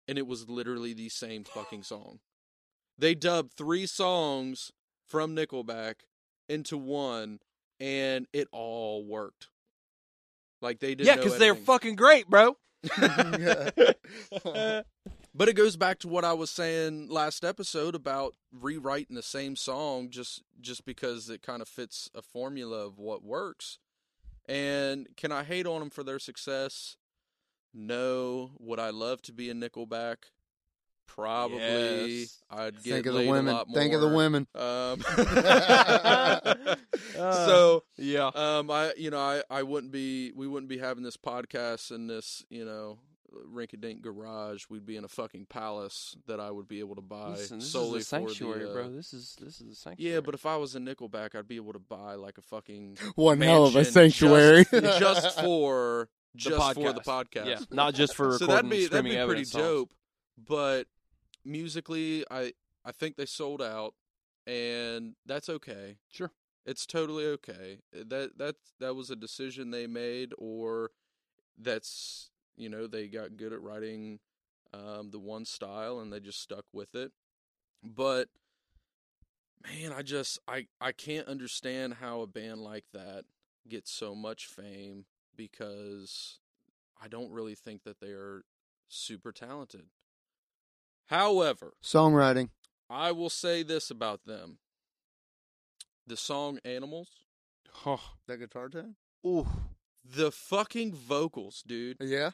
and 0.08 0.18
it 0.18 0.26
was 0.26 0.48
literally 0.48 0.92
the 0.92 1.08
same 1.08 1.44
fucking 1.44 1.82
song. 1.84 2.18
They 2.98 3.14
dubbed 3.14 3.54
three 3.54 3.86
songs 3.86 4.72
from 5.06 5.34
Nickelback 5.34 6.00
into 6.48 6.76
one, 6.76 7.38
and 7.78 8.26
it 8.32 8.48
all 8.52 9.04
worked. 9.04 9.48
Like 10.60 10.80
they 10.80 10.94
did. 10.94 11.06
yeah, 11.06 11.16
because 11.16 11.38
they're 11.38 11.54
fucking 11.54 11.96
great, 11.96 12.28
bro. 12.28 12.56
But 15.32 15.48
it 15.48 15.54
goes 15.54 15.76
back 15.76 16.00
to 16.00 16.08
what 16.08 16.24
I 16.24 16.32
was 16.32 16.50
saying 16.50 17.08
last 17.08 17.44
episode 17.44 17.94
about 17.94 18.34
rewriting 18.52 19.14
the 19.14 19.22
same 19.22 19.54
song 19.54 20.10
just 20.10 20.42
just 20.60 20.84
because 20.84 21.30
it 21.30 21.40
kind 21.42 21.62
of 21.62 21.68
fits 21.68 22.10
a 22.14 22.22
formula 22.22 22.84
of 22.86 22.98
what 22.98 23.22
works. 23.22 23.78
And 24.48 25.06
can 25.16 25.30
I 25.30 25.44
hate 25.44 25.66
on 25.66 25.78
them 25.80 25.90
for 25.90 26.02
their 26.02 26.18
success? 26.18 26.96
No. 27.72 28.50
Would 28.58 28.80
I 28.80 28.90
love 28.90 29.22
to 29.22 29.32
be 29.32 29.48
a 29.50 29.54
Nickelback? 29.54 30.16
Probably. 31.06 32.20
Yes. 32.20 32.42
I'd 32.50 32.82
get 32.82 32.94
Think 32.94 33.06
of 33.06 33.14
laid 33.14 33.26
the 33.26 33.30
a 33.30 33.32
women. 33.32 33.54
lot 33.54 33.68
more. 33.68 33.78
Think 33.80 33.94
of 33.94 34.00
the 34.00 34.08
women. 34.08 34.46
Um, 34.54 35.00
so 37.14 37.84
yeah, 37.96 38.30
um, 38.34 38.70
I 38.70 38.92
you 38.96 39.10
know 39.10 39.18
I 39.18 39.42
I 39.50 39.62
wouldn't 39.62 39.92
be 39.92 40.32
we 40.34 40.46
wouldn't 40.46 40.68
be 40.68 40.78
having 40.78 41.02
this 41.02 41.16
podcast 41.16 41.90
and 41.90 42.08
this 42.08 42.44
you 42.48 42.64
know 42.64 42.98
rinky-dink 43.52 44.02
garage. 44.02 44.64
We'd 44.68 44.86
be 44.86 44.96
in 44.96 45.04
a 45.04 45.08
fucking 45.08 45.46
palace 45.46 46.16
that 46.26 46.40
I 46.40 46.50
would 46.50 46.68
be 46.68 46.80
able 46.80 46.96
to 46.96 47.02
buy 47.02 47.30
Listen, 47.30 47.58
this 47.58 47.70
solely 47.70 48.00
is 48.00 48.06
a 48.06 48.08
sanctuary, 48.08 48.60
for 48.60 48.64
the. 48.66 48.70
Uh, 48.70 48.74
bro. 48.74 48.88
This 48.90 49.12
is 49.12 49.36
this 49.40 49.60
is 49.60 49.72
a 49.72 49.74
sanctuary. 49.74 50.14
yeah, 50.14 50.20
but 50.20 50.34
if 50.34 50.46
I 50.46 50.56
was 50.56 50.74
a 50.74 50.80
Nickelback, 50.80 51.34
I'd 51.34 51.48
be 51.48 51.56
able 51.56 51.72
to 51.72 51.78
buy 51.78 52.14
like 52.14 52.38
a 52.38 52.42
fucking 52.42 52.98
One 53.14 53.40
hell 53.40 53.66
of 53.66 53.76
a 53.76 53.84
sanctuary. 53.84 54.64
just, 54.70 55.00
just 55.00 55.40
for 55.44 56.08
just 56.36 56.74
for 56.74 56.92
the 56.92 57.00
podcast. 57.00 57.32
podcast. 57.32 57.46
yeah, 57.46 57.58
not 57.70 57.94
just 57.94 58.14
for 58.14 58.32
so 58.38 58.46
recording 58.46 58.54
that'd 58.54 58.70
be 58.70 58.76
that'd 58.86 58.88
streaming 58.88 59.12
be 59.12 59.16
pretty 59.16 59.22
evidence 59.22 59.50
songs. 59.52 59.64
dope. 59.64 59.90
But 60.46 60.86
musically, 61.44 62.24
I 62.30 62.52
I 62.84 62.92
think 62.92 63.16
they 63.16 63.26
sold 63.26 63.60
out, 63.62 63.94
and 64.46 65.14
that's 65.26 65.48
okay. 65.48 65.96
Sure. 66.10 66.30
it's 66.64 66.86
totally 66.86 67.26
okay. 67.26 67.78
That 67.92 68.38
that 68.38 68.56
that 68.78 68.94
was 68.94 69.10
a 69.10 69.16
decision 69.16 69.70
they 69.70 69.86
made, 69.86 70.32
or 70.38 70.90
that's 71.58 72.30
you 72.60 72.68
know 72.68 72.86
they 72.86 73.08
got 73.08 73.36
good 73.36 73.52
at 73.52 73.62
writing 73.62 74.20
um, 74.72 75.10
the 75.10 75.18
one 75.18 75.44
style 75.44 75.98
and 76.00 76.12
they 76.12 76.20
just 76.20 76.40
stuck 76.40 76.64
with 76.72 76.94
it. 76.94 77.12
But 77.82 78.28
man, 79.64 79.92
I 79.92 80.02
just 80.02 80.38
I 80.46 80.66
I 80.80 80.92
can't 80.92 81.26
understand 81.28 81.94
how 81.94 82.20
a 82.20 82.26
band 82.26 82.60
like 82.60 82.84
that 82.92 83.24
gets 83.68 83.90
so 83.90 84.14
much 84.14 84.46
fame 84.46 85.06
because 85.36 86.38
I 87.02 87.08
don't 87.08 87.32
really 87.32 87.54
think 87.54 87.84
that 87.84 88.00
they 88.00 88.08
are 88.10 88.42
super 88.88 89.32
talented. 89.32 89.86
However, 91.06 91.72
Songwriting. 91.82 92.50
I 92.88 93.12
will 93.12 93.30
say 93.30 93.62
this 93.62 93.90
about 93.90 94.26
them. 94.26 94.58
The 96.06 96.16
song 96.16 96.58
Animals, 96.64 97.08
Oh, 97.86 98.00
That 98.26 98.38
guitar 98.38 98.68
tone? 98.68 98.96
ooh, 99.24 99.46
the 100.04 100.30
fucking 100.32 100.92
vocals, 100.94 101.62
dude. 101.66 101.98
Yeah. 102.00 102.30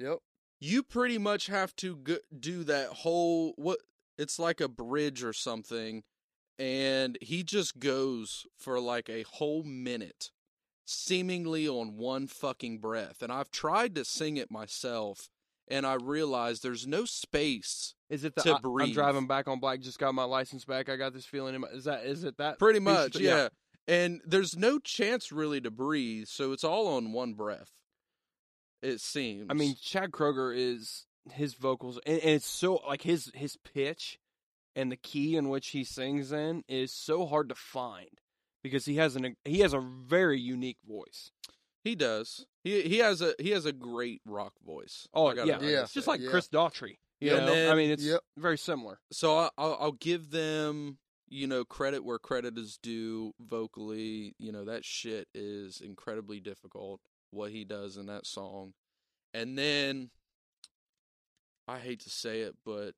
Yep. 0.00 0.18
You 0.58 0.82
pretty 0.82 1.18
much 1.18 1.46
have 1.46 1.74
to 1.76 1.96
go- 1.96 2.18
do 2.38 2.64
that 2.64 2.88
whole 2.88 3.54
what 3.56 3.78
it's 4.18 4.38
like 4.38 4.60
a 4.60 4.68
bridge 4.68 5.22
or 5.22 5.32
something 5.32 6.02
and 6.58 7.16
he 7.22 7.42
just 7.42 7.78
goes 7.78 8.46
for 8.58 8.78
like 8.78 9.08
a 9.08 9.22
whole 9.22 9.62
minute 9.62 10.30
seemingly 10.84 11.66
on 11.66 11.96
one 11.96 12.26
fucking 12.26 12.78
breath. 12.78 13.22
And 13.22 13.32
I've 13.32 13.50
tried 13.50 13.94
to 13.94 14.04
sing 14.04 14.36
it 14.36 14.50
myself 14.50 15.30
and 15.68 15.86
I 15.86 15.94
realized 15.94 16.62
there's 16.62 16.86
no 16.86 17.04
space 17.04 17.94
is 18.10 18.24
it 18.24 18.34
the 18.34 18.42
To 18.42 18.50
I, 18.50 18.82
am 18.82 18.92
driving 18.92 19.26
back 19.28 19.46
on 19.48 19.60
black? 19.60 19.80
Just 19.80 20.00
got 20.00 20.14
my 20.14 20.24
license 20.24 20.64
back. 20.64 20.88
I 20.88 20.96
got 20.96 21.14
this 21.14 21.24
feeling. 21.24 21.54
In 21.54 21.60
my, 21.60 21.68
is 21.68 21.84
that 21.84 22.04
is 22.04 22.24
it 22.24 22.36
that 22.38 22.58
Pretty 22.58 22.80
much, 22.80 23.12
th- 23.12 23.24
yeah. 23.24 23.48
And 23.86 24.20
there's 24.26 24.56
no 24.56 24.78
chance 24.78 25.32
really 25.32 25.60
to 25.60 25.70
breathe, 25.70 26.26
so 26.26 26.52
it's 26.52 26.64
all 26.64 26.88
on 26.88 27.12
one 27.12 27.34
breath. 27.34 27.70
It 28.82 29.00
seems. 29.00 29.46
I 29.50 29.54
mean, 29.54 29.74
Chad 29.80 30.10
Kroeger 30.10 30.54
is 30.56 31.06
his 31.32 31.54
vocals, 31.54 31.98
and, 32.06 32.18
and 32.20 32.30
it's 32.30 32.46
so 32.46 32.76
like 32.86 33.02
his 33.02 33.30
his 33.34 33.56
pitch 33.58 34.18
and 34.76 34.90
the 34.90 34.96
key 34.96 35.36
in 35.36 35.48
which 35.48 35.68
he 35.68 35.84
sings 35.84 36.32
in 36.32 36.62
is 36.68 36.92
so 36.92 37.26
hard 37.26 37.48
to 37.50 37.54
find 37.54 38.08
because 38.62 38.84
he 38.86 38.96
has 38.96 39.16
an 39.16 39.36
he 39.44 39.60
has 39.60 39.72
a 39.74 39.80
very 39.80 40.40
unique 40.40 40.78
voice. 40.88 41.30
he 41.84 41.94
does. 41.94 42.46
He 42.64 42.82
he 42.82 42.98
has 42.98 43.20
a 43.22 43.34
he 43.38 43.50
has 43.50 43.66
a 43.66 43.72
great 43.72 44.22
rock 44.26 44.54
voice. 44.64 45.06
Oh 45.14 45.26
I 45.26 45.34
gotta- 45.34 45.48
yeah, 45.48 45.70
Yeah. 45.70 45.82
it's 45.82 45.92
just 45.92 46.06
like 46.08 46.20
Yeah. 46.20 46.30
Chris 46.30 46.48
Daughtry. 46.48 46.98
You 47.20 47.32
Yeah, 47.32 47.40
know, 47.40 47.46
then- 47.54 47.70
I 47.72 47.74
mean, 47.74 47.90
it's 47.90 48.02
Yep. 48.04 48.20
very 48.38 48.56
similar. 48.58 48.98
So 49.12 49.36
I- 49.36 49.50
I'll 49.58 49.76
I'll 49.80 49.92
give 49.92 50.30
them 50.30 50.98
you 51.28 51.46
know 51.46 51.64
credit 51.64 52.02
where 52.04 52.18
credit 52.18 52.56
is 52.58 52.78
due 52.82 53.34
vocally. 53.40 54.34
You 54.38 54.52
know 54.52 54.64
that 54.64 54.84
shit 54.84 55.28
is 55.34 55.80
incredibly 55.80 56.40
difficult. 56.40 57.00
What 57.30 57.50
he 57.50 57.64
does 57.64 57.96
in 57.96 58.06
that 58.06 58.26
song, 58.26 58.72
and 59.32 59.56
then 59.56 60.10
I 61.68 61.78
hate 61.78 62.00
to 62.00 62.10
say 62.10 62.40
it, 62.40 62.56
but 62.64 62.92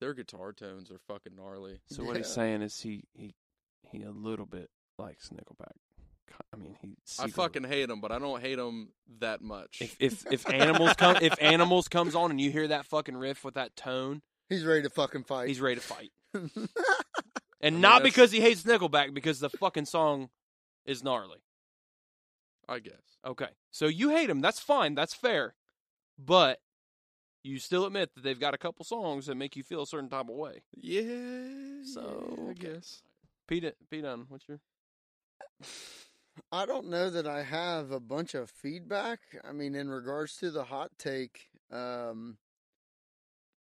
their 0.00 0.14
guitar 0.14 0.52
tones 0.52 0.90
are 0.90 1.00
fucking 1.08 1.36
gnarly. 1.36 1.80
So 1.88 2.04
what 2.04 2.16
he's 2.16 2.28
saying 2.28 2.62
is 2.62 2.80
he 2.80 3.04
he 3.14 3.34
he 3.90 4.02
a 4.02 4.10
little 4.10 4.46
bit 4.46 4.70
likes 4.98 5.30
Nickelback. 5.30 5.76
I 6.52 6.56
mean, 6.56 6.76
he. 6.80 6.96
I 7.18 7.28
fucking 7.28 7.64
hate 7.64 7.90
him, 7.90 8.00
but 8.00 8.10
I 8.12 8.18
don't 8.18 8.40
hate 8.40 8.58
him 8.58 8.88
that 9.20 9.42
much. 9.42 9.78
If 9.80 9.96
if 10.00 10.24
if 10.30 10.48
animals 10.48 10.94
come 10.94 11.16
if 11.20 11.34
animals 11.40 11.88
comes 11.88 12.14
on 12.14 12.30
and 12.30 12.40
you 12.40 12.50
hear 12.50 12.68
that 12.68 12.86
fucking 12.86 13.16
riff 13.16 13.44
with 13.44 13.54
that 13.54 13.76
tone, 13.76 14.22
He's 14.48 14.64
ready 14.64 14.82
to 14.82 14.90
fucking 14.90 15.24
fight. 15.24 15.48
he's 15.48 15.60
ready 15.60 15.76
to 15.76 15.80
fight. 15.80 16.10
and 16.34 16.50
mean, 17.62 17.80
not 17.80 18.02
because 18.02 18.30
he 18.32 18.40
hates 18.40 18.62
Nickelback, 18.62 19.14
because 19.14 19.40
the 19.40 19.50
fucking 19.50 19.86
song 19.86 20.28
is 20.84 21.02
gnarly. 21.02 21.38
I 22.72 22.78
guess. 22.78 23.18
Okay, 23.26 23.48
so 23.70 23.86
you 23.86 24.08
hate 24.10 24.30
him. 24.30 24.40
That's 24.40 24.58
fine. 24.58 24.94
That's 24.94 25.12
fair. 25.12 25.54
But 26.18 26.58
you 27.42 27.58
still 27.58 27.84
admit 27.84 28.14
that 28.14 28.24
they've 28.24 28.40
got 28.40 28.54
a 28.54 28.58
couple 28.58 28.84
songs 28.84 29.26
that 29.26 29.34
make 29.34 29.56
you 29.56 29.62
feel 29.62 29.82
a 29.82 29.86
certain 29.86 30.08
type 30.08 30.28
of 30.28 30.36
way. 30.36 30.62
Yeah. 30.74 31.84
So, 31.84 32.36
yeah, 32.38 32.50
I 32.50 32.52
guess. 32.54 33.02
Pete, 33.46 33.74
Pete, 33.90 34.02
Dunn, 34.02 34.26
what's 34.28 34.48
your? 34.48 34.60
I 36.50 36.64
don't 36.64 36.88
know 36.88 37.10
that 37.10 37.26
I 37.26 37.42
have 37.42 37.90
a 37.90 38.00
bunch 38.00 38.34
of 38.34 38.48
feedback. 38.48 39.20
I 39.46 39.52
mean, 39.52 39.74
in 39.74 39.90
regards 39.90 40.36
to 40.38 40.50
the 40.50 40.64
hot 40.64 40.92
take, 40.98 41.48
um, 41.70 42.38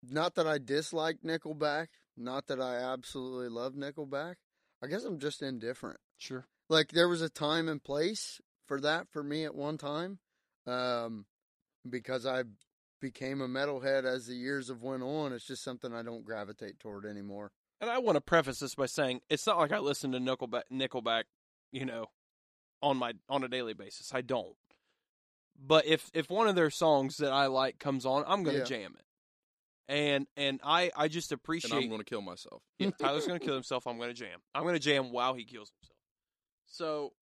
not 0.08 0.36
that 0.36 0.46
I 0.46 0.58
dislike 0.58 1.22
Nickelback, 1.26 1.88
not 2.16 2.46
that 2.46 2.60
I 2.60 2.76
absolutely 2.76 3.48
love 3.48 3.72
Nickelback. 3.72 4.36
I 4.80 4.86
guess 4.86 5.02
I'm 5.02 5.18
just 5.18 5.42
indifferent. 5.42 5.98
Sure. 6.18 6.46
Like 6.68 6.92
there 6.92 7.08
was 7.08 7.22
a 7.22 7.28
time 7.28 7.68
and 7.68 7.82
place 7.82 8.40
for 8.72 8.80
that 8.80 9.06
for 9.10 9.22
me 9.22 9.44
at 9.44 9.54
one 9.54 9.76
time, 9.76 10.18
um, 10.66 11.26
because 11.90 12.24
I 12.24 12.44
became 13.02 13.42
a 13.42 13.46
metalhead 13.46 14.06
as 14.06 14.26
the 14.26 14.34
years 14.34 14.68
have 14.68 14.80
went 14.80 15.02
on. 15.02 15.34
It's 15.34 15.46
just 15.46 15.62
something 15.62 15.92
I 15.92 16.02
don't 16.02 16.24
gravitate 16.24 16.78
toward 16.78 17.04
anymore. 17.04 17.52
And 17.82 17.90
I 17.90 17.98
want 17.98 18.16
to 18.16 18.22
preface 18.22 18.60
this 18.60 18.74
by 18.74 18.86
saying 18.86 19.20
it's 19.28 19.46
not 19.46 19.58
like 19.58 19.72
I 19.72 19.78
listen 19.78 20.12
to 20.12 20.18
Nickelback, 20.18 20.62
Nickelback, 20.72 21.24
you 21.70 21.84
know, 21.84 22.06
on 22.80 22.96
my 22.96 23.12
on 23.28 23.44
a 23.44 23.48
daily 23.48 23.74
basis. 23.74 24.14
I 24.14 24.22
don't. 24.22 24.56
But 25.62 25.84
if 25.84 26.10
if 26.14 26.30
one 26.30 26.48
of 26.48 26.54
their 26.54 26.70
songs 26.70 27.18
that 27.18 27.30
I 27.30 27.48
like 27.48 27.78
comes 27.78 28.06
on, 28.06 28.24
I'm 28.26 28.42
going 28.42 28.56
to 28.56 28.62
Yeah. 28.62 28.66
jam 28.66 28.94
it. 28.98 29.92
And 29.92 30.26
and 30.38 30.60
I 30.64 30.90
I 30.96 31.08
just 31.08 31.30
And 31.30 31.38
appreciate 31.38 31.72
I'm 31.74 31.88
going 31.88 32.00
to 32.00 32.06
kill 32.06 32.22
myself. 32.22 32.62
Yeah, 32.78 32.88
Tyler's 32.98 33.26
going 33.26 33.38
to 33.38 33.44
kill 33.44 33.54
himself. 33.54 33.86
I'm 33.86 33.98
going 33.98 34.08
to 34.08 34.14
jam. 34.14 34.40
I'm 34.54 34.62
going 34.62 34.76
to 34.76 34.80
jam 34.80 35.12
while 35.12 35.34
he 35.34 35.44
kills 35.44 35.70
himself. 35.78 35.98
So 36.64 37.12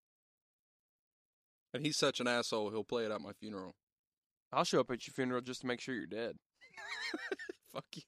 And 1.72 1.84
he's 1.84 1.96
such 1.96 2.20
an 2.20 2.26
asshole. 2.26 2.70
He'll 2.70 2.84
play 2.84 3.04
it 3.04 3.10
at 3.12 3.20
my 3.20 3.32
funeral. 3.32 3.74
I'll 4.52 4.64
show 4.64 4.80
up 4.80 4.90
at 4.90 5.06
your 5.06 5.12
funeral 5.12 5.40
just 5.40 5.60
to 5.60 5.66
make 5.66 5.80
sure 5.80 5.94
you're 5.94 6.06
dead. 6.06 6.36
Fuck 7.72 7.84
you. 7.94 8.02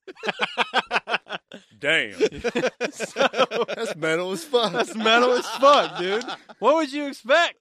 Damn. 1.79 2.13
so, 2.91 3.29
That's 3.69 3.95
metal 3.97 4.33
as 4.33 4.43
fuck. 4.45 4.73
That's 4.73 4.97
metal 4.97 5.33
as 5.33 5.47
fuck, 5.47 5.99
dude. 5.99 6.25
what 6.59 6.75
would 6.77 6.93
you 6.93 7.07
expect? 7.07 7.59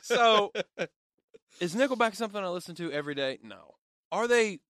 So, 0.00 0.52
is 1.60 1.74
Nickelback 1.74 2.14
something 2.14 2.42
I 2.42 2.48
listen 2.48 2.74
to 2.76 2.90
every 2.92 3.14
day? 3.14 3.38
No. 3.42 3.74
Are 4.12 4.28
they 4.28 4.60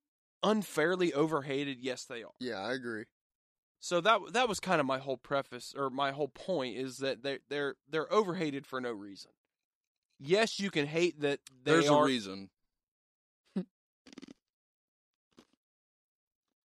unfairly 0.42 1.12
overhated? 1.12 1.78
Yes, 1.80 2.04
they 2.04 2.22
are. 2.22 2.32
Yeah, 2.40 2.60
I 2.60 2.72
agree. 2.72 3.04
So 3.80 4.00
that 4.02 4.20
that 4.32 4.48
was 4.48 4.60
kind 4.60 4.80
of 4.80 4.86
my 4.86 4.98
whole 4.98 5.16
preface 5.16 5.72
or 5.76 5.88
my 5.88 6.10
whole 6.12 6.28
point 6.28 6.76
is 6.76 6.98
that 6.98 7.22
they 7.22 7.38
they're 7.48 7.76
they're 7.88 8.12
overhated 8.12 8.66
for 8.66 8.80
no 8.80 8.92
reason. 8.92 9.30
Yes, 10.22 10.60
you 10.60 10.70
can 10.70 10.86
hate 10.86 11.20
that 11.22 11.40
they 11.64 11.72
There's 11.72 11.88
are 11.88 12.02
a 12.02 12.06
reason. 12.06 12.50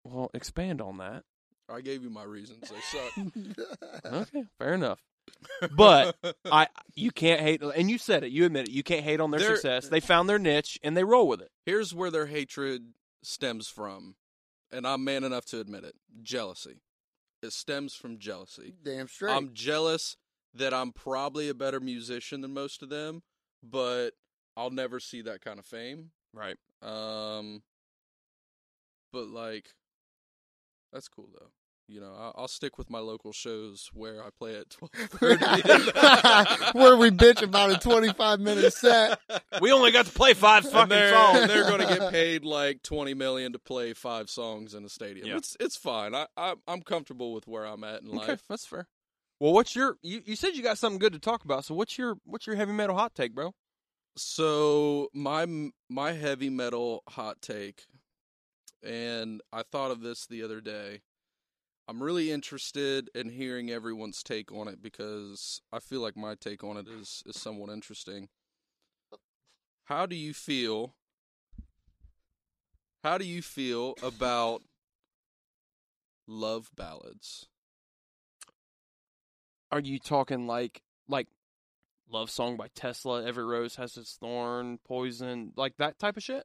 Well, 0.05 0.31
expand 0.35 0.81
on 0.81 0.98
that. 0.98 1.24
I 1.68 1.81
gave 1.81 2.02
you 2.02 2.10
my 2.10 2.24
reasons. 2.24 2.70
They 2.70 2.81
suck. 2.81 3.66
Okay, 4.12 4.44
fair 4.59 4.74
enough. 4.74 5.01
But 5.74 6.16
I 6.44 6.68
you 6.94 7.10
can't 7.10 7.40
hate 7.40 7.62
and 7.62 7.90
you 7.90 7.97
said 7.97 8.22
it, 8.24 8.31
you 8.31 8.44
admit 8.44 8.68
it. 8.68 8.72
You 8.74 8.82
can't 8.82 9.02
hate 9.05 9.18
on 9.20 9.31
their 9.31 9.40
They're- 9.40 9.55
success. 9.56 9.89
They 9.89 10.01
found 10.01 10.28
their 10.28 10.39
niche 10.39 10.78
and 10.82 10.94
they 10.97 11.05
roll 11.05 11.26
with 11.26 11.40
it. 11.40 11.51
Here's 11.64 11.94
where 11.94 12.10
their 12.10 12.26
hatred 12.26 12.93
stems 13.22 13.68
from, 13.68 14.16
and 14.70 14.86
I'm 14.86 15.02
man 15.05 15.24
enough 15.24 15.47
to 15.47 15.60
admit 15.60 15.85
it: 15.85 15.94
jealousy. 16.22 16.82
It 17.43 17.52
stems 17.55 17.94
from 17.94 18.18
jealousy. 18.18 18.74
Damn 18.85 19.09
straight. 19.09 19.32
I'm 19.35 19.55
jealous 19.55 20.16
that 20.55 20.74
I'm 20.74 20.93
probably 20.93 21.48
a 21.48 21.55
better 21.55 21.81
musician 21.81 22.43
than 22.43 22.52
most 22.52 22.82
of 22.82 22.89
them, 22.90 23.22
but 23.69 24.11
I'll 24.57 24.70
never 24.70 25.01
see 25.01 25.23
that 25.23 25.41
kind 25.43 25.59
of 25.59 25.65
fame. 25.66 26.11
Right. 26.32 26.57
Um, 26.82 27.62
but 29.12 29.28
like, 29.28 29.66
that's 30.93 31.09
cool 31.09 31.28
though. 31.39 31.49
You 31.86 32.01
know, 32.01 32.15
I'll, 32.19 32.35
I'll 32.39 32.49
stick 32.49 32.78
with 32.78 32.89
my 32.89 32.99
local 32.99 33.32
shows 33.32 33.91
where 33.93 34.23
I 34.24 34.31
play 34.39 34.57
at 34.59 34.70
twelve 34.70 34.91
thirty. 34.95 35.45
Where 36.78 36.97
we 36.97 37.11
bitch 37.11 37.43
about 37.43 37.73
a 37.73 37.78
25 37.78 38.41
minute 38.41 38.73
set. 38.73 39.20
We 39.61 39.70
only 39.70 39.91
got 39.93 40.07
to 40.07 40.12
play 40.12 40.32
five 40.32 40.65
And 40.65 40.73
fucking 40.73 40.89
they're, 40.89 41.12
songs. 41.12 41.47
they're 41.49 41.65
going 41.69 41.86
to 41.86 41.99
get 41.99 42.11
paid 42.11 42.43
like 42.47 42.82
twenty 42.82 43.12
million 43.12 43.53
to 43.53 43.59
play 43.59 43.93
five 43.93 44.31
songs 44.31 44.73
in 44.73 44.82
a 44.86 44.89
stadium. 44.89 45.27
Yeah. 45.27 45.36
It's 45.36 45.59
it's 45.61 45.77
fine. 45.77 46.15
I, 46.15 46.27
I 46.39 46.55
I'm 46.66 46.81
comfortable 46.81 47.35
with 47.35 47.47
where 47.47 47.66
I'm 47.66 47.85
at 47.85 48.01
in 48.01 48.09
Okay, 48.19 48.28
life. 48.28 48.43
that's 48.49 48.65
fair. 48.65 48.89
Well, 49.40 49.52
what's 49.52 49.74
your 49.74 49.97
you, 50.02 50.23
you 50.24 50.36
said 50.36 50.55
you 50.55 50.62
got 50.62 50.78
something 50.78 50.98
good 50.98 51.12
to 51.12 51.19
talk 51.19 51.44
about. 51.44 51.65
So 51.65 51.74
what's 51.74 51.98
your 51.98 52.16
what's 52.24 52.47
your 52.47 52.56
heavy 52.56 52.73
metal 52.73 52.97
hot 52.97 53.15
take, 53.15 53.35
bro? 53.35 53.55
So 54.16 55.09
my 55.12 55.70
my 55.89 56.12
heavy 56.12 56.51
metal 56.51 57.02
hot 57.09 57.43
take, 57.43 57.86
and 58.82 59.40
I 59.52 59.62
thought 59.62 59.90
of 59.90 60.01
this 60.01 60.27
the 60.27 60.43
other 60.43 60.61
day. 60.61 61.02
I'm 61.86 62.02
really 62.02 62.32
interested 62.32 63.11
in 63.15 63.28
hearing 63.28 63.70
everyone's 63.70 64.23
take 64.23 64.51
on 64.51 64.69
it 64.69 64.81
because 64.81 65.61
I 65.70 65.81
feel 65.81 66.01
like 66.01 66.16
my 66.16 66.35
take 66.35 66.65
on 66.65 66.77
it 66.77 66.89
is 66.89 67.23
is 67.27 67.39
somewhat 67.39 67.70
interesting. 67.70 68.28
How 69.85 70.06
do 70.06 70.16
you 70.16 70.32
feel? 70.32 70.94
How 73.02 73.19
do 73.19 73.24
you 73.27 73.43
feel 73.43 73.94
about 74.02 74.62
love 76.27 76.70
ballads? 76.74 77.48
Are 79.74 79.80
you 79.80 79.98
talking 79.98 80.46
like 80.46 80.82
like 81.09 81.26
love 82.09 82.30
song 82.30 82.56
by 82.56 82.68
Tesla, 82.76 83.24
Every 83.24 83.44
Rose 83.44 83.74
Has 83.74 83.96
Its 83.96 84.14
Thorn, 84.14 84.78
Poison, 84.86 85.52
like 85.56 85.78
that 85.78 85.98
type 85.98 86.16
of 86.16 86.22
shit? 86.22 86.44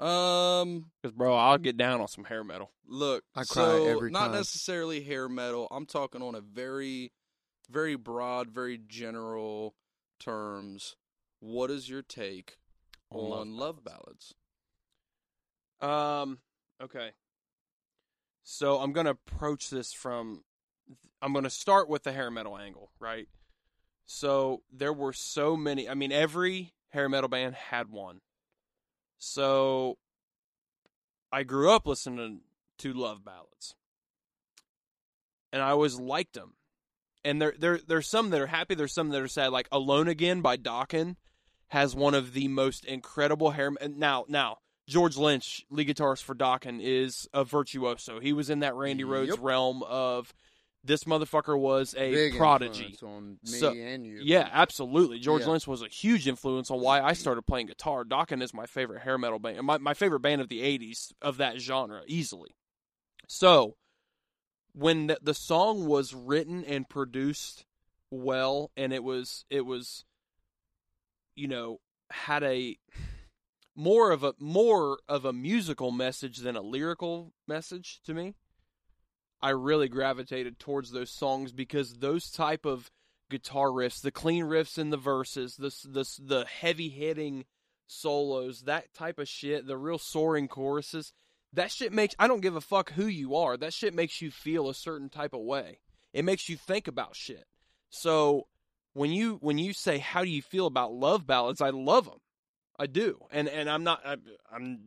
Um, 0.00 0.86
Because 1.00 1.14
bro, 1.16 1.32
I'll 1.36 1.58
get 1.58 1.76
down 1.76 2.00
on 2.00 2.08
some 2.08 2.24
hair 2.24 2.42
metal. 2.42 2.72
Look, 2.88 3.22
I 3.36 3.44
cry 3.44 3.62
so 3.62 3.86
every 3.86 4.10
not 4.10 4.32
necessarily 4.32 5.04
hair 5.04 5.28
metal. 5.28 5.68
I'm 5.70 5.86
talking 5.86 6.22
on 6.22 6.34
a 6.34 6.40
very, 6.40 7.12
very 7.70 7.94
broad, 7.94 8.50
very 8.50 8.80
general 8.84 9.76
terms. 10.18 10.96
What 11.38 11.70
is 11.70 11.88
your 11.88 12.02
take 12.02 12.56
On 13.12 13.30
on, 13.30 13.56
love 13.56 13.76
love, 13.76 13.84
ballads? 13.84 14.34
Um. 15.80 16.38
Okay. 16.82 17.12
So 18.42 18.80
I'm 18.80 18.92
gonna 18.92 19.10
approach 19.10 19.70
this 19.70 19.92
from. 19.92 20.42
I'm 21.22 21.32
gonna 21.32 21.50
start 21.50 21.88
with 21.88 22.02
the 22.02 22.12
hair 22.12 22.30
metal 22.30 22.58
angle, 22.58 22.90
right? 22.98 23.28
So 24.06 24.62
there 24.72 24.92
were 24.92 25.12
so 25.12 25.56
many. 25.56 25.88
I 25.88 25.94
mean, 25.94 26.12
every 26.12 26.74
hair 26.90 27.08
metal 27.08 27.28
band 27.28 27.54
had 27.54 27.88
one. 27.90 28.20
So 29.18 29.98
I 31.32 31.44
grew 31.44 31.70
up 31.70 31.86
listening 31.86 32.40
to 32.78 32.92
love 32.92 33.24
ballads, 33.24 33.74
and 35.52 35.62
I 35.62 35.70
always 35.70 35.94
liked 35.98 36.34
them. 36.34 36.54
And 37.24 37.40
there, 37.40 37.54
there, 37.56 37.78
there's 37.86 38.08
some 38.08 38.30
that 38.30 38.40
are 38.40 38.48
happy. 38.48 38.74
There's 38.74 38.92
some 38.92 39.10
that 39.10 39.22
are 39.22 39.28
sad. 39.28 39.52
Like 39.52 39.68
"Alone 39.70 40.08
Again" 40.08 40.40
by 40.40 40.56
Dokken 40.56 41.16
has 41.68 41.94
one 41.94 42.14
of 42.14 42.32
the 42.34 42.48
most 42.48 42.84
incredible 42.84 43.52
hair. 43.52 43.70
and 43.80 43.96
Now, 43.96 44.24
now 44.28 44.58
George 44.88 45.16
Lynch, 45.16 45.64
lead 45.70 45.88
guitarist 45.88 46.22
for 46.24 46.34
Dokken, 46.34 46.80
is 46.82 47.28
a 47.32 47.44
virtuoso. 47.44 48.18
He 48.20 48.32
was 48.32 48.50
in 48.50 48.58
that 48.60 48.74
Randy 48.74 49.04
Rhoads 49.04 49.28
Yep. 49.28 49.38
realm 49.40 49.82
of 49.84 50.34
this 50.84 51.04
motherfucker 51.04 51.58
was 51.58 51.94
a 51.96 52.10
Big 52.12 52.36
prodigy. 52.36 52.96
on 53.02 53.38
me 53.44 53.58
So- 53.58 53.72
and 53.72 54.04
you. 54.04 54.20
Yeah, 54.22 54.48
absolutely. 54.52 55.18
George 55.20 55.42
Yeah. 55.42 55.50
Lynch 55.50 55.66
was 55.66 55.82
a 55.82 55.88
huge 55.88 56.26
influence 56.26 56.70
on 56.70 56.80
why 56.80 57.00
I 57.00 57.12
started 57.12 57.42
playing 57.42 57.66
guitar. 57.66 58.04
Dokken 58.04 58.42
is 58.42 58.52
my 58.52 58.66
favorite 58.66 59.02
hair 59.02 59.16
metal 59.18 59.38
band, 59.38 59.64
my 59.64 59.78
my 59.78 59.94
favorite 59.94 60.20
band 60.20 60.40
of 60.40 60.48
the 60.48 60.60
'80s 60.60 61.12
of 61.22 61.36
that 61.36 61.58
genre, 61.60 62.02
easily. 62.06 62.56
So, 63.28 63.76
when 64.74 65.06
the, 65.06 65.18
the 65.22 65.34
song 65.34 65.86
was 65.86 66.12
written 66.14 66.64
and 66.64 66.88
produced 66.88 67.64
well, 68.10 68.70
and 68.76 68.92
it 68.92 69.04
was 69.04 69.44
it 69.50 69.62
was, 69.62 70.04
you 71.36 71.46
know, 71.48 71.80
had 72.10 72.42
a 72.42 72.76
more 73.74 74.10
of 74.10 74.22
a 74.24 74.34
more 74.38 74.98
of 75.08 75.24
a 75.24 75.32
musical 75.32 75.90
message 75.92 76.38
than 76.38 76.56
a 76.56 76.60
lyrical 76.60 77.32
message 77.46 78.00
to 78.04 78.12
me. 78.14 78.34
I 79.42 79.50
really 79.50 79.88
gravitated 79.88 80.58
towards 80.58 80.90
those 80.92 81.10
songs 81.10 81.52
because 81.52 81.94
those 81.94 82.30
type 82.30 82.64
of 82.64 82.90
guitar 83.30 83.68
riffs, 83.68 84.00
the 84.00 84.12
clean 84.12 84.44
riffs 84.44 84.78
in 84.78 84.90
the 84.90 84.96
verses, 84.96 85.56
the 85.56 85.74
the 85.84 86.06
the 86.20 86.44
heavy 86.44 86.88
hitting 86.88 87.44
solos, 87.86 88.62
that 88.62 88.92
type 88.94 89.18
of 89.18 89.28
shit, 89.28 89.66
the 89.66 89.76
real 89.76 89.98
soaring 89.98 90.48
choruses, 90.48 91.12
that 91.52 91.70
shit 91.70 91.92
makes 91.92 92.14
I 92.18 92.28
don't 92.28 92.40
give 92.40 92.56
a 92.56 92.60
fuck 92.60 92.92
who 92.92 93.06
you 93.06 93.34
are. 93.36 93.56
That 93.56 93.74
shit 93.74 93.94
makes 93.94 94.22
you 94.22 94.30
feel 94.30 94.68
a 94.68 94.74
certain 94.74 95.08
type 95.08 95.32
of 95.32 95.40
way. 95.40 95.80
It 96.12 96.24
makes 96.24 96.48
you 96.48 96.56
think 96.56 96.86
about 96.86 97.16
shit. 97.16 97.46
So 97.90 98.46
when 98.92 99.10
you 99.10 99.38
when 99.40 99.58
you 99.58 99.72
say 99.72 99.98
how 99.98 100.22
do 100.24 100.30
you 100.30 100.42
feel 100.42 100.66
about 100.66 100.92
love 100.92 101.26
ballads, 101.26 101.60
I 101.60 101.70
love 101.70 102.04
them. 102.04 102.20
I 102.82 102.86
do. 102.86 103.18
And 103.30 103.48
and 103.48 103.70
I'm 103.70 103.84
not 103.84 104.00
I, 104.04 104.16
I'm 104.52 104.80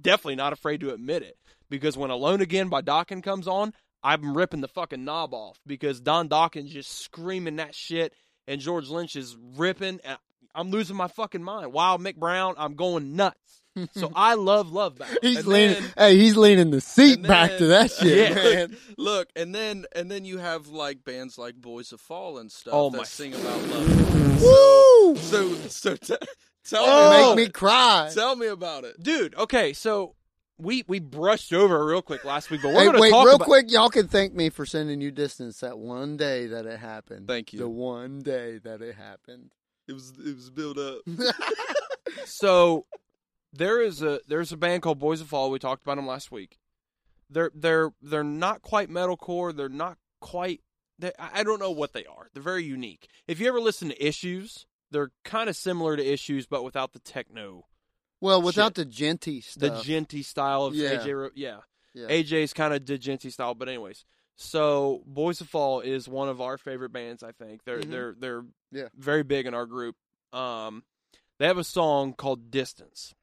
definitely 0.00 0.36
not 0.36 0.52
afraid 0.52 0.80
to 0.80 0.92
admit 0.92 1.22
it 1.22 1.36
because 1.68 1.96
when 1.96 2.10
Alone 2.10 2.40
Again 2.40 2.68
by 2.68 2.82
Dokken 2.82 3.22
comes 3.22 3.46
on, 3.46 3.72
I'm 4.02 4.36
ripping 4.36 4.60
the 4.62 4.68
fucking 4.68 5.04
knob 5.04 5.32
off 5.34 5.58
because 5.66 6.00
Don 6.00 6.28
Dokken 6.28 6.66
just 6.68 6.90
screaming 7.02 7.56
that 7.56 7.74
shit 7.74 8.12
and 8.48 8.60
George 8.60 8.88
Lynch 8.88 9.14
is 9.14 9.36
ripping. 9.56 10.00
And 10.04 10.18
I'm 10.54 10.70
losing 10.70 10.96
my 10.96 11.06
fucking 11.08 11.42
mind. 11.44 11.72
Wild 11.72 12.00
Mick 12.00 12.16
Brown, 12.16 12.54
I'm 12.58 12.74
going 12.74 13.14
nuts. 13.14 13.62
So 13.94 14.10
I 14.16 14.34
love 14.34 14.72
Love 14.72 14.98
Ballad. 14.98 15.18
He's 15.22 15.36
And 15.38 15.46
leaning. 15.46 15.82
then- 15.82 15.92
hey, 15.96 16.16
he's 16.16 16.36
leaning 16.36 16.70
the 16.72 16.80
seat 16.80 17.18
and 17.18 17.28
back 17.28 17.56
to 17.58 17.66
that 17.68 17.92
shit, 17.92 18.30
Yeah. 18.30 18.34
man. 18.66 18.76
Look, 18.98 19.28
and 19.36 19.54
then 19.54 19.84
and 19.94 20.10
then 20.10 20.24
you 20.24 20.38
have 20.38 20.66
like 20.66 21.04
bands 21.04 21.38
like 21.38 21.54
Boys 21.54 21.92
of 21.92 22.00
Fall 22.00 22.38
and 22.38 22.50
stuff 22.50 22.74
Oh 22.74 22.90
that 22.90 22.96
my- 22.98 23.04
sing 23.04 23.32
about 23.34 23.62
love. 23.68 24.42
Woo! 24.42 25.16
So 25.16 25.52
so 25.68 25.94
t- 25.96 26.16
tell 26.64 26.84
Oh. 26.86 27.30
me 27.34 27.36
Make 27.36 27.48
me 27.48 27.52
cry. 27.52 28.10
tell 28.14 28.36
me 28.36 28.46
about 28.46 28.84
it. 28.84 29.02
Dude, 29.02 29.34
okay, 29.36 29.72
so 29.72 30.14
we 30.58 30.84
we 30.86 30.98
brushed 31.00 31.52
over 31.52 31.84
real 31.86 32.02
quick 32.02 32.24
last 32.24 32.50
week, 32.50 32.60
but 32.62 32.68
we're 32.68 32.80
Hey, 32.80 32.84
going 32.86 32.94
to 32.96 33.00
wait, 33.00 33.10
talk 33.10 33.26
real 33.26 33.36
about 33.36 33.44
quick, 33.46 33.70
y'all 33.70 33.88
can 33.88 34.08
thank 34.08 34.34
me 34.34 34.50
for 34.50 34.66
sending 34.66 35.00
you 35.00 35.10
distance 35.10 35.60
that 35.60 35.78
one 35.78 36.16
day 36.16 36.46
that 36.48 36.66
it 36.66 36.78
happened. 36.78 37.26
Thank 37.26 37.52
you. 37.52 37.58
The 37.60 37.68
one 37.68 38.20
day 38.20 38.58
that 38.58 38.82
it 38.82 38.94
happened. 38.96 39.50
It 39.88 39.92
was 39.94 40.12
it 40.24 40.34
was 40.36 40.50
built 40.50 40.78
up. 40.78 41.00
so 42.26 42.86
there 43.52 43.80
is 43.80 44.02
a 44.02 44.20
there's 44.28 44.52
a 44.52 44.56
band 44.56 44.82
called 44.82 44.98
Boys 44.98 45.20
of 45.20 45.28
Fall. 45.28 45.50
We 45.50 45.58
talked 45.58 45.82
about 45.82 45.96
them 45.96 46.06
last 46.06 46.30
week. 46.30 46.58
They're 47.28 47.50
they're 47.54 47.92
they're 48.02 48.22
not 48.24 48.62
quite 48.62 48.88
metalcore. 48.90 49.56
They're 49.56 49.68
not 49.68 49.98
quite. 50.20 50.60
They, 50.98 51.12
I 51.18 51.40
I 51.40 51.42
don't 51.42 51.60
know 51.60 51.70
what 51.70 51.92
they 51.92 52.04
are. 52.04 52.28
They're 52.34 52.42
very 52.42 52.64
unique. 52.64 53.08
If 53.26 53.40
you 53.40 53.48
ever 53.48 53.60
listen 53.60 53.88
to 53.88 54.04
Issues, 54.06 54.66
they're 54.90 55.10
kind 55.24 55.48
of 55.48 55.56
similar 55.56 55.96
to 55.96 56.04
Issues, 56.04 56.46
but 56.46 56.62
without 56.64 56.92
the 56.92 56.98
techno, 57.00 57.66
well, 58.20 58.42
without 58.42 58.76
Shit. 58.76 58.90
the 58.90 58.94
djenty 59.04 59.42
the 59.54 59.68
stuff. 59.68 59.84
djenty 59.86 60.24
style 60.24 60.64
of 60.64 60.74
Yeah. 60.74 60.98
AJ. 61.04 61.30
Yeah, 61.34 61.60
yeah. 61.94 62.06
AJ's 62.08 62.52
kind 62.52 62.74
of 62.74 62.84
the 62.84 62.98
djenty 62.98 63.32
style. 63.32 63.54
But 63.54 63.68
anyways, 63.68 64.04
so 64.36 65.02
Boys 65.06 65.40
of 65.40 65.48
Fall 65.48 65.80
is 65.80 66.08
one 66.08 66.28
of 66.28 66.40
our 66.40 66.58
favorite 66.58 66.92
bands. 66.92 67.22
I 67.22 67.32
think 67.32 67.64
they're 67.64 67.80
Mhm. 67.80 67.90
they're 67.90 68.14
they're 68.18 68.44
Yeah. 68.72 68.88
very 68.94 69.22
big 69.22 69.46
in 69.46 69.54
our 69.54 69.66
group. 69.66 69.96
Um, 70.32 70.84
they 71.38 71.46
have 71.46 71.58
a 71.58 71.64
song 71.64 72.12
called 72.14 72.50
Distance, 72.50 73.14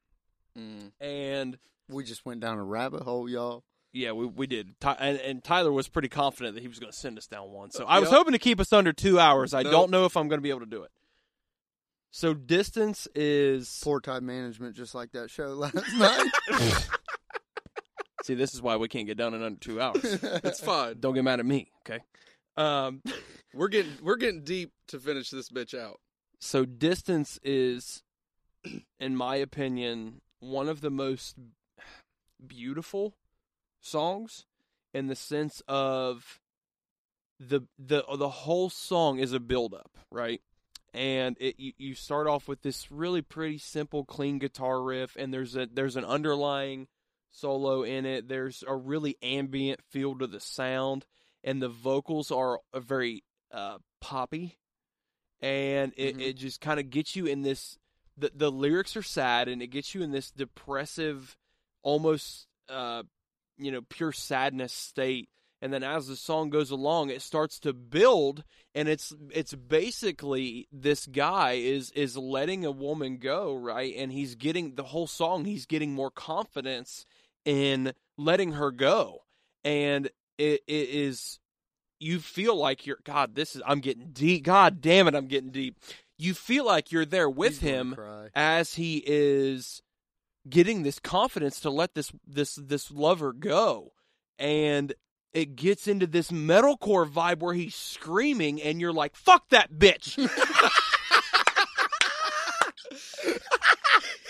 Mm. 0.58 0.92
and 1.00 1.60
we 1.90 2.04
just 2.04 2.26
went 2.26 2.40
down 2.42 2.58
a 2.58 2.64
rabbit 2.64 3.04
hole, 3.04 3.30
y'all. 3.30 3.64
Yeah, 3.94 4.12
we 4.12 4.26
we 4.26 4.48
did. 4.48 4.80
Ty, 4.80 4.94
and, 5.00 5.18
and 5.20 5.44
Tyler 5.44 5.72
was 5.72 5.88
pretty 5.88 6.10
confident 6.10 6.56
that 6.56 6.62
he 6.62 6.68
was 6.68 6.78
going 6.80 6.92
to 6.92 6.98
send 6.98 7.18
us 7.18 7.26
down 7.28 7.52
one. 7.52 7.72
So 7.72 7.86
I 7.86 8.00
was 8.00 8.10
hoping 8.10 8.34
to 8.34 8.40
keep 8.40 8.60
us 8.60 8.74
under 8.74 8.94
two 8.94 9.20
hours. 9.20 9.54
I 9.54 9.62
Nope. 9.64 9.72
don't 9.72 9.92
know 9.92 10.06
if 10.06 10.18
I'm 10.18 10.28
going 10.28 10.40
to 10.40 10.44
be 10.44 10.50
able 10.50 10.60
to 10.62 10.66
do 10.66 10.84
it. 10.84 10.92
So 12.12 12.34
distance 12.34 13.08
is. 13.16 13.80
Poor 13.84 14.00
time 14.00 14.26
management, 14.26 14.76
just 14.76 14.96
like 14.96 15.12
that 15.12 15.30
show 15.30 15.48
last 15.54 15.76
night. 15.98 16.32
See, 18.24 18.34
this 18.34 18.54
is 18.54 18.62
why 18.62 18.76
we 18.76 18.88
can't 18.90 19.06
get 19.08 19.18
done 19.18 19.34
in 19.34 19.42
under 19.44 19.60
two 19.60 19.80
hours. 19.80 20.04
It's 20.04 20.60
fine. 20.60 20.98
don't 21.00 21.14
get 21.14 21.24
mad 21.24 21.40
at 21.40 21.46
me, 21.46 21.72
okay? 21.88 22.04
Um, 22.58 23.02
We're 23.54 23.70
getting 23.70 23.94
we're 24.04 24.18
getting 24.18 24.44
deep 24.44 24.72
to 24.90 25.00
finish 25.00 25.30
this 25.30 25.50
bitch 25.50 25.78
out. 25.78 26.00
so 26.40 26.66
distance 26.66 27.40
is, 27.44 28.04
in 29.00 29.16
my 29.16 29.36
opinion, 29.38 30.22
one 30.40 30.68
of 30.68 30.82
the 30.82 30.92
most 30.92 31.36
beautiful 32.46 33.16
songs 33.80 34.46
in 34.94 35.08
the 35.08 35.16
sense 35.16 35.62
of 35.68 36.40
the 37.40 37.62
the 37.80 38.04
the 38.18 38.30
whole 38.30 38.70
song 38.70 39.18
is 39.20 39.32
a 39.34 39.40
build 39.40 39.74
up, 39.74 39.98
right? 40.12 40.42
And 40.98 41.38
it 41.40 41.60
you, 41.60 41.74
you 41.78 41.94
start 41.94 42.26
off 42.26 42.48
with 42.48 42.64
this 42.64 42.92
really 42.92 43.22
pretty 43.22 43.60
simple 43.60 44.04
clean 44.04 44.40
guitar 44.40 44.82
riff 44.82 45.16
and 45.16 45.32
there's 45.32 45.56
a 45.56 45.68
there's 45.72 45.96
an 45.96 46.04
underlying 46.06 46.88
solo 47.30 47.84
in 47.84 48.06
it. 48.08 48.28
There's 48.28 48.64
a 48.68 48.76
really 48.76 49.16
ambient 49.22 49.80
feel 49.92 50.18
to 50.18 50.26
the 50.26 50.40
sound 50.40 51.06
and 51.44 51.62
the 51.62 51.70
vocals 51.70 52.32
are 52.32 52.60
a 52.74 52.80
very 52.80 53.24
uh 53.52 53.78
poppy 54.02 54.58
and 55.40 55.94
it, 55.98 56.18
Mhm. 56.18 56.22
it 56.22 56.34
just 56.34 56.62
kind 56.62 56.80
of 56.80 56.90
gets 56.90 57.16
you 57.16 57.28
in 57.28 57.44
this 57.44 57.78
the 58.18 58.32
the 58.34 58.52
lyrics 58.52 58.98
are 58.98 59.04
sad 59.04 59.48
and 59.48 59.62
it 59.62 59.68
gets 59.68 59.94
you 59.94 60.02
in 60.02 60.10
this 60.12 60.32
depressive 60.32 61.38
almost 61.84 62.48
uh 62.70 63.04
you 63.58 63.72
know 63.72 63.82
pure 63.88 64.12
sadness 64.12 64.74
state 64.74 65.30
and 65.62 65.74
then 65.74 65.84
as 65.84 66.08
the 66.08 66.16
song 66.16 66.50
goes 66.50 66.72
along 66.72 67.10
it 67.10 67.22
starts 67.22 67.60
to 67.60 67.74
build 67.74 68.44
and 68.76 68.88
it's 68.88 69.14
it's 69.32 69.54
basically 69.56 70.68
this 70.72 71.06
guy 71.08 71.54
is 71.54 71.92
is 71.92 72.16
letting 72.16 72.66
a 72.66 72.72
woman 72.72 73.18
go 73.18 73.56
right? 73.56 73.94
And 73.98 74.12
he's 74.12 74.36
getting 74.36 74.76
the 74.76 74.84
whole 74.84 75.08
song 75.08 75.46
he's 75.46 75.66
getting 75.66 75.94
more 75.94 76.12
confidence 76.12 77.06
in 77.46 77.94
letting 78.18 78.54
her 78.54 78.72
go. 78.72 79.24
And 79.64 80.08
it, 80.38 80.62
it 80.68 80.90
is 80.90 81.40
you 82.00 82.20
feel 82.20 82.56
like 82.56 82.86
you're 82.86 83.00
god 83.04 83.34
this 83.34 83.56
is 83.56 83.62
i'm 83.66 83.80
getting 83.80 84.12
deep. 84.12 84.44
God 84.44 84.82
damn 84.82 85.08
it 85.08 85.16
i'm 85.16 85.28
getting 85.28 85.52
deep. 85.52 85.80
You 86.20 86.34
feel 86.34 86.66
like 86.66 86.92
you're 86.92 87.06
there 87.06 87.30
with 87.30 87.62
He's 87.62 87.70
him 87.70 87.96
as 88.34 88.76
he 88.76 89.04
is 89.06 89.82
getting 90.50 90.84
this 90.84 91.00
confidence 91.00 91.60
to 91.62 91.70
let 91.70 91.94
this 91.94 92.12
this 92.26 92.56
this 92.56 92.92
lover 92.92 93.34
go. 93.34 93.94
And 94.40 94.94
it 95.34 95.56
gets 95.56 95.88
into 95.88 96.08
this 96.08 96.32
metalcore 96.32 97.10
vibe 97.10 97.40
where 97.40 97.54
he's 97.54 97.76
screaming 97.76 98.62
and 98.62 98.82
you're 98.82 98.94
like 98.94 99.16
fuck 99.16 99.48
that 99.50 99.72
bitch 99.74 100.18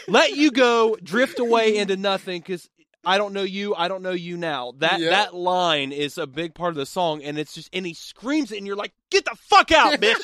let 0.07 0.35
you 0.35 0.51
go 0.51 0.97
drift 1.03 1.39
away 1.39 1.77
into 1.77 1.97
nothing 1.97 2.41
cuz 2.41 2.69
I 3.05 3.17
don't 3.17 3.33
know 3.33 3.43
you 3.43 3.75
I 3.75 3.87
don't 3.87 4.01
know 4.01 4.11
you 4.11 4.37
now 4.37 4.73
that 4.79 4.99
Yeah. 4.99 5.09
that 5.11 5.33
line 5.33 5.91
is 5.91 6.17
a 6.17 6.27
big 6.27 6.55
part 6.55 6.69
of 6.71 6.75
the 6.75 6.85
song 6.85 7.21
and 7.23 7.37
it's 7.37 7.53
just 7.53 7.69
and 7.73 7.85
he 7.85 7.93
screams 7.93 8.51
it 8.51 8.57
and 8.57 8.67
you're 8.67 8.75
like 8.75 8.93
get 9.09 9.25
the 9.25 9.35
fuck 9.35 9.71
out 9.71 9.93
bitch 9.99 10.15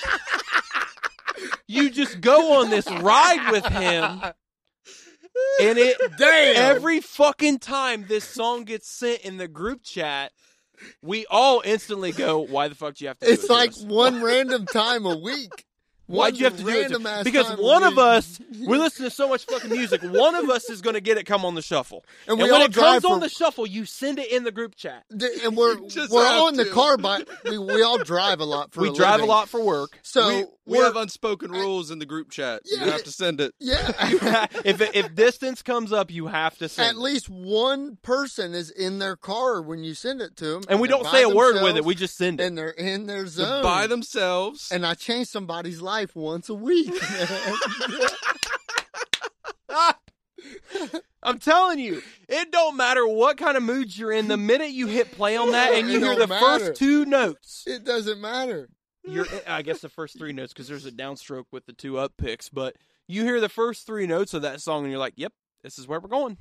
you 1.67 1.89
just 1.89 2.21
go 2.21 2.59
on 2.61 2.69
this 2.69 2.89
ride 2.89 3.51
with 3.51 3.65
him 3.65 4.21
and 5.61 5.77
it 5.77 5.97
Damn. 6.17 6.55
every 6.77 7.01
fucking 7.01 7.59
time 7.59 8.05
this 8.07 8.23
song 8.23 8.63
gets 8.65 8.87
sent 8.87 9.21
in 9.21 9.37
the 9.37 9.47
group 9.47 9.81
chat, 9.83 10.31
we 11.01 11.25
all 11.29 11.61
instantly 11.65 12.11
go, 12.11 12.39
"Why 12.39 12.67
the 12.67 12.75
fuck 12.75 12.95
do 12.95 13.05
you 13.05 13.09
have 13.09 13.19
to?" 13.19 13.25
do 13.25 13.31
It's 13.31 13.43
it 13.43 13.47
to 13.47 13.53
like 13.53 13.69
us? 13.71 13.83
one 13.83 14.21
random 14.23 14.65
time 14.65 15.05
a 15.05 15.17
week. 15.17 15.65
Why'd 16.05 16.35
you 16.37 16.43
have 16.43 16.57
to 16.57 16.63
do 16.63 16.69
it? 16.69 16.81
random 16.81 17.03
To, 17.03 17.09
ass 17.09 17.23
because 17.23 17.57
one 17.57 17.81
of 17.81 17.97
us, 17.97 18.39
we 18.59 18.77
listen 18.77 19.05
to 19.05 19.09
so 19.09 19.29
much 19.29 19.45
fucking 19.45 19.69
music. 19.69 20.01
One 20.03 20.35
of 20.35 20.49
us 20.49 20.69
is 20.69 20.81
going 20.81 20.95
to 20.95 21.01
get 21.01 21.17
it 21.17 21.23
come 21.25 21.45
on 21.45 21.55
the 21.55 21.61
shuffle, 21.61 22.03
and 22.27 22.33
and, 22.33 22.37
we 22.39 22.51
when 22.51 22.61
all 22.61 22.67
it 22.67 22.73
comes 22.73 23.01
drive 23.01 23.05
on 23.05 23.21
the 23.21 23.29
shuffle, 23.29 23.65
you 23.65 23.85
send 23.85 24.19
it 24.19 24.29
in 24.29 24.43
the 24.43 24.51
group 24.51 24.75
chat. 24.75 25.05
D- 25.15 25.29
and 25.45 25.55
we're 25.55 25.75
Just 25.87 26.11
we're 26.11 26.25
have 26.25 26.35
all 26.41 26.47
in 26.49 26.55
the 26.57 26.65
car, 26.65 26.97
but 26.97 27.27
we, 27.45 27.57
we 27.57 27.81
all 27.81 27.97
drive 27.99 28.41
a 28.41 28.45
lot 28.45 28.73
for 28.73 28.81
we 28.81 28.89
a 28.89 28.93
drive 28.93 29.21
living. 29.21 29.29
a 29.29 29.31
lot 29.31 29.47
for 29.47 29.63
work. 29.63 29.97
So 30.01 30.51
we, 30.65 30.77
we 30.77 30.83
have 30.83 30.95
unspoken 30.95 31.51
rules 31.51 31.91
in 31.91 31.99
the 31.99 32.05
group 32.05 32.29
chat. 32.31 32.61
Yeah. 32.65 32.85
You 32.85 32.91
have 32.91 33.03
to 33.03 33.11
send 33.11 33.41
it. 33.41 33.53
yeah. 33.59 33.91
if 34.65 34.79
if 34.95 35.13
distance 35.13 35.61
comes 35.61 35.91
up, 35.91 36.09
you 36.11 36.27
have 36.27 36.57
to 36.59 36.69
send. 36.69 36.89
At 36.89 36.95
it. 36.95 36.99
least 36.99 37.29
one 37.29 37.97
person 38.01 38.53
is 38.53 38.69
in 38.69 38.99
their 38.99 39.15
car 39.15 39.61
when 39.61 39.83
you 39.83 39.93
send 39.93 40.21
it 40.21 40.35
to 40.37 40.45
them, 40.45 40.63
and 40.69 40.79
we 40.79 40.87
don't 40.87 41.05
say 41.07 41.23
a 41.23 41.29
word 41.29 41.61
with 41.61 41.75
it. 41.77 41.83
We 41.85 41.95
just 41.95 42.15
send 42.17 42.39
it. 42.39 42.45
and 42.45 42.57
they're 42.57 42.69
in 42.69 43.07
their 43.07 43.27
zone 43.27 43.63
By 43.63 43.87
themselves. 43.87 44.71
And 44.71 44.85
I 44.85 44.93
change 44.93 45.27
somebody's 45.27 45.81
life 45.81 46.15
once 46.15 46.47
a 46.49 46.53
week. 46.55 46.93
I'm 51.23 51.39
telling 51.39 51.79
you, 51.79 52.01
it 52.27 52.51
don't 52.51 52.75
matter 52.75 53.07
what 53.07 53.37
kind 53.37 53.55
of 53.55 53.63
mood 53.63 53.95
you're 53.97 54.11
in. 54.11 54.27
The 54.27 54.37
minute 54.37 54.71
you 54.71 54.87
hit 54.87 55.11
play 55.13 55.37
on 55.37 55.51
that 55.51 55.73
and 55.73 55.89
you 55.89 55.97
It 55.97 56.03
hear 56.03 56.15
the 56.15 56.27
matter. 56.27 56.45
first 56.45 56.75
two 56.79 57.05
notes, 57.05 57.63
it 57.65 57.83
doesn't 57.85 58.19
matter. 58.19 58.69
You're 59.05 59.25
eh, 59.25 59.39
I 59.47 59.61
guess 59.61 59.79
the 59.79 59.89
first 59.89 60.17
three 60.17 60.33
notes 60.33 60.53
because 60.53 60.67
there's 60.67 60.85
a 60.85 60.91
downstroke 60.91 61.45
with 61.51 61.65
the 61.65 61.73
two 61.73 61.97
up 61.97 62.13
picks, 62.17 62.49
but 62.49 62.75
you 63.07 63.23
hear 63.23 63.39
the 63.41 63.49
first 63.49 63.85
three 63.85 64.07
notes 64.07 64.33
of 64.33 64.41
that 64.43 64.61
song 64.61 64.83
and 64.83 64.91
you're 64.91 64.99
like, 64.99 65.13
"Yep, 65.17 65.33
this 65.63 65.77
is 65.79 65.87
where 65.87 65.99
we're 65.99 66.09
going." 66.09 66.37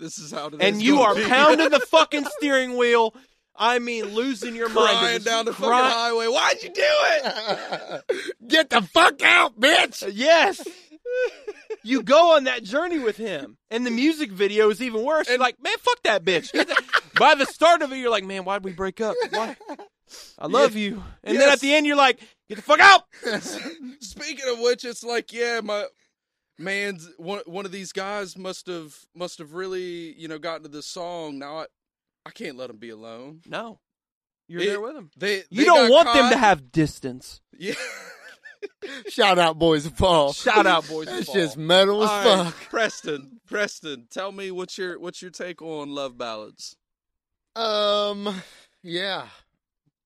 this 0.00 0.18
is 0.18 0.32
how 0.32 0.48
it 0.48 0.54
And 0.60 0.82
you 0.82 1.00
are 1.00 1.14
be. 1.14 1.22
pounding 1.28 1.70
the 1.70 1.80
fucking 1.80 2.24
steering 2.38 2.76
wheel. 2.76 3.14
I 3.56 3.78
mean, 3.78 4.06
losing 4.14 4.56
your 4.56 4.68
mind, 4.68 4.98
crying 4.98 5.22
down 5.22 5.44
the 5.44 5.52
fucking 5.52 5.68
highway. 5.70 6.26
Why'd 6.26 6.60
you 6.62 6.70
do 6.70 6.82
it? 6.82 8.04
Get 8.48 8.70
the 8.70 8.82
fuck 8.82 9.22
out, 9.22 9.58
bitch! 9.60 10.02
Uh, 10.02 10.10
yes. 10.12 10.66
You 11.84 12.02
go 12.02 12.34
on 12.36 12.44
that 12.44 12.64
journey 12.64 12.98
with 12.98 13.16
him, 13.16 13.56
and 13.70 13.86
the 13.86 13.90
music 13.92 14.32
video 14.32 14.70
is 14.70 14.82
even 14.82 15.04
worse. 15.04 15.28
You're 15.28 15.34
And- 15.34 15.40
like, 15.40 15.62
man, 15.62 15.74
fuck 15.78 16.02
that 16.02 16.24
bitch. 16.24 16.50
By 17.18 17.34
the 17.36 17.46
start 17.46 17.82
of 17.82 17.92
it, 17.92 17.98
you're 17.98 18.10
like, 18.10 18.24
man, 18.24 18.44
why'd 18.44 18.64
we 18.64 18.72
break 18.72 19.00
up? 19.00 19.14
Why? 19.30 19.56
I 20.38 20.46
love 20.46 20.74
you. 20.74 21.02
And 21.22 21.38
then 21.38 21.48
at 21.48 21.60
the 21.60 21.74
end, 21.74 21.86
you're 21.86 21.96
like, 21.96 22.20
get 22.48 22.56
the 22.56 22.62
fuck 22.62 22.80
out. 22.80 23.02
Speaking 24.00 24.44
of 24.52 24.60
which, 24.60 24.84
it's 24.84 25.04
like, 25.04 25.32
yeah, 25.32 25.60
my 25.62 25.86
man's 26.58 27.08
one 27.16 27.42
one 27.46 27.64
of 27.66 27.72
these 27.72 27.92
guys 27.92 28.36
must 28.38 28.66
have 28.66 28.96
must 29.14 29.38
have 29.38 29.54
really, 29.54 30.12
you 30.18 30.28
know, 30.28 30.38
gotten 30.38 30.62
to 30.62 30.68
this 30.68 30.86
song. 30.86 31.38
Now 31.38 31.58
I 31.58 31.66
I 32.26 32.30
can't 32.30 32.56
let 32.56 32.70
him 32.70 32.76
be 32.76 32.90
alone. 32.90 33.40
No, 33.46 33.80
you're 34.48 34.62
It- 34.62 34.66
there 34.66 34.80
with 34.80 34.96
him. 34.96 35.10
They 35.16 35.44
You 35.50 35.64
don't 35.64 35.88
got 35.88 35.90
want 36.06 36.14
them 36.14 36.30
to 36.30 36.38
have 36.38 36.70
distance. 36.72 37.40
Yeah. 37.58 37.74
Shout 39.08 39.38
out, 39.38 39.58
boys 39.58 39.84
of 39.84 39.94
Fall. 39.96 40.32
Shout 40.32 40.66
out, 40.66 40.88
boys. 40.88 41.06
of 41.08 41.14
That's 41.14 41.26
Fall. 41.26 41.34
just 41.34 41.56
metal 41.58 42.02
as 42.02 42.08
All 42.10 42.44
right, 42.44 42.52
fuck. 42.52 42.70
Preston, 42.70 43.40
Preston, 43.46 44.06
tell 44.10 44.32
me 44.32 44.50
what's 44.50 44.78
your 44.78 44.98
what's 44.98 45.20
your 45.20 45.30
take 45.30 45.60
on 45.60 45.90
love 45.94 46.16
ballads? 46.16 46.76
Um, 47.56 48.42
Yeah. 48.82 49.26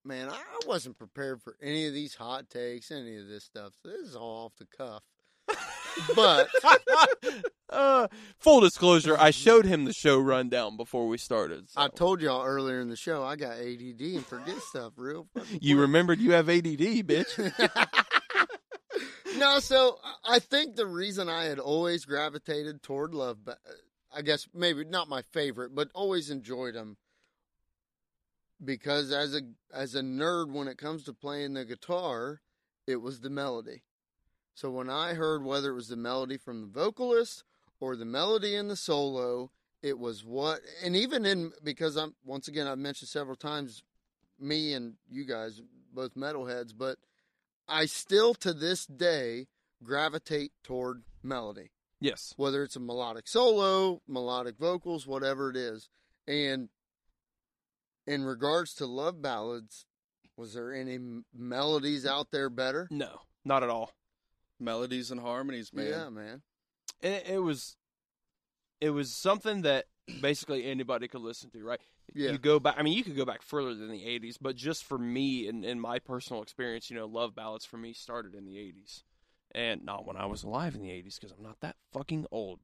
Man, 0.09 0.31
I 0.31 0.39
wasn't 0.67 0.97
prepared 0.97 1.43
for 1.43 1.55
any 1.61 1.87
of 1.87 1.93
these 1.93 2.15
hot 2.15 2.49
takes, 2.49 2.91
any 2.91 3.19
of 3.19 3.29
this 3.29 3.45
stuff. 3.45 3.75
So 3.83 3.91
this 3.91 4.01
is 4.09 4.17
all 4.17 4.47
off 4.47 4.53
the 4.57 4.65
cuff. 4.65 5.03
But 6.17 6.49
uh, 7.71 8.09
full 8.39 8.61
disclosure, 8.61 9.19
I 9.19 9.31
showed 9.33 9.67
him 9.67 9.85
the 9.85 9.93
show 9.93 10.19
rundown 10.19 10.79
before 10.79 11.09
we 11.09 11.19
started. 11.19 11.69
so- 11.69 11.83
I 11.83 11.89
told 11.89 12.23
y'all 12.23 12.43
earlier 12.43 12.81
in 12.81 12.89
the 12.89 12.97
show 12.97 13.23
I 13.23 13.37
got 13.37 13.59
ADD 13.59 14.01
and 14.01 14.25
forget 14.25 14.57
stuff 14.63 14.95
real. 14.97 15.29
you 15.61 15.75
quick. 15.77 15.83
remembered 15.83 16.21
you 16.21 16.33
have 16.33 16.49
ADD, 16.49 16.65
bitch. 17.07 17.37
no, 19.37 19.59
so 19.61 19.99
I- 20.03 20.37
I 20.37 20.39
think 20.39 20.77
the 20.77 20.87
reason 20.87 21.29
I 21.29 21.45
had 21.45 21.59
always 21.59 22.07
gravitated 22.07 22.83
toward 22.83 23.13
Love, 23.15 23.39
I 24.15 24.23
guess 24.23 24.49
maybe 24.55 24.85
not 24.85 25.09
my 25.09 25.21
favorite, 25.21 25.75
but 25.75 25.89
always 25.95 26.31
enjoyed 26.31 26.75
them 26.75 26.97
because 28.65 29.13
as 29.13 29.35
a 29.35 29.43
as 29.73 29.95
a 29.95 30.01
nerd, 30.01 30.53
when 30.53 30.69
it 30.69 30.79
comes 30.79 31.05
to 31.05 31.13
playing 31.13 31.55
the 31.55 31.65
guitar, 31.65 32.41
it 32.87 32.97
was 32.97 33.21
the 33.21 33.31
melody. 33.31 33.83
So 34.55 34.71
when 34.71 34.91
I 34.91 35.15
heard 35.15 35.45
whether 35.45 35.71
it 35.71 35.75
was 35.75 35.89
the 35.89 35.97
melody 35.97 36.37
from 36.37 36.61
the 36.61 36.67
vocalist 36.67 37.45
or 37.81 37.95
the 37.95 38.05
melody 38.05 38.57
in 38.57 38.69
the 38.69 38.77
solo, 38.77 39.53
it 39.83 39.99
was 39.99 40.25
what, 40.25 40.61
and 40.83 40.97
even 40.97 41.25
in 41.25 41.53
because 41.63 41.97
I'm 41.97 42.15
once 42.25 42.49
again 42.49 42.67
I've 42.67 42.79
mentioned 42.79 43.09
several 43.09 43.37
times, 43.37 43.85
me 44.41 44.73
and 44.73 44.95
you 45.09 45.25
guys 45.25 45.63
both 45.95 46.15
metalheads, 46.15 46.73
but 46.77 46.99
I 47.69 47.87
still 47.87 48.35
to 48.35 48.53
this 48.53 48.87
day 48.87 49.47
gravitate 49.85 50.53
toward 50.65 51.03
melody, 51.23 51.71
yes. 52.01 52.35
whether 52.37 52.65
it's 52.65 52.77
a 52.77 52.81
melodic 52.81 53.29
solo, 53.29 54.03
melodic 54.09 54.59
vocals, 54.59 55.07
whatever 55.07 55.51
it 55.51 55.57
is. 55.57 55.89
And 56.27 56.69
in 58.09 58.25
regards 58.25 58.75
to 58.75 58.87
love 58.87 59.21
ballads, 59.21 59.85
was 60.37 60.55
there 60.55 60.73
any 60.73 60.99
melodies 61.35 62.07
out 62.07 62.31
there 62.31 62.49
better? 62.49 62.89
No, 62.91 63.21
not 63.45 63.63
at 63.63 63.69
all. 63.69 63.93
Melodies 64.59 65.11
and 65.11 65.21
harmonies, 65.21 65.73
man. 65.73 65.87
Yeah, 65.87 66.09
man. 66.09 66.43
And 67.03 67.15
it, 67.15 67.29
it 67.29 67.39
was, 67.39 67.77
it 68.81 68.91
was 68.91 69.15
something 69.15 69.63
that 69.63 69.85
basically 70.21 70.65
anybody 70.65 71.07
could 71.07 71.21
listen 71.21 71.51
to, 71.51 71.63
right? 71.63 71.81
Yeah. 72.15 72.31
You 72.31 72.39
go 72.39 72.59
back. 72.59 72.77
I 72.79 72.83
mean, 72.83 72.95
you 72.95 73.05
could 73.05 73.17
go 73.17 73.27
back 73.27 73.43
further 73.43 73.75
than 73.75 73.91
the 73.91 74.01
'80s, 74.01 74.39
but 74.41 74.57
just 74.57 74.85
for 74.85 74.97
me 74.97 75.47
and 75.47 75.65
in 75.65 75.79
my 75.79 75.99
personal 75.99 76.43
experience, 76.43 76.91
you 76.91 76.97
know, 76.97 77.05
love 77.07 77.35
ballads 77.35 77.67
for 77.67 77.77
me 77.77 77.93
started 77.93 78.35
in 78.35 78.47
the 78.47 78.57
'80s, 78.57 79.03
and 79.53 79.85
not 79.85 80.07
when 80.07 80.17
I 80.17 80.25
was 80.25 80.43
alive 80.43 80.75
in 80.75 80.81
the 80.81 80.89
'80s 80.89 81.21
because 81.21 81.37
I'm 81.37 81.45
not 81.45 81.61
that 81.61 81.77
fucking 81.93 82.27
old. 82.33 82.61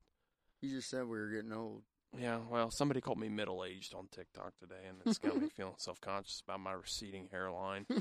You 0.63 0.71
just 0.77 0.89
said 0.89 1.03
we 1.03 1.19
were 1.19 1.29
getting 1.29 1.53
old. 1.53 1.83
Yeah, 2.19 2.39
well, 2.51 2.71
somebody 2.71 3.01
called 3.01 3.19
me 3.19 3.29
middle 3.29 3.65
aged 3.65 3.95
on 3.95 4.09
TikTok 4.11 4.53
today, 4.59 4.87
and 4.89 4.99
it's 5.05 5.19
got 5.19 5.41
me 5.41 5.49
feeling 5.57 5.75
self 5.79 6.01
conscious 6.01 6.41
about 6.47 6.61
my 6.61 6.73
receding 6.73 7.29
hairline. 7.31 7.87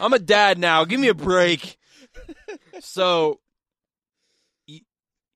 I'm 0.00 0.12
a 0.12 0.18
dad 0.18 0.58
now. 0.58 0.84
Give 0.84 1.00
me 1.00 1.08
a 1.08 1.14
break. 1.14 1.78
So, 2.80 3.40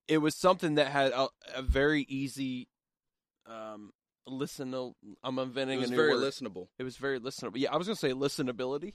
it 0.08 0.18
was 0.18 0.36
something 0.36 0.74
that 0.74 0.88
had 0.88 1.12
a, 1.12 1.28
a 1.54 1.62
very 1.62 2.02
easy 2.02 2.68
um, 3.46 3.92
listen. 4.26 4.74
I'm 5.22 5.38
inventing 5.38 5.78
It 5.78 5.80
was 5.82 5.88
a 5.88 5.92
new 5.92 5.96
very 5.96 6.14
word. 6.14 6.22
listenable. 6.22 6.68
It 6.78 6.82
was 6.84 6.96
very 6.96 7.18
listenable. 7.20 7.56
Yeah, 7.56 7.72
I 7.72 7.76
was 7.76 7.86
gonna 7.86 7.96
say 7.96 8.10
listenability. 8.10 8.94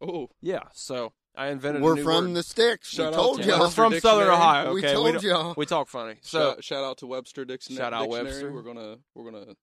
Oh, 0.00 0.28
Yeah, 0.40 0.64
so 0.74 1.12
I 1.38 1.48
invented. 1.48 1.82
We're 1.82 1.92
a 1.92 1.96
new 1.96 2.02
from 2.02 2.26
word. 2.26 2.34
the 2.34 2.42
sticks. 2.42 2.88
Shout 2.90 3.12
we 3.12 3.16
told 3.16 3.44
y'all. 3.44 3.60
we're 3.60 3.70
from 3.70 3.92
Webster 3.92 4.08
Southern 4.08 4.26
Dictionary. 4.26 4.42
Ohio. 4.42 4.74
We 4.74 4.82
told 4.82 5.12
don't- 5.12 5.22
y'all. 5.22 5.54
we 5.56 5.66
talk 5.66 5.88
funny. 5.88 6.16
So 6.20 6.50
shout, 6.50 6.64
shout 6.64 6.84
out 6.84 6.98
to 6.98 7.06
Webster 7.06 7.44
Dictionary. 7.44 7.78
Shout 7.82 7.94
out 7.94 8.10
Dictionary. 8.10 8.24
Webster. 8.26 8.52
We're 8.52 8.62
gonna 8.62 8.96
we're 9.14 9.30
gonna 9.30 9.54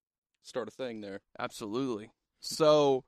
start 0.43 0.69
a 0.69 0.71
thing 0.71 1.01
there. 1.01 1.19
Absolutely. 1.37 2.11
So 2.39 3.03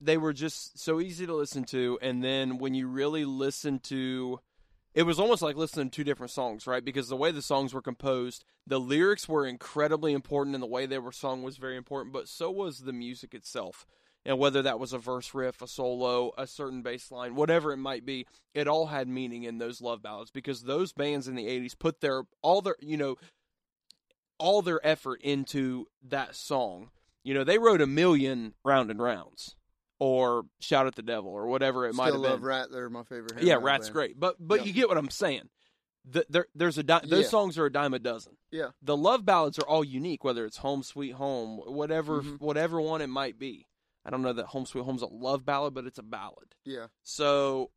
they 0.00 0.18
were 0.18 0.34
just 0.34 0.78
so 0.78 1.00
easy 1.00 1.24
to 1.26 1.34
listen 1.34 1.64
to 1.64 1.98
and 2.02 2.22
then 2.22 2.58
when 2.58 2.74
you 2.74 2.86
really 2.86 3.24
listen 3.24 3.78
to 3.78 4.38
it 4.92 5.04
was 5.04 5.18
almost 5.18 5.40
like 5.42 5.56
listening 5.56 5.90
to 5.90 5.96
two 5.96 6.04
different 6.04 6.30
songs, 6.32 6.66
right? 6.66 6.84
Because 6.84 7.08
the 7.08 7.16
way 7.16 7.30
the 7.30 7.42
songs 7.42 7.72
were 7.72 7.82
composed, 7.82 8.44
the 8.66 8.80
lyrics 8.80 9.28
were 9.28 9.46
incredibly 9.46 10.12
important 10.12 10.54
and 10.54 10.62
the 10.62 10.66
way 10.68 10.86
they 10.86 10.98
were 10.98 11.12
sung 11.12 11.42
was 11.42 11.56
very 11.58 11.76
important, 11.76 12.12
but 12.12 12.28
so 12.28 12.50
was 12.50 12.80
the 12.80 12.92
music 12.92 13.34
itself. 13.34 13.86
And 14.26 14.38
whether 14.38 14.62
that 14.62 14.78
was 14.80 14.92
a 14.92 14.98
verse 14.98 15.32
riff, 15.34 15.62
a 15.62 15.68
solo, 15.68 16.32
a 16.36 16.46
certain 16.46 16.82
bass 16.82 17.10
line, 17.10 17.34
whatever 17.36 17.72
it 17.72 17.76
might 17.78 18.04
be, 18.04 18.26
it 18.54 18.66
all 18.68 18.86
had 18.86 19.06
meaning 19.08 19.44
in 19.44 19.58
those 19.58 19.80
love 19.80 20.02
ballads 20.02 20.30
because 20.30 20.62
those 20.62 20.92
bands 20.92 21.28
in 21.28 21.34
the 21.36 21.46
80s 21.46 21.78
put 21.78 22.00
their 22.00 22.24
all 22.42 22.60
their, 22.60 22.76
you 22.80 22.96
know, 22.96 23.16
all 24.38 24.62
their 24.62 24.84
effort 24.86 25.20
into 25.22 25.86
that 26.08 26.34
song. 26.36 26.90
You 27.24 27.34
know, 27.34 27.44
they 27.44 27.58
wrote 27.58 27.80
a 27.80 27.86
million 27.86 28.54
round 28.64 28.90
and 28.90 29.00
rounds 29.00 29.56
or 29.98 30.44
shout 30.60 30.86
at 30.86 30.94
the 30.94 31.02
devil 31.02 31.30
or 31.30 31.46
whatever 31.46 31.86
it 31.86 31.94
might 31.94 32.08
Still 32.08 32.22
have 32.22 32.30
love 32.32 32.40
been. 32.40 32.48
Ratt. 32.48 32.70
They're 32.70 32.90
my 32.90 33.02
favorite. 33.04 33.42
yeah, 33.42 33.58
Ratt's 33.60 33.86
band. 33.88 33.94
great. 33.94 34.20
But 34.20 34.36
but 34.38 34.60
Yeah. 34.60 34.66
you 34.66 34.72
get 34.72 34.88
what 34.88 34.98
I'm 34.98 35.10
saying. 35.10 35.48
The, 36.08 36.24
there, 36.28 36.46
there's 36.54 36.78
a 36.78 36.84
di- 36.84 37.00
those 37.04 37.24
Yeah. 37.24 37.30
songs 37.30 37.58
are 37.58 37.64
a 37.66 37.72
dime 37.72 37.94
a 37.94 37.98
dozen. 37.98 38.36
Yeah. 38.52 38.68
The 38.82 38.96
love 38.96 39.24
ballads 39.24 39.58
are 39.58 39.66
all 39.66 39.82
unique, 39.82 40.22
whether 40.22 40.44
it's 40.44 40.58
Home 40.58 40.82
Sweet 40.84 41.12
Home, 41.14 41.58
whatever 41.64 42.22
Mhm. 42.22 42.40
whatever 42.40 42.80
one 42.80 43.00
it 43.02 43.08
might 43.08 43.38
be. 43.38 43.66
I 44.06 44.10
don't 44.10 44.22
know 44.22 44.32
that 44.32 44.46
Home 44.46 44.66
Sweet 44.66 44.84
Home's 44.84 45.02
a 45.02 45.06
love 45.06 45.44
ballad, 45.44 45.74
but 45.74 45.84
it's 45.84 45.98
a 45.98 46.02
ballad. 46.04 46.54
Yeah. 46.64 46.86
So 47.02 47.72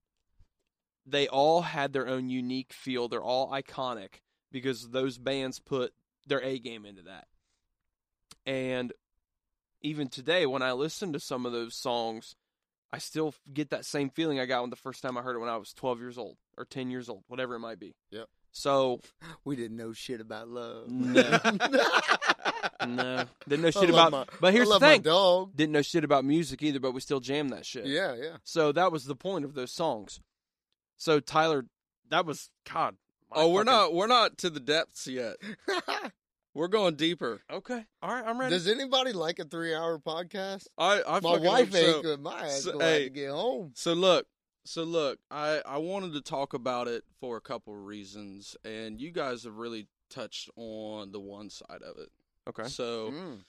they 1.06 1.28
all 1.28 1.64
had 1.64 1.92
their 1.92 2.08
own 2.08 2.30
unique 2.30 2.72
feel. 2.72 3.08
They're 3.08 3.22
all 3.22 3.52
iconic 3.52 4.22
because 4.52 4.90
those 4.90 5.18
bands 5.18 5.60
put 5.60 5.92
their 6.28 6.42
A 6.42 6.60
game 6.60 6.86
into 6.86 7.02
that. 7.04 7.26
And 8.46 8.94
even 9.82 10.08
today, 10.08 10.46
when 10.46 10.62
I 10.62 10.74
listen 10.74 11.14
to 11.14 11.20
some 11.20 11.48
of 11.48 11.52
those 11.52 11.76
songs, 11.76 12.36
I 12.94 13.00
still 13.00 13.34
get 13.52 13.72
that 13.72 13.86
same 13.86 14.12
feeling 14.12 14.40
I 14.40 14.46
got 14.46 14.62
when 14.62 14.70
the 14.70 14.76
first 14.76 15.02
time 15.02 15.18
I 15.18 15.22
heard 15.22 15.36
it 15.36 15.40
when 15.40 15.50
I 15.50 15.58
was 15.58 15.74
12 15.74 16.00
years 16.00 16.18
old 16.18 16.38
or 16.58 16.66
10 16.66 16.92
years 16.92 17.10
old, 17.10 17.24
whatever 17.28 17.56
it 17.56 17.60
might 17.60 17.80
be. 17.80 17.96
Yep. 18.12 18.28
So, 18.52 19.00
We 19.46 19.56
didn't 19.56 19.78
know 19.78 19.94
shit 19.94 20.22
about 20.22 20.48
love. 20.50 20.90
No. 20.90 21.22
no, 22.86 23.26
didn't 23.48 23.64
know 23.64 23.72
shit 23.72 23.90
about. 23.90 24.12
my- 24.12 24.26
but 24.42 24.54
here's 24.54 24.68
the 24.70 24.80
my 24.80 24.94
thing: 24.94 25.02
dog. 25.02 25.56
didn't 25.56 25.74
know 25.74 25.82
shit 25.82 26.04
about 26.04 26.26
music 26.26 26.62
either, 26.64 26.80
but 26.80 26.94
we 26.94 27.02
still 27.02 27.20
jammed 27.20 27.52
that 27.52 27.66
shit. 27.66 27.86
Yeah, 27.86 28.16
yeah. 28.16 28.38
So 28.44 28.72
that 28.72 28.92
was 28.92 29.06
the 29.06 29.16
point 29.16 29.46
of 29.46 29.54
those 29.54 29.72
songs. 29.72 30.20
So 30.98 31.20
Tyler, 31.20 31.66
that 32.10 32.26
was 32.26 32.50
God. 32.72 32.96
Oh, 33.32 33.50
we're 33.50 33.64
fucking- 33.64 33.72
not 33.80 33.94
we're 33.94 34.08
not 34.08 34.38
to 34.40 34.50
the 34.50 34.60
depths 34.60 35.08
yet. 35.08 35.36
We're 36.56 36.68
going 36.68 36.96
deeper. 36.96 37.42
Okay, 37.50 37.86
all 38.02 38.10
right, 38.12 38.24
I'm 38.26 38.38
ready. 38.40 38.54
Does 38.54 38.68
anybody 38.68 39.14
like 39.14 39.38
a 39.38 39.46
three-hour 39.46 40.00
podcast? 40.00 40.66
I 40.80 41.02
I 41.08 41.20
My 41.20 41.38
wife 41.38 41.74
ain't 41.76 42.04
so. 42.04 42.18
My 42.18 42.42
ass 42.48 42.64
So, 42.64 42.80
hey. 42.80 43.04
to 43.04 43.10
get 43.12 43.30
home. 43.30 43.72
So 43.76 43.94
look, 43.94 44.26
so 44.66 44.84
look, 44.84 45.20
I 45.32 45.62
I 45.66 45.78
wanted 45.78 46.14
to 46.14 46.22
talk 46.22 46.54
about 46.54 46.88
it 46.88 47.04
for 47.20 47.38
a 47.38 47.42
couple 47.42 47.74
of 47.74 47.86
reasons, 47.86 48.56
and 48.64 49.00
you 49.00 49.12
guys 49.12 49.44
have 49.44 49.58
really 49.58 49.88
touched 50.10 50.50
on 50.56 51.12
the 51.12 51.20
one 51.20 51.50
side 51.50 51.82
of 51.84 51.98
it. 51.98 52.10
okay, 52.48 52.68
So 52.68 53.12
Mm. 53.12 53.44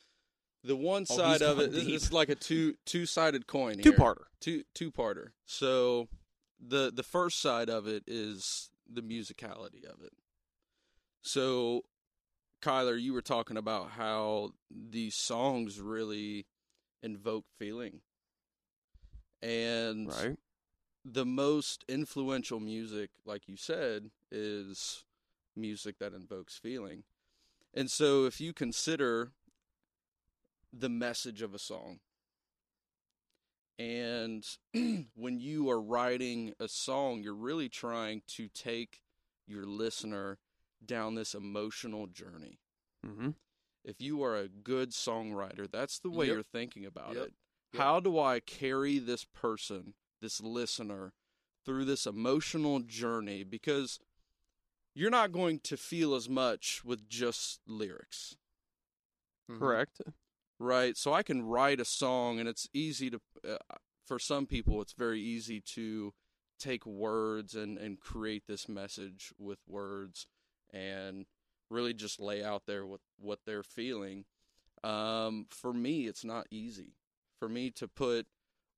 the 0.62 0.76
one 0.76 1.06
Oh, 1.08 1.16
side 1.16 1.42
of 1.42 1.58
it 1.58 1.72
deep. 1.72 1.94
it's 1.94 2.12
like 2.12 2.28
a 2.28 2.34
two 2.34 2.76
two 2.84 3.06
sided 3.06 3.46
coin. 3.46 3.78
Two 3.78 3.92
parter. 3.92 4.24
two 4.40 4.64
two 4.74 4.90
parter. 4.90 5.32
So 5.46 6.08
the 6.60 6.90
the 6.94 7.02
first 7.02 7.40
side 7.40 7.68
of 7.70 7.86
it 7.86 8.04
is 8.06 8.70
the 8.92 9.02
musicality 9.02 9.84
of 9.84 10.02
it. 10.02 10.12
So 11.22 11.84
Kyler, 12.62 13.00
you 13.00 13.12
were 13.14 13.22
talking 13.22 13.56
about 13.56 13.90
how 13.92 14.52
these 14.70 15.14
songs 15.14 15.80
really 15.80 16.46
invoke 17.02 17.46
feeling. 17.58 18.00
And 19.42 20.08
Right. 20.08 20.36
The 21.04 21.24
most 21.26 21.84
influential 21.88 22.60
music, 22.60 23.10
like 23.24 23.48
you 23.48 23.56
said, 23.56 24.10
is 24.30 25.04
music 25.56 25.98
that 25.98 26.12
invokes 26.12 26.56
feeling. 26.58 27.04
And 27.74 27.90
so 27.90 28.26
if 28.26 28.40
you 28.40 28.52
consider 28.52 29.32
the 30.72 30.88
message 30.88 31.42
of 31.42 31.54
a 31.54 31.58
song, 31.58 32.00
and 33.78 34.46
when 35.14 35.40
you 35.40 35.70
are 35.70 35.80
writing 35.80 36.52
a 36.60 36.68
song, 36.68 37.22
you're 37.22 37.34
really 37.34 37.68
trying 37.68 38.22
to 38.28 38.48
take 38.48 39.00
your 39.46 39.64
listener 39.64 40.38
down 40.84 41.14
this 41.14 41.34
emotional 41.34 42.06
journey. 42.06 42.58
Mm-hmm. 43.06 43.30
If 43.84 44.00
you 44.00 44.22
are 44.22 44.36
a 44.36 44.48
good 44.48 44.90
songwriter, 44.90 45.70
that's 45.70 45.98
the 45.98 46.10
way 46.10 46.26
Yep. 46.26 46.34
you're 46.34 46.42
thinking 46.42 46.84
about 46.84 47.14
Yep. 47.14 47.26
it. 47.28 47.34
Yep. 47.72 47.82
How 47.82 48.00
do 48.00 48.18
I 48.18 48.40
carry 48.40 48.98
this 48.98 49.24
person, 49.24 49.94
this 50.20 50.40
listener, 50.40 51.12
through 51.64 51.84
this 51.84 52.06
emotional 52.06 52.80
journey? 52.80 53.44
Because 53.44 53.98
you're 54.94 55.10
not 55.10 55.32
going 55.32 55.60
to 55.60 55.76
feel 55.76 56.14
as 56.14 56.28
much 56.28 56.82
with 56.84 57.08
just 57.08 57.60
lyrics, 57.66 58.36
Mhm. 59.48 59.58
Correct. 59.58 60.00
right? 60.58 60.96
So 60.96 61.12
I 61.12 61.22
can 61.22 61.42
write 61.42 61.80
a 61.80 61.84
song, 61.84 62.38
and 62.38 62.48
it's 62.48 62.68
easy 62.72 63.10
to, 63.10 63.20
uh, 63.48 63.58
for 64.04 64.18
some 64.18 64.46
people, 64.46 64.80
it's 64.80 64.92
very 64.92 65.20
easy 65.20 65.60
to 65.60 66.14
take 66.58 66.84
words 66.86 67.54
and, 67.54 67.78
and 67.78 68.00
create 68.00 68.46
this 68.46 68.68
message 68.68 69.32
with 69.38 69.58
words 69.66 70.26
and 70.70 71.26
really 71.70 71.94
just 71.94 72.20
lay 72.20 72.44
out 72.44 72.66
there 72.66 72.86
what, 72.86 73.00
what 73.18 73.40
they're 73.46 73.62
feeling. 73.62 74.24
Um, 74.84 75.46
for 75.50 75.72
me, 75.72 76.06
it's 76.06 76.24
not 76.24 76.46
easy. 76.50 76.94
For 77.38 77.48
me 77.48 77.70
to 77.72 77.88
put 77.88 78.26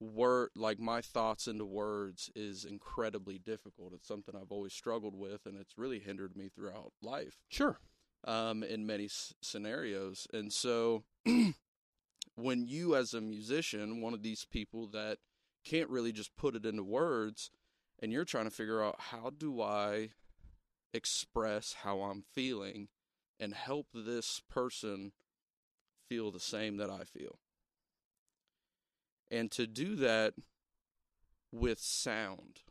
word 0.02 0.50
like 0.56 0.78
my 0.78 1.00
thoughts 1.00 1.46
into 1.46 1.64
words 1.64 2.30
is 2.34 2.64
incredibly 2.64 3.38
difficult. 3.38 3.92
It's 3.94 4.08
something 4.08 4.34
I've 4.34 4.50
always 4.52 4.72
struggled 4.72 5.14
with, 5.14 5.46
and 5.46 5.56
it's 5.58 5.78
really 5.78 5.98
hindered 6.00 6.36
me 6.36 6.48
throughout 6.48 6.92
life 7.02 7.38
Sure. 7.48 7.78
um, 8.24 8.62
in 8.62 8.86
many 8.86 9.04
s- 9.06 9.34
scenarios. 9.40 10.26
And 10.32 10.52
so, 10.52 11.04
when 12.34 12.66
you, 12.66 12.96
as 12.96 13.14
a 13.14 13.20
musician, 13.20 14.00
one 14.00 14.14
of 14.14 14.22
these 14.22 14.44
people 14.44 14.86
that 14.88 15.18
can't 15.64 15.90
really 15.90 16.12
just 16.12 16.34
put 16.36 16.56
it 16.56 16.66
into 16.66 16.82
words, 16.82 17.50
and 18.00 18.12
you're 18.12 18.24
trying 18.24 18.44
to 18.46 18.50
figure 18.50 18.82
out 18.82 18.96
how 18.98 19.30
do 19.30 19.60
I 19.62 20.10
express 20.92 21.76
how 21.84 22.00
I'm 22.02 22.22
feeling 22.34 22.88
and 23.38 23.54
help 23.54 23.86
this 23.94 24.40
person 24.50 25.12
feel 26.08 26.30
the 26.30 26.40
same 26.40 26.76
that 26.78 26.90
I 26.90 27.04
feel. 27.04 27.38
And 29.32 29.50
to 29.52 29.66
do 29.66 29.96
that 29.96 30.34
with 31.50 31.80
sound 31.80 32.62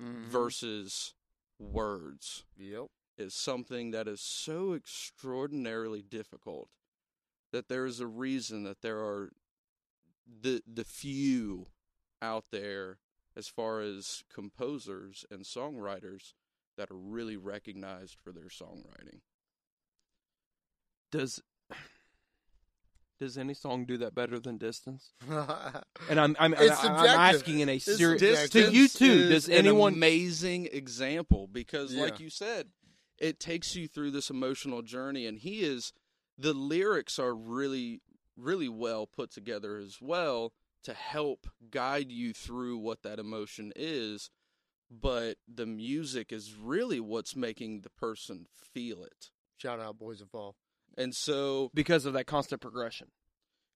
Mhm. 0.00 0.26
versus 0.26 1.14
words 1.58 2.44
Yep. 2.56 2.90
is 3.16 3.32
something 3.34 3.92
that 3.92 4.08
is 4.08 4.20
so 4.20 4.74
extraordinarily 4.74 6.02
difficult 6.02 6.68
that 7.52 7.68
there 7.68 7.86
is 7.86 8.00
a 8.00 8.08
reason 8.08 8.64
that 8.64 8.80
there 8.80 8.98
are 8.98 9.32
the 10.26 10.62
the 10.66 10.84
few 10.84 11.70
out 12.20 12.50
there 12.50 12.98
as 13.36 13.46
far 13.48 13.80
as 13.80 14.24
composers 14.28 15.24
and 15.30 15.44
songwriters 15.44 16.34
that 16.76 16.90
are 16.90 16.98
really 16.98 17.36
recognized 17.36 18.18
for 18.18 18.32
their 18.32 18.48
songwriting. 18.48 19.22
Does 21.12 21.40
does 23.20 23.38
any 23.38 23.54
song 23.54 23.84
do 23.84 23.96
that 23.98 24.14
better 24.14 24.38
than 24.38 24.58
Distance? 24.58 25.12
and 25.28 25.84
And 26.10 26.20
I'm 26.20 26.36
I'm, 26.38 26.54
It's 26.54 26.82
I'm, 26.84 26.92
I'm 26.92 27.34
asking 27.34 27.60
in 27.60 27.68
a 27.68 27.78
serious 27.78 28.50
to 28.50 28.70
you 28.72 28.88
too. 28.88 29.04
is 29.04 29.28
Does 29.30 29.48
an 29.48 29.54
anyone 29.54 29.94
amazing 29.94 30.68
example 30.72 31.48
because 31.50 31.94
like 31.94 32.20
you 32.20 32.30
said, 32.30 32.68
it 33.18 33.38
takes 33.40 33.74
you 33.76 33.86
through 33.88 34.10
this 34.10 34.30
emotional 34.30 34.82
journey 34.82 35.26
and 35.26 35.38
he 35.38 35.60
is 35.60 35.92
the 36.36 36.52
lyrics 36.54 37.18
are 37.18 37.34
really 37.34 38.00
really 38.36 38.68
well 38.68 39.06
put 39.06 39.30
together 39.30 39.76
as 39.78 39.98
well 40.00 40.52
to 40.82 40.92
help 40.92 41.46
guide 41.70 42.10
you 42.10 42.32
through 42.34 42.76
what 42.76 43.02
that 43.02 43.18
emotion 43.18 43.72
is, 43.74 44.28
but 44.90 45.36
the 45.52 45.64
music 45.66 46.30
is 46.32 46.54
really 46.54 47.00
what's 47.00 47.34
making 47.34 47.80
the 47.80 47.90
person 47.90 48.46
feel 48.52 49.02
it. 49.02 49.30
shout 49.56 49.80
out 49.80 49.98
Boys 49.98 50.20
of 50.20 50.28
Fall. 50.30 50.56
And 50.96 51.14
so 51.14 51.70
because 51.74 52.06
of 52.06 52.12
that 52.12 52.26
constant 52.26 52.60
progression? 52.60 53.08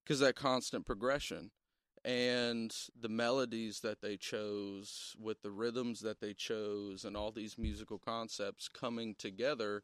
because 0.08 0.20
that 0.20 0.36
constant 0.36 0.86
progression 0.86 1.50
and 2.02 2.74
the 2.98 3.10
melodies 3.10 3.80
that 3.80 4.00
they 4.00 4.16
chose 4.16 5.14
with 5.20 5.42
the 5.42 5.50
rhythms 5.50 6.00
that 6.00 6.20
they 6.20 6.32
chose 6.32 7.04
and 7.04 7.14
all 7.14 7.30
these 7.30 7.58
musical 7.58 7.98
concepts 7.98 8.68
coming 8.68 9.14
together 9.18 9.82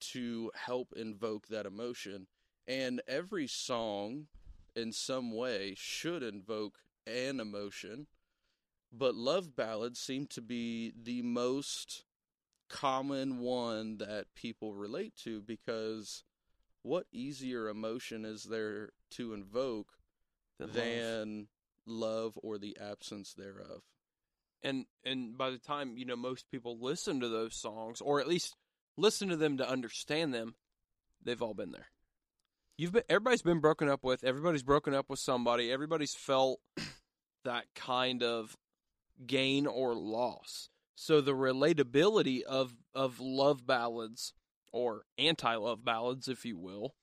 to 0.00 0.50
help 0.54 0.94
invoke 0.96 1.48
that 1.48 1.66
emotion 1.66 2.26
and 2.66 3.02
every 3.06 3.46
song 3.46 4.26
in 4.74 4.90
some 4.90 5.36
way 5.36 5.74
should 5.76 6.22
invoke 6.22 6.78
an 7.06 7.38
emotion 7.38 8.06
but 8.90 9.14
love 9.14 9.54
ballads 9.54 9.98
seem 10.00 10.26
to 10.26 10.40
be 10.40 10.94
the 11.02 11.20
most 11.20 12.04
common 12.70 13.38
one 13.38 13.98
that 13.98 14.26
people 14.34 14.72
relate 14.72 15.14
to 15.16 15.42
because 15.42 16.24
what 16.88 17.06
easier 17.12 17.68
emotion 17.68 18.24
is 18.24 18.44
there 18.44 18.90
to 19.10 19.34
invoke 19.34 19.88
love. 20.58 20.72
than 20.72 21.48
love 21.86 22.38
or 22.42 22.58
the 22.58 22.76
absence 22.80 23.34
thereof? 23.34 23.82
and 24.62 24.86
and 25.04 25.36
by 25.36 25.50
the 25.50 25.58
time 25.58 25.96
you 25.96 26.04
know 26.04 26.16
most 26.16 26.50
people 26.50 26.78
listen 26.80 27.20
to 27.20 27.28
those 27.28 27.54
songs 27.54 28.00
or 28.00 28.20
at 28.20 28.28
least 28.28 28.56
listen 28.96 29.28
to 29.28 29.36
them 29.36 29.58
to 29.58 29.68
understand 29.68 30.34
them 30.34 30.54
they've 31.24 31.42
all 31.42 31.54
been 31.54 31.72
there 31.72 31.86
you've 32.76 32.92
been 32.92 33.02
everybody's 33.08 33.42
been 33.42 33.60
broken 33.60 33.88
up 33.88 34.02
with 34.02 34.24
everybody's 34.24 34.62
broken 34.62 34.94
up 34.94 35.08
with 35.08 35.18
somebody 35.18 35.70
everybody's 35.70 36.14
felt 36.14 36.60
that 37.44 37.64
kind 37.74 38.22
of 38.22 38.56
gain 39.26 39.66
or 39.66 39.94
loss 39.94 40.68
so 40.94 41.20
the 41.20 41.32
relatability 41.32 42.42
of 42.42 42.74
of 42.94 43.20
love 43.20 43.66
ballads 43.66 44.32
or 44.72 45.04
anti-love 45.18 45.84
ballads 45.84 46.28
if 46.28 46.44
you 46.44 46.56
will 46.56 46.94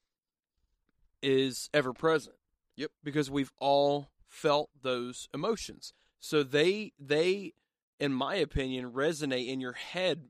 is 1.21 1.69
ever 1.73 1.93
present. 1.93 2.35
Yep. 2.77 2.91
because 3.03 3.31
we've 3.31 3.53
all 3.59 4.09
felt 4.27 4.69
those 4.81 5.29
emotions. 5.33 5.93
So 6.19 6.43
they 6.43 6.91
they 6.99 7.53
in 7.99 8.11
my 8.11 8.35
opinion 8.35 8.91
resonate 8.91 9.47
in 9.47 9.61
your 9.61 9.73
head 9.73 10.25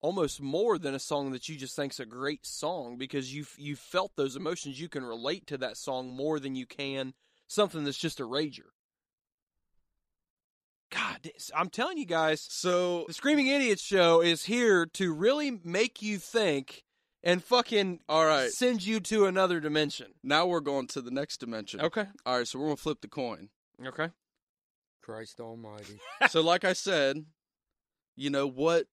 almost 0.00 0.40
more 0.40 0.78
than 0.78 0.94
a 0.94 0.98
song 0.98 1.32
that 1.32 1.48
you 1.48 1.56
just 1.56 1.76
think's 1.76 2.00
a 2.00 2.06
great 2.06 2.46
song 2.46 2.96
because 2.96 3.34
you 3.34 3.44
you 3.56 3.76
felt 3.76 4.12
those 4.16 4.36
emotions. 4.36 4.80
You 4.80 4.88
can 4.88 5.04
relate 5.04 5.46
to 5.48 5.58
that 5.58 5.76
song 5.76 6.08
more 6.08 6.40
than 6.40 6.54
you 6.54 6.66
can 6.66 7.12
something 7.46 7.84
that's 7.84 7.98
just 7.98 8.20
a 8.20 8.26
rager 8.26 8.71
god 10.92 11.30
i'm 11.56 11.68
telling 11.70 11.96
you 11.98 12.04
guys 12.04 12.40
So 12.48 13.04
the 13.08 13.14
screaming 13.14 13.46
idiots 13.48 13.82
show 13.82 14.20
is 14.20 14.44
here 14.44 14.86
to 14.86 15.12
really 15.12 15.60
make 15.64 16.02
you 16.02 16.18
think 16.18 16.84
and 17.24 17.42
fucking 17.42 18.00
all 18.08 18.26
right, 18.26 18.50
send 18.50 18.84
you 18.84 19.00
to 19.00 19.26
another 19.26 19.58
dimension 19.60 20.08
now 20.22 20.46
we're 20.46 20.60
going 20.60 20.86
to 20.88 21.00
the 21.00 21.10
next 21.10 21.38
dimension. 21.38 21.80
okay 21.80 22.06
All 22.26 22.38
right, 22.38 22.46
so 22.46 22.58
we're 22.58 22.66
gonna 22.66 22.76
flip 22.76 23.00
the 23.00 23.08
coin. 23.08 23.48
okay 23.84 24.08
Christ 25.02 25.40
Almighty. 25.40 25.98
so 26.28 26.40
like 26.42 26.64
I 26.64 26.74
said, 26.74 27.24
you 28.16 28.30
know 28.30 28.46
what 28.46 28.86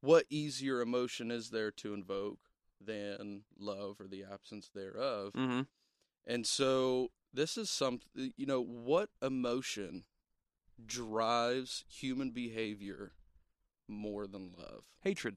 what 0.00 0.24
easier 0.30 0.80
emotion 0.80 1.30
is 1.30 1.50
there 1.50 1.70
to 1.72 1.92
invoke 1.94 2.38
than 2.84 3.42
love 3.58 4.00
or 4.00 4.08
the 4.08 4.24
absence 4.24 4.70
thereof? 4.74 5.32
mm-hmm. 5.34 5.62
And 6.26 6.46
so 6.46 7.10
this 7.32 7.56
is 7.56 7.70
something 7.70 8.32
you 8.36 8.46
know 8.46 8.62
what 8.62 9.10
emotion 9.22 10.04
drives 10.86 11.84
human 11.88 12.30
behavior 12.30 13.12
more 13.88 14.26
than 14.26 14.52
love? 14.56 14.84
hatred 15.02 15.36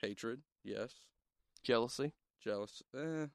Hatred, 0.00 0.40
yes. 0.64 0.94
jealousy 1.62 2.12
Jealous, 2.42 2.82
eh. 2.96 3.26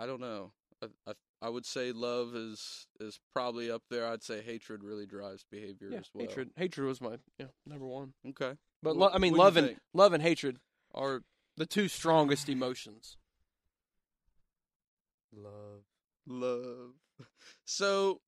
I 0.00 0.06
don't 0.06 0.20
know. 0.20 0.52
I, 0.82 0.86
I 1.06 1.12
I 1.40 1.48
would 1.48 1.64
say 1.64 1.92
love 1.92 2.34
is 2.34 2.88
is 2.98 3.20
probably 3.32 3.70
up 3.70 3.82
there. 3.88 4.08
I'd 4.08 4.24
say 4.24 4.42
hatred 4.42 4.82
really 4.82 5.06
drives 5.06 5.44
behavior 5.48 5.90
yeah 5.92 5.98
as 5.98 6.10
well. 6.12 6.26
hatred 6.26 6.50
hatred 6.56 6.86
was 6.88 7.00
my 7.00 7.18
yeah 7.38 7.46
number 7.66 7.86
one 7.86 8.14
Okay. 8.30 8.54
But 8.82 8.96
lo- 8.96 9.10
I 9.14 9.18
mean, 9.18 9.34
love 9.34 9.56
and 9.56 9.68
think? 9.68 9.78
love 9.92 10.12
and 10.12 10.22
hatred 10.22 10.58
are 10.92 11.22
the 11.56 11.66
two 11.66 11.86
strongest 11.86 12.48
emotions. 12.48 13.16
Love. 15.32 15.84
love. 16.26 16.90
So 17.64 18.20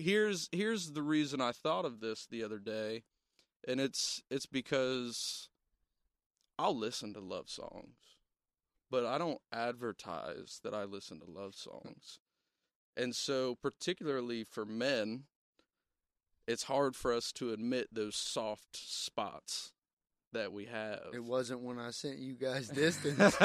here's 0.00 0.48
here's 0.52 0.92
the 0.92 1.02
reason 1.02 1.40
I 1.40 1.52
thought 1.52 1.84
of 1.84 2.00
this 2.00 2.26
the 2.26 2.42
other 2.42 2.58
day, 2.58 3.04
and 3.66 3.80
it's 3.80 4.22
it's 4.30 4.46
because 4.46 5.48
I'll 6.58 6.76
listen 6.76 7.14
to 7.14 7.20
love 7.20 7.48
songs, 7.48 7.96
but 8.90 9.06
I 9.06 9.18
don't 9.18 9.40
advertise 9.52 10.60
that 10.64 10.74
I 10.74 10.84
listen 10.84 11.20
to 11.20 11.30
love 11.30 11.54
songs. 11.54 12.18
And 12.96 13.14
so 13.14 13.54
particularly 13.54 14.44
for 14.44 14.66
men, 14.66 15.24
it's 16.46 16.64
hard 16.64 16.96
for 16.96 17.12
us 17.12 17.32
to 17.32 17.52
admit 17.52 17.88
those 17.92 18.16
soft 18.16 18.76
spots 18.76 19.72
that 20.32 20.52
we 20.52 20.66
have. 20.66 21.00
It 21.12 21.24
wasn't 21.24 21.62
when 21.62 21.78
I 21.78 21.90
sent 21.90 22.18
you 22.18 22.34
guys 22.34 22.68
distance. 22.74 23.36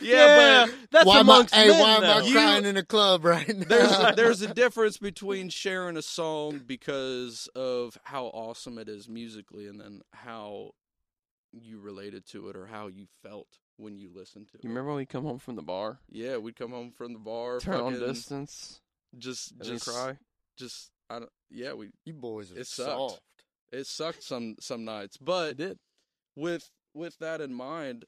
yeah, 0.00 0.66
but 0.66 0.74
that's 0.90 1.06
why 1.06 1.20
am 1.20 1.30
I, 1.30 1.34
amongst 1.34 1.54
hey, 1.54 1.68
men, 1.68 1.80
why 1.80 1.90
am 1.96 2.04
I 2.04 2.20
though. 2.20 2.32
crying 2.32 2.64
in 2.64 2.76
a 2.76 2.84
club 2.84 3.24
right 3.24 3.48
now? 3.48 3.64
there's 3.68 3.92
a, 3.92 4.12
there's 4.16 4.42
a 4.42 4.54
difference 4.54 4.98
between 4.98 5.48
sharing 5.48 5.96
a 5.96 6.02
song 6.02 6.60
because 6.66 7.48
of 7.54 7.98
how 8.04 8.26
awesome 8.26 8.78
it 8.78 8.88
is 8.88 9.08
musically 9.08 9.66
and 9.66 9.80
then 9.80 10.00
how 10.12 10.72
you 11.52 11.78
related 11.80 12.26
to 12.26 12.48
it 12.48 12.56
or 12.56 12.66
how 12.66 12.86
you 12.88 13.06
felt 13.22 13.48
when 13.76 13.98
you 13.98 14.10
listened 14.14 14.48
to 14.48 14.58
it. 14.58 14.64
You 14.64 14.70
remember 14.70 14.90
when 14.90 14.98
we 14.98 15.06
come 15.06 15.24
home 15.24 15.38
from 15.38 15.56
the 15.56 15.62
bar, 15.62 15.98
Yeah, 16.10 16.36
we'd 16.38 16.56
come 16.56 16.70
home 16.72 16.92
from 16.92 17.12
the 17.12 17.18
bar, 17.18 17.60
turn 17.60 17.80
on 17.80 17.98
distance, 17.98 18.80
just 19.18 19.54
just 19.62 19.86
cry? 19.86 20.16
just 20.58 20.90
I 21.08 21.20
don't, 21.20 21.30
yeah, 21.50 21.72
we 21.74 21.90
you 22.04 22.14
boys 22.14 22.52
are 22.52 22.58
It 22.58 22.66
sucked. 22.66 22.90
soft. 22.90 23.20
It 23.76 23.86
sucked 23.86 24.22
some 24.22 24.56
some 24.60 24.84
nights, 24.84 25.18
I 25.20 25.24
but 25.24 25.56
did. 25.56 25.78
with 26.34 26.70
with 26.94 27.18
that 27.18 27.40
in 27.40 27.52
mind, 27.54 28.04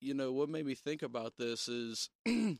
you 0.00 0.14
know, 0.14 0.32
what 0.32 0.48
made 0.48 0.66
me 0.66 0.74
think 0.74 1.02
about 1.02 1.34
this 1.38 1.68
is 1.68 2.10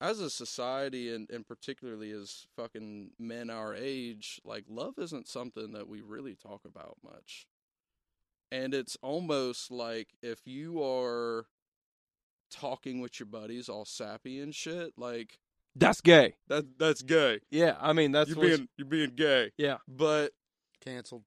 as 0.00 0.20
a 0.20 0.30
society 0.30 1.12
and, 1.14 1.28
and 1.30 1.46
particularly 1.46 2.10
as 2.12 2.46
fucking 2.56 3.10
men 3.18 3.50
our 3.50 3.74
age, 3.74 4.40
like 4.44 4.64
love 4.68 4.94
isn't 4.98 5.28
something 5.28 5.72
that 5.72 5.88
we 5.88 6.00
really 6.00 6.34
talk 6.34 6.62
about 6.64 6.96
much. 7.04 7.46
And 8.52 8.74
it's 8.74 8.96
almost 9.02 9.70
like 9.70 10.08
if 10.22 10.46
you 10.46 10.82
are 10.82 11.46
talking 12.50 13.00
with 13.00 13.20
your 13.20 13.26
buddies 13.26 13.68
all 13.68 13.84
sappy 13.84 14.40
and 14.40 14.54
shit, 14.54 14.92
like 14.96 15.38
That's 15.76 16.00
gay. 16.00 16.34
that 16.48 16.78
that's 16.78 17.02
gay. 17.02 17.40
Yeah, 17.50 17.76
I 17.80 17.92
mean 17.92 18.12
that's 18.12 18.30
you're 18.30 18.40
being 18.40 18.68
you're 18.76 18.88
being 18.88 19.10
gay. 19.14 19.50
yeah. 19.56 19.78
But 19.88 20.32
Canceled. 20.84 21.22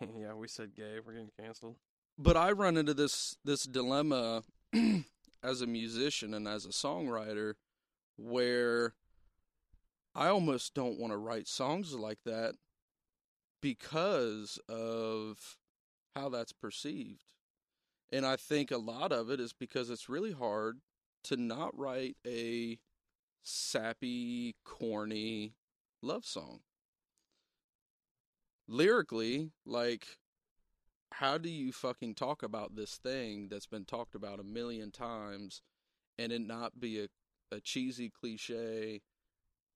Yeah, 0.00 0.34
we 0.34 0.48
said 0.48 0.74
gay. 0.74 0.98
We're 1.04 1.12
getting 1.12 1.30
canceled. 1.38 1.76
but 2.18 2.36
I 2.36 2.52
run 2.52 2.76
into 2.76 2.94
this 2.94 3.36
this 3.44 3.64
dilemma 3.64 4.42
as 5.42 5.60
a 5.60 5.66
musician 5.66 6.34
and 6.34 6.46
as 6.48 6.64
a 6.64 6.70
songwriter 6.70 7.54
where 8.16 8.94
I 10.14 10.28
almost 10.28 10.74
don't 10.74 10.98
want 10.98 11.12
to 11.12 11.16
write 11.16 11.48
songs 11.48 11.92
like 11.94 12.20
that 12.24 12.54
because 13.60 14.58
of 14.68 15.56
how 16.14 16.28
that's 16.28 16.52
perceived. 16.52 17.24
And 18.12 18.24
I 18.24 18.36
think 18.36 18.70
a 18.70 18.78
lot 18.78 19.10
of 19.10 19.30
it 19.30 19.40
is 19.40 19.52
because 19.52 19.90
it's 19.90 20.08
really 20.08 20.32
hard 20.32 20.78
to 21.24 21.36
not 21.36 21.76
write 21.76 22.16
a 22.26 22.78
sappy, 23.42 24.54
corny 24.64 25.54
love 26.02 26.24
song. 26.24 26.60
Lyrically, 28.66 29.52
like 29.66 30.18
how 31.12 31.38
do 31.38 31.48
you 31.48 31.72
fucking 31.72 32.14
talk 32.14 32.42
about 32.42 32.74
this 32.74 32.96
thing 32.96 33.48
that's 33.48 33.66
been 33.66 33.84
talked 33.84 34.14
about 34.14 34.40
a 34.40 34.44
million 34.44 34.90
times 34.90 35.62
and 36.18 36.32
it 36.32 36.40
not 36.40 36.80
be 36.80 37.00
a, 37.00 37.08
a 37.54 37.60
cheesy 37.60 38.10
cliche 38.10 39.00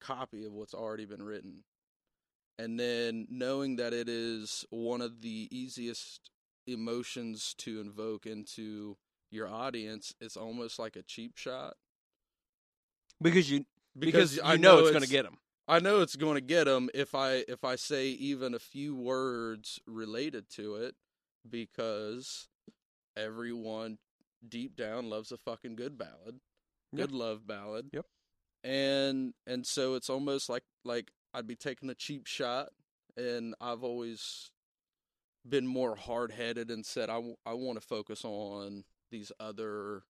copy 0.01 0.44
of 0.44 0.52
what's 0.52 0.74
already 0.74 1.05
been 1.05 1.23
written? 1.23 1.65
And 2.59 2.78
then 2.78 3.28
knowing 3.31 3.77
that 3.77 3.93
it 3.93 4.09
is 4.09 4.65
one 4.70 5.01
of 5.01 5.20
the 5.20 5.48
easiest 5.52 6.31
emotions 6.66 7.55
to 7.59 7.81
invoke 7.81 8.27
into 8.27 8.97
your 9.31 9.48
audience, 9.48 10.12
it's 10.20 10.36
almost 10.36 10.78
like 10.78 10.97
a 10.97 11.02
cheap 11.02 11.36
shot. 11.36 11.74
Because 13.23 13.48
you 13.48 13.65
because, 13.97 14.36
you 14.36 14.43
I 14.44 14.56
know, 14.56 14.78
it's 14.78 14.90
going 14.90 15.02
to 15.02 15.09
get 15.09 15.24
them. 15.24 15.39
I 15.68 15.80
know 15.80 16.00
it's 16.00 16.16
going 16.16 16.36
to 16.36 16.40
get 16.40 16.64
them 16.64 16.88
if 16.94 17.14
I 17.14 17.44
if 17.46 17.62
I 17.62 17.76
say 17.76 18.08
even 18.08 18.54
a 18.54 18.58
few 18.58 18.96
words 18.96 19.78
related 19.86 20.48
to 20.52 20.76
it 20.76 20.94
because 21.48 22.48
everyone 23.16 23.98
deep 24.46 24.76
down 24.76 25.10
loves 25.10 25.30
a 25.30 25.36
fucking 25.36 25.76
good 25.76 25.98
ballad. 25.98 26.40
Good 26.96 27.12
love 27.12 27.46
ballad. 27.46 27.90
Yep. 27.92 28.06
And 28.64 29.34
and 29.46 29.66
so 29.66 29.94
it's 29.94 30.08
almost 30.08 30.48
like 30.48 30.64
like 30.84 31.10
I'd 31.34 31.46
be 31.46 31.54
taking 31.54 31.90
a 31.90 31.94
cheap 31.94 32.26
shot 32.26 32.70
and 33.16 33.54
I've 33.60 33.84
always 33.84 34.50
been 35.46 35.66
more 35.66 35.96
hard-headed 35.96 36.70
and 36.70 36.84
said 36.84 37.10
I, 37.10 37.14
w- 37.14 37.36
I 37.44 37.54
want 37.54 37.80
to 37.80 37.86
focus 37.86 38.24
on 38.24 38.84
these 39.10 39.32
other 39.38 40.02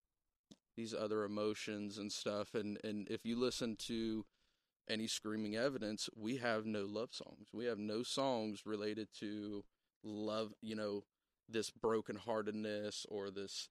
these 0.76 0.94
other 0.94 1.24
emotions 1.24 1.98
and 1.98 2.12
stuff 2.12 2.54
and 2.54 2.78
and 2.84 3.08
if 3.10 3.24
you 3.24 3.36
listen 3.36 3.76
to 3.86 4.24
any 4.88 5.06
screaming 5.06 5.56
evidence 5.56 6.08
we 6.16 6.36
have 6.36 6.66
no 6.66 6.84
love 6.84 7.10
songs. 7.12 7.48
We 7.52 7.66
have 7.66 7.78
no 7.78 8.02
songs 8.02 8.62
related 8.64 9.08
to 9.20 9.64
love 10.04 10.52
you 10.60 10.76
know 10.76 11.04
this 11.48 11.70
brokenheartedness 11.70 13.06
or 13.08 13.30
this 13.30 13.68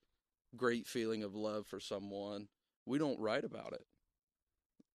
great 0.55 0.87
feeling 0.87 1.23
of 1.23 1.35
love 1.35 1.67
for 1.67 1.79
someone. 1.79 2.47
We 2.85 2.97
don't 2.97 3.19
write 3.19 3.43
about 3.43 3.73
it. 3.73 3.85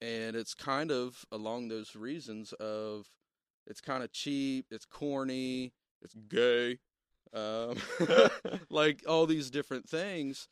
And 0.00 0.34
it's 0.34 0.54
kind 0.54 0.90
of 0.90 1.24
along 1.30 1.68
those 1.68 1.94
reasons 1.94 2.52
of 2.54 3.10
it's 3.66 3.80
kind 3.80 4.02
of 4.02 4.12
cheap 4.12 4.66
it's 4.70 4.84
corny 4.84 5.72
it's 6.02 6.14
gay 6.28 6.78
um, 7.32 7.76
like 8.70 9.04
all 9.06 9.26
these 9.26 9.50
different 9.50 9.88
things. 9.88 10.48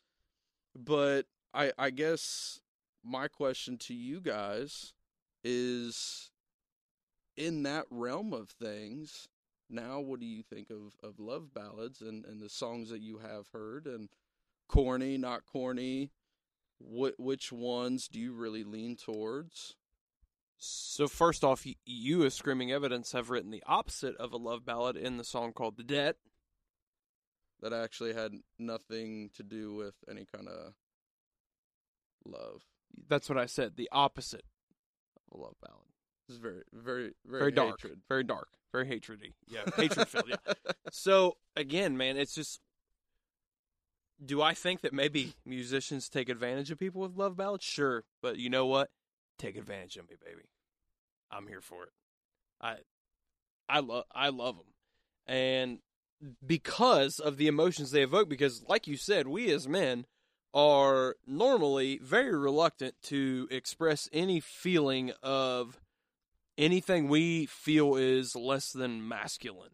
But 0.77 1.27
i 1.53 1.73
i 1.79 1.91
guess 1.91 2.61
my 3.05 3.27
question 3.29 3.77
to 3.77 3.95
you 3.95 4.21
guys 4.21 4.93
is 5.43 6.31
in 7.37 7.63
that 7.63 7.87
realm 7.91 8.33
of 8.33 8.51
things 8.51 9.29
now 9.69 10.01
what 10.01 10.21
do 10.21 10.27
you 10.27 10.43
think 10.43 10.69
of 10.71 10.95
of 11.03 11.19
love 11.19 11.55
ballads 11.55 12.01
and 12.01 12.25
and 12.25 12.41
the 12.41 12.49
songs 12.49 12.91
that 12.91 13.01
you 13.01 13.19
have 13.19 13.49
heard 13.53 13.87
and 13.87 14.09
corny 14.69 15.17
not 15.17 15.47
corny 15.47 16.11
what 16.79 17.15
which 17.19 17.53
ones 17.53 18.09
do 18.09 18.19
you 18.21 18.33
really 18.33 18.65
lean 18.65 18.97
towards 18.97 19.77
So 20.63 21.09
first 21.09 21.43
off, 21.43 21.67
you 21.87 22.25
as 22.27 22.35
Screaming 22.35 22.71
Evidence 22.71 23.13
have 23.13 23.31
written 23.31 23.51
the 23.51 23.63
opposite 23.67 24.15
of 24.17 24.35
a 24.35 24.37
love 24.37 24.65
ballad 24.67 24.95
in 24.95 25.17
the 25.17 25.25
song 25.25 25.53
called 25.53 25.77
"The 25.77 25.85
Debt." 25.85 26.17
that 27.63 27.73
actually 27.73 28.15
had 28.15 28.33
nothing 28.59 29.31
to 29.35 29.43
do 29.43 29.75
with 29.75 29.95
any 30.09 30.27
kind 30.35 30.49
of 30.49 30.75
love 32.25 32.63
That's 33.09 33.29
what 33.29 33.39
I 33.39 33.47
said. 33.47 33.77
The 33.77 33.89
opposite 33.93 34.45
a 35.33 35.37
love 35.37 35.55
ballad. 35.63 35.87
it's 36.29 36.39
very 36.39 36.63
very 36.73 37.13
very, 37.27 37.41
Very 37.41 37.53
dark. 37.53 37.81
hatred. 37.81 38.01
Very 38.09 38.25
dark. 38.25 38.49
Very 38.73 38.87
hatredy. 38.87 39.35
Yeah, 39.49 39.63
hatred 39.77 40.09
filled. 40.09 40.29
Yeah. 40.29 40.53
So 40.93 41.37
again, 41.57 41.97
man, 41.97 42.17
it's 42.17 42.35
just. 42.35 42.61
Do 44.25 44.43
I 44.43 44.53
think 44.53 44.83
that 44.83 44.93
maybe 44.93 45.33
musicians 45.47 46.09
take 46.11 46.29
advantage 46.29 46.71
of 46.71 46.79
people 46.79 47.01
with 47.01 47.17
love 47.17 47.37
ballads? 47.39 47.65
Sure, 47.65 48.05
but 48.21 48.37
you 48.37 48.51
know 48.51 48.67
what? 48.67 48.91
Take 49.39 49.57
advantage 49.57 49.97
of 49.97 50.11
me, 50.11 50.17
baby. 50.23 50.43
I'm 51.31 51.47
here 51.47 51.63
for 51.63 51.85
it. 51.85 51.93
I, 52.61 52.77
I 53.67 53.81
love, 53.81 54.05
I 54.15 54.29
love 54.29 54.57
them, 54.59 54.67
and 55.27 55.79
because 56.47 57.19
of 57.19 57.39
the 57.39 57.47
emotions 57.47 57.93
they 57.93 58.03
evoke. 58.03 58.29
Because, 58.29 58.63
like 58.69 58.87
you 58.87 58.99
said, 58.99 59.27
we 59.27 59.51
as 59.51 59.67
men 59.67 60.05
are 60.53 61.17
normally 61.27 61.99
very 62.03 62.37
reluctant 62.37 62.95
to 63.03 63.47
express 63.51 64.09
any 64.13 64.41
feeling 64.41 65.13
of 65.23 65.81
anything 66.59 67.09
we 67.09 67.47
feel 67.47 67.97
is 67.97 68.35
less 68.35 68.73
than 68.73 69.07
masculine. 69.07 69.71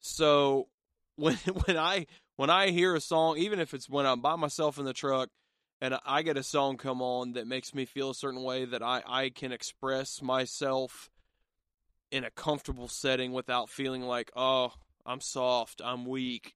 So 0.00 0.68
when 1.16 1.36
when 1.36 1.76
I 1.76 2.06
when 2.36 2.50
I 2.50 2.70
hear 2.70 2.94
a 2.94 3.00
song, 3.00 3.38
even 3.38 3.60
if 3.60 3.74
it's 3.74 3.88
when 3.88 4.06
I'm 4.06 4.20
by 4.20 4.36
myself 4.36 4.78
in 4.78 4.84
the 4.84 4.92
truck 4.92 5.28
and 5.80 5.98
I 6.06 6.22
get 6.22 6.36
a 6.36 6.42
song 6.42 6.76
come 6.76 7.02
on 7.02 7.32
that 7.32 7.46
makes 7.46 7.74
me 7.74 7.84
feel 7.84 8.10
a 8.10 8.14
certain 8.14 8.42
way 8.42 8.64
that 8.64 8.82
I, 8.82 9.02
I 9.06 9.28
can 9.30 9.52
express 9.52 10.22
myself 10.22 11.10
in 12.10 12.24
a 12.24 12.30
comfortable 12.30 12.88
setting 12.88 13.32
without 13.32 13.68
feeling 13.68 14.02
like, 14.02 14.30
oh, 14.36 14.72
I'm 15.04 15.20
soft, 15.20 15.80
I'm 15.84 16.06
weak, 16.06 16.54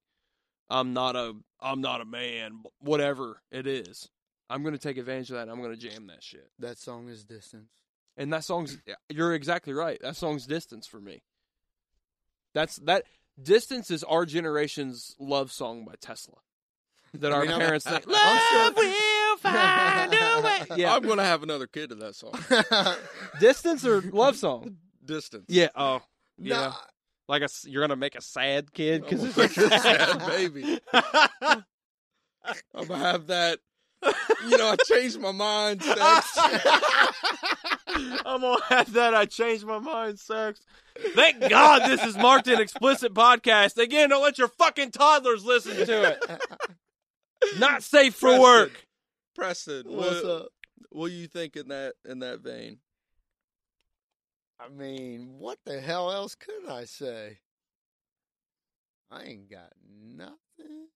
I'm 0.69 0.93
not 0.93 1.17
a 1.17 1.35
I'm 1.61 1.81
not 1.81 2.01
a 2.01 2.05
man, 2.05 2.63
whatever 2.81 3.41
it 3.51 3.67
is. 3.67 4.09
I'm 4.49 4.63
gonna 4.63 4.79
take 4.79 4.97
advantage 4.99 5.31
of 5.31 5.37
that 5.37 5.43
and 5.43 5.51
I'm 5.51 5.63
gonna 5.63 5.77
jam 5.77 6.07
that 6.09 6.23
shit. 6.23 6.49
That 6.59 6.79
song 6.79 7.09
is 7.09 7.25
distance. 7.25 7.71
And 8.17 8.33
that 8.33 8.45
song's 8.45 8.79
you're 9.11 9.35
exactly 9.35 9.73
right. 9.73 9.99
That 10.03 10.17
song's 10.17 10.47
distance 10.47 10.87
for 10.87 11.01
me. 11.01 11.23
That's 12.55 12.77
that 12.77 13.05
distance 13.41 13.91
is 13.91 14.03
our 14.05 14.25
generation's 14.25 15.15
love 15.19 15.53
song 15.53 15.85
by 15.85 15.95
Tesla. 16.01 16.37
That 17.15 17.33
I 17.33 17.37
our 17.37 17.43
mean, 17.43 17.51
I'm- 17.53 17.61
parents 17.61 17.85
think 17.87 18.07
love 18.07 18.75
will 18.77 19.37
find 19.39 20.15
a 20.15 20.43
way. 20.45 20.77
Yeah, 20.77 20.95
i'm 20.95 21.03
gonna 21.03 21.25
have 21.25 21.43
another 21.43 21.67
kid 21.67 21.91
to 21.91 21.95
that 21.97 22.15
song 22.15 22.33
distance 23.41 23.85
or 23.87 24.01
love 24.01 24.37
song. 24.37 24.77
distance 25.05 25.45
Yeah. 25.49 25.69
Oh, 25.77 26.03
yeah. 26.39 26.55
Nah, 26.61 26.73
Like 27.29 27.43
a 27.43 27.45
s- 27.45 27.67
you're 27.69 27.83
gonna 27.83 27.97
make 27.97 28.15
a 28.15 28.21
sad 28.21 28.73
kid 28.73 29.03
because 29.03 29.21
I'm 29.23 29.27
oh, 29.27 29.43
it's 29.43 29.57
like 29.59 29.71
a 29.73 29.79
sad 29.79 30.27
baby. 30.27 30.81
i'm 32.77 32.87
gonna 32.87 32.97
have 32.99 33.27
that 33.27 33.59
you 34.49 34.57
know 34.57 34.69
i 34.69 34.77
changed 34.87 35.19
my 35.19 35.33
mind 35.33 35.83
sex. 35.83 36.39
I'm 38.25 38.41
gonna 38.43 38.63
have 38.69 38.93
that. 38.93 39.15
I 39.15 39.25
changed 39.25 39.65
my 39.65 39.79
mind. 39.79 40.19
Sex. 40.19 40.61
Thank 41.15 41.49
God 41.49 41.89
this 41.89 42.03
is 42.05 42.17
marked 42.17 42.47
an 42.49 42.61
explicit 42.61 43.15
podcast. 43.15 43.79
Again, 43.79 44.11
don't 44.11 44.23
let 44.23 44.39
your 44.39 44.49
fucking 44.49 44.91
toddlers 44.91 45.45
listen 45.45 45.87
to 45.87 46.03
it. 46.11 46.25
Not 47.59 47.83
safe 47.83 48.15
for 48.15 48.29
Preston. 48.29 48.43
work. 48.43 48.87
preston 49.35 49.83
what's 49.87 50.23
what, 50.23 50.31
up? 50.31 50.49
what 50.91 51.09
do 51.09 51.15
you 51.15 51.27
think 51.27 51.57
in 51.57 51.69
that 51.69 51.95
in 52.05 52.19
that 52.21 52.41
vein 52.41 52.79
I 54.59 54.69
mean, 54.69 55.37
what 55.39 55.59
the 55.65 55.81
hell 55.81 56.11
else 56.11 56.35
could 56.35 56.69
I 56.69 56.85
say? 56.85 57.39
I 59.11 59.23
ain't 59.23 59.51
got 59.51 59.73
nothing. 59.89 60.89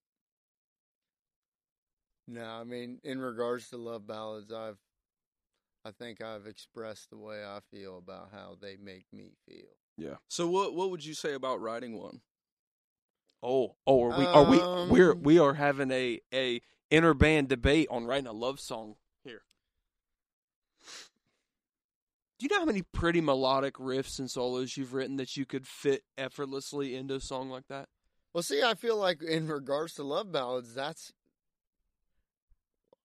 No, 2.27 2.45
I 2.45 2.65
mean, 2.65 2.99
in 3.05 3.21
regards 3.21 3.69
to 3.71 3.77
love 3.77 4.07
ballads, 4.07 4.53
I've, 4.53 4.79
I 5.85 5.91
think 5.91 6.23
I've 6.23 6.47
expressed 6.47 7.11
the 7.11 7.19
way 7.19 7.45
I 7.45 7.61
feel 7.71 7.99
about 7.99 8.31
how 8.33 8.57
they 8.61 8.77
make 8.77 9.07
me 9.13 9.33
feel. 9.47 9.77
Yeah. 9.97 10.17
So 10.29 10.49
what 10.49 10.75
what 10.75 10.91
would 10.91 11.05
you 11.05 11.15
say 11.15 11.35
about 11.35 11.61
writing 11.61 11.99
one 11.99 12.21
Oh, 13.43 13.77
oh, 13.87 14.03
are 14.03 14.19
we? 14.19 14.25
Are 14.27 14.45
we? 14.45 14.61
Um, 14.61 14.89
We're 14.91 15.15
we 15.15 15.39
are 15.39 15.55
having 15.55 15.91
a 15.91 16.21
a 16.33 16.61
inner 16.91 17.15
band 17.15 17.49
debate 17.49 17.89
on 17.91 18.05
writing 18.05 18.27
a 18.27 18.33
love 18.33 18.61
song 18.61 18.97
here. 19.25 19.43
Do 22.41 22.45
you 22.47 22.49
know 22.57 22.61
how 22.61 22.65
many 22.65 22.81
pretty 22.81 23.21
melodic 23.21 23.75
riffs 23.75 24.19
and 24.19 24.31
solos 24.31 24.75
you've 24.75 24.95
written 24.95 25.17
that 25.17 25.37
you 25.37 25.45
could 25.45 25.67
fit 25.67 26.05
effortlessly 26.17 26.95
into 26.97 27.15
a 27.17 27.21
song 27.21 27.51
like 27.51 27.69
that? 27.69 27.91
Well, 28.33 28.43
see, 28.43 28.63
I 28.63 28.73
feel 28.75 28.97
like 28.97 29.23
in 29.23 29.47
regards 29.47 29.93
to 29.97 30.05
love 30.05 30.33
ballads, 30.33 30.75
that's 30.75 31.13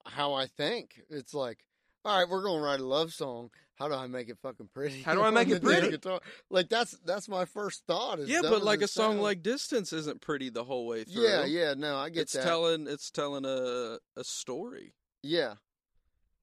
how 0.05 0.33
I 0.33 0.45
think. 0.47 1.01
It's 1.09 1.33
like, 1.33 1.65
all 2.05 2.17
right, 2.17 2.29
we're 2.29 2.43
gonna 2.43 2.61
write 2.61 2.79
a 2.79 2.85
love 2.85 3.11
song. 3.11 3.49
How 3.77 3.89
do 3.89 3.93
I 3.93 4.07
make 4.07 4.29
it 4.29 4.37
fucking 4.41 4.69
pretty? 4.73 5.01
How 5.01 5.15
do 5.15 5.21
I 5.23 5.31
make 5.31 5.49
it 5.49 5.61
pretty? 5.61 5.89
guitar? 5.89 6.21
Like 6.49 6.69
that's 6.69 6.91
that's 7.03 7.27
my 7.27 7.43
first 7.43 7.83
thought. 7.87 8.19
Yeah, 8.25 8.39
but 8.41 8.63
like 8.63 8.81
a 8.81 8.87
song 8.87 9.19
like 9.19 9.43
"Distance" 9.43 9.91
isn't 9.91 10.21
pretty 10.21 10.49
the 10.49 10.63
whole 10.63 10.87
way 10.87 11.03
through. 11.03 11.23
yeah, 11.27 11.43
yeah, 11.43 11.73
no, 11.73 11.97
I 11.97 12.09
get 12.09 12.21
it's 12.21 12.33
that. 12.33 12.43
telling 12.43 12.87
it's 12.87 13.11
telling 13.11 13.43
a 13.43 13.97
a 14.15 14.23
story. 14.23 14.93
yeah, 15.23 15.55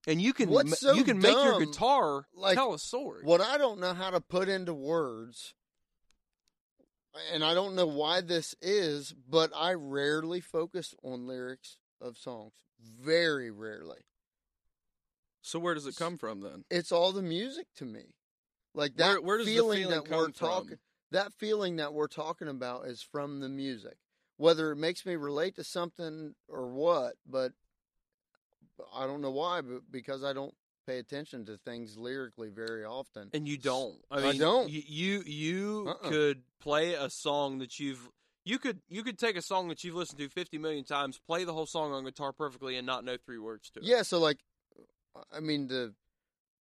And 0.07 0.21
you 0.21 0.33
can 0.33 0.51
What's 0.51 0.71
ma- 0.71 0.77
so 0.91 0.95
you 0.95 1.05
can 1.05 1.21
make 1.21 1.37
your 1.37 1.61
guitar 1.61 2.27
like, 2.35 2.55
tell 2.55 2.75
a 2.75 2.79
story. 2.79 3.23
what 3.25 3.41
I 3.41 3.57
don't 3.57 3.79
know 3.79 3.95
how 3.95 4.11
to 4.11 4.21
put 4.21 4.49
into 4.49 4.75
words, 4.75 5.55
and 7.33 7.45
I 7.45 7.55
don't 7.55 7.75
know 7.75 7.87
why 7.87 8.21
this 8.21 8.55
is, 8.61 9.15
but 9.29 9.53
I 9.55 9.75
rarely 9.75 10.41
focus 10.41 10.95
on 11.05 11.27
lyrics 11.27 11.77
of 12.01 12.19
songs. 12.19 12.53
Very 12.81 13.51
rarely. 13.51 14.01
So 15.41 15.59
where 15.59 15.75
does 15.75 15.87
it 15.87 15.97
come 15.97 16.19
from 16.19 16.41
then? 16.41 16.65
It's 16.71 16.93
all 16.93 17.13
the 17.13 17.23
music 17.23 17.67
to 17.77 17.85
me. 17.85 18.15
Like 18.75 18.97
that 18.97 19.23
where 19.23 19.39
does 19.39 19.47
the 19.47 19.55
feeling, 19.55 19.83
feeling 19.83 19.95
that 19.95 20.09
come 20.09 20.19
we're 20.19 20.33
from? 20.33 20.49
talking. 20.49 20.79
That 21.11 21.33
feeling 21.35 21.77
that 21.77 21.93
we're 21.93 22.09
talking 22.09 22.49
about 22.49 22.87
is 22.87 23.03
from 23.03 23.41
the 23.41 23.49
music. 23.49 23.97
Whether 24.39 24.73
it 24.73 24.77
makes 24.77 25.05
me 25.05 25.15
relate 25.15 25.57
to 25.57 25.65
something 25.65 26.35
or 26.49 26.69
what, 26.69 27.15
but 27.29 27.53
I 28.95 29.07
don't 29.07 29.21
know 29.21 29.31
why, 29.31 29.61
but 29.61 29.91
because 29.91 30.25
I 30.25 30.33
don't 30.33 30.55
pay 30.87 30.99
attention 30.99 31.45
to 31.47 31.57
things 31.59 31.97
lyrically 31.97 32.49
very 32.51 32.85
often. 32.85 33.31
and 33.33 33.47
you 33.47 33.57
don't. 33.57 33.95
I, 34.11 34.19
I 34.19 34.23
mean, 34.33 34.41
don't. 34.41 34.71
You 34.71 34.83
you, 34.87 35.23
you 35.27 35.85
Uh-uh. 35.89 36.09
could 36.09 36.43
play 36.61 36.95
a 36.95 37.09
song 37.11 37.59
that 37.59 37.79
you've 37.79 38.09
you 38.45 38.59
could 38.59 38.81
you 38.89 39.03
could 39.05 39.19
take 39.19 39.37
a 39.37 39.43
song 39.43 39.69
that 39.69 39.85
you've 39.85 39.95
listened 39.95 40.19
to 40.19 40.29
50 40.29 40.59
million 40.59 40.85
times, 40.85 41.21
play 41.27 41.45
the 41.45 41.53
whole 41.53 41.67
song 41.67 41.93
on 41.93 42.05
guitar 42.05 42.33
perfectly 42.33 42.77
and 42.77 42.87
not 42.87 43.05
know 43.05 43.17
three 43.17 43.39
words 43.39 43.71
to 43.71 43.81
it. 43.81 43.87
Yeah, 43.87 44.03
so 44.03 44.19
like, 44.19 44.39
I 45.33 45.41
mean 45.41 45.69
the 45.69 45.95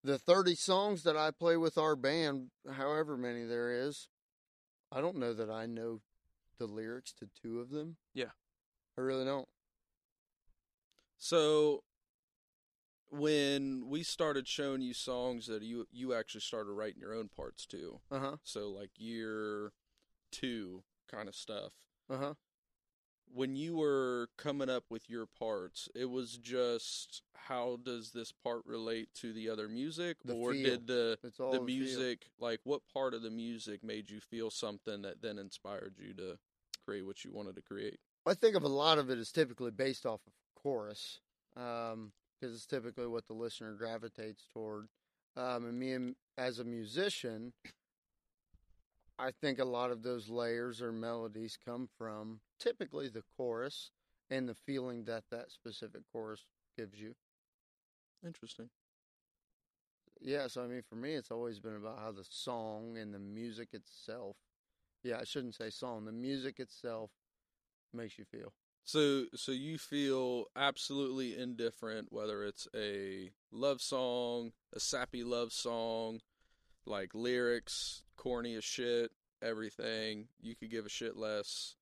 the 0.03 0.17
thirty 0.19 0.55
songs 0.55 1.03
that 1.03 1.15
I 1.17 1.31
play 1.31 1.57
with 1.57 1.77
our 1.77 1.95
band, 1.95 2.49
however 2.71 3.17
many 3.17 3.45
there 3.45 3.71
is, 3.87 4.07
I 4.91 5.01
don't 5.01 5.17
know 5.17 5.33
that 5.33 5.49
I 5.49 5.65
know 5.65 6.01
the 6.59 6.65
lyrics 6.67 7.13
to 7.13 7.27
two 7.41 7.59
of 7.59 7.71
them. 7.71 7.97
Yeah. 8.13 8.31
I 8.97 9.01
really 9.01 9.25
don't. 9.25 9.47
So 11.17 11.83
when 13.11 13.87
we 13.89 14.03
started 14.03 14.47
showing 14.47 14.81
you 14.81 14.93
songs 14.93 15.47
that 15.47 15.61
you 15.61 15.87
you 15.91 16.13
actually 16.13 16.41
started 16.41 16.71
writing 16.71 16.99
your 17.01 17.13
own 17.13 17.29
parts 17.29 17.65
too. 17.65 17.99
Uh 18.11 18.19
huh. 18.19 18.35
So 18.43 18.69
like 18.69 18.91
year 18.97 19.71
two 20.31 20.83
kind 21.09 21.27
of 21.27 21.35
stuff. 21.35 21.73
Uh 22.09 22.17
huh. 22.17 22.33
When 23.33 23.55
you 23.55 23.77
were 23.77 24.27
coming 24.37 24.69
up 24.69 24.83
with 24.89 25.09
your 25.09 25.25
parts, 25.25 25.87
it 25.95 26.09
was 26.09 26.37
just 26.37 27.21
how 27.33 27.79
does 27.81 28.11
this 28.11 28.33
part 28.33 28.61
relate 28.65 29.07
to 29.21 29.31
the 29.31 29.49
other 29.49 29.69
music, 29.69 30.17
The 30.25 30.33
or 30.33 30.51
feel. 30.53 30.63
did 30.63 30.87
the 30.87 31.17
the 31.23 31.29
feel. 31.29 31.63
music 31.63 32.25
like 32.39 32.59
what 32.63 32.81
part 32.93 33.13
of 33.13 33.21
the 33.21 33.29
music 33.29 33.83
made 33.83 34.09
you 34.09 34.19
feel 34.19 34.49
something 34.49 35.01
that 35.03 35.21
then 35.21 35.37
inspired 35.37 35.95
you 35.97 36.13
to 36.15 36.37
create 36.85 37.05
what 37.05 37.23
you 37.23 37.31
wanted 37.31 37.55
to 37.55 37.61
create? 37.61 37.99
I 38.25 38.33
think 38.33 38.55
of 38.55 38.63
a 38.63 38.67
lot 38.69 38.97
of 38.97 39.09
it 39.09 39.17
is 39.17 39.31
typically 39.31 39.71
based 39.71 40.05
off 40.05 40.19
of 40.27 40.33
chorus, 40.61 41.19
because 42.41 42.55
it's 42.55 42.65
typically 42.65 43.07
what 43.07 43.27
the 43.27 43.33
listener 43.33 43.73
gravitates 43.73 44.47
toward. 44.51 44.87
Um, 45.37 45.65
and 45.65 45.79
me, 45.79 46.13
as 46.37 46.59
a 46.59 46.63
musician, 46.63 47.53
I 49.19 49.31
think 49.31 49.59
a 49.59 49.65
lot 49.65 49.91
of 49.91 50.01
those 50.03 50.29
layers 50.29 50.81
or 50.81 50.91
melodies 50.91 51.57
come 51.63 51.87
from 51.97 52.41
typically 52.59 53.07
the 53.07 53.23
chorus 53.37 53.91
and 54.29 54.49
the 54.49 54.55
feeling 54.55 55.03
that 55.05 55.25
that 55.29 55.51
specific 55.51 56.01
chorus 56.11 56.45
gives 56.77 56.99
you. 56.99 57.15
Interesting. 58.25 58.69
Yeah, 60.19 60.47
so 60.47 60.63
I 60.63 60.67
mean, 60.67 60.83
for 60.87 60.95
me, 60.95 61.13
it's 61.13 61.31
always 61.31 61.59
been 61.59 61.75
about 61.75 61.99
how 61.99 62.11
the 62.11 62.25
song 62.29 62.97
and 62.97 63.13
the 63.13 63.19
music 63.19 63.69
itself. 63.73 64.35
Yeah, 65.03 65.19
I 65.19 65.23
shouldn't 65.23 65.55
say 65.55 65.69
song. 65.69 66.05
The 66.05 66.11
music 66.11 66.59
itself 66.59 67.11
makes 67.93 68.17
you 68.19 68.25
feel. 68.25 68.53
So 68.83 69.25
so 69.35 69.51
you 69.51 69.77
feel 69.77 70.45
absolutely 70.55 71.37
indifferent 71.37 72.11
whether 72.11 72.43
it's 72.43 72.67
a 72.75 73.31
love 73.51 73.81
song, 73.81 74.51
a 74.73 74.79
sappy 74.79 75.23
love 75.23 75.53
song, 75.53 76.21
like 76.85 77.13
lyrics, 77.13 78.03
corny 78.17 78.55
as 78.55 78.63
shit, 78.63 79.11
everything. 79.41 80.27
You 80.41 80.55
could 80.55 80.71
give 80.71 80.85
a 80.85 80.89
shit 80.89 81.15
less. 81.15 81.75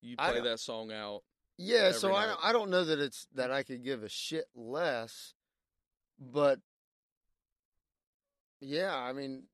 You 0.00 0.16
play 0.16 0.40
that 0.40 0.60
song 0.60 0.92
out. 0.92 1.22
Yeah, 1.58 1.92
so 1.92 2.08
every 2.08 2.20
I 2.20 2.26
don't, 2.26 2.44
I 2.44 2.52
don't 2.52 2.70
know 2.70 2.84
that 2.84 2.98
it's 2.98 3.26
that 3.34 3.50
I 3.50 3.62
could 3.62 3.84
give 3.84 4.02
a 4.02 4.08
shit 4.08 4.46
less, 4.54 5.34
but 6.18 6.58
yeah, 8.60 8.94
I 8.94 9.12
mean, 9.12 9.44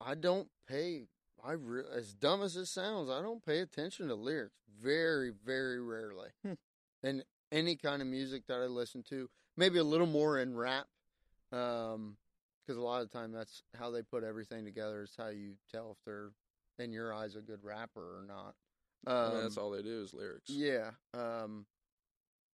I 0.00 0.14
don't 0.14 0.48
pay. 0.68 1.04
I 1.46 1.52
re- 1.52 1.84
as 1.94 2.12
dumb 2.14 2.42
as 2.42 2.56
it 2.56 2.66
sounds, 2.66 3.08
I 3.10 3.22
don't 3.22 3.44
pay 3.44 3.60
attention 3.60 4.08
to 4.08 4.14
lyrics 4.14 4.56
very, 4.82 5.30
very 5.44 5.80
rarely. 5.80 6.28
Hmm. 6.42 6.54
And 7.02 7.24
any 7.52 7.76
kind 7.76 8.02
of 8.02 8.08
music 8.08 8.46
that 8.48 8.60
I 8.60 8.66
listen 8.66 9.02
to, 9.10 9.28
maybe 9.56 9.78
a 9.78 9.84
little 9.84 10.06
more 10.08 10.38
in 10.38 10.56
rap, 10.56 10.86
um, 11.52 12.16
because 12.66 12.76
a 12.76 12.82
lot 12.82 13.02
of 13.02 13.10
the 13.10 13.16
time 13.16 13.30
that's 13.32 13.62
how 13.78 13.90
they 13.92 14.02
put 14.02 14.24
everything 14.24 14.64
together. 14.64 15.02
It's 15.02 15.16
how 15.16 15.28
you 15.28 15.52
tell 15.70 15.92
if 15.92 15.98
they're 16.04 16.30
in 16.78 16.92
your 16.92 17.14
eyes 17.14 17.36
a 17.36 17.40
good 17.40 17.62
rapper 17.62 18.00
or 18.18 18.24
not. 18.26 18.54
I 19.06 19.26
Um, 19.28 19.32
mean, 19.34 19.42
that's 19.44 19.56
all 19.56 19.70
they 19.70 19.82
do 19.82 20.02
is 20.02 20.12
lyrics. 20.12 20.50
yeah. 20.50 20.90
Um 21.14 21.66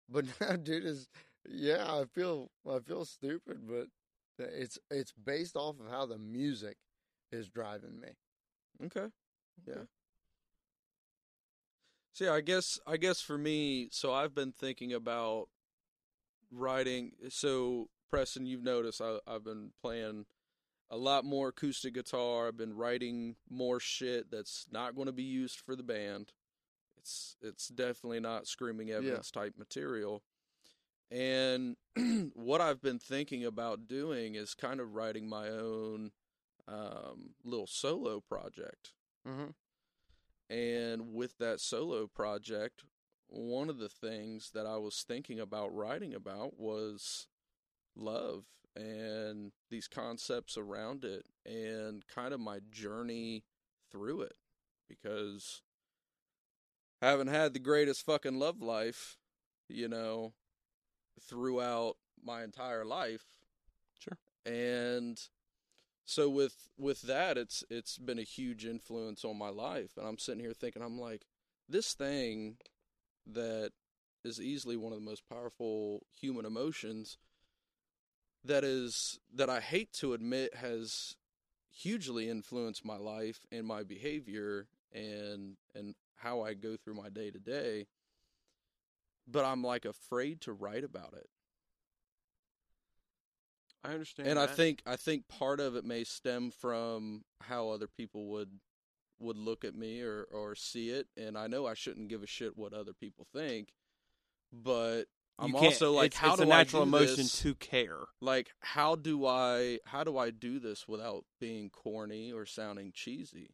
but 0.08 0.24
now 0.40 0.56
dude 0.56 0.86
is 0.86 1.08
yeah, 1.46 1.84
I 1.86 2.04
feel 2.06 2.50
I 2.66 2.78
feel 2.78 3.04
stupid, 3.04 3.68
but 3.68 3.88
it's 4.38 4.78
it's 4.90 5.12
based 5.12 5.56
off 5.56 5.78
of 5.78 5.90
how 5.90 6.06
the 6.06 6.16
music 6.18 6.78
is 7.30 7.48
driving 7.50 8.00
me. 8.00 8.08
Okay. 8.84 9.06
Yeah. 9.66 9.74
Okay. 9.74 9.82
Yeah, 12.20 12.32
I 12.32 12.40
guess 12.40 12.80
I 12.86 12.96
guess 12.96 13.20
for 13.20 13.38
me, 13.38 13.88
so 13.92 14.12
I've 14.12 14.34
been 14.34 14.50
thinking 14.52 14.92
about 14.92 15.48
writing. 16.50 17.12
So 17.28 17.88
Preston, 18.10 18.46
you've 18.46 18.62
noticed 18.62 19.00
I, 19.00 19.18
I've 19.26 19.44
been 19.44 19.70
playing 19.80 20.26
a 20.90 20.96
lot 20.96 21.24
more 21.24 21.48
acoustic 21.48 21.94
guitar. 21.94 22.48
I've 22.48 22.56
been 22.56 22.74
writing 22.74 23.36
more 23.48 23.78
shit 23.78 24.30
that's 24.30 24.66
not 24.72 24.96
going 24.96 25.06
to 25.06 25.12
be 25.12 25.22
used 25.22 25.60
for 25.60 25.76
the 25.76 25.82
band. 25.82 26.32
It's 26.98 27.36
it's 27.40 27.68
definitely 27.68 28.20
not 28.20 28.48
screaming 28.48 28.90
evidence 28.90 29.30
type 29.30 29.54
material. 29.56 30.22
And 31.10 31.76
what 32.34 32.60
I've 32.60 32.82
been 32.82 32.98
thinking 32.98 33.44
about 33.44 33.86
doing 33.86 34.34
is 34.34 34.54
kind 34.54 34.80
of 34.80 34.94
writing 34.94 35.28
my 35.28 35.48
own 35.48 36.10
um, 36.68 37.34
little 37.44 37.66
solo 37.66 38.20
project. 38.20 38.92
Mhm. 39.26 39.54
And 40.50 41.14
with 41.14 41.38
that 41.38 41.60
solo 41.60 42.06
project, 42.06 42.84
one 43.26 43.68
of 43.68 43.78
the 43.78 43.88
things 43.88 44.50
that 44.52 44.66
I 44.66 44.76
was 44.78 45.02
thinking 45.02 45.40
about 45.40 45.74
writing 45.74 46.14
about 46.14 46.58
was 46.58 47.26
love 47.94 48.46
and 48.76 49.52
these 49.70 49.88
concepts 49.88 50.56
around 50.56 51.04
it 51.04 51.26
and 51.44 52.06
kind 52.06 52.32
of 52.32 52.40
my 52.40 52.60
journey 52.70 53.44
through 53.90 54.22
it 54.22 54.36
because 54.88 55.62
I 57.02 57.08
haven't 57.08 57.28
had 57.28 57.52
the 57.52 57.60
greatest 57.60 58.04
fucking 58.04 58.38
love 58.38 58.60
life, 58.60 59.18
you 59.68 59.88
know, 59.88 60.34
throughout 61.20 61.96
my 62.22 62.42
entire 62.42 62.84
life. 62.84 63.26
Sure. 63.98 64.18
And 64.46 65.20
so 66.08 66.26
with 66.26 66.70
with 66.78 67.02
that 67.02 67.36
it's 67.36 67.62
it's 67.68 67.98
been 67.98 68.18
a 68.18 68.22
huge 68.22 68.64
influence 68.64 69.26
on 69.26 69.36
my 69.36 69.50
life 69.50 69.90
and 69.98 70.08
I'm 70.08 70.16
sitting 70.16 70.40
here 70.40 70.54
thinking 70.54 70.80
I'm 70.80 70.98
like 70.98 71.26
this 71.68 71.92
thing 71.92 72.56
that 73.26 73.72
is 74.24 74.40
easily 74.40 74.74
one 74.74 74.94
of 74.94 74.98
the 74.98 75.04
most 75.04 75.28
powerful 75.28 76.06
human 76.18 76.46
emotions 76.46 77.18
that 78.42 78.64
is 78.64 79.20
that 79.34 79.50
I 79.50 79.60
hate 79.60 79.92
to 79.94 80.14
admit 80.14 80.54
has 80.54 81.14
hugely 81.70 82.30
influenced 82.30 82.86
my 82.86 82.96
life 82.96 83.40
and 83.52 83.66
my 83.66 83.82
behavior 83.82 84.66
and 84.94 85.58
and 85.74 85.94
how 86.16 86.40
I 86.40 86.54
go 86.54 86.78
through 86.78 86.94
my 86.94 87.10
day 87.10 87.30
to 87.30 87.38
day 87.38 87.86
but 89.30 89.44
I'm 89.44 89.62
like 89.62 89.84
afraid 89.84 90.40
to 90.42 90.54
write 90.54 90.84
about 90.84 91.12
it 91.12 91.28
I 93.84 93.92
understand. 93.92 94.28
and 94.28 94.38
I 94.38 94.46
think 94.46 94.82
I 94.86 94.96
think 94.96 95.28
part 95.28 95.60
of 95.60 95.76
it 95.76 95.84
may 95.84 96.04
stem 96.04 96.50
from 96.50 97.24
how 97.42 97.70
other 97.70 97.86
people 97.86 98.26
would 98.28 98.50
would 99.20 99.36
look 99.36 99.64
at 99.64 99.74
me 99.74 100.00
or 100.02 100.24
or 100.30 100.54
see 100.54 100.90
it 100.90 101.06
and 101.16 101.36
I 101.38 101.46
know 101.46 101.66
I 101.66 101.74
shouldn't 101.74 102.08
give 102.08 102.22
a 102.22 102.26
shit 102.26 102.56
what 102.56 102.72
other 102.72 102.92
people 102.92 103.26
think 103.32 103.68
but 104.52 105.04
I'm 105.38 105.54
also 105.54 105.92
like 105.92 106.08
it's, 106.08 106.16
how 106.16 106.28
it's 106.30 106.36
do 106.38 106.42
a 106.42 106.46
natural 106.46 106.82
I 106.82 106.84
do 106.84 106.88
emotion 106.88 107.16
this? 107.24 107.40
to 107.42 107.54
care. 107.54 107.98
like 108.20 108.50
how 108.60 108.94
do 108.96 109.24
I 109.26 109.78
how 109.86 110.02
do 110.04 110.18
I 110.18 110.30
do 110.30 110.58
this 110.58 110.86
without 110.88 111.24
being 111.40 111.70
corny 111.70 112.32
or 112.32 112.44
sounding 112.46 112.90
cheesy 112.92 113.50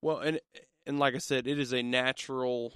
Well, 0.00 0.18
and 0.18 0.40
and 0.86 0.98
like 0.98 1.14
I 1.14 1.18
said, 1.18 1.46
it 1.46 1.58
is 1.60 1.72
a 1.72 1.82
natural 1.82 2.74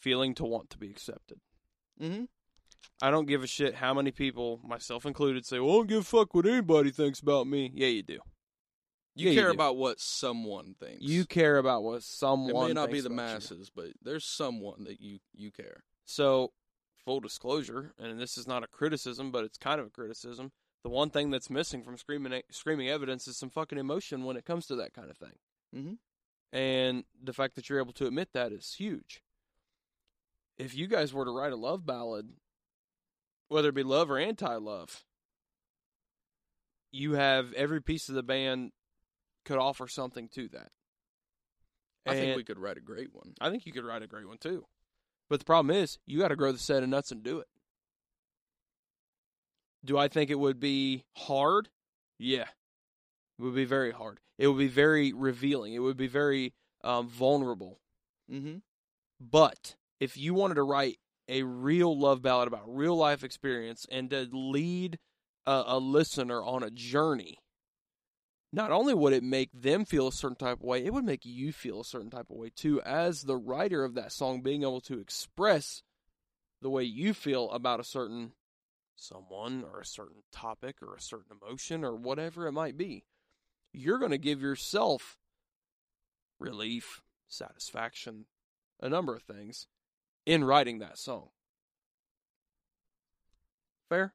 feeling 0.00 0.34
to 0.36 0.44
want 0.44 0.70
to 0.70 0.78
be 0.78 0.90
accepted. 0.90 1.38
mm-hmm. 2.00 2.24
I 3.00 3.10
don't 3.10 3.26
give 3.26 3.42
a 3.42 3.46
shit 3.46 3.76
how 3.76 3.94
many 3.94 4.10
people, 4.10 4.60
myself 4.64 5.06
included, 5.06 5.46
say, 5.46 5.60
"Well, 5.60 5.70
I 5.74 5.76
don't 5.78 5.86
give 5.88 6.00
a 6.00 6.04
fuck 6.04 6.34
what 6.34 6.46
anybody 6.46 6.90
thinks 6.90 7.20
about 7.20 7.46
me." 7.46 7.70
Yeah, 7.74 7.86
you 7.88 8.02
do. 8.02 8.18
You 9.14 9.26
Yeah, 9.26 9.30
you 9.30 9.36
care 9.40 9.48
do. 9.48 9.54
about 9.54 9.76
what 9.76 10.00
someone 10.00 10.74
thinks. 10.74 11.02
You 11.02 11.24
care 11.24 11.58
about 11.58 11.82
what 11.82 12.02
someone. 12.02 12.64
It 12.64 12.68
may 12.68 12.74
not 12.74 12.90
be 12.90 13.00
the 13.00 13.06
about 13.06 13.14
you. 13.28 13.32
masses, 13.34 13.70
but 13.70 13.92
there's 14.02 14.24
someone 14.24 14.84
that 14.84 15.00
you 15.00 15.20
you 15.32 15.50
care. 15.50 15.84
So, 16.04 16.52
full 16.94 17.20
disclosure, 17.20 17.94
and 17.98 18.18
this 18.20 18.36
is 18.38 18.46
not 18.46 18.62
a 18.64 18.68
criticism, 18.68 19.30
but 19.30 19.44
it's 19.44 19.58
kind 19.58 19.80
of 19.80 19.86
a 19.86 19.90
criticism. 19.90 20.52
The 20.82 20.88
one 20.90 21.10
thing 21.10 21.30
that's 21.30 21.50
missing 21.50 21.82
from 21.82 21.96
screaming 21.98 22.42
screaming 22.50 22.88
evidence 22.88 23.26
is 23.28 23.36
some 23.36 23.50
fucking 23.50 23.78
emotion 23.78 24.24
when 24.24 24.36
it 24.36 24.44
comes 24.44 24.66
to 24.68 24.76
that 24.76 24.92
kind 24.92 25.10
of 25.10 25.16
thing. 25.18 25.38
Mhm. 25.74 25.98
And 26.52 27.04
the 27.20 27.32
fact 27.32 27.54
that 27.56 27.68
you're 27.68 27.78
able 27.80 27.92
to 27.94 28.06
admit 28.06 28.32
that 28.32 28.52
is 28.52 28.74
huge. 28.74 29.22
If 30.56 30.74
you 30.74 30.86
guys 30.86 31.12
were 31.12 31.24
to 31.24 31.30
write 31.30 31.52
a 31.52 31.56
love 31.56 31.84
ballad, 31.86 32.36
whether 33.48 33.68
it 33.68 33.74
be 33.74 33.82
love 33.82 34.10
or 34.10 34.18
anti-love, 34.18 35.04
you 36.90 37.12
have 37.12 37.52
every 37.54 37.82
piece 37.82 38.08
of 38.08 38.14
the 38.14 38.22
band 38.22 38.72
could 39.44 39.58
offer 39.58 39.88
something 39.88 40.28
to 40.34 40.48
that. 40.48 40.70
I 42.06 42.14
think 42.14 42.36
we 42.36 42.44
could 42.44 42.58
write 42.58 42.78
a 42.78 42.80
great 42.80 43.12
one. 43.12 43.34
I 43.40 43.50
think 43.50 43.66
you 43.66 43.72
could 43.72 43.84
write 43.84 44.02
a 44.02 44.06
great 44.06 44.26
one 44.26 44.38
too. 44.38 44.64
But 45.28 45.40
the 45.40 45.44
problem 45.44 45.76
is, 45.76 45.98
you 46.06 46.18
got 46.18 46.28
to 46.28 46.36
grow 46.36 46.52
the 46.52 46.58
set 46.58 46.82
of 46.82 46.88
nuts 46.88 47.10
and 47.10 47.22
do 47.22 47.38
it. 47.40 47.48
Do 49.84 49.98
I 49.98 50.08
think 50.08 50.30
it 50.30 50.38
would 50.38 50.58
be 50.58 51.04
hard? 51.16 51.68
Yeah. 52.18 52.46
It 53.38 53.42
would 53.42 53.54
be 53.54 53.66
very 53.66 53.92
hard. 53.92 54.20
It 54.38 54.48
would 54.48 54.58
be 54.58 54.68
very 54.68 55.12
revealing. 55.12 55.74
It 55.74 55.80
would 55.80 55.98
be 55.98 56.06
very 56.06 56.54
um, 56.82 57.08
vulnerable. 57.08 57.78
Mm-hmm. 58.32 58.56
But 59.20 59.76
if 60.00 60.16
you 60.16 60.32
wanted 60.32 60.54
to 60.54 60.62
write 60.62 60.98
a 61.28 61.42
real 61.42 61.98
love 61.98 62.22
ballad 62.22 62.48
about 62.48 62.64
real 62.66 62.96
life 62.96 63.22
experience 63.22 63.86
and 63.90 64.10
to 64.10 64.28
lead 64.32 64.98
a, 65.46 65.64
a 65.66 65.78
listener 65.78 66.42
on 66.42 66.62
a 66.62 66.70
journey, 66.70 67.38
not 68.52 68.70
only 68.70 68.94
would 68.94 69.12
it 69.12 69.22
make 69.22 69.50
them 69.52 69.84
feel 69.84 70.08
a 70.08 70.12
certain 70.12 70.36
type 70.36 70.58
of 70.58 70.64
way, 70.64 70.84
it 70.84 70.92
would 70.92 71.04
make 71.04 71.24
you 71.24 71.52
feel 71.52 71.80
a 71.80 71.84
certain 71.84 72.10
type 72.10 72.30
of 72.30 72.36
way 72.36 72.50
too, 72.54 72.80
as 72.82 73.22
the 73.22 73.36
writer 73.36 73.84
of 73.84 73.94
that 73.94 74.12
song, 74.12 74.40
being 74.40 74.62
able 74.62 74.80
to 74.80 74.98
express 74.98 75.82
the 76.62 76.70
way 76.70 76.82
you 76.82 77.12
feel 77.12 77.50
about 77.50 77.80
a 77.80 77.84
certain 77.84 78.32
someone 78.96 79.64
or 79.70 79.80
a 79.80 79.86
certain 79.86 80.22
topic 80.32 80.76
or 80.82 80.94
a 80.94 81.00
certain 81.00 81.36
emotion 81.42 81.84
or 81.84 81.94
whatever 81.94 82.46
it 82.46 82.52
might 82.52 82.76
be. 82.76 83.04
You're 83.72 83.98
going 83.98 84.10
to 84.10 84.18
give 84.18 84.40
yourself 84.40 85.18
relief, 86.40 87.02
satisfaction, 87.28 88.26
a 88.80 88.88
number 88.88 89.14
of 89.14 89.22
things 89.22 89.66
in 90.28 90.44
writing 90.44 90.80
that 90.80 90.98
song. 90.98 91.30
Fair? 93.88 94.12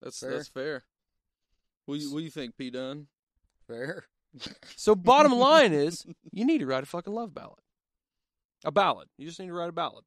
That's 0.00 0.20
Fair. 0.20 0.30
that's 0.30 0.48
fair. 0.48 0.84
What 1.84 1.98
do 1.98 2.00
you, 2.00 2.12
what 2.12 2.18
do 2.20 2.24
you 2.24 2.30
think, 2.30 2.56
P. 2.56 2.70
Dunn? 2.70 3.08
Fair. 3.66 4.04
So 4.76 4.94
bottom 4.94 5.32
line 5.38 5.72
is 5.72 6.06
you 6.30 6.44
need 6.44 6.58
to 6.58 6.66
write 6.66 6.84
a 6.84 6.86
fucking 6.86 7.12
love 7.12 7.34
ballad. 7.34 7.58
A 8.64 8.70
ballad. 8.70 9.08
You 9.18 9.26
just 9.26 9.40
need 9.40 9.48
to 9.48 9.52
write 9.52 9.68
a 9.68 9.72
ballad. 9.72 10.04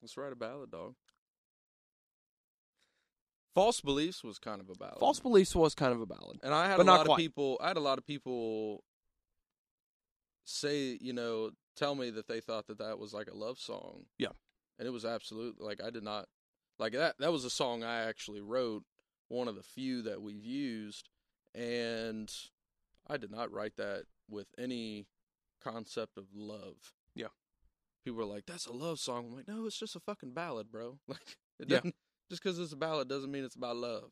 Let's 0.00 0.16
write 0.16 0.32
a 0.32 0.36
ballad, 0.36 0.70
dog. 0.70 0.94
False 3.56 3.80
beliefs 3.80 4.22
was 4.22 4.38
kind 4.38 4.60
of 4.60 4.68
a 4.68 4.74
ballad. 4.74 4.98
False 5.00 5.18
beliefs 5.18 5.56
was 5.56 5.74
kind 5.74 5.92
of 5.92 6.00
a 6.00 6.06
ballad. 6.06 6.38
And 6.44 6.54
I 6.54 6.68
had 6.68 6.78
a 6.78 6.84
lot 6.84 7.06
quite. 7.06 7.14
of 7.14 7.18
people. 7.18 7.58
I 7.60 7.68
had 7.68 7.76
a 7.76 7.80
lot 7.80 7.98
of 7.98 8.06
people 8.06 8.84
say, 10.44 10.96
you 11.00 11.12
know, 11.12 11.50
tell 11.76 11.94
me 11.94 12.10
that 12.10 12.28
they 12.28 12.40
thought 12.40 12.66
that 12.68 12.78
that 12.78 12.98
was 12.98 13.12
like 13.12 13.28
a 13.28 13.34
love 13.34 13.58
song. 13.58 14.04
Yeah. 14.18 14.28
And 14.78 14.86
it 14.88 14.90
was 14.92 15.04
absolutely 15.04 15.64
like 15.64 15.82
I 15.82 15.90
did 15.90 16.02
not 16.02 16.26
like 16.78 16.92
that. 16.92 17.16
That 17.18 17.32
was 17.32 17.44
a 17.44 17.50
song 17.50 17.82
I 17.84 18.02
actually 18.08 18.40
wrote, 18.40 18.84
one 19.28 19.48
of 19.48 19.54
the 19.56 19.62
few 19.62 20.02
that 20.02 20.20
we've 20.22 20.44
used, 20.44 21.08
and 21.54 22.32
I 23.08 23.16
did 23.16 23.30
not 23.30 23.52
write 23.52 23.76
that 23.76 24.04
with 24.28 24.48
any 24.58 25.06
concept 25.62 26.18
of 26.18 26.24
love. 26.34 26.94
Yeah. 27.14 27.28
people 28.04 28.18
were 28.18 28.24
like, 28.24 28.46
"That's 28.46 28.66
a 28.66 28.72
love 28.72 28.98
song." 28.98 29.26
I'm 29.28 29.36
like, 29.36 29.48
"No, 29.48 29.64
it's 29.66 29.78
just 29.78 29.96
a 29.96 30.00
fucking 30.00 30.32
ballad, 30.34 30.70
bro." 30.70 30.98
Like, 31.08 31.38
it 31.58 31.68
Yeah. 31.70 31.76
doesn't. 31.78 31.94
Just 32.30 32.42
because 32.42 32.58
it's 32.58 32.72
a 32.72 32.76
ballad 32.76 33.08
doesn't 33.08 33.30
mean 33.30 33.44
it's 33.44 33.54
about 33.56 33.76
love. 33.76 34.10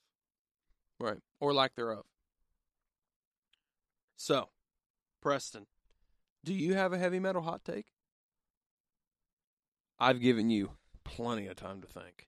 Right. 1.01 1.19
Or 1.41 1.53
lack 1.53 1.75
thereof. 1.75 2.05
So, 4.17 4.51
Preston, 5.21 5.67
do 6.45 6.53
you 6.55 6.75
have 6.75 6.93
a 6.93 6.99
heavy 6.99 7.19
metal 7.19 7.43
hot 7.43 7.65
take? 7.65 7.87
I've 10.03 10.21
given 10.21 10.51
you 10.51 10.73
plenty 11.05 11.47
of 11.47 11.55
time 11.55 11.81
to 11.81 11.87
think. 11.87 12.27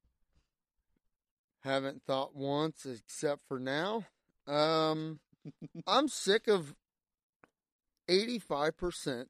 Haven't 1.65 2.03
thought 2.07 2.37
once 2.37 2.87
except 2.87 3.41
for 3.49 3.59
now. 3.59 4.05
Um, 4.47 5.19
I'm 5.89 6.07
sick 6.07 6.47
of 6.47 6.77
85% 8.09 9.25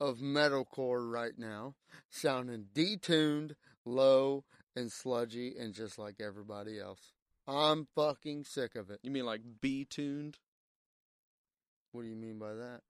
of 0.00 0.20
metalcore 0.20 1.12
right 1.12 1.36
now 1.36 1.74
sounding 2.08 2.68
detuned, 2.74 3.52
low, 3.84 4.44
and 4.74 4.90
sludgy, 4.90 5.54
and 5.58 5.74
just 5.74 5.98
like 5.98 6.22
everybody 6.22 6.80
else. 6.80 7.12
I'm 7.46 7.86
fucking 7.94 8.44
sick 8.44 8.76
of 8.76 8.88
it. 8.88 9.00
You 9.02 9.10
mean 9.10 9.26
like 9.26 9.42
B 9.60 9.84
tuned? 9.84 10.38
What 11.92 12.04
do 12.04 12.08
you 12.08 12.16
mean 12.16 12.38
by 12.38 12.54
that? 12.54 12.80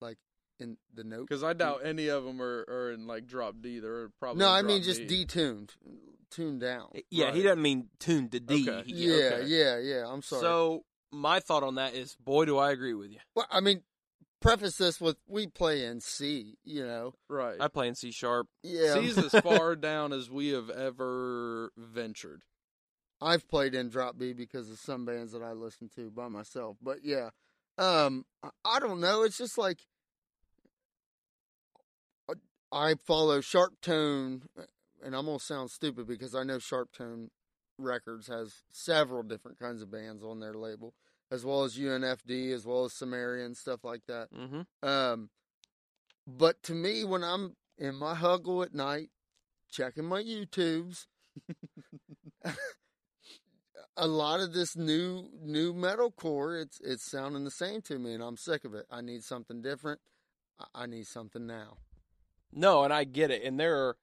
Like 0.00 0.16
in 0.60 0.76
the 0.94 1.04
note? 1.04 1.28
Because 1.28 1.44
I 1.44 1.52
doubt 1.52 1.80
any 1.84 2.08
of 2.08 2.24
them 2.24 2.40
are, 2.42 2.64
are 2.68 2.92
in 2.92 3.06
like 3.06 3.26
drop 3.26 3.56
D. 3.60 3.78
They're 3.80 4.10
probably 4.20 4.40
No, 4.40 4.50
I 4.50 4.62
mean 4.62 4.82
just 4.82 5.06
D. 5.06 5.24
detuned, 5.24 5.70
tuned 6.30 6.60
down. 6.60 6.88
Yeah, 7.10 7.32
he 7.32 7.42
doesn't 7.42 7.62
mean 7.62 7.88
tuned 7.98 8.32
to 8.32 8.40
D. 8.40 8.68
Okay. 8.68 8.82
He- 8.90 9.06
Yeah, 9.08 9.14
okay. 9.34 9.46
yeah, 9.46 9.78
yeah. 9.78 10.04
I'm 10.08 10.22
sorry. 10.22 10.42
So, 10.42 10.84
my 11.10 11.40
thought 11.40 11.62
on 11.62 11.76
that 11.76 11.94
is, 11.94 12.16
boy, 12.16 12.44
do 12.44 12.58
I 12.58 12.70
agree 12.70 12.94
with 12.94 13.10
you. 13.10 13.18
well, 13.34 13.46
I 13.50 13.60
mean, 13.60 13.82
preface 14.40 14.76
this 14.76 15.00
with 15.00 15.16
we 15.26 15.46
play 15.46 15.84
in 15.84 16.00
C. 16.00 16.56
You 16.64 16.86
know, 16.86 17.14
right. 17.28 17.56
I 17.60 17.68
play 17.68 17.88
in 17.88 17.94
C 17.94 18.10
sharp. 18.12 18.46
yeah. 18.62 18.94
C's 18.94 19.16
as 19.18 19.32
far 19.42 19.74
down 19.76 20.12
as 20.12 20.30
we 20.30 20.48
have 20.50 20.68
ever 20.70 21.72
ventured. 21.76 22.42
I've 23.20 23.48
played 23.48 23.74
in 23.74 23.88
drop 23.88 24.16
B 24.16 24.32
because 24.32 24.70
of 24.70 24.78
some 24.78 25.04
bands 25.04 25.32
that 25.32 25.42
I 25.42 25.50
listen 25.52 25.88
to 25.96 26.08
by 26.10 26.28
myself. 26.28 26.76
But 26.80 26.98
yeah, 27.02 27.30
um, 27.78 28.24
I- 28.44 28.50
I 28.64 28.78
don't 28.78 29.00
know. 29.00 29.22
It's 29.22 29.38
just 29.38 29.58
like 29.58 29.80
I 32.70 32.94
follow 32.94 33.40
SharpTone, 33.40 34.42
and 35.02 35.16
I'm 35.16 35.26
gonna 35.26 35.38
sound 35.38 35.70
stupid 35.70 36.06
because 36.06 36.34
I 36.34 36.42
know 36.42 36.58
SharpTone 36.58 37.28
Records 37.78 38.26
has 38.26 38.62
several 38.70 39.22
different 39.22 39.58
kinds 39.58 39.82
of 39.82 39.90
bands 39.90 40.22
on 40.22 40.40
their 40.40 40.54
label, 40.54 40.94
as 41.30 41.44
well 41.44 41.64
as 41.64 41.76
UNFD, 41.76 42.52
as 42.52 42.66
well 42.66 42.84
as 42.84 42.92
Sumerian 42.92 43.54
stuff 43.54 43.84
like 43.84 44.02
that. 44.06 44.28
Mm-hmm. 44.32 44.88
Um, 44.88 45.30
but 46.26 46.62
to 46.64 46.74
me, 46.74 47.04
when 47.04 47.24
I'm 47.24 47.56
in 47.78 47.94
my 47.94 48.14
huggle 48.14 48.64
at 48.64 48.74
night, 48.74 49.10
checking 49.70 50.04
my 50.04 50.22
YouTubes, 50.22 51.06
a 53.96 54.06
lot 54.06 54.40
of 54.40 54.52
this 54.52 54.76
new 54.76 55.28
new 55.40 55.72
metalcore, 55.72 56.60
it's 56.60 56.80
it's 56.80 57.10
sounding 57.10 57.44
the 57.44 57.50
same 57.50 57.80
to 57.82 57.98
me, 57.98 58.14
and 58.14 58.22
I'm 58.22 58.36
sick 58.36 58.64
of 58.64 58.74
it. 58.74 58.86
I 58.90 59.00
need 59.00 59.24
something 59.24 59.62
different. 59.62 60.00
I 60.74 60.86
need 60.86 61.06
something 61.06 61.46
now. 61.46 61.78
No, 62.52 62.84
and 62.84 62.92
I 62.92 63.04
get 63.04 63.30
it. 63.30 63.42
And 63.42 63.58
there 63.58 63.76
are 63.76 63.96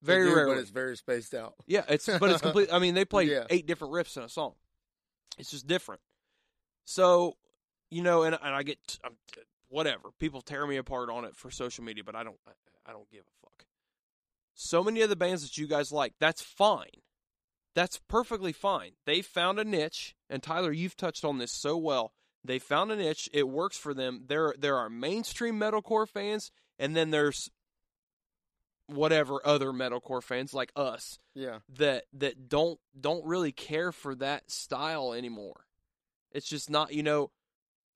Very 0.03 0.29
do, 0.31 0.35
rarely. 0.35 0.55
but 0.55 0.61
it's 0.63 0.71
very 0.71 0.97
spaced 0.97 1.35
out. 1.35 1.55
Yeah, 1.67 1.85
it's 1.89 2.07
but 2.07 2.31
it's 2.31 2.41
complete. 2.43 2.73
I 2.73 2.79
mean, 2.79 2.95
they 2.95 3.05
play 3.05 3.25
Yeah. 3.25 3.45
eight 3.51 3.67
different 3.67 3.93
riffs 3.93 4.17
in 4.17 4.23
a 4.23 4.29
song. 4.29 4.55
It's 5.39 5.51
just 5.51 5.67
different. 5.67 6.01
So, 6.85 7.37
you 7.91 8.03
know, 8.03 8.23
and 8.23 8.37
and 8.43 8.55
I 8.55 8.63
get 8.63 8.99
I'm, 9.05 9.17
whatever 9.69 10.11
people 10.19 10.43
tear 10.43 10.67
me 10.67 10.77
apart 10.77 11.11
on 11.11 11.25
it 11.25 11.37
for 11.37 11.51
social 11.51 11.85
media, 11.85 12.05
but 12.05 12.15
I 12.15 12.25
don't 12.25 12.39
I, 12.47 12.91
I 12.91 12.93
don't 12.93 13.11
give 13.11 13.23
a 13.23 13.41
fuck. 13.43 13.65
So 14.55 14.85
many 14.85 15.01
of 15.01 15.09
the 15.09 15.17
bands 15.17 15.43
that 15.43 15.57
you 15.57 15.67
guys 15.67 15.93
like, 15.93 16.15
that's 16.21 16.43
fine. 16.43 17.03
That's 17.75 18.01
perfectly 18.09 18.53
fine. 18.53 18.93
They 19.07 19.23
found 19.23 19.59
a 19.59 19.65
niche, 19.65 20.15
and 20.29 20.43
Tyler, 20.43 20.73
you've 20.73 20.97
touched 20.97 21.25
on 21.25 21.39
this 21.39 21.53
so 21.53 21.77
well. 21.77 22.13
They 22.45 22.59
found 22.59 22.91
a 22.91 22.97
niche. 22.97 23.29
It 23.33 23.49
works 23.49 23.77
for 23.77 23.95
them. 23.95 24.25
There 24.27 24.55
there 24.59 24.77
are 24.77 24.91
mainstream 24.91 25.59
metalcore 25.59 26.09
fans, 26.09 26.51
and 26.79 26.97
then 26.97 27.11
there's 27.11 27.51
whatever 28.91 29.41
other 29.47 29.73
metalcore 29.73 30.23
fans 30.23 30.53
like 30.55 30.73
us 30.77 31.19
Yeah, 31.35 31.59
that 31.79 32.05
that 32.15 32.49
don't 32.49 32.79
don't 32.99 33.25
really 33.25 33.53
care 33.53 33.93
for 33.93 34.15
that 34.17 34.51
style 34.51 35.13
anymore. 35.13 35.65
It's 36.33 36.49
just 36.49 36.71
not, 36.71 36.93
you 36.93 37.03
know, 37.03 37.31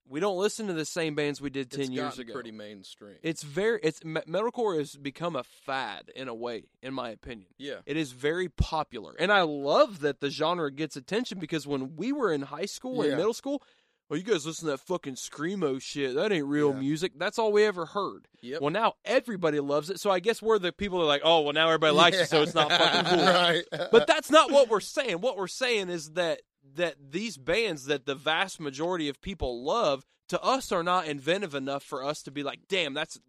we 0.07 0.19
don't 0.19 0.37
listen 0.37 0.67
to 0.67 0.73
the 0.73 0.85
same 0.85 1.15
bands 1.15 1.41
we 1.41 1.49
did 1.49 1.71
10 1.71 1.79
it's 1.81 1.89
years 1.89 2.19
ago. 2.19 2.33
pretty 2.33 2.51
mainstream. 2.51 3.15
It's 3.23 3.41
very 3.43 3.79
it's 3.81 4.01
metalcore 4.01 4.77
has 4.77 4.95
become 4.95 5.35
a 5.35 5.43
fad 5.43 6.11
in 6.15 6.27
a 6.27 6.33
way 6.35 6.65
in 6.81 6.93
my 6.93 7.09
opinion. 7.09 7.47
yeah, 7.57 7.79
It 7.85 7.97
is 7.97 8.11
very 8.11 8.49
popular. 8.49 9.15
And 9.17 9.31
I 9.31 9.41
love 9.41 10.01
that 10.01 10.19
the 10.19 10.29
genre 10.29 10.71
gets 10.71 10.95
attention 10.95 11.39
because 11.39 11.65
when 11.65 11.95
we 11.95 12.11
were 12.11 12.31
in 12.31 12.43
high 12.43 12.65
school 12.67 13.01
and 13.01 13.11
Yeah. 13.11 13.17
middle 13.17 13.33
school, 13.33 13.63
well, 14.09 14.17
you 14.19 14.23
guys 14.23 14.45
listen 14.45 14.65
to 14.65 14.71
that 14.71 14.79
fucking 14.81 15.15
screamo 15.15 15.81
shit. 15.81 16.13
That 16.15 16.31
ain't 16.31 16.45
real 16.45 16.71
Yeah. 16.73 16.79
music. 16.79 17.13
That's 17.17 17.39
all 17.39 17.51
we 17.51 17.63
ever 17.65 17.85
heard. 17.87 18.27
yep. 18.41 18.61
Well, 18.61 18.69
now 18.71 18.93
everybody 19.03 19.59
loves 19.59 19.89
it. 19.89 19.99
So 19.99 20.11
I 20.11 20.19
guess 20.19 20.41
we're 20.41 20.59
the 20.59 20.71
people 20.71 20.99
that 20.99 21.05
are 21.05 21.07
like, 21.07 21.21
oh, 21.23 21.41
well, 21.41 21.53
now 21.53 21.67
everybody 21.67 21.93
likes 21.93 22.17
it, 22.17 22.29
so 22.29 22.41
it's 22.41 22.53
not 22.53 22.69
fucking 22.71 23.05
cool 23.11 23.25
right? 23.25 23.63
but 23.91 24.05
that's 24.07 24.29
not 24.29 24.51
what 24.51 24.69
we're 24.69 24.79
saying. 24.79 25.21
What 25.21 25.37
we're 25.37 25.47
saying 25.47 25.89
is 25.89 26.11
that 26.11 26.41
that 26.75 26.95
these 27.11 27.37
bands 27.37 27.85
that 27.85 28.05
the 28.05 28.15
vast 28.15 28.59
majority 28.59 29.07
of 29.09 29.21
people 29.21 29.63
love 29.63 30.03
to 30.29 30.41
us 30.41 30.71
are 30.71 30.83
not 30.83 31.05
inventive 31.07 31.53
enough 31.55 31.83
for 31.83 32.03
us 32.03 32.21
to 32.23 32.31
be 32.31 32.41
like, 32.43 32.61
damn, 32.67 32.93
that's 32.93 33.19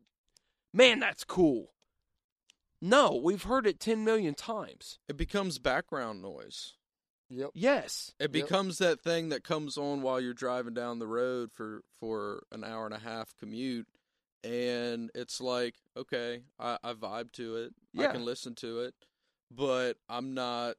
man, 0.72 1.00
that's 1.00 1.24
cool. 1.24 1.72
No, 2.82 3.14
we've 3.22 3.42
heard 3.44 3.66
it 3.66 3.80
ten 3.80 4.04
million 4.04 4.34
times. 4.34 4.98
it 5.08 5.16
becomes 5.16 5.58
background 5.58 6.20
noise. 6.22 6.74
Yep. 7.28 7.50
Yes. 7.54 8.12
It 8.20 8.32
becomes 8.32 8.78
that 8.78 9.00
thing 9.02 9.30
that 9.30 9.44
comes 9.44 9.76
on 9.76 10.02
while 10.02 10.20
you're 10.20 10.34
driving 10.34 10.74
down 10.74 10.98
the 10.98 11.06
road 11.06 11.50
for 11.52 11.82
for 12.00 12.42
an 12.52 12.64
hour 12.64 12.84
and 12.86 12.94
a 12.94 12.98
half 12.98 13.34
commute, 13.38 13.86
and 14.44 15.10
it's 15.14 15.40
like, 15.40 15.74
okay, 15.96 16.42
I, 16.58 16.78
I 16.82 16.92
vibe 16.94 17.32
to 17.32 17.56
it. 17.56 17.74
Yeah. 17.92 18.08
I 18.08 18.12
can 18.12 18.24
listen 18.24 18.54
to 18.56 18.80
it, 18.80 18.94
but 19.50 19.96
I'm 20.08 20.34
not. 20.34 20.76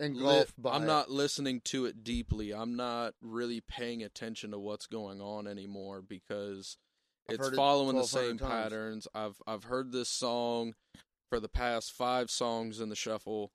li- 0.00 0.06
Engulfed 0.06 0.60
by 0.60 0.72
I'm 0.72 0.82
it. 0.82 0.86
not 0.86 1.10
listening 1.10 1.60
to 1.66 1.86
it 1.86 2.04
deeply. 2.04 2.52
I'm 2.52 2.76
not 2.76 3.14
really 3.22 3.60
paying 3.60 4.02
attention 4.02 4.50
to 4.50 4.58
what's 4.58 4.86
going 4.86 5.20
on 5.20 5.46
anymore 5.46 6.02
because 6.02 6.76
I've 7.28 7.34
it's 7.36 7.44
heard 7.46 7.54
it 7.54 7.56
following 7.56 7.96
the 7.96 8.04
same 8.04 8.38
times. 8.38 8.50
patterns. 8.50 9.08
I've 9.14 9.36
I've 9.46 9.64
heard 9.64 9.92
this 9.92 10.08
song 10.10 10.74
for 11.30 11.40
the 11.40 11.48
past 11.48 11.92
five 11.92 12.30
songs 12.30 12.78
in 12.80 12.88
the 12.88 12.94
shuffle. 12.96 13.52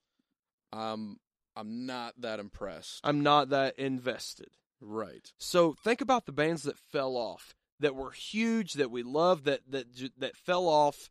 I'm 0.73 1.17
I'm 1.55 1.85
not 1.85 2.13
that 2.21 2.39
impressed. 2.39 3.01
I'm 3.03 3.21
not 3.23 3.49
that 3.49 3.77
invested. 3.77 4.49
Right. 4.79 5.31
So 5.37 5.75
think 5.83 6.01
about 6.01 6.25
the 6.25 6.31
bands 6.31 6.63
that 6.63 6.77
fell 6.77 7.15
off, 7.15 7.53
that 7.79 7.95
were 7.95 8.11
huge, 8.11 8.73
that 8.73 8.89
we 8.91 9.03
loved, 9.03 9.45
that 9.45 9.61
that 9.69 9.85
that 10.17 10.35
fell 10.35 10.67
off, 10.67 11.09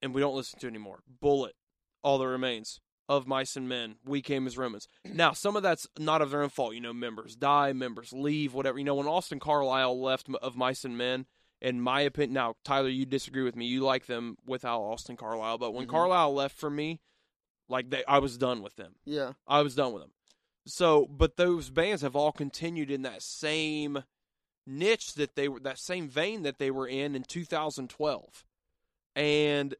and 0.00 0.14
we 0.14 0.20
don't 0.20 0.36
listen 0.36 0.58
to 0.60 0.66
anymore. 0.68 1.00
Bullet, 1.20 1.54
All 2.02 2.18
That 2.18 2.28
Remains, 2.28 2.80
Of 3.08 3.26
Mice 3.26 3.56
and 3.56 3.68
Men, 3.68 3.96
We 4.04 4.22
Came 4.22 4.46
as 4.46 4.56
Romans. 4.56 4.88
Now, 5.04 5.32
some 5.32 5.56
of 5.56 5.62
that's 5.62 5.86
not 5.98 6.22
of 6.22 6.30
their 6.30 6.42
own 6.42 6.48
fault. 6.48 6.74
You 6.74 6.80
know, 6.80 6.92
members 6.94 7.36
die, 7.36 7.72
members 7.72 8.12
leave, 8.12 8.54
whatever. 8.54 8.78
You 8.78 8.84
know, 8.84 8.94
when 8.94 9.06
Austin 9.06 9.40
Carlisle 9.40 10.00
left 10.00 10.28
Of 10.42 10.56
Mice 10.56 10.84
and 10.84 10.96
Men, 10.96 11.26
in 11.60 11.80
my 11.80 12.00
opinion, 12.02 12.34
now 12.34 12.54
Tyler, 12.64 12.88
you 12.88 13.04
disagree 13.06 13.42
with 13.42 13.56
me. 13.56 13.66
You 13.66 13.80
like 13.82 14.06
them 14.06 14.36
without 14.46 14.80
Austin 14.80 15.16
Carlisle, 15.16 15.58
but 15.58 15.72
when 15.72 15.86
Mhm. 15.86 15.90
Carlisle 15.90 16.34
left 16.34 16.56
for 16.56 16.70
me, 16.70 17.00
like 17.68 17.90
they, 17.90 18.04
I 18.06 18.18
was 18.18 18.36
done 18.38 18.62
with 18.62 18.76
them. 18.76 18.94
Yeah, 19.04 19.32
I 19.46 19.62
was 19.62 19.74
done 19.74 19.92
with 19.92 20.02
them. 20.02 20.12
So, 20.66 21.06
but 21.06 21.36
those 21.36 21.70
bands 21.70 22.02
have 22.02 22.16
all 22.16 22.32
continued 22.32 22.90
in 22.90 23.02
that 23.02 23.22
same 23.22 24.02
niche 24.66 25.14
that 25.14 25.36
they 25.36 25.48
were, 25.48 25.60
that 25.60 25.78
same 25.78 26.08
vein 26.08 26.42
that 26.42 26.58
they 26.58 26.70
were 26.70 26.88
in 26.88 27.14
in 27.14 27.22
2012. 27.22 28.44
And 29.16 29.74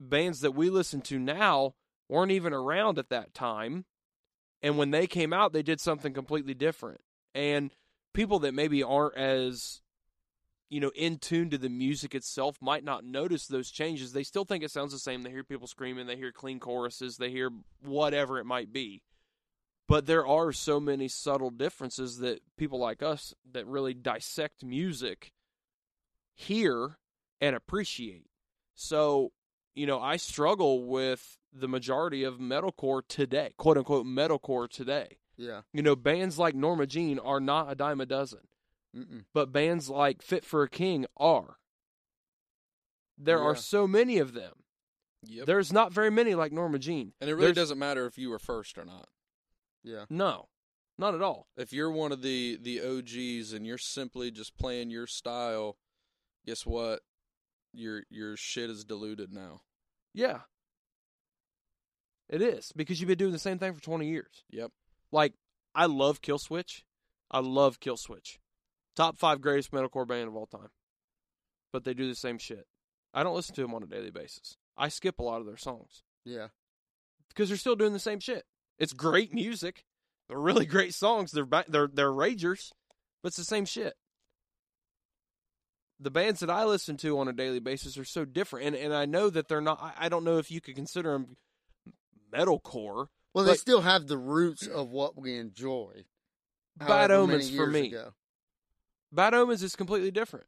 bands 0.00 0.40
that 0.40 0.54
we 0.54 0.70
listen 0.70 1.00
to 1.02 1.18
now 1.18 1.74
weren't 2.08 2.32
even 2.32 2.52
around 2.52 2.98
at 2.98 3.10
that 3.10 3.34
time. 3.34 3.84
And 4.62 4.78
when 4.78 4.90
they 4.90 5.06
came 5.06 5.32
out, 5.32 5.52
they 5.52 5.62
did 5.62 5.80
something 5.80 6.12
completely 6.12 6.54
different. 6.54 7.00
And 7.34 7.70
people 8.14 8.38
that 8.40 8.54
maybe 8.54 8.82
aren't 8.82 9.16
as 9.16 9.82
you 10.68 10.80
know 10.80 10.92
in 10.94 11.18
tune 11.18 11.50
to 11.50 11.58
the 11.58 11.68
music 11.68 12.14
itself 12.14 12.56
might 12.60 12.84
not 12.84 13.04
notice 13.04 13.46
those 13.46 13.70
changes. 13.70 14.12
They 14.12 14.22
still 14.22 14.44
think 14.44 14.62
it 14.64 14.70
sounds 14.70 14.92
the 14.92 14.98
same. 14.98 15.22
They 15.22 15.30
hear 15.30 15.44
people 15.44 15.66
screaming 15.66 16.06
they 16.06 16.16
hear 16.16 16.32
clean 16.32 16.60
choruses 16.60 17.16
they 17.16 17.30
hear 17.30 17.50
whatever 17.82 18.38
it 18.38 18.44
might 18.44 18.72
be. 18.72 19.02
But 19.86 20.06
there 20.06 20.26
are 20.26 20.52
so 20.52 20.78
many 20.80 21.08
subtle 21.08 21.50
differences 21.50 22.18
that 22.18 22.40
people 22.58 22.78
like 22.78 23.02
us 23.02 23.34
that 23.52 23.66
really 23.66 23.94
dissect 23.94 24.62
music 24.62 25.32
hear 26.34 26.98
and 27.40 27.56
appreciate. 27.56 28.26
So 28.74 29.32
you 29.78 29.86
know 29.86 30.00
i 30.00 30.16
struggle 30.16 30.84
with 30.84 31.38
the 31.52 31.68
majority 31.68 32.24
of 32.24 32.38
metalcore 32.38 33.00
today 33.08 33.52
quote 33.56 33.78
unquote 33.78 34.04
metalcore 34.04 34.68
today. 34.68 35.18
Yeah. 35.36 35.60
you 35.72 35.82
know 35.82 35.94
bands 35.94 36.36
like 36.36 36.56
norma 36.56 36.84
jean 36.84 37.20
are 37.20 37.38
not 37.38 37.70
a 37.70 37.76
dime 37.76 38.00
a 38.00 38.06
dozen 38.06 38.40
Mm-mm. 38.96 39.24
but 39.34 39.52
bands 39.52 39.88
like 39.90 40.22
Fit 40.22 40.44
for 40.44 40.62
a 40.62 40.68
King 40.68 41.06
are. 41.16 41.56
There 43.18 43.40
are 43.42 43.56
so 43.56 43.86
many 43.86 44.18
of 44.18 44.32
them. 44.32 44.52
Yep. 45.24 45.46
There's 45.46 45.72
not 45.72 45.92
very 45.92 46.10
many 46.10 46.34
like 46.34 46.52
Norma 46.52 46.78
Jean. 46.78 47.12
and 47.20 47.28
it 47.28 47.34
really 47.34 47.46
there's- 47.46 47.56
doesn't 47.56 47.78
matter 47.78 48.06
if 48.06 48.16
you 48.18 48.30
were 48.30 48.38
first 48.38 48.78
or 48.78 48.84
not. 48.84 49.08
Yeah. 49.82 50.04
No, 50.08 50.48
not 50.96 51.14
at 51.14 51.22
all. 51.22 51.48
If 51.56 51.72
you're 51.72 51.90
one 51.90 52.12
of 52.12 52.22
the 52.22 52.56
the 52.60 52.80
OGs 52.80 53.52
and 53.52 53.66
you're 53.66 53.78
simply 53.78 54.30
just 54.30 54.56
playing 54.56 54.90
your 54.90 55.06
style, 55.06 55.76
guess 56.46 56.64
what? 56.64 57.00
Your 57.72 58.04
your 58.10 58.36
shit 58.36 58.70
is 58.70 58.84
diluted 58.84 59.32
now. 59.32 59.62
Yeah, 60.14 60.40
it 62.28 62.42
is 62.42 62.72
because 62.76 63.00
you've 63.00 63.08
been 63.08 63.18
doing 63.18 63.32
the 63.32 63.38
same 63.38 63.58
thing 63.58 63.72
for 63.74 63.82
20 63.82 64.08
years. 64.08 64.44
Yep. 64.50 64.70
Like 65.12 65.34
I 65.74 65.86
love 65.86 66.20
Killswitch. 66.22 66.82
I 67.30 67.40
love 67.40 67.80
Killswitch. 67.80 68.38
Top 68.98 69.16
five 69.16 69.40
greatest 69.40 69.70
metalcore 69.70 70.06
band 70.08 70.26
of 70.26 70.34
all 70.34 70.46
time. 70.46 70.70
But 71.72 71.84
they 71.84 71.94
do 71.94 72.08
the 72.08 72.16
same 72.16 72.36
shit. 72.36 72.66
I 73.14 73.22
don't 73.22 73.36
listen 73.36 73.54
to 73.54 73.62
them 73.62 73.72
on 73.72 73.84
a 73.84 73.86
daily 73.86 74.10
basis. 74.10 74.56
I 74.76 74.88
skip 74.88 75.20
a 75.20 75.22
lot 75.22 75.40
of 75.40 75.46
their 75.46 75.56
songs. 75.56 76.02
Yeah. 76.24 76.48
because 77.28 77.48
they're 77.48 77.56
still 77.56 77.76
doing 77.76 77.92
the 77.92 78.00
same 78.00 78.18
shit. 78.18 78.44
It's 78.76 78.92
great 78.92 79.32
music. 79.32 79.84
They're 80.28 80.38
really 80.40 80.66
great 80.66 80.94
songs. 80.94 81.30
They're 81.30 81.46
ba- 81.46 81.64
they're 81.68 81.86
they're 81.86 82.10
ragers, 82.10 82.72
but 83.22 83.28
it's 83.28 83.36
the 83.36 83.44
same 83.44 83.64
shit. 83.66 83.94
The 86.00 86.10
bands 86.10 86.40
that 86.40 86.50
I 86.50 86.64
listen 86.64 86.96
to 86.98 87.18
on 87.20 87.28
a 87.28 87.32
daily 87.32 87.60
basis 87.60 87.96
are 87.98 88.04
so 88.04 88.24
different, 88.24 88.66
and 88.66 88.76
and 88.76 88.92
I 88.94 89.06
know 89.06 89.30
that 89.30 89.46
they're 89.48 89.60
not. 89.60 89.80
I, 89.80 90.06
I 90.06 90.08
don't 90.08 90.24
know 90.24 90.38
if 90.38 90.50
you 90.50 90.60
could 90.60 90.74
consider 90.76 91.12
them 91.12 91.36
metalcore. 92.32 93.06
Well, 93.32 93.44
they 93.44 93.52
But- 93.52 93.60
still 93.60 93.82
have 93.82 94.06
the 94.08 94.18
roots 94.18 94.66
of 94.66 94.90
what 94.90 95.16
we 95.16 95.36
enjoy. 95.38 96.04
Bad 96.76 97.10
Omens 97.10 97.46
many 97.46 97.56
for 97.56 97.66
me. 97.68 97.86
ago. 97.88 98.12
Bad 99.12 99.34
Omens 99.34 99.62
is 99.62 99.76
completely 99.76 100.10
different. 100.10 100.46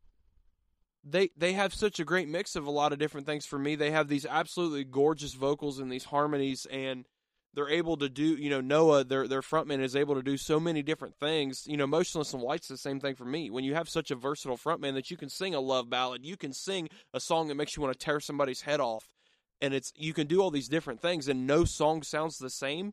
They 1.03 1.31
they 1.37 1.55
have 1.55 1.73
such 1.73 1.99
a 1.99 2.05
great 2.05 2.29
mix 2.29 2.57
of 2.57 2.67
a 2.67 2.71
lot 2.71 2.93
of 2.93 2.99
different 2.99 3.27
things 3.27 3.47
for 3.47 3.59
me. 3.59 3.75
They 3.75 3.91
have 3.91 4.09
these 4.09 4.27
absolutely 4.27 4.85
gorgeous 4.85 5.33
vocals 5.33 5.79
and 5.79 5.91
these 5.91 6.05
harmonies 6.05 6.67
and 6.71 7.07
they're 7.55 7.69
able 7.69 7.97
to 7.97 8.09
do, 8.09 8.23
you 8.23 8.49
know, 8.49 8.61
Noah, 8.61 9.05
their 9.05 9.27
their 9.27 9.41
frontman 9.41 9.83
is 9.83 9.97
able 9.97 10.15
to 10.15 10.23
do 10.23 10.37
so 10.37 10.61
many 10.61 10.83
different 10.83 11.17
things. 11.17 11.65
You 11.67 11.77
know, 11.77 11.87
Motionless 11.87 12.33
in 12.33 12.41
White's 12.41 12.69
the 12.69 12.77
same 12.79 13.01
thing 13.01 13.17
for 13.17 13.25
me. 13.25 13.51
When 13.51 13.65
you 13.65 13.75
have 13.75 13.89
such 13.89 14.11
a 14.11 14.17
versatile 14.17 14.57
frontman 14.57 14.95
that 14.95 15.11
you 15.11 15.17
can 15.17 15.29
sing 15.29 15.55
a 15.55 15.61
love 15.61 15.91
ballad, 15.91 16.25
you 16.25 16.37
can 16.37 16.53
sing 16.53 16.89
a 17.13 17.21
song 17.21 17.49
that 17.49 17.57
makes 17.57 17.77
you 17.77 17.83
want 17.83 17.99
to 17.99 18.05
tear 18.05 18.21
somebody's 18.21 18.63
head 18.63 18.81
off, 18.81 19.15
and 19.61 19.75
it's 19.75 19.93
you 19.97 20.13
can 20.13 20.27
do 20.27 20.41
all 20.41 20.51
these 20.51 20.69
different 20.69 21.01
things 21.01 21.29
and 21.29 21.47
no 21.47 21.65
song 21.65 22.03
sounds 22.03 22.39
the 22.39 22.51
same. 22.51 22.93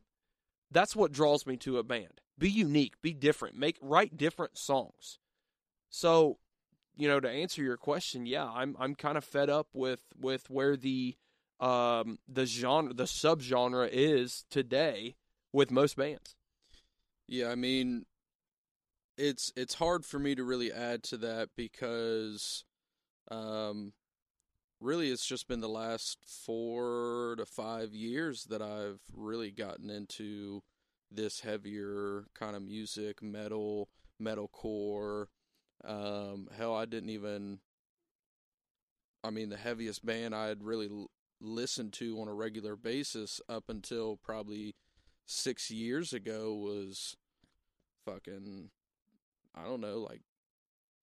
That's 0.70 0.96
what 0.96 1.12
draws 1.12 1.46
me 1.46 1.56
to 1.58 1.78
a 1.78 1.84
band. 1.84 2.20
Be 2.36 2.50
unique, 2.50 3.00
be 3.00 3.14
different, 3.14 3.56
make 3.56 3.78
write 3.80 4.16
different 4.16 4.58
songs. 4.58 5.18
So, 5.90 6.38
you 6.96 7.08
know, 7.08 7.20
to 7.20 7.28
answer 7.28 7.62
your 7.62 7.76
question, 7.76 8.26
yeah, 8.26 8.46
I'm 8.46 8.76
I'm 8.78 8.94
kind 8.94 9.16
of 9.18 9.24
fed 9.24 9.50
up 9.50 9.68
with 9.72 10.00
with 10.18 10.50
where 10.50 10.76
the 10.76 11.16
um 11.60 12.18
the 12.28 12.46
genre 12.46 12.92
the 12.92 13.04
subgenre 13.04 13.88
is 13.90 14.44
today 14.50 15.16
with 15.52 15.70
most 15.70 15.96
bands. 15.96 16.36
Yeah, 17.26 17.50
I 17.50 17.54
mean, 17.54 18.06
it's 19.16 19.52
it's 19.56 19.74
hard 19.74 20.04
for 20.04 20.18
me 20.18 20.34
to 20.34 20.44
really 20.44 20.72
add 20.72 21.02
to 21.04 21.16
that 21.18 21.50
because, 21.56 22.64
um, 23.30 23.92
really, 24.80 25.10
it's 25.10 25.26
just 25.26 25.48
been 25.48 25.60
the 25.60 25.68
last 25.68 26.18
four 26.24 27.34
to 27.36 27.44
five 27.44 27.92
years 27.92 28.44
that 28.44 28.62
I've 28.62 29.00
really 29.12 29.50
gotten 29.50 29.90
into 29.90 30.62
this 31.10 31.40
heavier 31.40 32.26
kind 32.34 32.54
of 32.54 32.62
music, 32.62 33.22
metal, 33.22 33.88
metalcore. 34.22 35.26
Um, 35.84 36.48
hell, 36.56 36.74
I 36.74 36.84
didn't 36.84 37.10
even. 37.10 37.60
I 39.24 39.30
mean, 39.30 39.48
the 39.48 39.56
heaviest 39.56 40.04
band 40.04 40.34
I 40.34 40.46
had 40.48 40.62
really 40.62 40.88
l- 40.88 41.10
listened 41.40 41.92
to 41.94 42.20
on 42.20 42.28
a 42.28 42.34
regular 42.34 42.76
basis 42.76 43.40
up 43.48 43.64
until 43.68 44.16
probably 44.16 44.74
six 45.26 45.70
years 45.70 46.12
ago 46.12 46.54
was 46.54 47.16
fucking 48.04 48.70
I 49.54 49.64
don't 49.64 49.80
know, 49.80 49.98
like 49.98 50.22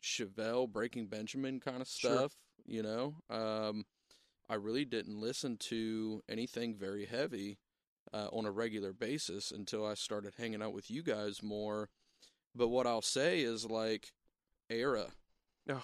Chevelle, 0.03 0.72
Breaking 0.72 1.07
Benjamin 1.07 1.60
kind 1.60 1.81
of 1.81 1.88
Sure. 1.88 2.19
stuff, 2.19 2.34
you 2.65 2.84
know. 2.84 3.15
Um 3.30 3.85
I 4.49 4.56
really 4.56 4.85
didn't 4.85 5.19
listen 5.19 5.57
to 5.57 6.23
anything 6.30 6.76
very 6.76 7.06
heavy 7.06 7.57
uh, 8.14 8.27
on 8.31 8.45
a 8.45 8.52
regular 8.52 8.93
basis 8.93 9.52
until 9.52 9.85
I 9.85 9.95
started 9.95 10.35
hanging 10.38 10.61
out 10.61 10.73
with 10.73 10.91
you 10.91 11.03
guys 11.03 11.41
more. 11.43 11.89
But 12.56 12.69
what 12.69 12.88
I'll 12.88 13.02
say 13.02 13.41
is 13.41 13.65
like 13.65 14.14
Erra. 14.69 15.11
Ugh. 15.69 15.81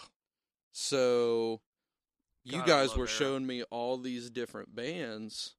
So 0.71 1.61
you 2.43 2.59
God, 2.59 2.67
guys 2.67 2.95
were 2.95 3.05
Erra. 3.05 3.09
showing 3.09 3.45
me 3.45 3.63
all 3.63 3.97
these 3.97 4.29
different 4.29 4.75
bands 4.75 5.55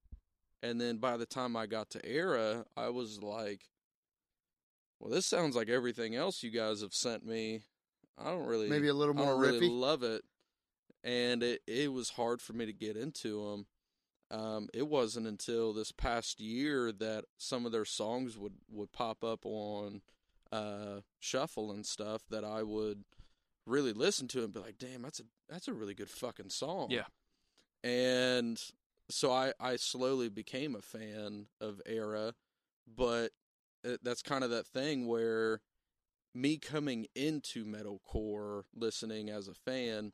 and 0.62 0.80
then 0.80 0.98
by 0.98 1.16
the 1.16 1.26
time 1.26 1.56
I 1.56 1.66
got 1.66 1.90
to 1.90 2.06
Erra, 2.06 2.64
I 2.76 2.90
was 2.90 3.20
like, 3.20 3.62
well, 5.00 5.10
this 5.10 5.26
sounds 5.26 5.56
like 5.56 5.68
everything 5.68 6.14
else 6.14 6.42
you 6.42 6.50
guys 6.50 6.82
have 6.82 6.94
sent 6.94 7.26
me. 7.26 7.62
I 8.16 8.30
don't 8.30 8.46
really 8.46 8.68
Maybe 8.68 8.88
a 8.88 8.94
little 8.94 9.18
I 9.18 9.24
more 9.24 9.32
don't 9.32 9.40
really 9.40 9.68
love 9.68 10.04
it. 10.04 10.22
And 11.02 11.42
it 11.42 11.62
it 11.66 11.92
was 11.92 12.10
hard 12.10 12.40
for 12.40 12.52
me 12.52 12.66
to 12.66 12.72
get 12.72 12.96
into 12.96 13.50
them. 13.50 13.66
Um, 14.30 14.68
it 14.72 14.86
wasn't 14.86 15.26
until 15.26 15.72
this 15.72 15.90
past 15.90 16.40
year 16.40 16.92
that 16.92 17.24
some 17.36 17.66
of 17.66 17.72
their 17.72 17.84
songs 17.84 18.38
would, 18.38 18.54
would 18.70 18.92
pop 18.92 19.22
up 19.24 19.44
on 19.44 20.00
uh, 20.52 21.00
shuffle 21.18 21.72
and 21.72 21.84
stuff 21.84 22.22
that 22.30 22.44
I 22.44 22.62
would 22.62 23.04
really 23.66 23.92
listen 23.92 24.28
to 24.28 24.44
and 24.44 24.52
be 24.52 24.60
like, 24.60 24.78
"Damn, 24.78 25.02
that's 25.02 25.20
a 25.20 25.24
that's 25.48 25.68
a 25.68 25.74
really 25.74 25.94
good 25.94 26.10
fucking 26.10 26.50
song." 26.50 26.90
Yeah. 26.90 27.06
And 27.82 28.62
so 29.08 29.32
I 29.32 29.52
I 29.58 29.76
slowly 29.76 30.28
became 30.28 30.74
a 30.74 30.82
fan 30.82 31.46
of 31.60 31.80
Erra, 31.86 32.34
but 32.86 33.32
it, 33.82 34.00
that's 34.04 34.22
kind 34.22 34.44
of 34.44 34.50
that 34.50 34.66
thing 34.66 35.06
where 35.06 35.60
me 36.34 36.56
coming 36.58 37.06
into 37.14 37.64
metalcore 37.64 38.62
listening 38.74 39.28
as 39.28 39.48
a 39.48 39.54
fan, 39.54 40.12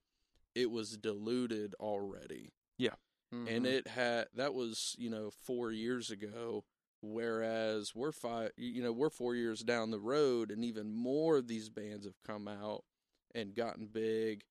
it 0.55 0.70
was 0.70 0.97
diluted 0.97 1.74
already 1.78 2.52
Yeah. 2.78 2.94
and 3.31 3.65
Mhm. 3.65 3.69
it 3.69 3.86
had 3.89 4.28
that 4.35 4.55
was 4.55 4.97
you 4.98 5.09
know 5.10 5.31
four 5.31 5.70
years 5.70 6.10
ago 6.10 6.65
whereas 7.01 7.95
we're 7.95 8.12
five 8.12 8.51
you 8.57 8.83
know 8.83 8.93
we're 8.93 9.11
four 9.11 9.35
years 9.35 9.61
down 9.61 9.91
the 9.91 9.99
road 10.01 10.51
and 10.51 10.65
even 10.65 10.93
more 10.93 11.37
of 11.39 11.47
these 11.49 11.69
bands 11.69 12.05
have 12.05 12.20
come 12.27 12.49
out 12.49 12.83
and 13.35 13.55
gotten 13.55 13.87
big 13.87 14.43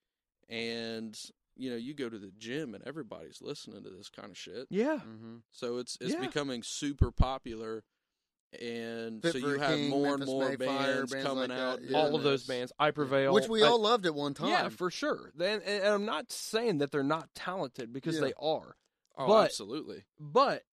and 0.49 1.17
you 1.55 1.69
know 1.69 1.75
you 1.75 1.93
go 1.93 2.07
to 2.09 2.17
the 2.19 2.31
gym 2.37 2.73
and 2.73 2.83
everybody's 2.87 3.41
listening 3.41 3.83
to 3.83 3.89
this 3.89 4.09
kind 4.09 4.29
of 4.31 4.37
shit 4.37 4.67
Yeah. 4.69 4.99
Mhm. 5.05 5.41
so 5.51 5.77
it's 5.77 5.97
it's 5.99 6.13
Yeah. 6.13 6.21
becoming 6.21 6.63
super 6.63 7.11
popular 7.11 7.83
and 8.61 9.21
Fit 9.21 9.33
so 9.33 9.37
you 9.39 9.59
have 9.59 9.75
King, 9.75 9.89
more 9.89 10.17
Memphis 10.17 10.29
and 10.29 10.39
more 10.39 10.49
May 10.49 10.55
Fire, 10.65 10.95
bands, 10.95 11.11
bands 11.11 11.27
coming 11.27 11.49
like 11.49 11.59
out 11.59 11.81
yeah. 11.83 11.97
All 11.97 12.15
of 12.15 12.23
those 12.23 12.45
bands, 12.45 12.71
I 12.79 12.91
prevail, 12.91 13.33
which 13.33 13.49
we 13.49 13.61
I- 13.61 13.67
all 13.67 13.81
loved 13.81 14.05
at 14.05 14.15
one 14.15 14.33
time. 14.33 14.47
Yeah, 14.47 14.69
for 14.69 14.89
sure. 14.89 15.33
Then, 15.35 15.61
and, 15.65 15.83
and 15.83 15.93
I'm 15.93 16.05
not 16.05 16.31
saying 16.31 16.77
that 16.77 16.91
they're 16.91 17.03
not 17.03 17.27
talented 17.35 17.91
because 17.91 18.15
Yeah. 18.15 18.21
they 18.21 18.33
are. 18.39 18.77
oh 19.17 19.27
but- 19.27 19.45
absolutely 19.45 20.05
But 20.17 20.63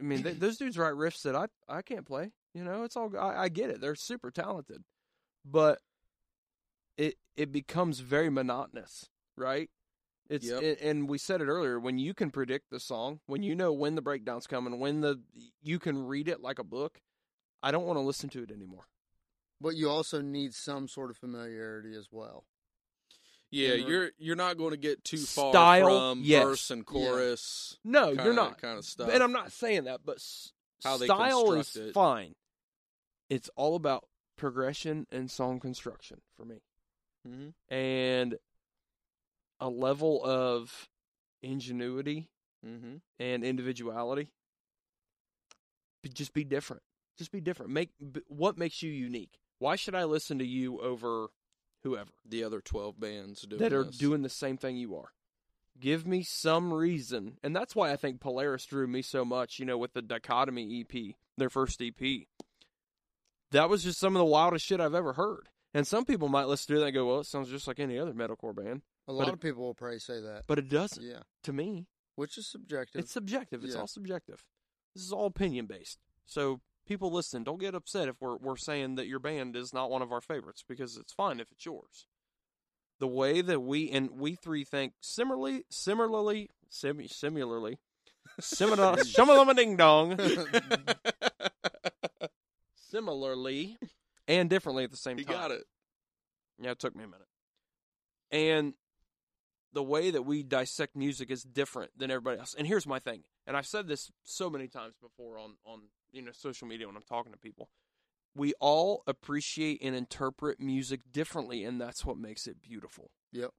I 0.00 0.02
mean, 0.02 0.22
th 0.22 0.38
those 0.38 0.58
dudes 0.58 0.76
write 0.76 0.94
riffs 0.94 1.22
that 1.22 1.34
I 1.34 1.46
I 1.68 1.82
can't 1.82 2.06
play. 2.06 2.32
You 2.54 2.64
know, 2.64 2.84
it's 2.84 2.96
all 2.96 3.14
I, 3.16 3.44
I 3.44 3.48
get 3.48 3.70
it. 3.70 3.80
They're 3.80 3.94
super 3.94 4.30
talented, 4.30 4.84
but 5.44 5.80
it 6.96 7.18
it 7.36 7.52
becomes 7.52 8.00
very 8.00 8.30
monotonous, 8.30 9.10
right? 9.36 9.70
It's 10.28 10.46
Yep. 10.46 10.62
and- 10.62 10.78
and 10.78 11.08
we 11.08 11.18
said 11.18 11.40
it 11.40 11.46
earlier. 11.46 11.78
When 11.78 11.98
you 11.98 12.14
can 12.14 12.30
predict 12.30 12.70
the 12.70 12.80
song, 12.80 13.20
when 13.26 13.42
you 13.42 13.54
know 13.54 13.72
when 13.72 13.94
the 13.94 14.02
breakdown's 14.02 14.46
coming, 14.46 14.78
when 14.80 15.00
the 15.00 15.22
you 15.62 15.78
can 15.78 16.06
read 16.06 16.28
it 16.28 16.40
like 16.40 16.58
a 16.58 16.64
book, 16.64 17.00
I 17.62 17.70
don't 17.70 17.86
want 17.86 17.96
to 17.98 18.02
listen 18.02 18.28
to 18.30 18.42
it 18.42 18.50
anymore. 18.50 18.88
But 19.60 19.76
you 19.76 19.88
also 19.88 20.20
need 20.20 20.54
some 20.54 20.88
sort 20.88 21.10
of 21.10 21.16
familiarity 21.16 21.94
as 21.94 22.08
well. 22.10 22.44
Yeah 23.56 23.72
And 23.74 23.84
re- 23.84 23.90
you're 23.90 24.10
you're 24.18 24.36
not 24.36 24.56
going 24.58 24.70
to 24.72 24.76
get 24.76 25.02
too 25.04 25.16
far 25.18 25.52
Style, 25.52 25.86
from 25.86 26.20
yes. 26.22 26.44
verse 26.44 26.70
and 26.70 26.84
chorus 26.86 27.78
No, 27.84 28.08
kinda, 28.08 28.24
you're 28.24 28.34
not. 28.34 28.60
kind 28.60 28.78
of 28.78 28.84
stuff 28.84 29.08
And 29.10 29.22
I'm 29.22 29.32
not 29.32 29.52
saying 29.52 29.84
that, 29.84 30.00
but 30.04 30.16
s- 30.16 30.52
How 30.84 30.96
they 30.96 31.06
style 31.06 31.52
is 31.52 31.74
it. 31.76 31.94
fine. 31.94 32.34
It's 33.30 33.48
all 33.56 33.74
about 33.74 34.06
progression 34.36 35.06
and 35.10 35.30
song 35.30 35.60
construction 35.60 36.20
for 36.36 36.44
me. 36.44 36.60
hmm 37.26 37.48
and 37.68 38.36
a 39.60 39.68
level 39.68 40.22
of 40.24 40.88
ingenuity 41.42 42.28
hmm 42.64 42.96
and 43.18 43.44
individuality. 43.44 44.28
But 46.02 46.14
just 46.14 46.32
be 46.34 46.44
different. 46.44 46.82
Just 47.18 47.32
be 47.32 47.40
different. 47.40 47.72
Make 47.72 47.90
b- 48.12 48.20
what 48.28 48.58
makes 48.58 48.82
you 48.82 48.90
unique. 48.92 49.38
Why 49.58 49.76
should 49.76 49.94
I 49.94 50.04
listen 50.04 50.38
to 50.38 50.46
you 50.46 50.80
over 50.80 51.28
whoever 51.82 52.10
the 52.24 52.42
other 52.44 52.60
12 52.60 52.98
bands 52.98 53.42
doing 53.42 53.60
that 53.62 53.72
are 53.72 53.84
this. 53.84 53.96
doing 53.98 54.22
the 54.22 54.28
same 54.28 54.56
thing 54.56 54.76
you 54.76 54.94
are? 54.96 55.12
Give 55.78 56.06
me 56.06 56.22
some 56.22 56.72
reason, 56.72 57.38
and 57.42 57.54
that's 57.54 57.76
why 57.76 57.92
I 57.92 57.96
think 57.96 58.20
Polaris 58.20 58.64
drew 58.64 58.86
me 58.86 59.02
so 59.02 59.24
much. 59.24 59.58
You 59.58 59.66
know, 59.66 59.76
with 59.76 59.92
the 59.92 60.00
Dichotomy 60.02 60.80
EP, 60.80 61.14
their 61.36 61.50
first 61.50 61.82
EP, 61.82 62.26
that 63.50 63.68
was 63.68 63.84
just 63.84 63.98
some 63.98 64.16
of 64.16 64.20
the 64.20 64.24
wildest 64.24 64.64
shit 64.64 64.80
I've 64.80 64.94
ever 64.94 65.12
heard. 65.14 65.48
And 65.74 65.86
some 65.86 66.04
people 66.06 66.28
might 66.28 66.44
listen 66.48 66.74
to 66.74 66.80
that 66.80 66.86
and 66.86 66.94
go, 66.94 67.06
"Well, 67.06 67.20
it 67.20 67.24
sounds 67.26 67.50
just 67.50 67.66
like 67.66 67.78
any 67.78 67.98
other 67.98 68.14
metalcore 68.14 68.54
band," 68.56 68.82
A 69.06 69.12
lot 69.12 69.28
it- 69.28 69.34
of 69.34 69.40
people 69.40 69.62
will 69.64 69.74
probably 69.74 69.98
say 69.98 70.20
that. 70.20 70.44
but 70.46 70.58
it 70.58 70.68
doesn't. 70.68 71.04
Yeah, 71.04 71.22
To 71.42 71.52
me, 71.52 71.86
which 72.14 72.38
is 72.38 72.46
subjective. 72.46 73.00
It's 73.02 73.12
subjective. 73.12 73.62
It's 73.62 73.74
Yeah. 73.74 73.80
all 73.80 73.86
subjective. 73.86 74.44
This 74.94 75.02
is 75.04 75.12
all 75.12 75.26
opinion 75.26 75.66
based. 75.66 75.98
So 76.24 76.62
people 76.86 77.12
listen, 77.12 77.44
don't 77.44 77.60
get 77.60 77.74
upset 77.74 78.08
if 78.08 78.16
we're 78.20 78.36
we're 78.36 78.56
saying 78.56 78.96
that 78.96 79.06
your 79.06 79.18
band 79.18 79.56
is 79.56 79.72
not 79.72 79.90
one 79.90 80.02
of 80.02 80.12
our 80.12 80.20
favorites 80.20 80.64
because 80.66 80.96
it's 80.96 81.12
fine 81.12 81.40
if 81.40 81.50
it's 81.52 81.66
yours. 81.66 82.06
The 82.98 83.08
way 83.08 83.42
that 83.42 83.60
we 83.60 83.90
and 83.90 84.10
we 84.12 84.36
three 84.36 84.64
think 84.64 84.94
similarly, 85.00 85.64
similarly, 85.68 86.50
sim, 86.70 87.06
similarly, 87.08 87.78
similar, 88.40 88.96
similar 89.04 89.54
ding 89.54 89.76
dong, 89.76 90.18
similarly, 92.74 93.76
and 94.26 94.48
differently 94.48 94.84
at 94.84 94.90
the 94.90 94.96
same 94.96 95.18
time. 95.18 95.26
got 95.26 95.50
it. 95.50 95.64
Yeah, 96.58 96.70
it 96.70 96.78
took 96.78 96.96
me 96.96 97.04
a 97.04 97.06
minute. 97.06 97.26
And 98.30 98.74
the 99.72 99.82
way 99.82 100.10
that 100.10 100.22
we 100.22 100.42
dissect 100.42 100.96
music 100.96 101.30
is 101.30 101.42
different 101.42 101.90
than 101.98 102.10
everybody 102.10 102.38
else. 102.38 102.54
And 102.56 102.66
here's 102.66 102.86
my 102.86 102.98
thing. 102.98 103.24
And 103.46 103.56
I've 103.56 103.66
said 103.66 103.88
this 103.88 104.10
so 104.22 104.48
many 104.48 104.68
times 104.68 104.94
before 105.02 105.38
on 105.38 105.56
on 105.66 105.82
you 106.12 106.22
know 106.22 106.32
social 106.32 106.66
media 106.66 106.86
when 106.86 106.96
I'm 106.96 107.02
talking 107.02 107.32
to 107.32 107.38
people. 107.38 107.70
We 108.34 108.52
all 108.60 109.02
appreciate 109.06 109.82
and 109.82 109.94
interpret 109.94 110.60
music 110.60 111.00
differently 111.10 111.64
and 111.64 111.80
that's 111.80 112.04
what 112.04 112.18
makes 112.18 112.46
it 112.46 112.60
beautiful. 112.60 113.10
Yep. 113.32 113.50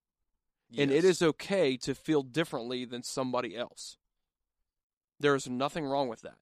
And 0.78 0.92
it 0.92 1.06
is 1.06 1.22
okay 1.22 1.78
to 1.78 1.96
feel 1.96 2.24
differently 2.24 2.84
than 2.86 3.02
somebody 3.02 3.56
else. 3.56 3.98
There 5.20 5.34
is 5.34 5.48
nothing 5.48 5.86
wrong 5.86 6.10
with 6.10 6.22
that. 6.22 6.38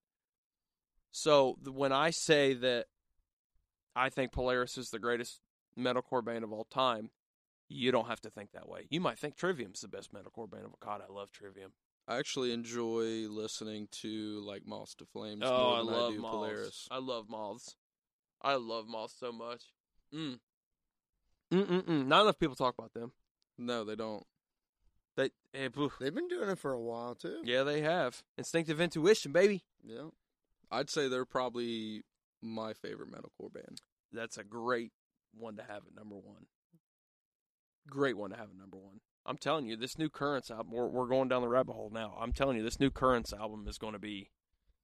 So 1.11 1.57
when 1.63 1.91
I 1.91 2.09
say 2.09 2.53
that 2.55 2.87
I 3.95 4.09
think 4.09 4.31
Polaris 4.33 4.77
is 4.77 4.89
the 4.89 4.99
greatest 4.99 5.39
metalcore 5.79 6.25
band 6.25 6.43
of 6.43 6.51
all 6.51 6.65
time, 6.65 7.11
you 7.69 7.91
don't 7.91 8.07
have 8.07 8.21
to 8.21 8.29
think 8.29 8.51
that 8.51 8.67
way. 8.67 8.87
You 8.89 8.99
might 8.99 9.17
think 9.17 9.35
Trivium's 9.35 9.81
the 9.81 9.87
best 9.87 10.13
metalcore 10.13 10.49
band 10.49 10.65
of 10.65 10.71
all. 10.71 10.79
God, 10.81 11.01
I 11.07 11.11
love 11.11 11.31
Trivium. 11.31 11.71
I 12.07 12.17
actually 12.17 12.53
enjoy 12.53 13.27
listening 13.29 13.87
to 14.01 14.41
like 14.45 14.65
Moths 14.65 14.93
to 14.95 15.05
Flames 15.05 15.41
Oh, 15.43 15.49
more 15.49 15.75
I 15.77 15.79
love 15.79 16.11
I 16.11 16.15
do 16.15 16.21
moths. 16.21 16.33
Polaris. 16.35 16.87
I 16.91 16.97
love 16.99 17.29
moths. 17.29 17.75
I 18.41 18.55
love 18.55 18.87
moths 18.87 19.15
so 19.19 19.31
much. 19.31 19.63
Mm. 20.13 20.39
Mm-mm-mm. 21.51 22.05
Not 22.05 22.23
enough 22.23 22.39
people 22.39 22.55
talk 22.55 22.75
about 22.77 22.93
them. 22.93 23.11
No, 23.57 23.83
they 23.83 23.95
don't. 23.95 24.23
They 25.15 25.29
eh, 25.53 25.69
they've 25.99 26.13
been 26.13 26.27
doing 26.27 26.49
it 26.49 26.59
for 26.59 26.73
a 26.73 26.79
while 26.79 27.15
too. 27.15 27.41
yeah, 27.43 27.63
they 27.63 27.81
have 27.81 28.21
instinctive 28.37 28.81
intuition, 28.81 29.31
baby. 29.31 29.63
Yeah. 29.83 30.09
I'd 30.69 30.89
say 30.89 31.07
they're 31.07 31.25
probably 31.25 32.03
my 32.41 32.73
favorite 32.73 33.11
metalcore 33.11 33.53
band. 33.53 33.81
That's 34.11 34.37
a 34.37 34.43
great 34.43 34.91
one 35.33 35.55
to 35.55 35.63
have 35.63 35.83
at 35.87 35.95
number 35.95 36.15
one. 36.15 36.47
great 37.87 38.17
one 38.17 38.31
to 38.31 38.35
have 38.35 38.49
at 38.49 38.57
number 38.57 38.77
one. 38.77 38.99
I'm 39.25 39.37
telling 39.37 39.65
you, 39.65 39.75
this 39.75 39.97
new 39.97 40.09
Currents 40.09 40.51
album, 40.51 40.71
we're, 40.71 40.87
we're 40.87 41.07
going 41.07 41.29
down 41.29 41.41
the 41.41 41.47
rabbit 41.47 41.73
hole 41.73 41.89
now. 41.91 42.15
I'm 42.19 42.31
telling 42.31 42.57
you, 42.57 42.63
this 42.63 42.79
new 42.79 42.91
Currents 42.91 43.33
album 43.33 43.65
is 43.67 43.77
going 43.77 43.93
to 43.93 43.99
be 43.99 44.29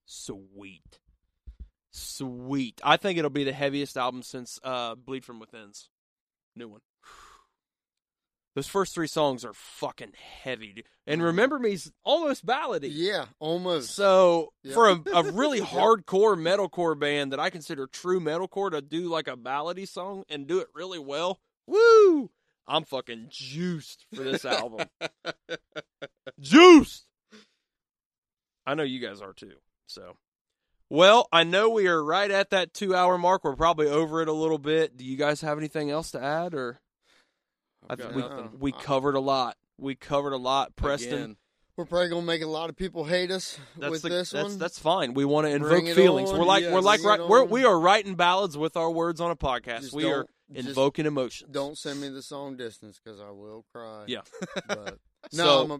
sweet. 0.06 1.00
Sweet. 1.92 2.80
I 2.84 2.98
think 2.98 3.20
it'll 3.20 3.30
be 3.30 3.44
the 3.44 3.52
heaviest 3.54 3.98
album 3.98 4.24
since 4.24 4.60
uh, 4.64 4.96
Bleed 4.96 5.26
From 5.26 5.40
Within's 5.40 5.90
new 6.56 6.70
one. 6.70 6.82
Those 8.56 8.68
first 8.68 8.94
three 8.94 9.08
songs 9.08 9.46
are 9.46 9.54
fucking 9.54 10.12
heavy. 10.44 10.74
dude. 10.74 10.86
And 11.08 11.22
Remember 11.24 11.58
Me's 11.60 11.92
almost 12.04 12.46
ballady. 12.46 12.90
Yeah, 12.92 13.26
almost. 13.40 13.92
So 13.96 14.52
Yeah. 14.64 14.74
for 14.74 14.90
a, 14.90 15.02
a 15.14 15.32
really 15.32 15.60
Yeah. 15.60 15.66
hardcore 15.66 16.38
metalcore 16.38 16.98
band 17.00 17.32
that 17.32 17.40
I 17.40 17.50
consider 17.50 17.88
true 17.88 18.20
metalcore 18.20 18.72
to 18.72 18.82
do 18.82 19.08
like 19.08 19.28
a 19.28 19.38
ballady 19.38 19.88
song 19.88 20.24
and 20.30 20.48
do 20.48 20.60
it 20.60 20.68
really 20.74 21.00
well, 21.00 21.40
woo! 21.66 22.30
I'm 22.72 22.86
fucking 22.86 23.28
juiced 23.30 24.06
for 24.16 24.24
this 24.24 24.46
album. 24.46 24.88
juiced. 26.40 27.06
I 28.66 28.76
know 28.76 28.84
you 28.84 29.06
guys 29.06 29.22
are 29.22 29.34
too. 29.34 29.56
So, 29.88 30.16
well, 30.90 31.28
I 31.34 31.44
know 31.44 31.70
we 31.70 31.88
are 31.88 32.02
right 32.02 32.32
at 32.32 32.52
that 32.52 32.74
two 32.74 32.96
hour 32.96 33.18
mark. 33.18 33.44
We're 33.44 33.58
probably 33.58 33.88
over 33.88 34.22
it 34.22 34.30
a 34.30 34.34
little 34.34 34.58
bit. 34.58 34.96
Do 34.96 35.04
you 35.04 35.18
guys 35.18 35.42
have 35.42 35.58
anything 35.58 35.92
else 35.92 36.12
to 36.12 36.24
add, 36.24 36.54
or 36.54 36.80
I 37.90 37.94
I've 37.94 38.00
think 38.00 38.16
we 38.16 38.22
nothing. 38.22 38.50
we 38.60 38.72
covered 38.72 39.16
a 39.16 39.20
lot. 39.20 39.58
We 39.78 39.96
covered 39.96 40.32
a 40.32 40.38
lot, 40.38 40.78
Preston. 40.78 41.14
Again, 41.14 41.38
We're 41.76 41.86
probably 41.86 42.08
gonna 42.08 42.22
make 42.22 42.42
a 42.42 42.48
lot 42.48 42.70
of 42.70 42.78
people 42.78 43.04
hate 43.04 43.32
us 43.32 43.60
That's 43.78 43.92
with 43.92 44.04
the, 44.04 44.10
this 44.10 44.30
that's, 44.30 44.50
one. 44.50 44.60
That's 44.60 44.80
fine. 44.80 45.14
We 45.14 45.26
want 45.26 45.48
to 45.48 45.52
invoke 45.54 45.88
feelings. 45.90 46.32
on. 46.32 46.40
We're 46.40 46.46
like 46.46 46.64
Yes. 46.64 46.72
we're 46.72 46.80
like 46.82 47.04
right, 47.04 47.28
we're 47.28 47.44
we 47.44 47.66
are 47.66 47.78
writing 47.78 48.16
ballads 48.16 48.58
with 48.58 48.78
our 48.78 48.90
words 48.90 49.20
on 49.20 49.30
a 49.32 49.36
podcast. 49.36 49.82
Just 49.82 49.94
we 49.94 50.06
are 50.06 50.26
just 50.54 50.70
invoking 50.70 51.06
emotions. 51.06 51.50
Don't 51.52 51.78
send 51.78 52.02
me 52.02 52.10
the 52.10 52.22
song 52.22 52.58
"Distance" 52.58 53.00
because 53.04 53.20
I 53.20 53.32
will 53.32 53.66
cry. 53.74 54.06
Yeah. 54.08 54.22
but 54.68 55.00
no, 55.34 55.44
So- 55.46 55.64
I'm 55.64 55.72
a, 55.72 55.80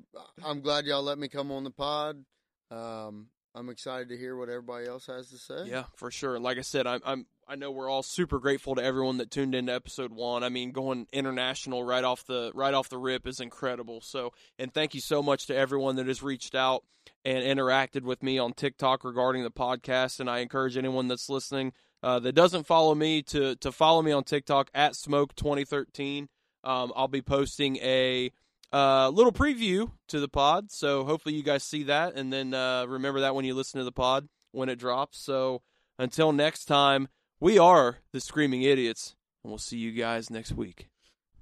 I'm 0.50 0.62
glad 0.62 0.86
y'all 0.86 1.04
let 1.04 1.18
me 1.18 1.28
come 1.28 1.52
on 1.52 1.64
the 1.64 1.72
pod. 1.72 2.24
Um, 2.70 3.28
I'm 3.54 3.70
excited 3.70 4.10
to 4.10 4.18
hear 4.18 4.38
what 4.38 4.48
everybody 4.48 4.88
else 4.88 5.08
has 5.08 5.30
to 5.32 5.38
say. 5.38 5.66
Yeah, 5.66 5.84
for 5.98 6.10
sure. 6.10 6.40
Like 6.40 6.58
I 6.58 6.62
said, 6.62 6.88
I'm, 6.88 7.02
I'm 7.06 7.26
I 7.48 7.56
know 7.56 7.70
we're 7.70 7.90
all 7.90 8.02
super 8.04 8.40
grateful 8.40 8.76
to 8.76 8.84
everyone 8.84 9.18
that 9.18 9.30
tuned 9.30 9.54
into 9.56 9.74
episode 9.74 10.14
one. 10.14 10.42
I 10.42 10.48
mean, 10.48 10.72
going 10.72 11.06
international 11.12 11.84
right 11.84 12.04
off 12.06 12.26
the 12.26 12.52
right 12.56 12.74
off 12.74 12.88
the 12.88 12.98
rip 12.98 13.28
is 13.28 13.42
incredible. 13.42 14.00
So, 14.00 14.32
and 14.58 14.74
thank 14.74 14.96
you 14.96 15.02
so 15.02 15.22
much 15.22 15.48
to 15.48 15.56
everyone 15.56 15.98
that 15.98 16.08
has 16.08 16.24
reached 16.24 16.56
out 16.56 16.86
and 17.26 17.44
interacted 17.44 18.04
with 18.04 18.24
me 18.24 18.38
on 18.40 18.54
TikTok 18.54 19.04
regarding 19.04 19.44
the 19.44 19.52
podcast. 19.52 20.22
And 20.22 20.30
I 20.30 20.40
encourage 20.40 20.78
anyone 20.78 21.10
that's 21.10 21.28
listening 21.28 21.74
uh, 22.04 22.20
that 22.20 22.34
doesn't 22.34 22.66
follow 22.66 22.96
me 22.96 23.22
to 23.24 23.56
to 23.58 23.72
follow 23.72 24.02
me 24.02 24.12
on 24.12 24.24
TikTok 24.24 24.70
at 24.74 24.96
Smoke 24.96 25.36
2013. 25.36 26.30
Um, 26.64 26.94
I'll 26.96 27.08
be 27.08 27.22
posting 27.22 27.78
a 27.78 28.32
uh, 28.72 29.10
little 29.10 29.32
preview 29.32 29.92
to 30.08 30.20
the 30.20 30.30
pod, 30.30 30.72
so 30.72 31.04
hopefully 31.04 31.36
you 31.36 31.44
guys 31.44 31.64
see 31.64 31.84
that, 31.84 32.16
and 32.16 32.32
then 32.32 32.54
uh, 32.54 32.86
remember 32.86 33.22
that 33.22 33.36
when 33.36 33.46
you 33.46 33.54
listen 33.54 33.80
to 33.80 33.84
the 33.84 33.92
pod 33.92 34.28
when 34.52 34.70
it 34.70 34.80
drops. 34.80 35.20
So 35.20 35.62
until 35.98 36.32
next 36.32 36.66
time, 36.66 37.08
we 37.40 37.58
are 37.58 37.98
the 38.14 38.22
Screaming 38.22 38.64
Idiots, 38.64 39.16
and 39.44 39.52
we'll 39.52 39.60
see 39.60 39.78
you 39.78 39.92
guys 39.92 40.30
next 40.30 40.54
week. 40.54 40.90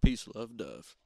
peace, 0.02 0.28
love, 0.34 0.58
dove. 0.58 0.99